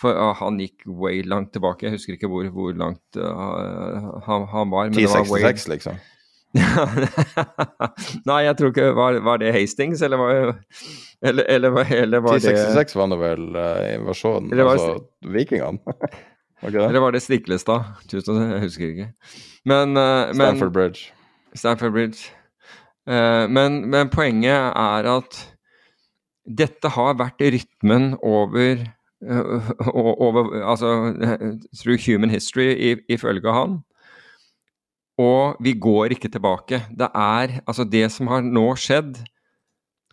For 0.02 0.18
ah, 0.18 0.34
han 0.40 0.58
gikk 0.60 0.82
way 0.90 1.22
langt 1.22 1.52
tilbake, 1.54 1.86
jeg 1.86 1.94
husker 1.94 2.16
ikke 2.18 2.28
hvor, 2.28 2.44
hvor 2.52 2.74
langt 2.76 3.16
uh, 3.16 4.18
han, 4.26 4.44
han 4.50 4.70
var. 4.74 4.90
men 4.90 4.98
det 4.98 5.06
var 5.08 5.22
way- 5.30 5.46
1066, 5.46 5.68
liksom? 5.70 6.02
Nei, 8.28 8.40
jeg 8.46 8.54
tror 8.58 8.70
ikke 8.70 8.90
Var, 8.94 9.16
var 9.26 9.40
det 9.42 9.48
Hastings, 9.56 10.02
eller 10.06 10.20
var, 10.20 10.52
eller, 11.24 11.48
eller, 11.50 11.72
var- 11.74 11.90
eller 11.96 12.22
var 12.22 12.36
det 12.38 12.52
1066 12.52 12.94
var 13.00 13.10
nå 13.10 13.18
vel 13.22 13.48
uh, 13.56 13.94
invasjonen, 13.96 14.50
var 14.50 14.56
det- 14.60 14.68
altså 14.70 15.32
vikingene? 15.34 15.78
det? 16.72 16.84
Eller 16.88 17.00
var 17.00 17.12
det 17.12 17.22
Stiklestad? 17.22 17.84
Jeg 18.12 18.62
husker 18.62 18.88
ikke. 18.88 19.10
Men, 19.64 19.96
eh, 19.96 20.32
men 20.32 20.34
Stanford 20.34 20.72
Bridge. 20.72 21.12
Stanford 21.54 21.92
Bridge. 21.92 22.30
Eh, 23.08 23.46
men, 23.48 23.84
men 23.90 24.10
poenget 24.12 24.72
er 24.72 25.08
at 25.08 25.40
dette 26.44 26.88
har 26.92 27.16
vært 27.16 27.40
rytmen 27.40 28.14
over, 28.22 28.84
eh, 29.24 29.70
over 29.94 30.52
Altså 30.62 30.90
through 31.76 32.00
human 32.06 32.30
history, 32.30 32.96
ifølge 33.08 33.52
han. 33.52 33.82
Og 35.18 35.56
vi 35.62 35.76
går 35.78 36.16
ikke 36.16 36.28
tilbake. 36.28 36.82
Det 36.90 37.08
er 37.14 37.60
Altså, 37.66 37.84
det 37.84 38.10
som 38.12 38.26
har 38.26 38.40
nå 38.42 38.74
skjedd, 38.76 39.22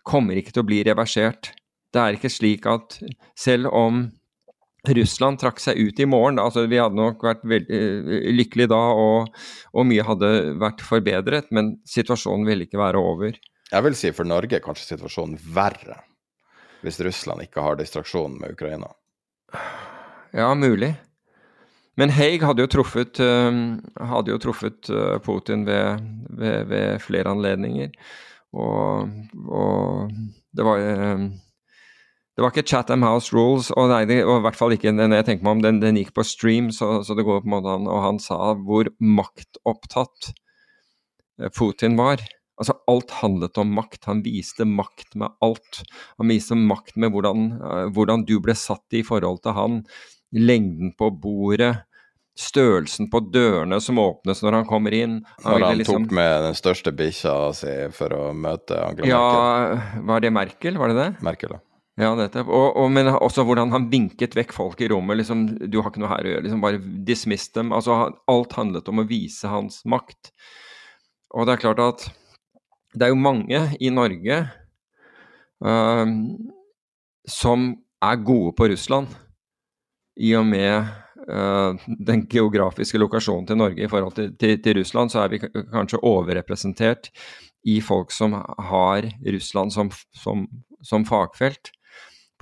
kommer 0.05 0.35
ikke 0.35 0.51
til 0.51 0.63
å 0.63 0.67
bli 0.67 0.83
reversert. 0.83 1.51
Det 1.93 1.99
er 2.01 2.15
ikke 2.15 2.31
slik 2.31 2.65
at 2.65 2.99
selv 3.37 3.67
om 3.73 4.11
Russland 4.89 5.37
trakk 5.37 5.59
seg 5.61 5.77
ut 5.77 5.99
i 6.01 6.07
morgen. 6.09 6.39
altså 6.41 6.65
Vi 6.69 6.79
hadde 6.81 6.97
nok 6.97 7.21
vært 7.21 7.45
eh, 7.45 8.31
lykkelige 8.33 8.71
da, 8.71 8.79
og, 8.97 9.29
og 9.73 9.85
mye 9.87 10.05
hadde 10.05 10.31
vært 10.61 10.81
forbedret, 10.85 11.51
men 11.53 11.75
situasjonen 11.87 12.47
ville 12.49 12.65
ikke 12.65 12.81
være 12.81 13.01
over. 13.01 13.37
Jeg 13.71 13.85
vil 13.85 13.97
si 13.97 14.11
for 14.15 14.27
Norge 14.27 14.57
er 14.57 14.65
kanskje 14.65 14.95
situasjonen 14.95 15.37
verre, 15.53 16.01
hvis 16.81 16.99
Russland 17.05 17.45
ikke 17.45 17.63
har 17.63 17.77
distraksjonen 17.79 18.41
med 18.41 18.57
Ukraina. 18.57 18.89
Ja, 20.33 20.49
mulig. 20.57 20.95
Men 21.99 22.13
Haig 22.15 22.41
hadde 22.41 22.63
jo 22.63 22.71
truffet, 22.71 23.21
eh, 23.21 23.61
hadde 24.09 24.33
jo 24.33 24.41
truffet 24.41 24.89
eh, 24.89 25.19
Putin 25.21 25.67
ved, 25.69 26.01
ved, 26.41 26.65
ved 26.71 27.05
flere 27.05 27.35
anledninger. 27.35 27.93
Og, 28.51 29.13
og 29.47 30.11
det 30.57 30.65
var 30.65 30.81
det 32.41 32.47
var 32.47 32.55
ikke 32.55 32.69
Chatham 32.71 33.03
House 33.05 33.29
Rules, 33.35 33.67
og, 33.77 33.91
nei, 33.91 34.01
det, 34.09 34.23
og 34.25 34.39
i 34.39 34.43
hvert 34.47 34.57
fall 34.57 34.73
ikke 34.73 34.89
den 34.97 35.13
jeg 35.13 35.25
tenker 35.27 35.45
meg 35.45 35.51
om, 35.53 35.59
den, 35.61 35.79
den 35.83 35.99
gikk 35.99 36.07
på 36.17 36.23
stream, 36.25 36.71
så, 36.73 37.03
så 37.05 37.13
det 37.13 37.25
går 37.27 37.43
på 37.43 37.49
en 37.51 37.53
måte 37.53 37.69
an. 37.75 37.85
Og 37.85 38.01
han 38.01 38.17
sa 38.23 38.55
hvor 38.57 38.89
maktopptatt 38.97 40.31
eh, 41.37 41.51
Putin 41.53 41.99
var. 42.01 42.23
Altså 42.57 42.73
Alt 42.89 43.13
handlet 43.21 43.61
om 43.61 43.69
makt. 43.77 44.09
Han 44.09 44.23
viste 44.25 44.65
makt 44.65 45.13
med 45.21 45.37
alt. 45.45 45.83
Han 46.17 46.33
viste 46.33 46.57
makt 46.57 46.97
med 46.97 47.13
hvordan, 47.13 47.47
eh, 47.61 47.85
hvordan 47.93 48.25
du 48.25 48.35
ble 48.41 48.57
satt 48.57 48.97
i 48.97 49.05
forhold 49.05 49.43
til 49.45 49.53
han. 49.61 49.79
Lengden 50.33 50.95
på 50.97 51.13
bordet. 51.21 51.75
Størrelsen 52.41 53.11
på 53.13 53.19
dørene 53.29 53.77
som 53.85 54.01
åpnes 54.01 54.41
når 54.41 54.63
han 54.63 54.69
kommer 54.69 54.97
inn. 54.97 55.19
Når 55.45 55.67
han 55.67 55.77
liksom- 55.77 56.07
tok 56.07 56.17
med 56.17 56.47
den 56.49 56.57
største 56.57 56.93
bikkja 56.95 57.33
si 57.53 57.73
for 57.93 58.17
å 58.17 58.31
møte 58.33 58.81
Angela 58.81 59.13
Ja, 59.13 59.25
Merkel. 59.75 60.07
var 60.09 60.23
det 60.25 60.33
Merkel? 60.33 60.79
Var 60.81 60.87
det 60.95 61.03
det? 61.03 61.11
Merkel, 61.21 61.53
da. 61.59 61.67
Ja, 62.01 62.15
nettopp. 62.17 62.49
Og, 62.49 62.77
og, 62.81 62.87
men 62.93 63.11
også 63.13 63.43
hvordan 63.45 63.71
han 63.75 63.85
vinket 63.91 64.33
vekk 64.37 64.55
folk 64.55 64.79
i 64.81 64.89
rommet. 64.89 65.19
liksom, 65.19 65.45
Du 65.69 65.81
har 65.81 65.91
ikke 65.91 66.01
noe 66.01 66.09
her 66.09 66.25
å 66.25 66.31
gjøre. 66.33 66.45
liksom 66.47 66.63
Bare 66.63 66.81
dismiss 67.05 67.49
dem. 67.53 67.73
altså 67.77 67.97
Alt 68.31 68.55
handlet 68.57 68.89
om 68.89 69.03
å 69.03 69.07
vise 69.09 69.51
hans 69.51 69.83
makt. 69.85 70.31
Og 71.35 71.45
det 71.45 71.55
er 71.55 71.61
klart 71.61 71.83
at 71.83 72.07
det 72.91 73.05
er 73.05 73.13
jo 73.13 73.21
mange 73.21 73.59
i 73.79 73.91
Norge 73.93 74.39
uh, 75.63 76.07
som 77.29 77.69
er 78.01 78.25
gode 78.25 78.55
på 78.57 78.67
Russland, 78.71 79.13
i 80.19 80.33
og 80.35 80.43
med 80.49 80.89
uh, 81.29 81.77
den 82.01 82.25
geografiske 82.27 82.99
lokasjonen 82.99 83.45
til 83.47 83.61
Norge 83.61 83.85
i 83.85 83.87
forhold 83.87 84.17
til, 84.17 84.33
til, 84.41 84.57
til 84.59 84.81
Russland, 84.81 85.13
så 85.13 85.21
er 85.21 85.31
vi 85.31 85.39
kanskje 85.45 86.01
overrepresentert 86.03 87.11
i 87.71 87.77
folk 87.85 88.11
som 88.11 88.35
har 88.35 89.07
Russland 89.23 89.71
som, 89.71 89.93
som, 90.17 90.43
som 90.83 91.07
fagfelt 91.07 91.71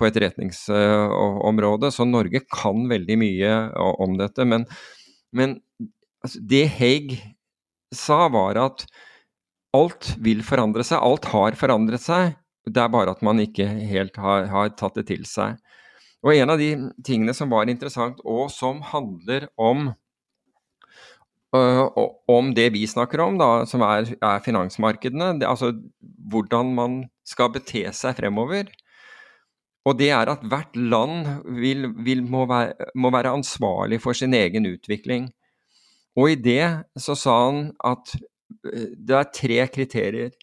på 0.00 0.08
etterretningsområdet. 0.08 1.92
Så 1.94 2.06
Norge 2.08 2.42
kan 2.48 2.88
veldig 2.90 3.18
mye 3.20 3.52
om 4.00 4.16
dette. 4.20 4.46
Men, 4.48 4.66
men 5.36 5.58
altså, 6.24 6.40
det 6.40 6.64
Haig 6.78 7.14
sa, 7.94 8.24
var 8.32 8.58
at 8.60 8.86
alt 9.76 10.14
vil 10.22 10.42
forandre 10.46 10.84
seg. 10.86 11.02
Alt 11.04 11.30
har 11.34 11.58
forandret 11.58 12.02
seg. 12.02 12.36
Det 12.70 12.80
er 12.82 12.92
bare 12.92 13.14
at 13.14 13.22
man 13.24 13.40
ikke 13.42 13.66
helt 13.66 14.18
har, 14.20 14.48
har 14.50 14.72
tatt 14.78 14.98
det 14.98 15.08
til 15.12 15.26
seg. 15.28 15.60
Og 16.20 16.34
en 16.34 16.52
av 16.52 16.60
de 16.60 16.74
tingene 17.06 17.32
som 17.36 17.52
var 17.52 17.70
interessant, 17.72 18.20
og 18.28 18.50
som 18.52 18.82
handler 18.92 19.50
om 19.60 19.90
Uh, 21.50 21.88
om 22.30 22.52
det 22.54 22.68
vi 22.70 22.84
snakker 22.86 23.18
om, 23.24 23.34
da, 23.34 23.64
som 23.66 23.82
er, 23.82 24.12
er 24.22 24.42
finansmarkedene, 24.44 25.32
det, 25.40 25.48
altså 25.50 25.72
hvordan 26.30 26.68
man 26.76 26.92
skal 27.26 27.50
bete 27.50 27.82
seg 27.90 28.20
fremover. 28.20 28.70
Og 29.88 29.96
det 29.98 30.10
er 30.12 30.28
at 30.28 30.42
hvert 30.44 30.76
land 30.76 31.28
vil, 31.56 31.88
vil 32.04 32.22
må, 32.22 32.44
være, 32.48 32.90
må 32.94 33.10
være 33.10 33.32
ansvarlig 33.32 34.00
for 34.02 34.12
sin 34.16 34.34
egen 34.36 34.68
utvikling. 34.68 35.30
Og 36.18 36.32
i 36.32 36.36
det 36.36 36.64
så 36.98 37.16
sa 37.16 37.36
han 37.46 37.70
at 37.86 38.14
eh, 38.68 38.90
det 38.96 39.16
er 39.16 39.30
tre 39.34 39.60
kriterier. 39.72 40.34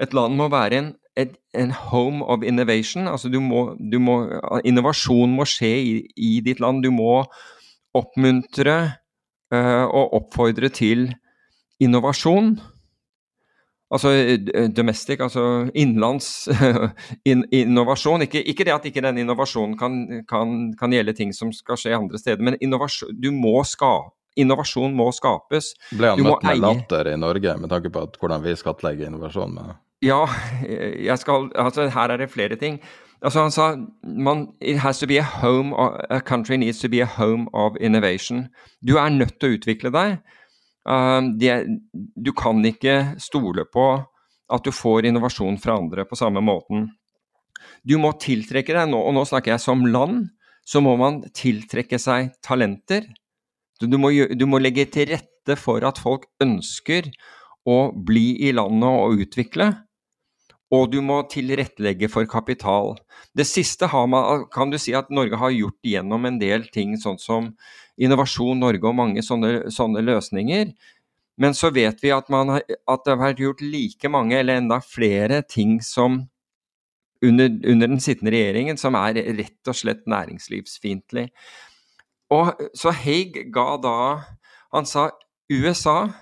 Et 0.00 0.12
land 0.16 0.36
må 0.36 0.48
være 0.52 0.78
en, 0.78 0.90
et, 1.16 1.36
en 1.54 1.70
home 1.70 2.24
of 2.24 2.44
innovation. 2.44 3.08
Altså 3.08 3.28
du 3.28 3.40
må, 3.40 3.76
du 3.80 3.98
må, 3.98 4.22
innovasjon 4.64 5.32
må 5.36 5.46
skje 5.48 5.72
i, 5.80 5.94
i 6.16 6.40
ditt 6.44 6.60
land. 6.60 6.82
Du 6.84 6.90
må 6.92 7.24
oppmuntre 7.96 8.76
uh, 9.54 9.86
og 9.86 10.14
oppfordre 10.20 10.70
til 10.72 11.08
innovasjon. 11.82 12.54
Altså 13.90 14.12
eh, 14.14 14.68
domestic, 14.70 15.18
altså 15.20 15.66
innenlands 15.74 16.48
in, 17.30 17.42
innovasjon. 17.50 18.22
Ikke, 18.28 18.42
ikke 18.46 18.66
det 18.68 18.76
at 18.76 18.86
ikke 18.86 19.02
den 19.02 19.18
innovasjonen 19.24 19.74
kan, 19.78 19.98
kan, 20.30 20.70
kan 20.78 20.94
gjelde 20.94 21.16
ting 21.18 21.34
som 21.34 21.50
skal 21.54 21.80
skje 21.80 21.98
andre 21.98 22.20
steder, 22.20 22.44
men 22.44 22.58
du 22.60 23.30
må 23.34 23.56
ska, 23.66 23.92
innovasjon 24.38 24.94
må 24.94 25.10
skapes. 25.16 25.74
Ble 25.90 26.14
han 26.14 26.22
Du 26.22 26.28
møtt 26.28 26.46
med 26.46 26.62
latter 26.62 27.10
i 27.10 27.18
Norge, 27.18 27.58
med 27.58 27.72
tanke 27.72 27.90
på 27.90 28.06
at, 28.06 28.18
hvordan 28.22 28.46
vi 28.46 28.56
skattlegger 28.58 29.10
innovasjon? 29.10 29.58
Med. 29.58 29.78
Ja, 30.06 30.22
jeg 30.64 31.18
skal, 31.20 31.50
altså 31.58 31.90
her 31.90 32.14
er 32.14 32.22
det 32.22 32.30
flere 32.32 32.56
ting. 32.56 32.78
Altså 33.20 33.42
Han 33.42 33.50
sa 33.50 33.76
man, 34.02 34.46
it 34.62 34.78
has 34.78 34.98
to 34.98 35.06
be 35.06 35.18
a 35.18 35.22
home, 35.22 35.74
a 36.10 36.20
country 36.20 36.56
needs 36.56 36.78
to 36.80 36.88
be 36.88 37.02
a 37.02 37.06
home 37.18 37.48
of 37.52 37.76
innovation. 37.80 38.48
Du 38.86 38.96
er 38.96 39.10
nødt 39.10 39.40
til 39.40 39.50
å 39.50 39.58
utvikle 39.58 39.92
deg. 39.92 40.20
Um, 40.88 41.34
det, 41.38 41.66
du 41.92 42.32
kan 42.32 42.62
ikke 42.64 43.16
stole 43.20 43.66
på 43.68 43.86
at 44.50 44.66
du 44.66 44.72
får 44.74 45.06
innovasjon 45.06 45.58
fra 45.60 45.76
andre 45.78 46.06
på 46.08 46.18
samme 46.18 46.42
måten. 46.42 46.88
Du 47.86 47.96
må 48.00 48.12
tiltrekke 48.20 48.74
deg, 48.74 48.94
og 48.96 49.12
nå 49.14 49.24
snakker 49.28 49.54
jeg 49.54 49.62
som 49.62 49.84
land, 49.86 50.30
så 50.66 50.82
må 50.84 50.96
man 51.00 51.22
tiltrekke 51.36 51.98
seg 52.00 52.32
talenter. 52.44 53.06
Du, 53.80 53.96
må, 54.00 54.10
du 54.10 54.46
må 54.48 54.60
legge 54.60 54.86
til 54.92 55.12
rette 55.12 55.56
for 55.56 55.84
at 55.86 56.00
folk 56.00 56.26
ønsker 56.42 57.08
å 57.68 57.78
bli 57.92 58.34
i 58.48 58.52
landet 58.56 58.88
og 59.04 59.22
utvikle. 59.26 59.72
og 60.70 60.92
du 60.92 61.00
må 61.02 61.16
tilrettelegge 61.26 62.06
for 62.08 62.28
kapital. 62.30 62.92
Det 63.34 63.42
siste 63.48 63.88
man, 64.06 64.44
kan 64.54 64.70
du 64.70 64.78
si 64.78 64.94
at 64.94 65.10
Norge 65.10 65.36
har 65.36 65.50
gjort 65.50 65.82
gjennom 65.82 66.28
en 66.28 66.38
del 66.38 66.68
ting, 66.70 66.94
sånn 66.94 67.18
som 67.18 67.48
Innovasjon 68.00 68.60
Norge 68.62 68.88
og 68.88 68.96
mange 68.96 69.22
sånne, 69.24 69.70
sånne 69.72 70.02
løsninger. 70.04 70.72
Men 71.40 71.56
så 71.56 71.70
vet 71.72 72.02
vi 72.02 72.12
at, 72.12 72.28
man, 72.32 72.58
at, 72.58 73.04
det 73.04 73.12
har 73.14 73.20
vært 73.20 73.40
gjort 73.40 73.64
like 73.64 74.10
mange, 74.12 74.36
eller 74.36 74.60
enda 74.60 74.80
flere, 74.84 75.42
ting 75.48 75.78
som 75.84 76.22
under, 77.24 77.48
under 77.68 77.88
den 77.88 78.00
sittende 78.00 78.32
regjeringen 78.32 78.80
som 78.80 78.96
er 78.96 79.20
rett 79.36 79.68
og 79.68 79.76
slett 79.76 80.06
næringslivsfiendtlig. 80.08 81.28
Og 82.32 82.60
så 82.78 82.92
Haig 82.94 83.40
ga 83.52 83.74
da 83.82 83.96
Han 84.70 84.86
sa 84.86 85.08
USA 85.50 86.12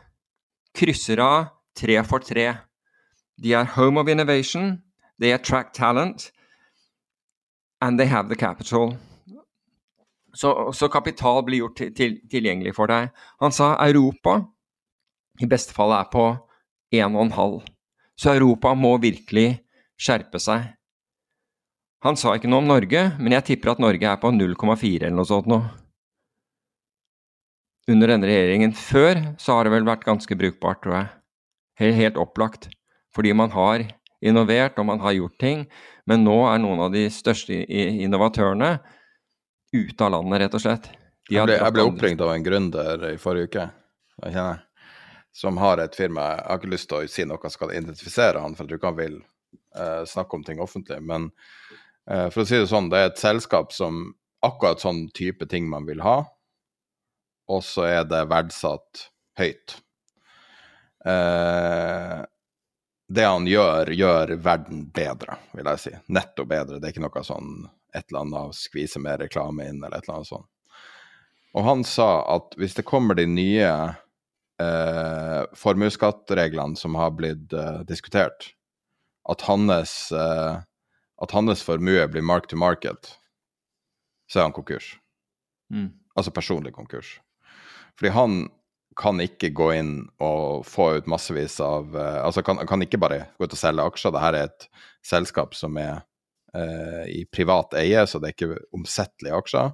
krysser 0.72 1.20
av 1.20 1.50
tre 1.76 1.98
for 2.06 2.24
tre. 2.24 2.46
De 3.36 3.52
er 3.52 3.74
home 3.74 4.00
of 4.00 4.08
innovation, 4.08 4.78
they 5.20 5.32
attract 5.32 5.74
talent, 5.74 6.30
and 7.82 8.00
they 8.00 8.06
have 8.06 8.30
the 8.30 8.36
capital. 8.36 8.96
Så, 10.36 10.72
så 10.76 10.88
kapital 10.92 11.42
blir 11.46 11.62
gjort 11.62 11.78
til, 11.80 11.92
til, 11.96 12.18
tilgjengelig 12.30 12.74
for 12.76 12.90
deg. 12.90 13.12
Han 13.40 13.54
sa 13.54 13.74
Europa 13.84 14.42
i 15.40 15.46
beste 15.48 15.74
fall 15.74 15.94
er 15.94 16.08
på 16.10 16.24
1,5. 16.94 17.60
Så 18.18 18.34
Europa 18.34 18.74
må 18.74 18.96
virkelig 19.00 19.60
skjerpe 19.98 20.40
seg. 20.42 20.74
Han 22.06 22.18
sa 22.18 22.36
ikke 22.36 22.50
noe 22.50 22.62
om 22.62 22.70
Norge, 22.70 23.04
men 23.18 23.34
jeg 23.34 23.46
tipper 23.52 23.72
at 23.72 23.82
Norge 23.82 24.06
er 24.06 24.18
på 24.22 24.30
0,4 24.30 25.08
eller 25.08 25.16
noe 25.18 25.28
sånt 25.28 25.48
nå. 25.50 25.60
Under 27.88 28.12
denne 28.12 28.28
regjeringen. 28.28 28.74
Før 28.76 29.22
så 29.40 29.56
har 29.56 29.66
det 29.66 29.72
vel 29.74 29.88
vært 29.88 30.06
ganske 30.06 30.36
brukbart, 30.38 30.82
tror 30.84 30.98
jeg. 30.98 31.08
Helt, 31.80 31.96
helt 31.98 32.20
opplagt. 32.20 32.68
Fordi 33.14 33.32
man 33.34 33.50
har 33.54 33.86
innovert 34.20 34.78
og 34.78 34.86
man 34.90 35.00
har 35.02 35.16
gjort 35.16 35.38
ting. 35.40 35.64
Men 36.06 36.26
nå 36.26 36.36
er 36.50 36.60
noen 36.62 36.84
av 36.86 36.92
de 36.94 37.06
største 37.12 37.56
innovatørene 37.66 38.76
ute 39.72 40.04
av 40.04 40.10
landet, 40.14 40.40
rett 40.44 40.56
og 40.56 40.62
slett. 40.62 40.88
jeg 41.28 41.44
ble, 41.44 41.58
jeg 41.58 41.74
ble 41.76 41.84
oppringt 41.84 42.22
av 42.24 42.32
en 42.32 42.44
gründer 42.44 43.04
i 43.10 43.18
forrige 43.20 43.50
uke, 43.50 43.66
jeg 44.22 44.36
kjenner, 44.36 44.62
som 45.38 45.58
har 45.60 45.82
et 45.82 45.96
firma. 45.96 46.30
Jeg 46.34 46.46
har 46.46 46.60
ikke 46.60 46.72
lyst 46.72 46.88
til 46.90 46.98
å 46.98 47.10
si 47.10 47.26
noe 47.28 47.42
som 47.44 47.54
skal 47.54 47.74
identifisere 47.76 48.40
han, 48.42 48.56
for 48.56 48.64
jeg 48.64 48.72
tror 48.72 48.80
ikke 48.80 48.92
han 48.92 49.02
vil 49.02 49.18
uh, 49.78 50.04
snakke 50.08 50.38
om 50.38 50.46
ting 50.46 50.62
offentlig. 50.64 50.98
Men 51.04 51.28
uh, 52.10 52.26
for 52.32 52.42
å 52.42 52.48
si 52.48 52.58
det 52.58 52.70
sånn, 52.70 52.88
det 52.90 53.02
er 53.02 53.12
et 53.12 53.20
selskap 53.20 53.76
som 53.76 54.08
akkurat 54.44 54.82
sånn 54.82 55.06
type 55.14 55.46
ting 55.50 55.68
man 55.70 55.86
vil 55.86 56.02
ha, 56.02 56.22
og 57.48 57.62
så 57.64 57.86
er 57.88 58.02
det 58.08 58.24
verdsatt 58.30 59.08
høyt. 59.38 59.78
Uh, 61.06 62.24
det 63.08 63.24
han 63.24 63.46
gjør, 63.48 63.92
gjør 63.96 64.34
verden 64.42 64.82
bedre, 64.92 65.38
vil 65.56 65.70
jeg 65.72 65.80
si. 65.80 65.92
Netto 66.12 66.44
bedre. 66.48 66.76
Det 66.76 66.90
er 66.90 66.96
ikke 66.96 67.06
noe 67.06 67.22
sånn 67.24 67.52
et 67.94 68.04
eller 68.08 68.24
annet 68.26 68.58
skvise 68.58 69.00
mer 69.02 69.20
reklame 69.22 69.68
inn, 69.68 69.82
eller 69.82 69.98
et 69.98 70.08
eller 70.08 70.20
annet 70.20 70.30
sånt. 70.30 70.48
Og 71.56 71.64
han 71.64 71.84
sa 71.88 72.22
at 72.36 72.54
hvis 72.60 72.76
det 72.76 72.86
kommer 72.86 73.16
de 73.16 73.24
nye 73.26 73.68
eh, 74.60 75.42
formuesskattreglene 75.56 76.76
som 76.76 76.98
har 77.00 77.14
blitt 77.16 77.54
eh, 77.56 77.80
diskutert, 77.88 78.50
at 79.28 79.44
hans, 79.48 79.94
eh, 80.12 80.60
at 81.22 81.34
hans 81.34 81.64
formue 81.64 82.04
blir 82.12 82.24
mark 82.24 82.48
to 82.48 82.56
market, 82.60 83.14
så 84.28 84.40
er 84.40 84.48
han 84.48 84.56
konkurs. 84.56 84.92
Mm. 85.72 85.90
Altså 86.16 86.34
personlig 86.34 86.74
konkurs. 86.76 87.16
Fordi 87.98 88.12
han 88.14 88.38
kan 88.98 89.20
ikke 89.22 89.52
gå 89.54 89.70
inn 89.78 89.92
og 90.24 90.66
få 90.66 90.88
ut 90.98 91.08
massevis 91.10 91.60
av 91.62 91.92
uh, 91.94 92.24
Altså 92.24 92.42
kan, 92.42 92.58
kan, 92.66 92.82
ikke 92.82 92.98
bare 92.98 93.28
gå 93.38 93.46
ut 93.46 93.54
og 93.54 93.60
selge 93.60 93.84
aksjer. 93.86 94.14
Dette 94.14 94.30
er 94.30 94.38
et 94.40 94.66
selskap 95.06 95.54
som 95.54 95.78
er 95.78 96.02
i 97.08 97.24
privat 97.32 97.74
eie, 97.78 98.02
så 98.06 98.18
det 98.18 98.30
er 98.30 98.34
ikke 98.36 98.62
omsettelige 98.74 99.36
aksjer. 99.36 99.72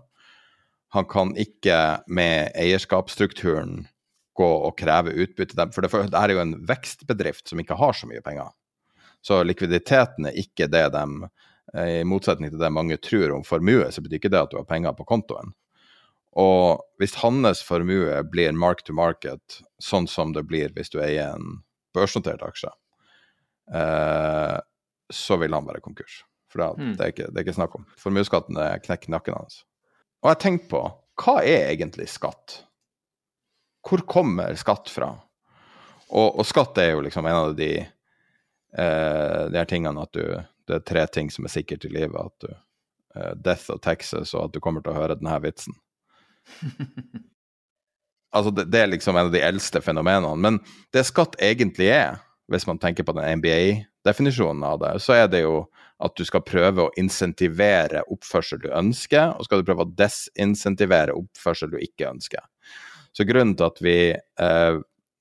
Han 0.95 1.09
kan 1.11 1.33
ikke 1.41 1.79
med 2.07 2.53
eierskapsstrukturen 2.55 3.85
gå 4.35 4.51
og 4.67 4.77
kreve 4.79 5.15
utbytte. 5.25 5.67
For 5.75 5.83
det, 5.83 5.91
for 5.91 6.11
det 6.11 6.21
er 6.21 6.35
jo 6.35 6.43
en 6.43 6.55
vekstbedrift 6.69 7.51
som 7.51 7.63
ikke 7.63 7.79
har 7.79 7.97
så 7.97 8.09
mye 8.11 8.23
penger. 8.25 8.53
Så 9.25 9.41
likviditeten 9.47 10.29
er 10.29 10.39
ikke 10.39 10.69
det 10.71 10.85
de 10.95 11.05
eh, 11.75 12.01
I 12.03 12.07
motsetning 12.09 12.53
til 12.53 12.61
det 12.61 12.73
mange 12.75 12.99
tror 13.03 13.33
om 13.35 13.47
formue, 13.47 13.89
så 13.91 14.05
betyr 14.05 14.21
ikke 14.21 14.33
det 14.35 14.43
at 14.43 14.53
du 14.53 14.59
har 14.61 14.69
penger 14.69 14.97
på 14.99 15.07
kontoen. 15.09 15.55
Og 16.35 16.83
hvis 16.99 17.15
hans 17.23 17.63
formue 17.63 18.19
blir 18.27 18.55
mark 18.59 18.83
to 18.85 18.95
market, 18.95 19.63
sånn 19.83 20.09
som 20.11 20.35
det 20.35 20.43
blir 20.51 20.75
hvis 20.75 20.91
du 20.91 20.99
eier 21.03 21.39
en 21.39 21.63
børsnotert 21.95 22.43
aksje, 22.43 22.71
eh, 23.75 24.59
så 25.15 25.39
vil 25.43 25.55
han 25.55 25.67
være 25.67 25.83
konkurs. 25.85 26.23
For 26.55 26.63
det, 26.63 26.71
mm. 26.79 26.93
det, 26.95 27.03
er 27.03 27.15
ikke, 27.15 27.27
det, 27.27 27.41
er 27.41 27.47
ikke, 27.49 27.57
snakk 27.57 27.73
om. 27.75 27.87
Formuesskatten 27.99 28.61
knekker 28.85 29.11
nakken 29.11 29.35
hans. 29.35 29.65
Og 30.23 30.31
jeg 30.31 30.41
tenkte 30.45 30.71
på 30.71 30.83
hva 31.25 31.35
er 31.43 31.73
egentlig 31.73 32.07
skatt? 32.11 32.61
Hvor 33.85 34.03
kommer 34.09 34.55
skatt 34.59 34.91
fra? 34.91 35.11
Og, 36.15 36.39
og 36.39 36.47
skatt 36.47 36.79
er 36.79 36.95
jo 36.95 37.03
liksom 37.05 37.27
en 37.27 37.41
av 37.41 37.55
de, 37.59 37.71
eh, 37.83 39.41
de 39.51 39.59
her 39.59 39.69
tingene 39.71 40.03
at 40.03 40.15
du 40.15 40.25
Det 40.65 40.79
er 40.79 40.85
tre 40.89 41.03
ting 41.13 41.29
som 41.29 41.45
er 41.45 41.53
sikkert 41.53 41.85
i 41.85 41.91
livet. 41.93 42.17
At 42.17 42.47
du 42.47 42.51
eh, 43.21 43.33
Death 43.37 43.75
og 43.75 43.83
Texas, 43.85 44.33
og 44.33 44.47
at 44.47 44.55
du 44.55 44.63
kommer 44.65 44.81
til 44.81 44.95
å 44.95 44.97
høre 44.97 45.19
denne 45.19 45.37
vitsen. 45.45 45.75
altså, 48.37 48.51
det, 48.51 48.71
det, 48.73 48.81
er 48.81 48.89
liksom 48.89 49.19
en 49.19 49.29
av 49.29 49.35
de 49.35 49.43
eldste 49.45 49.83
fenomenene. 49.85 50.39
Men 50.41 50.63
det 50.97 51.05
skatt 51.05 51.37
egentlig 51.37 51.91
er, 51.93 52.23
hvis 52.49 52.65
man 52.67 52.81
tenker 52.81 53.05
på 53.05 53.13
den 53.19 53.43
NBA-definisjonen 53.43 54.65
av 54.65 54.81
det, 54.81 54.95
så 55.05 55.19
er 55.19 55.29
det 55.29 55.45
jo 55.45 55.67
at 56.05 56.17
du 56.17 56.25
skal 56.27 56.45
prøve 56.47 56.87
å 56.87 56.93
insentivere 57.01 58.05
oppførsel 58.13 58.61
du 58.65 58.71
ønsker, 58.75 59.35
og 59.35 59.47
skal 59.47 59.61
du 59.61 59.69
prøve 59.69 59.87
å 59.87 59.93
desinsentivere 59.99 61.17
oppførsel 61.17 61.73
du 61.73 61.79
ikke 61.81 62.11
ønsker. 62.11 62.45
Så 63.15 63.27
grunnen 63.29 63.55
til 63.57 63.71
at 63.71 63.85
vi 63.85 63.99
eh, 64.13 64.81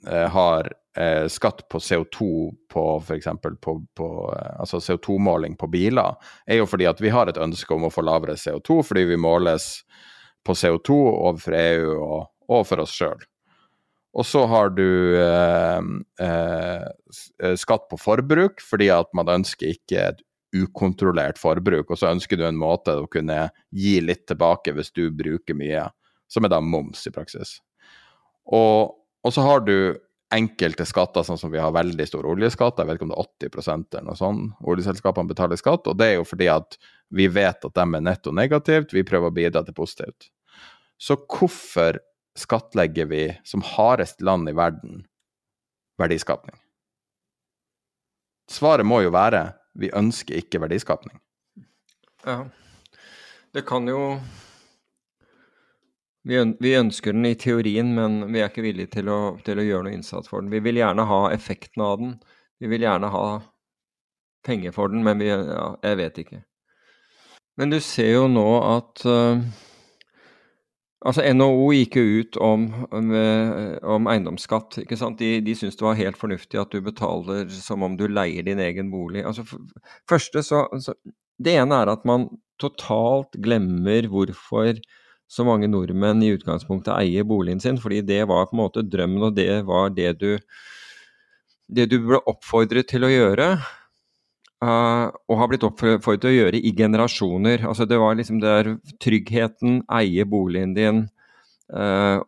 eh 0.10 0.30
har 0.34 0.72
eh, 0.97 1.27
skatt 1.31 1.68
på 1.69 1.80
CO2 1.80 2.30
på 2.73 2.85
f.eks. 2.99 3.30
på, 3.61 3.76
eh, 4.35 4.55
altså 4.60 4.81
CO2-måling 4.81 5.55
på 5.57 5.69
biler, 5.72 6.18
er 6.47 6.61
jo 6.61 6.69
fordi 6.69 6.89
at 6.89 7.01
vi 7.01 7.14
har 7.14 7.30
et 7.30 7.39
ønske 7.39 7.73
om 7.73 7.88
å 7.88 7.93
få 7.93 8.03
lavere 8.05 8.35
CO2, 8.35 8.81
fordi 8.84 9.05
vi 9.14 9.19
måles 9.19 9.84
på 10.43 10.55
CO2 10.57 10.97
overfor 11.14 11.55
EU 11.60 11.93
og, 11.93 12.19
og 12.49 12.68
for 12.68 12.84
oss 12.84 12.95
sjøl. 12.97 13.22
Og 14.14 14.26
så 14.30 14.43
har 14.45 14.69
du 14.77 15.18
eh, 15.18 15.81
eh, 16.22 17.55
skatt 17.57 17.88
på 17.89 17.97
forbruk, 17.97 18.61
fordi 18.61 18.91
at 18.93 19.10
man 19.18 19.31
ønsker 19.39 19.73
ikke 19.73 20.11
et 20.11 20.22
ukontrollert 20.53 21.39
forbruk. 21.41 21.91
Og 21.91 21.99
så 21.99 22.11
ønsker 22.13 22.39
du 22.39 22.45
en 22.47 22.59
måte 22.59 22.95
å 22.99 23.09
kunne 23.11 23.47
gi 23.73 23.97
litt 24.03 24.25
tilbake 24.30 24.75
hvis 24.75 24.93
du 24.95 25.07
bruker 25.13 25.57
mye, 25.57 25.88
som 26.31 26.45
er 26.45 26.53
da 26.53 26.61
moms 26.63 27.05
i 27.09 27.13
praksis. 27.13 27.57
Og, 28.51 28.93
og 29.23 29.34
så 29.34 29.45
har 29.45 29.63
du 29.65 29.75
enkelte 30.34 30.85
skatter, 30.89 31.25
sånn 31.25 31.38
som 31.38 31.51
vi 31.53 31.61
har 31.61 31.73
veldig 31.75 32.05
stor 32.09 32.25
oljeskatt. 32.30 32.80
Jeg 32.80 32.89
vet 32.89 32.97
ikke 32.97 33.07
om 33.07 33.13
det 33.13 33.19
er 33.19 33.49
80 33.49 33.84
eller 33.84 34.07
noe 34.07 34.17
sånt. 34.17 34.55
Oljeselskapene 34.65 35.30
betaler 35.30 35.59
skatt. 35.59 35.88
Og 35.89 35.97
det 35.99 36.09
er 36.09 36.15
jo 36.17 36.27
fordi 36.27 36.49
at 36.51 36.77
vi 37.13 37.27
vet 37.30 37.67
at 37.67 37.75
de 37.75 37.84
er 37.84 38.05
netto 38.05 38.34
negativt, 38.34 38.95
vi 38.95 39.05
prøver 39.05 39.30
å 39.30 39.35
bidra 39.35 39.61
til 39.65 39.77
positivt. 39.77 40.31
Så 40.97 41.19
hvorfor 41.30 41.99
skattlegger 42.39 43.09
vi 43.11 43.25
som 43.45 43.61
hardest 43.75 44.23
land 44.25 44.49
i 44.49 44.55
verden 44.57 45.03
verdiskapning? 46.01 46.57
Svaret 48.49 48.88
må 48.88 49.03
jo 49.03 49.13
være 49.13 49.51
vi 49.80 49.90
ønsker 49.94 50.38
ikke 50.40 50.62
verdiskapning. 50.64 51.18
Ja. 52.26 52.44
Det 53.54 53.66
kan 53.68 53.88
jo 53.88 54.18
vi 56.24 56.76
ønsker 56.76 57.12
den 57.12 57.26
i 57.28 57.36
teorien, 57.36 57.90
men 57.95 58.22
vi 58.32 58.40
er 58.40 58.48
ikke 58.48 58.64
villige 58.64 58.94
til 58.95 59.10
å, 59.12 59.36
til 59.44 59.60
å, 59.60 59.66
gjøre 59.68 59.90
noe 59.90 59.98
innsats 59.98 60.32
for 60.32 60.40
den. 60.40 60.54
Vi 60.54 60.62
vil 60.64 60.80
gjerne 60.80 61.04
ha 61.10 61.20
effekten 61.36 61.84
av 61.84 61.98
den. 62.00 62.14
Vi 62.64 62.70
vil 62.72 62.86
gjerne 62.86 63.10
ha 63.12 63.26
penger 64.48 64.72
for 64.72 64.94
den, 64.94 65.04
men 65.04 65.20
vi 65.20 65.28
Ja, 65.28 65.74
jeg 65.84 66.00
vet 66.00 66.22
ikke. 66.24 66.40
Men 67.60 67.76
du 67.76 67.80
ser 67.84 68.14
jo 68.16 68.30
nå 68.32 68.48
at 68.66 69.04
uh, 69.06 69.44
Altså 71.03 71.23
NHO 71.35 71.65
gikk 71.75 71.97
jo 71.99 72.03
ut 72.21 72.38
om, 72.39 72.61
om 72.95 74.07
eiendomsskatt. 74.07 74.80
ikke 74.85 74.97
sant? 74.99 75.19
De, 75.19 75.41
de 75.43 75.55
syntes 75.57 75.75
det 75.80 75.84
var 75.84 75.99
helt 75.99 76.19
fornuftig 76.19 76.61
at 76.61 76.71
du 76.71 76.80
betaler 76.85 77.49
som 77.51 77.84
om 77.84 77.97
du 77.99 78.05
leier 78.07 78.45
din 78.47 78.61
egen 78.63 78.91
bolig. 78.93 79.25
Altså, 79.27 79.43
for, 79.47 79.65
første 80.09 80.45
så, 80.47 80.63
så, 80.80 80.95
Det 81.43 81.57
ene 81.59 81.81
er 81.84 81.91
at 81.91 82.05
man 82.07 82.30
totalt 82.61 83.35
glemmer 83.43 84.07
hvorfor 84.07 84.80
så 85.34 85.43
mange 85.47 85.67
nordmenn 85.67 86.23
i 86.23 86.31
utgangspunktet 86.35 86.93
eier 86.95 87.27
boligen 87.27 87.59
sin, 87.63 87.80
fordi 87.81 88.03
det 88.05 88.21
var 88.30 88.47
på 88.47 88.55
en 88.55 88.61
måte 88.61 88.84
drømmen, 88.85 89.27
og 89.27 89.35
det 89.35 89.63
var 89.67 89.91
det 89.95 90.11
du, 90.21 90.38
det 91.67 91.89
du 91.91 91.97
ble 92.05 92.21
oppfordret 92.30 92.88
til 92.91 93.07
å 93.07 93.11
gjøre. 93.11 93.47
Uh, 94.64 95.10
og 95.27 95.40
har 95.41 95.49
blitt 95.52 95.65
oppfordret 95.68 96.22
til 96.23 96.30
å 96.30 96.38
gjøre 96.38 96.60
i 96.61 96.72
generasjoner. 96.77 97.65
Altså 97.68 97.88
Det 97.90 97.98
var 97.99 98.15
liksom 98.15 98.40
der 98.40 98.76
tryggheten, 99.03 99.81
eie 99.91 100.23
boligen 100.30 100.76
din, 100.77 101.02
uh, 101.73 102.23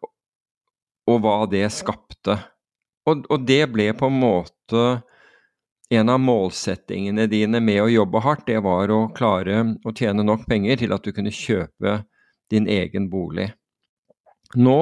og 1.08 1.22
hva 1.24 1.38
det 1.48 1.68
skapte. 1.72 2.40
Og, 3.06 3.28
og, 3.30 3.46
det 3.46 3.62
ble 3.72 3.92
på 3.96 4.10
en 4.10 4.18
måte 4.20 4.86
en 5.94 6.10
av 6.10 6.20
målsettingene 6.20 7.28
dine 7.30 7.62
med 7.62 7.84
å 7.84 7.92
jobbe 7.94 8.24
hardt, 8.26 8.48
det 8.50 8.58
var 8.66 8.92
å 8.92 9.06
klare 9.16 9.62
å 9.86 9.94
tjene 9.96 10.26
nok 10.26 10.48
penger 10.50 10.82
til 10.82 10.96
at 10.98 11.06
du 11.06 11.14
kunne 11.14 11.32
kjøpe 11.32 12.00
din 12.52 12.66
egen 12.68 13.06
bolig. 13.14 13.52
Nå, 14.58 14.80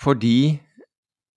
fordi 0.00 0.60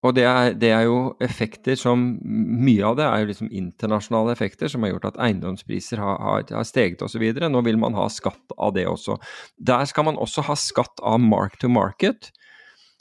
og 0.03 0.15
det 0.17 0.25
er, 0.27 0.53
det 0.59 0.69
er, 0.75 0.84
jo 0.89 1.13
effekter 1.23 1.77
som 1.80 2.01
Mye 2.23 2.84
av 2.84 2.97
det 2.99 3.05
er 3.07 3.23
jo 3.23 3.30
liksom 3.30 3.51
internasjonale 3.55 4.34
effekter 4.35 4.71
som 4.71 4.84
har 4.84 4.93
gjort 4.93 5.09
at 5.13 5.19
eiendomspriser 5.23 6.01
har, 6.03 6.17
har, 6.19 6.45
har 6.51 6.67
steget 6.67 7.03
osv. 7.05 7.23
Nå 7.39 7.61
vil 7.63 7.80
man 7.80 7.95
ha 7.95 8.09
skatt 8.11 8.55
av 8.57 8.73
det 8.75 8.85
også. 8.89 9.15
Der 9.57 9.88
skal 9.89 10.09
man 10.09 10.19
også 10.19 10.43
ha 10.49 10.57
skatt 10.59 11.03
av 11.03 11.23
mark 11.23 11.55
to 11.61 11.71
market. 11.71 12.34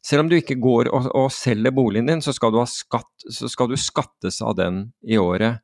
Selv 0.03 0.25
om 0.25 0.31
du 0.31 0.39
ikke 0.39 0.59
går 0.63 0.91
og, 0.95 1.11
og 1.15 1.29
selger 1.35 1.75
boligen 1.75 2.11
din, 2.11 2.23
så 2.23 2.35
skal, 2.35 2.55
skatt, 2.71 3.11
så 3.31 3.51
skal 3.51 3.71
du 3.71 3.79
skattes 3.79 4.41
av 4.43 4.57
den 4.59 4.85
i 5.03 5.19
året. 5.19 5.63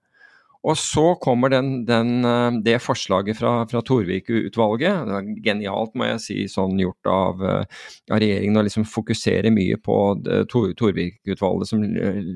Og 0.66 0.74
så 0.74 1.12
kommer 1.22 1.52
den, 1.52 1.84
den, 1.86 2.24
eh, 2.26 2.56
det 2.66 2.80
forslaget 2.82 3.38
fra, 3.38 3.52
fra 3.70 3.82
Torvik-utvalget. 3.86 5.12
Genialt, 5.44 5.94
må 5.94 6.08
jeg 6.08 6.22
si, 6.24 6.38
sånn 6.50 6.74
gjort 6.82 7.10
av, 7.12 7.44
eh, 7.46 7.86
av 8.10 8.18
regjeringen 8.18 8.58
å 8.58 8.64
liksom 8.66 8.86
fokusere 8.88 9.52
mye 9.54 9.78
på 9.78 9.96
Torvik-utvalget 10.50 11.70
som 11.70 11.84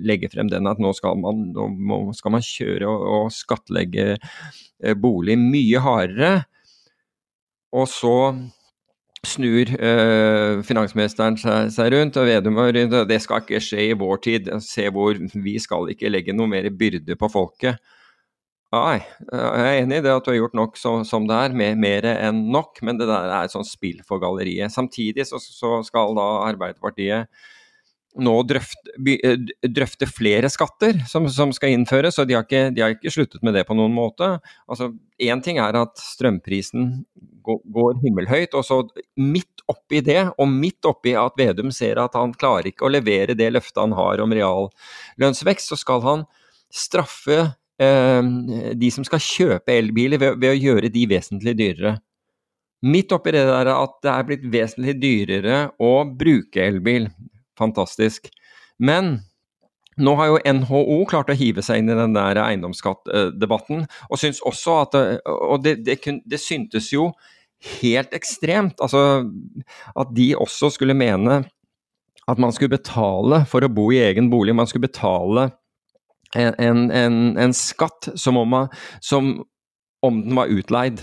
legger 0.06 0.30
frem 0.32 0.52
den 0.52 0.70
at 0.70 0.80
nå 0.82 0.94
skal 0.94 1.18
man, 1.18 1.48
nå 1.50 2.00
skal 2.14 2.36
man 2.36 2.46
kjøre 2.46 2.86
og, 2.86 3.06
og 3.18 3.34
skattlegge 3.34 4.06
eh, 4.14 4.94
bolig 4.94 5.36
mye 5.40 5.82
hardere. 5.82 6.34
Og 7.74 7.88
så 7.90 8.16
snur 9.26 9.70
eh, 9.78 10.60
finansministeren 10.66 11.38
seg, 11.38 11.72
seg, 11.74 11.90
rundt 11.94 12.18
og 12.18 12.26
Vedum 12.26 12.58
og 12.58 12.78
det 13.08 13.18
skal 13.22 13.42
ikke 13.42 13.62
skje 13.62 13.88
i 13.90 13.98
vår 13.98 14.22
tid. 14.22 14.52
Se 14.62 14.86
hvor 14.94 15.18
vi 15.18 15.56
skal 15.62 15.90
ikke 15.90 16.10
legge 16.10 16.34
noe 16.36 16.50
mer 16.50 16.70
byrde 16.70 17.18
på 17.18 17.30
folket. 17.32 17.82
Nei, 18.72 19.02
jeg 19.28 19.64
er 19.68 19.78
enig 19.82 19.98
i 20.00 20.04
det 20.06 20.12
at 20.14 20.24
du 20.24 20.30
har 20.32 20.38
gjort 20.38 20.54
nok 20.56 20.78
så, 20.80 20.92
som 21.04 21.26
det 21.28 21.36
er, 21.36 21.56
mer, 21.56 21.74
mer 21.76 22.06
enn 22.14 22.46
nok, 22.54 22.80
men 22.80 22.96
det 22.96 23.08
der 23.10 23.28
er 23.28 23.44
et 23.44 23.52
sånt 23.52 23.68
spill 23.68 23.98
for 24.08 24.22
galleriet. 24.22 24.72
Samtidig 24.72 25.26
så, 25.28 25.40
så 25.42 25.82
skal 25.84 26.16
da 26.16 26.28
Arbeiderpartiet 26.46 27.28
nå 28.20 28.32
drøfte, 28.44 28.92
eh, 29.24 29.52
drøfte 29.68 30.08
flere 30.08 30.50
skatter 30.52 30.98
som, 31.08 31.28
som, 31.32 31.52
skal 31.52 31.72
innføres, 31.72 32.18
og 32.20 32.28
de 32.28 32.36
har, 32.36 32.44
ikke, 32.44 32.64
de 32.74 32.84
har, 32.84 32.96
ikke, 32.96 33.12
sluttet 33.12 33.44
med 33.44 33.56
det 33.56 33.64
på 33.68 33.76
noen 33.76 33.94
måte. 33.96 34.34
Altså, 34.68 34.92
Én 35.22 35.44
ting 35.44 35.60
er 35.62 35.76
at 35.78 36.00
strømprisen 36.00 36.90
går, 37.44 37.60
går 37.76 38.00
himmelhøyt, 38.02 38.56
og 38.58 38.64
så 38.66 38.82
midt 39.20 39.64
oppi 39.70 40.00
det, 40.04 40.26
og 40.34 40.48
midt 40.50 40.88
oppi 40.88 41.14
at 41.16 41.36
Vedum 41.38 41.72
ser 41.72 42.00
at 42.02 42.16
han 42.18 42.34
klarer 42.36 42.72
ikke 42.72 42.88
å 42.88 42.92
levere 42.92 43.36
det 43.38 43.52
løftet 43.52 43.80
han 43.84 43.96
har 43.96 44.24
om 44.24 44.32
reallønnsvekst, 44.34 45.72
så 45.72 45.80
skal 45.80 46.04
han 46.08 46.24
straffe 46.72 47.52
de 48.78 48.90
som 48.94 49.06
skal 49.06 49.22
kjøpe 49.22 49.74
elbiler, 49.74 50.20
ved, 50.20 50.38
ved, 50.40 50.52
å 50.52 50.58
gjøre 50.58 50.92
de 50.92 51.04
vesentlig 51.10 51.56
dyrere. 51.58 51.96
Midt 52.82 53.14
oppi 53.14 53.34
det 53.34 53.44
der 53.46 53.70
at 53.70 53.98
det 54.02 54.10
er 54.12 54.24
blitt 54.26 54.46
vesentlig 54.50 54.96
dyrere 55.02 55.58
å 55.82 55.92
bruke 56.18 56.64
elbil. 56.64 57.06
Fantastisk. 57.58 58.26
Men 58.82 59.20
nå 60.00 60.14
har 60.18 60.30
jo 60.32 60.40
NHO 60.58 61.02
klart 61.10 61.30
å 61.30 61.36
hive 61.36 61.62
seg 61.64 61.82
inn 61.82 61.92
i 61.92 61.98
den 61.98 62.16
der 62.16 62.40
eiendomsskattdebatten, 62.40 63.84
og 64.08 64.20
syns 64.20 64.40
også 64.48 64.78
at 64.86 64.96
Og 65.28 65.62
det, 65.64 65.76
det, 65.86 65.98
det 66.24 66.40
syntes 66.40 66.90
jo 66.94 67.10
helt 67.80 68.14
ekstremt. 68.16 68.80
Altså 68.82 69.28
at 69.94 70.14
de 70.16 70.32
også 70.34 70.72
skulle 70.74 70.96
mene 70.98 71.42
at 72.30 72.38
man 72.38 72.54
skulle 72.54 72.76
betale 72.76 73.42
for 73.50 73.64
å 73.64 73.72
bo 73.72 73.90
i 73.92 74.00
egen 74.02 74.30
bolig. 74.32 74.54
Man 74.56 74.68
skulle 74.70 74.88
betale 74.88 75.50
en, 76.36 76.84
en, 76.90 77.18
en 77.38 77.54
skatt 77.56 78.12
som 78.14 78.38
om, 78.40 78.54
som 79.00 79.34
om, 80.02 80.22
den 80.22 80.36
var 80.36 80.52
utleid. 80.52 81.02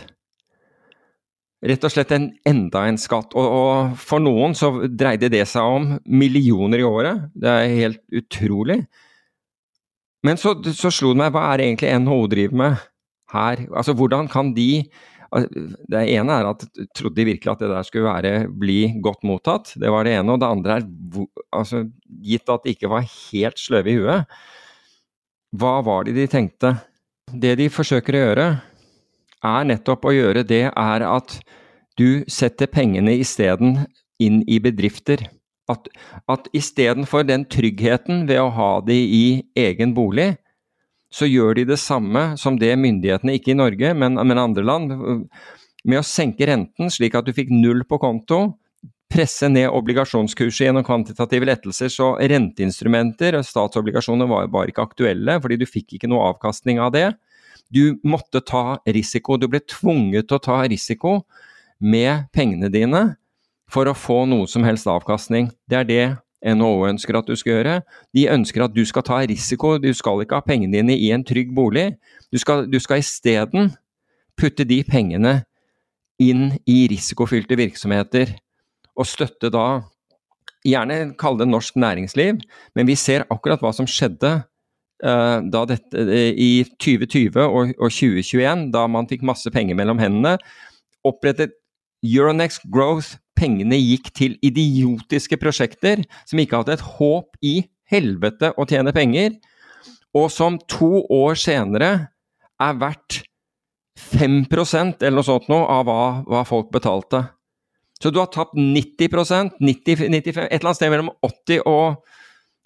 Rett 1.65 1.83
og 1.83 1.91
slett 1.91 2.13
en, 2.15 2.29
enda 2.47 2.85
en 2.87 2.99
skatt. 2.99 3.35
Og, 3.37 3.45
og, 3.59 3.99
for 3.99 4.23
noen 4.23 4.55
så 4.57 4.71
dreide 4.87 5.31
det 5.31 5.45
seg 5.51 5.65
om 5.65 5.91
millioner 6.07 6.81
i 6.81 6.87
året. 6.87 7.29
Det 7.35 7.51
er 7.51 7.77
helt 7.81 8.01
utrolig. 8.15 8.81
Men 10.25 10.39
så, 10.39 10.55
så 10.75 10.91
slo 10.91 11.13
det 11.13 11.21
meg, 11.21 11.35
hva 11.35 11.45
er 11.51 11.59
det 11.59 11.69
egentlig 11.69 11.93
NHO 12.03 12.19
driver 12.31 12.59
med 12.63 12.81
her? 13.35 13.63
Altså 13.69 13.95
hvordan 13.95 14.27
kan 14.31 14.53
de 14.55 14.71
det 15.29 16.05
ene 16.09 16.35
er 16.39 16.47
at 16.49 16.63
trodde 16.97 17.19
de 17.19 17.27
virkelig 17.27 17.51
at 17.51 17.59
det 17.61 17.69
der 17.69 17.85
skulle 17.85 18.09
være, 18.09 18.47
bli 18.49 18.95
godt 19.03 19.25
mottatt. 19.27 19.75
Det 19.77 19.91
var 19.93 20.07
det 20.07 20.15
ene. 20.17 20.33
Og 20.33 20.41
det 20.41 20.49
andre 20.49 20.77
er, 20.79 20.87
altså, 21.53 21.83
gitt 22.25 22.49
at 22.49 22.65
de 22.65 22.73
ikke 22.73 22.89
var 22.89 23.05
helt 23.05 23.61
sløve 23.61 23.91
i 23.91 23.99
huet, 23.99 24.39
hva 25.55 25.79
var 25.85 26.05
det 26.05 26.15
de 26.17 26.27
tenkte? 26.29 26.75
Det 27.29 27.55
de 27.59 27.69
forsøker 27.73 28.15
å 28.15 28.21
gjøre, 28.23 28.47
er 29.45 29.67
nettopp 29.69 30.05
å 30.05 30.13
gjøre 30.13 30.43
det 30.47 30.65
er 30.67 31.05
at 31.07 31.39
du 31.99 32.23
setter 32.31 32.69
pengene 32.71 33.15
isteden 33.19 33.85
inn 34.21 34.41
i 34.47 34.59
bedrifter. 34.63 35.25
At, 35.69 35.87
at 36.29 36.47
istedenfor 36.55 37.25
den 37.27 37.45
tryggheten 37.49 38.25
ved 38.29 38.41
å 38.41 38.49
ha 38.53 38.71
de 38.85 38.97
i 38.97 39.25
egen 39.57 39.93
bolig, 39.97 40.33
så 41.13 41.25
gjør 41.25 41.57
de 41.57 41.65
det 41.71 41.79
samme 41.81 42.35
som 42.37 42.57
det 42.61 42.75
myndighetene, 42.77 43.37
ikke 43.37 43.53
i 43.53 43.57
Norge, 43.57 43.93
men, 43.97 44.17
men 44.17 44.41
andre 44.41 44.65
land, 44.65 44.93
med 45.85 46.01
å 46.01 46.05
senke 46.05 46.45
renten 46.49 46.91
slik 46.93 47.15
at 47.17 47.25
du 47.25 47.33
fikk 47.33 47.49
null 47.53 47.81
på 47.89 47.97
konto, 48.01 48.41
presse 49.09 49.49
ned 49.49 49.71
obligasjonskurset 49.73 50.67
gjennom 50.67 50.85
kvantitative 50.85 51.47
lettelser, 51.49 51.89
så 51.91 52.11
renteinstrumenter 52.19 53.39
og 53.39 53.47
statsobligasjoner 53.47 54.29
var 54.29 54.51
bare 54.53 54.73
ikke 54.73 54.85
aktuelle, 54.85 55.39
fordi 55.41 55.57
du 55.59 55.65
fikk 55.69 55.97
ikke 55.97 56.09
noe 56.11 56.27
avkastning 56.29 56.81
av 56.83 56.93
det. 56.93 57.07
Du 57.73 57.99
måtte 58.05 58.41
ta 58.45 58.79
risiko. 58.89 59.37
Du 59.37 59.47
ble 59.49 59.61
tvunget 59.65 60.29
til 60.29 60.39
å 60.39 60.43
ta 60.45 60.61
risiko 60.69 61.19
med 61.79 62.29
pengene 62.35 62.69
dine 62.73 63.03
for 63.69 63.89
å 63.89 63.97
få 63.97 64.23
noe 64.29 64.49
som 64.49 64.65
helst 64.65 64.89
avkastning. 64.89 65.51
Det 65.69 65.77
er 65.77 65.89
det 65.89 66.05
NHO 66.55 66.87
ønsker 66.87 67.19
at 67.19 67.29
du 67.29 67.35
skal 67.37 67.57
gjøre. 67.57 67.75
De 68.15 68.25
ønsker 68.31 68.65
at 68.65 68.73
du 68.73 68.81
skal 68.87 69.05
ta 69.05 69.19
risiko, 69.27 69.75
du 69.77 69.91
skal 69.93 70.23
ikke 70.23 70.39
ha 70.39 70.45
pengene 70.45 70.79
dine 70.79 70.97
i 70.97 71.11
en 71.13 71.25
trygg 71.25 71.51
bolig. 71.55 71.91
Du 72.33 72.39
skal, 72.41 72.65
du 72.69 72.79
skal 72.81 73.03
isteden 73.03 73.73
putte 74.39 74.65
de 74.65 74.81
pengene 74.87 75.41
inn 76.19 76.53
i 76.67 76.83
risikofylte 76.91 77.57
virksomheter 77.59 78.33
og 78.99 79.07
støtte 79.07 79.51
da 79.53 79.69
Gjerne 80.67 81.13
kalle 81.15 81.39
det 81.39 81.47
norsk 81.47 81.77
næringsliv, 81.79 82.41
men 82.75 82.87
vi 82.87 82.95
ser 82.99 83.23
akkurat 83.31 83.61
hva 83.63 83.69
som 83.71 83.87
skjedde 83.87 84.41
uh, 85.05 85.39
da 85.39 85.61
dette, 85.69 86.03
i 86.35 86.65
2020 86.75 87.39
og, 87.45 87.71
og 87.79 87.93
2021, 87.95 88.65
da 88.73 88.83
man 88.91 89.07
fikk 89.07 89.23
masse 89.23 89.47
penger 89.55 89.79
mellom 89.79 90.01
hendene. 90.03 90.35
Opprettet 91.07 91.55
Euronext 92.03 92.67
Growth. 92.67 93.15
Pengene 93.39 93.77
gikk 93.79 94.09
til 94.19 94.33
idiotiske 94.43 95.37
prosjekter 95.39 96.01
som 96.27 96.41
ikke 96.43 96.59
hadde 96.59 96.73
et 96.75 96.83
håp 96.83 97.37
i 97.39 97.53
helvete 97.87 98.51
å 98.59 98.65
tjene 98.67 98.91
penger, 98.91 99.37
og 100.11 100.27
som 100.33 100.57
to 100.67 101.05
år 101.07 101.39
senere 101.39 101.91
er 102.59 102.79
verdt 102.81 103.21
5% 104.11 104.99
eller 104.99 105.21
noe 105.21 105.27
sånt 105.27 105.47
noe 105.47 105.63
av 105.71 105.87
hva, 105.87 106.03
hva 106.27 106.43
folk 106.47 106.67
betalte. 106.75 107.29
Så 107.99 108.11
du 108.13 108.19
har 108.21 108.29
tapt 108.31 108.55
90% 108.55 109.57
90, 109.59 109.95
95, 109.95 110.45
Et 110.47 110.53
eller 110.53 110.69
annet 110.69 110.79
sted 110.79 110.91
mellom 110.93 111.11
80 111.25 111.65
og 111.67 111.99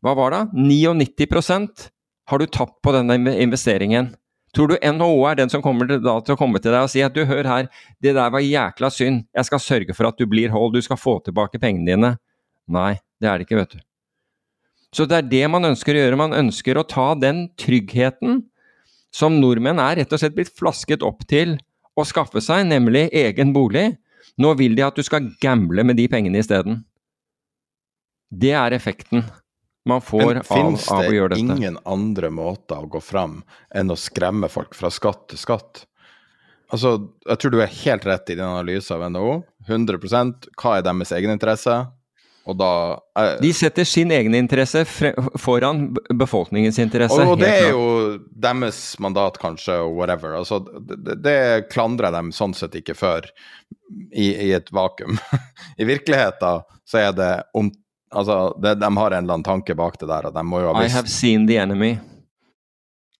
hva 0.03 0.13
var 0.19 0.35
det? 0.35 0.41
99% 0.53 1.87
har 2.29 2.39
du 2.39 2.45
tapt 2.51 2.81
på 2.83 2.91
denne 2.93 3.15
investeringen. 3.39 4.11
Tror 4.53 4.69
du 4.69 4.75
NHO 4.77 5.23
er 5.25 5.39
den 5.39 5.49
som 5.49 5.63
kommer 5.65 5.87
til, 5.89 6.01
da, 6.03 6.19
til 6.21 6.35
å 6.35 6.37
komme 6.37 6.59
til 6.61 6.75
deg 6.75 6.85
og 6.85 6.91
si 6.91 7.01
at 7.01 7.15
du, 7.15 7.23
hør 7.25 7.47
her, 7.49 7.69
det 8.03 8.13
der 8.13 8.33
var 8.35 8.43
jækla 8.43 8.91
synd, 8.93 9.23
jeg 9.33 9.47
skal 9.49 9.63
sørge 9.63 9.95
for 9.97 10.11
at 10.11 10.19
du 10.19 10.27
blir 10.29 10.53
hold, 10.53 10.75
du 10.75 10.85
skal 10.85 10.99
få 10.99 11.17
tilbake 11.25 11.61
pengene 11.61 11.89
dine. 11.89 12.11
Nei, 12.69 12.99
det 13.23 13.31
er 13.31 13.39
det 13.39 13.47
ikke, 13.47 13.63
vet 13.63 13.73
du. 13.79 13.81
Så 14.93 15.07
det 15.09 15.17
er 15.17 15.29
det 15.31 15.45
man 15.49 15.71
ønsker 15.71 15.95
å 15.95 16.03
gjøre. 16.03 16.19
Man 16.21 16.37
ønsker 16.37 16.77
å 16.77 16.85
ta 16.85 17.07
den 17.17 17.47
tryggheten 17.57 18.43
som 19.13 19.39
nordmenn 19.41 19.81
er 19.81 20.01
rett 20.01 20.13
og 20.13 20.21
slett 20.21 20.35
blitt 20.37 20.53
flasket 20.53 21.05
opp 21.05 21.25
til 21.29 21.55
å 21.97 22.05
skaffe 22.05 22.41
seg, 22.41 22.67
nemlig 22.69 23.07
egen 23.09 23.55
bolig. 23.55 23.95
Nå 24.41 24.53
vil 24.57 24.75
de 24.75 24.85
at 24.85 24.97
du 24.97 25.03
skal 25.05 25.29
gamble 25.41 25.85
med 25.85 25.99
de 25.99 26.07
pengene 26.09 26.41
isteden. 26.41 26.81
Det 28.33 28.53
er 28.57 28.73
effekten 28.73 29.25
man 29.85 30.01
får 30.01 30.39
av, 30.39 30.51
av, 30.55 31.05
å 31.05 31.11
gjøre 31.11 31.35
dette. 31.35 31.43
Men 31.43 31.57
finnes 31.57 31.59
det 31.59 31.59
ingen 31.59 31.79
andre 31.85 32.29
måter 32.33 32.79
å 32.79 32.89
gå 32.89 33.01
fram 33.03 33.41
enn 33.75 33.91
å 33.91 33.99
skremme 33.99 34.49
folk 34.49 34.77
fra 34.77 34.91
skatt 34.93 35.27
til 35.33 35.41
skatt? 35.41 35.83
Altså, 36.73 36.95
jeg 37.27 37.41
tror 37.41 37.53
du 37.53 37.59
er 37.61 37.75
helt 37.83 38.05
rett 38.07 38.31
i 38.31 38.37
din 38.37 38.47
analyse 38.47 38.95
av 38.95 39.03
NHO. 39.11 39.41
100% 39.67 40.47
Hva 40.57 40.77
er 40.79 40.87
deres 40.87 41.11
egeninteresse? 41.13 41.75
Og 42.43 42.57
da 42.59 42.71
eh, 43.19 43.35
De 43.41 43.53
setter 43.55 43.87
sin 43.87 44.11
egeninteresse 44.11 44.83
foran 45.39 45.85
befolkningens 46.19 46.79
interesse. 46.83 47.19
Og, 47.23 47.35
og 47.35 47.43
det 47.43 47.51
er 47.61 47.69
jo 47.71 47.85
deres 48.45 48.81
mandat, 49.03 49.39
kanskje, 49.39 49.77
og 49.85 49.95
whatever. 49.99 50.35
Altså, 50.41 50.59
det, 50.59 51.21
det 51.23 51.37
klandrer 51.71 52.11
dem 52.15 52.33
sånn 52.35 52.55
sett 52.57 52.75
ikke 52.79 52.97
for 52.99 53.29
i, 54.11 54.27
i 54.49 54.51
et 54.57 54.67
vakuum. 54.75 55.19
I 55.81 55.87
virkeligheten 55.87 56.67
så 56.89 57.05
er 57.07 57.15
det 57.17 57.33
om 57.53 57.71
Altså, 58.13 58.53
det, 58.61 58.75
de 58.77 58.85
har 58.97 59.11
en 59.11 59.23
eller 59.23 59.33
annen 59.33 59.43
tanke 59.43 59.73
bak 59.73 59.95
det 59.97 60.05
der, 60.05 60.27
og 60.29 60.35
de 60.35 60.41
må 60.45 60.59
jo 60.61 60.67
ha 60.69 60.81
visst 60.83 60.93
I 60.93 60.97
have 60.99 61.09
seen 61.09 61.47
the 61.49 61.55
enemy. 61.57 61.95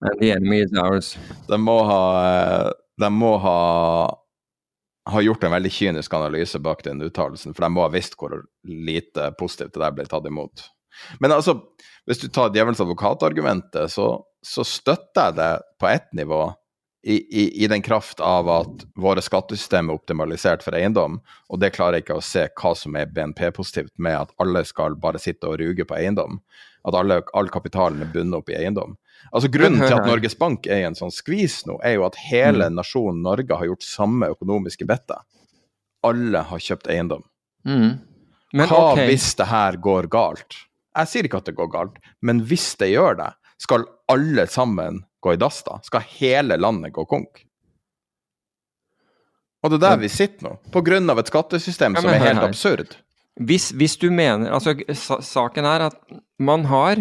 And 0.06 0.20
the 0.20 0.30
enemy 0.36 0.60
is 0.62 0.74
ours. 0.78 1.16
De 1.48 1.58
må 1.58 1.80
ha, 1.88 2.04
de 3.02 3.10
må 3.10 3.32
ha, 3.42 3.56
ha 5.10 5.22
gjort 5.22 5.44
en 5.44 5.52
veldig 5.52 5.72
kynisk 5.72 6.14
analyse 6.16 6.60
bak 6.64 6.84
den 6.86 7.02
uttalelsen, 7.04 7.56
for 7.56 7.66
de 7.66 7.72
må 7.76 7.84
ha 7.84 7.92
visst 7.92 8.16
hvor 8.20 8.38
lite 8.64 9.32
positivt 9.40 9.76
det 9.76 9.84
der 9.84 9.96
ble 9.98 10.08
tatt 10.08 10.28
imot. 10.30 10.68
Men 11.20 11.34
altså, 11.36 11.58
hvis 12.08 12.22
du 12.22 12.30
tar 12.30 12.54
djevelens 12.54 12.82
advokatargumentet, 12.84 13.92
så, 13.92 14.22
så 14.46 14.66
støtter 14.68 15.32
jeg 15.32 15.40
det 15.40 15.54
på 15.82 15.90
ett 15.90 16.12
nivå. 16.16 16.46
I, 17.04 17.18
i, 17.20 17.64
I, 17.64 17.68
den 17.68 17.82
kraft 17.84 18.22
av 18.24 18.48
at 18.48 18.86
våre 18.96 19.20
skattesystem 19.20 19.90
er 19.90 19.98
optimalisert 19.98 20.62
for 20.64 20.78
eiendom, 20.78 21.18
og 21.52 21.60
det 21.60 21.74
klarer 21.76 22.00
jeg 22.00 22.06
ikke 22.06 22.20
å 22.22 22.24
se 22.24 22.46
hva 22.62 22.72
som 22.80 22.96
er 22.96 23.12
BNP-positivt 23.12 23.92
med 24.00 24.16
at 24.22 24.32
alle 24.40 24.62
skal 24.64 24.96
bare 24.96 25.20
sitte 25.20 25.50
og 25.50 25.58
ruge 25.60 25.84
på 25.90 25.98
eiendom. 25.98 26.40
At 26.88 26.96
alle, 26.96 27.20
all 27.36 27.52
kapitalen 27.52 28.06
er 28.06 28.14
bundet 28.14 28.40
opp 28.40 28.54
i 28.54 28.56
eiendom. 28.56 28.96
Altså 29.32 29.50
Grunnen 29.54 29.82
til 29.82 29.96
at 29.96 30.08
Norges 30.08 30.36
Bank 30.38 30.68
er 30.68 30.84
i 30.84 30.88
en 30.88 30.98
sånn 30.98 31.14
skvis 31.14 31.64
nå, 31.70 31.78
er 31.86 31.98
jo 31.98 32.08
at 32.08 32.18
hele 32.28 32.70
mm. 32.70 32.80
nasjonen 32.80 33.22
Norge 33.26 33.58
har 33.60 33.70
gjort 33.70 33.86
samme 33.86 34.30
økonomiske 34.34 34.88
bettet. 34.90 35.24
Alle 36.04 36.44
har 36.50 36.62
kjøpt 36.62 36.90
eiendom. 36.92 37.24
Mm. 37.68 37.96
Men, 38.54 38.68
Hva 38.70 38.82
okay. 38.92 39.08
hvis 39.10 39.32
det 39.40 39.48
her 39.50 39.80
går 39.82 40.10
galt? 40.14 40.60
Jeg 40.94 41.10
sier 41.10 41.26
ikke 41.26 41.40
at 41.42 41.50
det 41.50 41.56
går 41.58 41.72
galt, 41.74 41.96
men 42.22 42.44
hvis 42.46 42.68
det 42.78 42.92
gjør 42.92 43.18
det, 43.24 43.32
skal 43.64 43.88
alle 44.12 44.46
sammen 44.52 45.02
gå 45.24 45.34
i 45.34 45.40
dass 45.42 45.64
da? 45.66 45.80
Skal 45.88 46.06
hele 46.20 46.60
landet 46.60 46.94
gå 46.94 47.06
konk? 47.10 47.46
Og 49.64 49.72
det 49.72 49.80
er 49.80 49.84
der 49.86 50.02
vi 50.02 50.12
sitter 50.12 50.50
nå, 50.50 50.58
av 50.76 51.22
et 51.22 51.32
skattesystem 51.32 51.96
ja, 51.96 52.04
som 52.04 52.12
er 52.12 52.20
helt 52.20 52.42
her. 52.42 52.50
absurd. 52.50 52.98
Hvis, 53.40 53.72
hvis, 53.74 53.96
du 53.98 54.12
mener 54.14 54.52
Altså, 54.54 54.76
saken 54.94 55.66
er 55.66 55.88
at 55.88 55.96
man 56.38 56.68
har, 56.70 57.00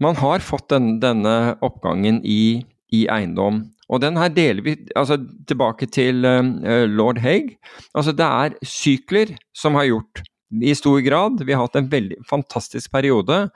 man 0.00 0.16
har 0.16 0.42
fått 0.44 0.70
den, 0.72 0.96
denne 1.02 1.56
oppgangen 1.64 2.20
i, 2.24 2.62
i, 2.92 3.04
eiendom. 3.10 3.62
Og 3.92 4.00
den 4.00 4.16
her 4.16 4.32
deler 4.32 4.64
vi 4.64 4.76
altså 4.96 5.18
tilbake 5.48 5.88
til 5.92 6.24
uh, 6.24 6.86
lord 6.88 7.20
Haig. 7.20 7.56
Altså, 7.94 8.14
det 8.16 8.26
er 8.26 8.56
sykler 8.64 9.34
som 9.56 9.76
har 9.76 9.90
gjort 9.90 10.22
i 10.62 10.72
stor 10.76 11.00
grad. 11.04 11.42
Vi 11.44 11.52
har 11.52 11.66
hatt 11.66 11.78
en 11.80 11.90
veldig 11.92 12.22
fantastisk 12.28 12.92
periode 12.92 13.46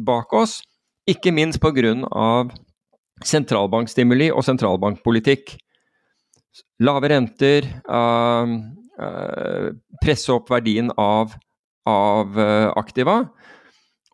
bak 0.00 0.32
oss, 0.32 0.60
ikke 1.10 1.32
minst 1.34 1.60
pga. 1.60 1.94
sentralbankstimuli 3.26 4.30
og 4.32 4.44
sentralbankpolitikk. 4.46 5.56
Lave 6.80 7.10
renter, 7.12 7.66
uh, 7.90 8.54
uh, 9.00 9.68
presse 10.00 10.32
opp 10.32 10.48
verdien 10.50 10.88
av, 10.96 11.34
av 11.88 12.38
aktiva. 12.78 13.24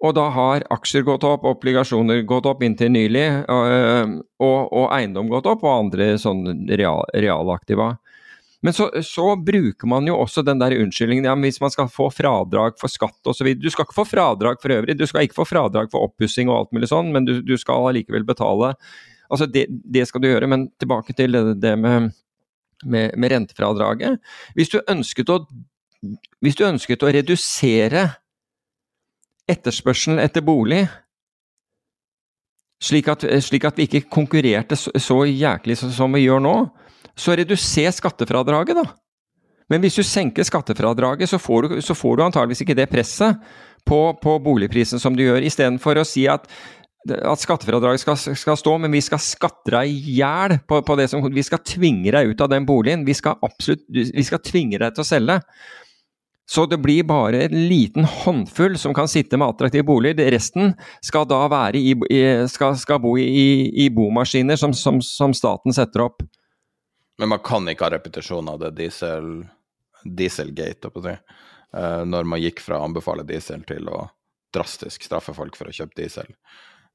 Og 0.05 0.13
da 0.17 0.27
har 0.29 0.65
aksjer 0.75 1.07
gått 1.07 1.25
opp, 1.25 1.47
obligasjoner 1.49 2.21
gått 2.29 2.47
opp 2.49 2.61
inntil 2.67 2.91
nylig, 2.93 3.25
og, 3.49 4.35
og 4.45 4.91
eiendom 4.93 5.31
gått 5.33 5.49
opp, 5.49 5.65
og 5.65 5.87
andre 5.87 6.11
sånn 6.21 6.45
real, 6.69 7.07
realaktiva. 7.17 7.95
Men 8.65 8.75
så, 8.77 8.89
så, 9.05 9.37
bruker 9.37 9.89
man 9.89 10.09
jo 10.09 10.17
også 10.19 10.43
den 10.43 10.61
der 10.61 10.75
unnskyldningen 10.75 11.29
ja, 11.29 11.35
hvis 11.39 11.61
man 11.63 11.73
skal 11.73 11.91
få 11.93 12.09
fradrag 12.11 12.79
for 12.81 12.93
skatt 12.93 13.29
osv. 13.29 13.53
Du 13.61 13.69
skal 13.71 13.87
ikke 13.87 13.99
få 14.01 14.07
fradrag 14.09 14.61
for 14.63 14.75
øvrig, 14.75 14.97
du 14.99 15.05
skal 15.09 15.27
ikke 15.27 15.39
få 15.39 15.47
fradrag 15.49 15.93
for 15.93 16.09
oppussing 16.09 16.51
og 16.51 16.57
alt 16.59 16.75
mulig 16.77 16.91
sånn, 16.91 17.13
men 17.15 17.29
du, 17.29 17.39
du 17.47 17.55
skal 17.61 17.91
allikevel 17.91 18.27
betale. 18.27 18.73
Altså 19.31 19.49
det, 19.51 19.67
det, 19.71 20.07
skal 20.09 20.25
du 20.25 20.31
gjøre, 20.31 20.49
men 20.51 20.69
tilbake 20.81 21.15
til 21.17 21.37
det, 21.37 21.45
det 21.63 21.77
med, 21.79 22.11
med, 22.85 23.15
med, 23.15 23.33
rentefradraget. 23.33 24.21
Hvis 24.59 24.73
du, 24.73 24.81
ønsket 24.91 25.33
å, 25.33 25.41
hvis 26.43 26.59
du 26.59 26.67
ønsket 26.67 27.05
å 27.05 27.13
redusere 27.15 28.09
etterspørselen 29.51 30.21
etter 30.23 30.45
bolig, 30.45 30.85
slik 32.83 33.09
at, 33.09 33.25
slik 33.45 33.65
at 33.65 33.79
vi 33.79 33.87
ikke 33.89 34.09
konkurrerte 34.13 34.77
så, 34.77 34.93
så 35.01 35.23
jæklig 35.25 35.79
som 35.81 36.13
vi 36.13 36.27
gjør 36.27 36.43
nå, 36.45 36.57
så 37.17 37.37
reduser 37.39 37.95
skattefradraget, 37.95 38.77
da. 38.77 38.87
Men 39.71 39.83
hvis 39.83 39.97
du 39.99 40.05
senker 40.07 40.47
skattefradraget, 40.47 41.29
så 41.31 41.41
får 41.43 41.63
du, 41.67 41.81
så 41.83 41.95
får 41.97 42.17
du 42.17 42.25
antageligvis 42.27 42.63
ikke 42.63 42.77
det 42.79 42.91
presset 42.91 43.41
på, 43.87 44.01
på 44.23 44.39
boligprisen 44.43 45.03
som 45.03 45.17
du 45.17 45.25
gjør, 45.25 45.43
istedenfor 45.47 45.99
å 45.99 46.07
si 46.07 46.27
at, 46.31 46.47
at 47.17 47.43
skattefradraget 47.43 48.03
skal, 48.03 48.19
skal, 48.19 48.59
stå, 48.61 48.77
men 48.83 48.95
vi 48.95 49.03
skal 49.03 49.23
skatte 49.23 49.75
deg 49.75 49.91
i 49.91 50.19
hjel 50.21 50.59
på, 50.69 50.81
på, 50.87 50.99
det 50.99 51.09
som 51.11 51.25
Vi 51.27 51.47
skal 51.47 51.65
tvinge 51.67 52.15
deg 52.15 52.31
ut 52.31 52.45
av 52.45 52.53
den 52.53 52.67
boligen. 52.67 53.07
Vi 53.07 53.15
skal 53.15 53.39
absolutt 53.43 53.87
Vi 53.91 54.27
skal 54.27 54.43
tvinge 54.45 54.79
deg 54.83 54.95
til 54.95 55.03
å 55.03 55.09
selge. 55.09 55.41
Så 56.49 56.67
det 56.71 56.79
blir 56.79 57.03
bare 57.03 57.43
en 57.45 57.69
liten 57.69 58.05
håndfull 58.05 58.79
som 58.79 58.95
kan 58.95 59.09
sitte 59.09 59.37
med 59.37 59.49
attraktive 59.49 59.83
boliger. 59.83 60.31
Resten 60.31 60.75
skal 61.03 61.27
da 61.27 61.41
være 61.51 61.81
i, 61.81 61.95
skal, 62.49 62.77
skal 62.79 63.01
bo 63.03 63.17
i, 63.19 63.67
i 63.85 63.89
bomaskiner 63.91 64.57
som, 64.57 64.75
som, 64.75 65.01
som 65.03 65.35
staten 65.35 65.75
setter 65.75 66.05
opp. 66.07 66.23
Men 67.19 67.33
man 67.33 67.43
kan 67.43 67.67
ikke 67.69 67.89
ha 67.89 67.91
repetisjon 67.97 68.47
av 68.53 68.61
det 68.63 68.71
diesel, 68.79 69.41
dieselgate, 70.05 70.93
si, 71.03 71.17
uh, 71.77 72.03
når 72.07 72.31
man 72.31 72.43
gikk 72.45 72.63
fra 72.63 72.79
å 72.79 72.87
anbefale 72.87 73.27
diesel 73.27 73.65
til 73.67 73.91
å 73.91 74.05
drastisk 74.55 75.03
straffe 75.03 75.35
folk 75.35 75.57
for 75.59 75.73
å 75.73 75.75
kjøpe 75.75 75.99
diesel. 75.99 76.31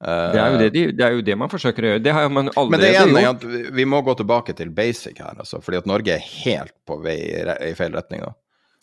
Det, 0.02 0.40
er 0.40 0.56
det, 0.58 0.70
de, 0.74 0.86
det, 0.98 1.04
er 1.06 1.14
jo 1.14 1.22
det, 1.22 1.36
man 1.38 1.50
forsøker 1.52 1.86
å 1.86 1.90
gjøre. 1.92 2.02
Det 2.02 2.14
har 2.16 2.32
man 2.34 2.48
allerede 2.58 3.04
men 3.06 3.20
det 3.20 3.22
er 3.22 3.28
at. 3.36 3.44
Vi 3.78 3.84
må 3.86 4.00
gå 4.02 4.16
tilbake 4.18 4.56
til 4.58 4.72
basic 4.74 5.20
her, 5.22 5.36
altså, 5.44 5.60
fordi 5.62 5.78
at 5.78 5.90
Norge 5.90 6.16
er 6.16 6.24
helt 6.42 6.74
på 6.90 6.98
vei 7.04 7.20
i, 7.28 7.44
i 7.68 7.76
feil 7.78 7.94
retning. 7.94 8.24
Da. 8.26 8.34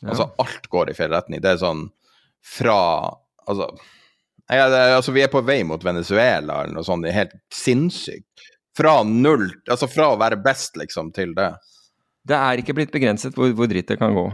Ja. 0.03 0.13
Altså, 0.13 0.29
alt 0.39 0.69
går 0.71 0.91
i 0.93 0.97
feil 0.99 1.13
retning. 1.15 1.43
Det 1.45 1.55
er 1.55 1.63
sånn 1.63 1.89
fra 2.57 2.79
Altså, 3.49 3.65
jeg, 4.53 4.73
altså 4.93 5.13
vi 5.17 5.23
er 5.25 5.31
på 5.33 5.41
vei 5.41 5.63
mot 5.65 5.81
Venezuela 5.81 6.59
eller 6.61 6.75
noe 6.77 6.85
sånt. 6.85 7.01
Det 7.07 7.15
er 7.15 7.23
helt 7.23 7.39
sinnssykt 7.55 8.43
fra 8.77 8.99
null, 9.09 9.47
altså 9.73 9.89
fra 9.89 10.11
å 10.13 10.19
være 10.21 10.37
best, 10.45 10.77
liksom, 10.77 11.09
til 11.17 11.33
det. 11.37 11.49
Det 12.29 12.37
er 12.37 12.61
ikke 12.61 12.77
blitt 12.77 12.93
begrenset 12.93 13.39
hvor, 13.39 13.49
hvor 13.57 13.71
dritt 13.71 13.89
det 13.89 13.97
kan 14.01 14.13
gå. 14.13 14.27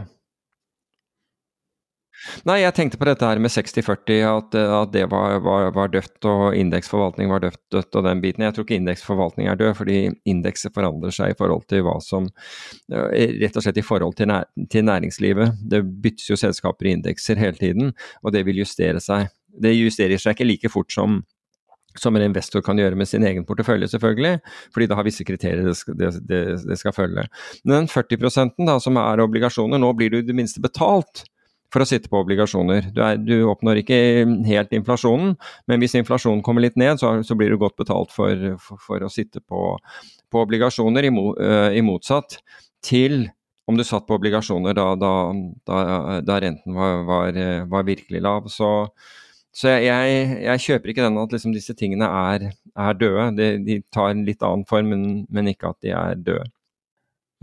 Nei, 2.47 2.59
jeg 2.61 2.73
tenkte 2.77 2.99
på 2.99 3.07
dette 3.07 3.27
her 3.27 3.39
med 3.41 3.53
60-40, 3.53 4.21
at, 4.29 4.57
at, 4.57 4.91
det 4.93 5.05
var, 5.11 5.37
var, 5.45 5.67
var, 5.75 5.91
dødt 5.93 6.27
og 6.29 6.57
indeksforvaltning 6.57 7.29
var 7.31 7.43
dødt, 7.43 7.61
dødt 7.73 7.99
og 7.99 8.07
den 8.07 8.23
biten. 8.23 8.45
Jeg 8.45 8.55
tror 8.55 8.65
ikke 8.65 8.79
indeksforvaltning 8.79 9.49
er 9.51 9.59
død, 9.59 9.73
fordi 9.77 9.99
indekset 10.29 10.73
forandrer 10.75 11.13
seg 11.15 11.33
i 11.33 11.37
forhold 11.37 11.67
til 11.71 11.85
hva 11.85 11.99
som 12.03 12.27
eh, 12.93 13.37
Rett 13.41 13.57
og 13.59 13.65
slett 13.65 13.79
i 13.81 13.85
forhold 13.85 14.17
til, 14.17 14.29
nær, 14.31 14.49
til 14.71 14.85
næringslivet. 14.87 15.61
Det 15.61 15.83
byttes 15.85 16.31
jo 16.31 16.39
selskaper 16.39 16.89
i 16.89 16.95
indekser 16.97 17.39
hele 17.41 17.57
tiden, 17.59 17.93
og 18.23 18.35
det 18.35 18.45
vil 18.47 18.63
justere 18.63 19.01
seg. 19.03 19.29
Det 19.55 19.75
justerer 19.75 20.19
seg 20.21 20.35
ikke 20.35 20.49
like 20.49 20.71
fort 20.73 20.93
som 20.93 21.21
som 21.95 22.15
en 22.15 22.25
investor 22.25 22.59
kan 22.59 22.75
gjøre 22.75 22.97
med 22.99 23.07
sin 23.07 23.23
egen 23.23 23.45
portefølje, 23.47 23.87
selvfølgelig, 23.93 24.41
fordi 24.73 24.87
det 24.91 24.97
har 24.99 25.05
visse 25.07 25.23
kriterier 25.23 25.69
det 25.69 25.77
skal, 25.79 25.95
det, 25.95 26.09
det, 26.27 26.41
det 26.67 26.75
skal 26.75 26.91
følge. 26.91 27.23
Men 27.63 27.77
den 27.77 27.87
40 27.87 28.51
da, 28.67 28.75
som 28.83 28.99
er 28.99 29.23
obligasjoner, 29.23 29.79
nå 29.79 29.93
blir 29.95 30.11
du 30.11 30.19
i 30.19 30.25
det 30.27 30.35
minste 30.35 30.59
betalt 30.59 31.23
for 31.73 31.83
å 31.83 31.87
sitte 31.89 32.11
på 32.11 32.21
obligasjoner. 32.23 32.91
Du, 32.95 33.01
er, 33.03 33.17
du, 33.21 33.33
oppnår 33.51 33.81
ikke 33.81 33.97
helt 34.47 34.75
inflasjonen, 34.75 35.33
men 35.69 35.81
hvis 35.81 35.97
inflasjonen 35.99 36.43
kommer 36.45 36.65
litt 36.65 36.77
ned, 36.79 37.01
så, 37.01 37.17
så 37.25 37.37
blir 37.37 37.51
du 37.51 37.59
godt 37.61 37.77
betalt 37.81 38.13
for, 38.15 38.55
for, 38.61 38.81
for 38.81 39.05
å 39.05 39.11
sitte 39.11 39.41
på, 39.43 39.73
på 40.31 40.45
obligasjoner, 40.45 41.09
i, 41.09 41.11
uh, 41.11 41.71
i, 41.75 41.83
motsatt 41.85 42.39
til 42.85 43.25
om 43.65 43.79
du 43.79 43.83
satt 43.87 44.05
på 44.05 44.15
obligasjoner 44.19 44.75
da, 44.77 44.91
da, 44.99 45.11
da, 45.65 45.77
da 46.21 46.39
renten 46.43 46.75
var, 46.77 46.99
var, 47.07 47.39
var 47.71 47.87
virkelig 47.87 48.21
lav. 48.21 48.49
Så 48.53 48.69
så 49.55 49.71
jeg, 49.71 49.85
jeg, 49.87 50.23
jeg, 50.43 50.61
kjøper 50.65 50.91
ikke 50.91 51.05
den 51.05 51.21
at 51.21 51.31
liksom 51.31 51.53
disse 51.55 51.73
tingene 51.79 52.09
er, 52.11 52.49
er 52.75 52.97
døde. 52.99 53.29
De, 53.37 53.45
de, 53.63 53.77
tar 53.93 54.11
en 54.11 54.25
litt 54.27 54.43
annen 54.43 54.65
form, 54.67 54.91
men, 54.91 55.05
men, 55.31 55.47
ikke 55.47 55.71
at 55.71 55.79
de 55.85 55.93
er 55.95 56.19
døde. 56.19 56.49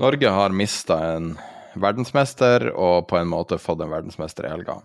Norge 0.01 0.33
har 0.35 0.53
mista 0.57 0.99
en 1.15 1.33
verdensmester, 1.81 2.69
og 2.73 3.07
på 3.11 3.19
en 3.21 3.31
måte 3.31 3.61
fått 3.61 3.83
en 3.85 3.93
verdensmester 3.93 4.49
i 4.49 4.53
helga. 4.53 4.81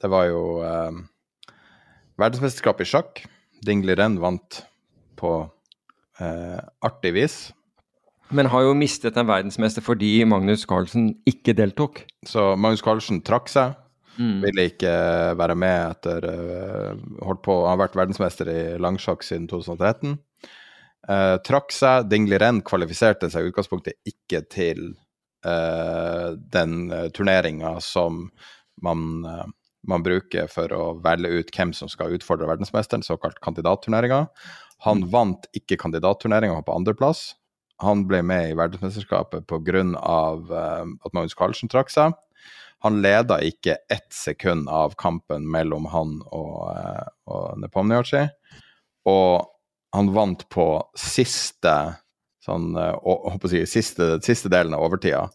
Det 0.00 0.10
var 0.12 0.26
jo 0.28 0.42
eh, 0.64 1.00
verdensmesterskap 2.20 2.80
i 2.80 2.88
sjakk. 2.88 3.24
Dingley 3.64 3.96
Renn 3.98 4.18
vant 4.20 4.62
på 5.20 5.34
eh, 6.20 6.60
artig 6.86 7.14
vis. 7.16 7.38
Men 8.30 8.48
har 8.52 8.62
jo 8.62 8.78
mistet 8.78 9.16
en 9.18 9.28
verdensmester 9.28 9.82
fordi 9.84 10.20
Magnus 10.28 10.62
Carlsen 10.68 11.10
ikke 11.28 11.56
deltok. 11.58 12.04
Så 12.26 12.52
Magnus 12.56 12.84
Carlsen 12.84 13.20
trakk 13.26 13.50
seg. 13.50 13.74
Mm. 14.20 14.40
Ville 14.44 14.66
ikke 14.70 14.92
være 15.38 15.56
med 15.58 15.94
etter 15.94 16.26
uh, 16.28 17.04
holdt 17.24 17.42
på, 17.46 17.54
Han 17.64 17.72
har 17.72 17.84
vært 17.86 17.96
verdensmester 17.98 18.50
i 18.52 18.60
langsjakk 18.82 19.24
siden 19.26 19.48
2013. 19.50 20.18
Uh, 21.08 21.14
eh, 21.14 21.36
trakk 21.46 21.74
seg. 21.74 22.06
Dingley 22.10 22.38
Renn 22.42 22.60
kvalifiserte 22.66 23.30
seg 23.32 23.46
i 23.46 23.52
utgangspunktet 23.52 23.98
ikke 24.06 24.44
til 24.52 24.92
den 25.40 26.72
uh, 26.92 27.06
turneringa 27.16 27.78
som 27.80 28.26
man, 28.84 29.24
man, 29.88 30.02
bruker 30.04 30.48
for 30.52 30.72
å 30.76 30.84
velge 31.00 31.30
ut 31.40 31.52
hvem 31.56 31.72
som 31.76 31.88
skal 31.88 32.12
utfordre 32.16 32.48
verdensmesteren, 32.48 33.04
såkalt 33.04 33.40
kandidatturneringa. 33.44 34.26
Han 34.86 35.04
mm. 35.04 35.10
vant 35.12 35.48
ikke 35.56 35.78
kandidatturneringa 35.80 36.62
på 36.64 36.76
andreplass. 36.76 37.30
Han 37.84 38.06
ble 38.08 38.20
med 38.24 38.50
i 38.50 38.56
verdensmesterskapet 38.56 39.48
pga. 39.48 39.84
Uh, 39.96 40.84
at 41.04 41.16
Magnus 41.16 41.36
Carlsen 41.36 41.72
trakk 41.72 41.92
seg. 41.92 42.16
Han 42.80 43.02
leda 43.04 43.36
ikke 43.44 43.76
ett 43.92 44.12
sekund 44.12 44.68
av 44.68 44.94
kampen 44.96 45.44
mellom 45.50 45.84
han 45.92 46.14
og, 46.32 46.70
eh, 46.72 47.08
og 47.28 47.58
Nepomniachtchi. 47.60 48.22
Og 49.04 49.44
han 49.92 50.12
vant 50.14 50.46
på 50.48 50.66
siste 50.96 51.74
sånn, 52.44 52.72
å, 52.76 53.38
si, 53.48 53.62
siste, 53.68 54.14
siste, 54.24 54.50
delen 54.52 54.74
av 54.76 54.84
overtida. 54.86 55.26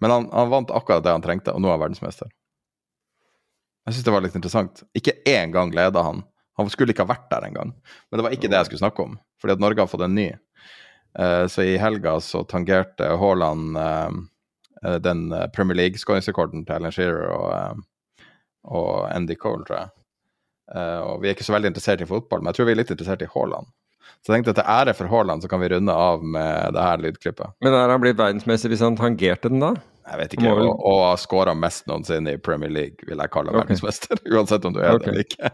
Men 0.00 0.14
han, 0.14 0.28
han, 0.32 0.50
vant 0.52 0.70
akkurat 0.70 1.04
det 1.04 1.12
han 1.12 1.24
trengte, 1.24 1.52
og 1.52 1.62
nå 1.62 1.68
er 1.68 1.76
han 1.76 1.82
verdensmester. 1.82 2.30
Jeg 3.86 3.96
syns 3.96 4.06
det 4.06 4.14
var 4.14 4.24
litt 4.24 4.36
interessant. 4.38 4.84
Ikke 4.96 5.18
én 5.28 5.52
gang 5.54 5.72
leda 5.74 6.04
han. 6.06 6.22
Han 6.60 6.70
skulle 6.72 6.94
ikke 6.94 7.04
ha 7.06 7.12
vært 7.12 7.28
der 7.32 7.46
engang. 7.48 7.72
Men 8.08 8.20
det 8.20 8.26
var 8.26 8.36
ikke 8.36 8.50
det 8.50 8.58
jeg 8.60 8.70
skulle 8.70 8.84
snakke 8.84 9.06
om, 9.06 9.18
fordi 9.40 9.56
at 9.56 9.62
Norge 9.62 9.82
har 9.82 9.90
fått 9.90 10.04
en 10.06 10.16
ny. 10.16 10.28
Uh, 11.18 11.44
så 11.50 11.66
i 11.66 11.78
helga 11.80 12.14
så 12.22 12.44
tangerte 12.46 13.08
Haaland 13.18 13.78
uh, 13.80 14.98
den 15.02 15.26
Premier 15.56 15.76
League-skåringsrekorden 15.80 16.62
til 16.64 16.76
Ellen 16.76 16.94
Shearer 16.94 17.32
og, 17.34 17.80
og, 18.70 18.92
Andy 19.10 19.34
Cole, 19.36 19.66
tror 19.68 19.76
jeg. 19.76 19.90
og 21.04 21.18
vi 21.20 21.28
er 21.28 21.34
ikke 21.34 21.44
så 21.44 21.52
veldig 21.52 21.68
interessert 21.74 22.00
i 22.00 22.08
fotball, 22.08 22.40
men 22.40 22.48
jeg 22.48 22.56
tror 22.56 22.68
vi 22.70 22.72
er 22.72 22.78
litt 22.78 22.92
interessert 22.94 23.24
i 23.26 23.28
Haaland. 23.34 23.68
Så 24.20 24.32
jeg 24.32 24.40
tenkte 24.40 24.52
at 24.54 24.60
til 24.60 24.72
ære 24.74 24.94
for 24.98 25.10
Haaland 25.12 25.44
så 25.44 25.48
kan 25.50 25.62
vi 25.62 25.70
runde 25.72 25.94
av 25.94 26.24
med 26.24 26.74
det 26.76 26.84
her 26.84 27.02
lydklippet. 27.06 27.56
Men 27.64 27.76
er 27.76 27.94
han 27.94 28.02
blitt 28.02 28.18
verdensmester 28.20 28.72
hvis 28.72 28.84
han 28.84 28.98
tangerte 28.98 29.52
den 29.52 29.62
da? 29.62 29.74
Jeg 30.10 30.18
vet 30.18 30.32
ikke. 30.34 30.52
Og, 30.52 30.70
og 30.90 31.00
har 31.06 31.18
skåra 31.22 31.54
mest 31.54 31.86
noensinne 31.86 32.34
i 32.34 32.40
Premier 32.42 32.72
League, 32.72 33.06
vil 33.06 33.20
jeg 33.20 33.32
kalle 33.32 33.52
okay. 33.52 33.62
verdensmester. 33.62 34.22
Uansett 34.34 34.64
om 34.66 34.74
du 34.74 34.80
er 34.82 34.96
okay. 34.96 35.06
det 35.06 35.12
eller 35.12 35.26
ikke. 35.26 35.50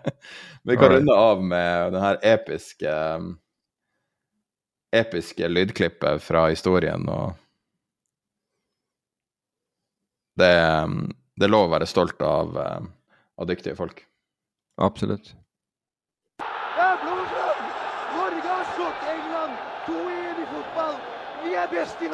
Men 0.62 0.72
vi 0.72 0.78
kan 0.78 0.86
Alright. 0.88 1.02
runde 1.02 1.18
av 1.26 1.42
med 1.54 1.96
den 1.96 2.06
her 2.06 2.20
episke 2.34 2.94
episke 4.96 5.48
lydklippet 5.48 6.22
fra 6.22 6.46
historien. 6.48 7.08
og 7.08 7.34
det, 10.36 10.52
det 11.36 11.48
er 11.48 11.52
lov 11.52 11.68
å 11.68 11.72
være 11.74 11.88
stolt 11.88 12.22
av, 12.24 12.56
av 12.56 13.48
dyktige 13.48 13.76
folk. 13.76 14.02
Absolutt. 14.82 15.34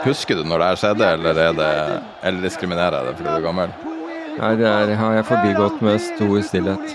Husker 0.04 0.34
du 0.36 0.44
når 0.44 0.58
det 0.58 0.66
her 0.66 0.80
skjedde, 0.82 1.12
eller, 1.16 1.40
er 1.46 1.52
det, 1.52 2.02
eller 2.22 2.42
diskriminerer 2.48 2.96
jeg 2.98 3.06
det 3.06 3.16
fordi 3.16 3.28
du 3.28 3.36
er 3.36 3.46
gammel? 3.46 3.74
Nei, 4.38 4.52
det 4.56 4.68
er, 4.68 4.94
har 4.96 5.12
jeg 5.18 5.24
forbigått 5.28 5.82
med 5.84 5.98
stor 6.00 6.40
stillhet. 6.48 6.94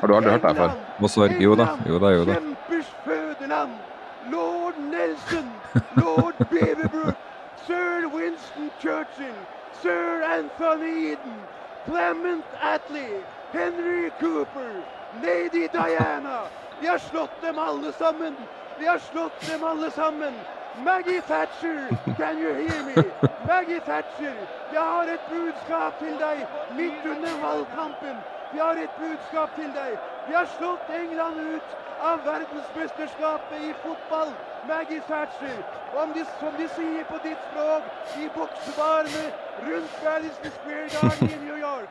Har 0.00 0.06
du 0.06 0.16
aldri 0.16 0.30
hørt 0.30 0.42
det 0.42 0.50
her 0.50 0.58
før? 0.60 0.74
Og 1.00 1.10
sorg. 1.10 1.36
Jo 1.40 1.54
da, 1.56 1.68
jo 1.88 1.98
da, 2.02 2.10
jo 2.16 2.24
da. 2.28 2.36
Lord 4.30 4.78
Nelson, 4.90 5.50
lord 5.96 6.34
Beaverbrook, 6.50 7.16
sir 7.66 8.08
Winston 8.14 8.70
Churchill, 8.80 9.36
sir 9.82 10.22
Anthony 10.26 11.12
Eden, 11.12 11.36
Clement 11.86 12.44
Attlee, 12.60 13.22
Henry 13.52 14.10
Cooper, 14.20 14.82
lady 15.22 15.68
Diana. 15.72 16.40
Vi 16.80 16.86
har 16.86 16.98
slått 16.98 17.42
dem 17.42 17.58
alle 17.58 17.92
sammen. 17.92 18.36
Vi 18.78 18.86
har 18.86 18.98
slått 18.98 19.46
dem 19.50 19.64
alle 19.64 19.90
sammen. 19.90 20.34
Maggie 20.84 21.20
Thatcher, 21.20 21.88
can 22.16 22.38
you 22.38 22.52
hear 22.54 22.82
me? 22.84 22.94
Maggie 23.46 23.80
Thatcher, 23.80 24.34
jeg 24.72 24.80
har 24.80 25.02
et 25.02 25.20
budskap 25.30 25.98
til 25.98 26.18
deg 26.20 26.46
midt 26.76 27.06
under 27.06 27.40
valgkampen. 27.40 28.16
Vi 28.52 28.58
har 28.58 28.76
et 28.82 28.90
budskap 28.98 29.54
til 29.56 29.72
deg. 29.74 29.96
Vi 30.28 30.34
har 30.34 30.48
slått 30.58 30.90
England 31.00 31.40
ut 31.54 31.76
av 32.00 32.20
verdensmesterskapet 32.26 33.64
i 33.68 33.72
fotball. 33.84 34.34
Maggie 34.68 35.02
Thatcher, 35.08 35.62
om 36.02 36.12
de, 36.12 36.26
som 36.40 36.52
de 36.60 36.68
sier 36.76 37.04
på 37.08 37.20
ditt 37.24 37.40
språk, 37.50 37.88
i 38.20 38.28
boksebarene 38.36 39.24
rundt 39.68 40.02
Madison 40.04 40.52
Square 40.58 40.88
Garden 40.96 41.30
i 41.30 41.44
New 41.46 41.56
York. 41.56 41.88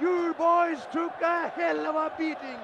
Your 0.00 0.34
boys 0.34 0.82
took 0.92 1.22
a 1.22 1.52
hell 1.54 1.86
of 1.86 1.96
a 1.96 2.10
beating. 2.18 2.60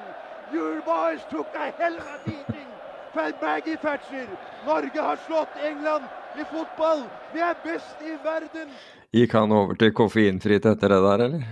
Your 0.52 0.82
boys 0.82 1.22
took 1.30 1.54
a 1.54 1.70
hell 1.78 1.96
of 1.96 2.06
a 2.16 2.18
beating. 2.24 2.69
Maggie 3.14 3.76
Thatcher. 3.76 4.28
Norge 4.66 5.00
har 5.00 5.16
slått 5.16 5.48
England 5.64 6.04
i 6.38 6.44
fotball. 6.44 7.02
Vi 7.34 7.40
er 7.40 7.56
best 7.64 8.02
i 8.02 8.16
verden. 8.24 8.68
Gikk 9.12 9.34
han 9.34 9.52
over 9.52 9.74
til 9.78 9.92
koffeinfritt 9.96 10.66
etter 10.70 10.92
det 10.94 11.00
der, 11.02 11.24
eller? 11.26 11.46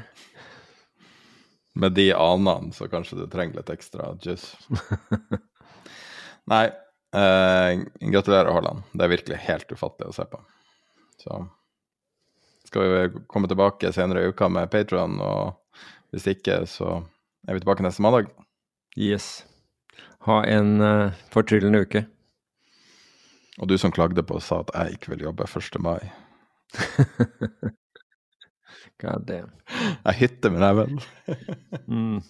Med 1.79 1.95
de 1.95 2.13
anene, 2.15 2.73
så 2.75 2.89
kanskje 2.91 3.19
du 3.19 3.27
trenger 3.31 3.59
litt 3.59 3.71
ekstra 3.71 4.13
juice. 4.23 4.57
Nei, 6.53 6.65
eh, 7.15 7.83
gratulerer, 7.99 8.53
Haaland. 8.55 8.87
Det 8.93 9.05
er 9.05 9.15
virkelig 9.15 9.43
helt 9.49 9.73
ufattelig 9.73 10.11
å 10.13 10.17
se 10.17 10.27
på. 10.31 10.43
Så 11.23 11.43
skal 12.69 12.83
vi 12.93 13.25
komme 13.27 13.51
tilbake 13.51 13.93
senere 13.93 14.23
i 14.23 14.31
uka 14.31 14.49
med 14.53 14.71
Patron, 14.71 15.19
og 15.21 15.83
hvis 16.15 16.31
ikke, 16.35 16.63
så 16.71 17.01
er 17.49 17.57
vi 17.57 17.63
tilbake 17.65 17.85
neste 17.85 18.05
mandag. 18.05 18.31
Yes. 18.97 19.48
Ha 20.29 20.43
en 20.45 20.81
uh, 20.81 21.13
fortryllende 21.33 21.81
uke. 21.81 22.05
Og 23.59 23.69
du 23.69 23.79
som 23.81 23.93
klagde 23.93 24.23
på 24.23 24.37
og 24.37 24.45
sa 24.45 24.61
at 24.61 24.71
jeg 24.75 24.99
ikke 24.99 25.15
vil 25.15 25.25
jobbe 25.25 25.47
1. 25.49 25.81
mai. 25.81 26.11
God 29.03 29.25
damn. 29.25 29.51
Jeg 30.05 30.15
hytter 30.15 30.51
med 30.51 30.61
neven. 30.61 31.01
mm. 31.89 32.21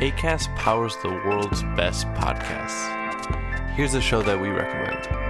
ACAST 0.00 0.48
powers 0.56 0.96
the 0.96 1.08
world's 1.08 1.62
best 1.76 2.06
podcasts. 2.16 2.88
Here's 3.76 3.94
a 3.94 4.00
show 4.00 4.22
that 4.22 4.40
we 4.40 4.48
recommend. 4.48 5.29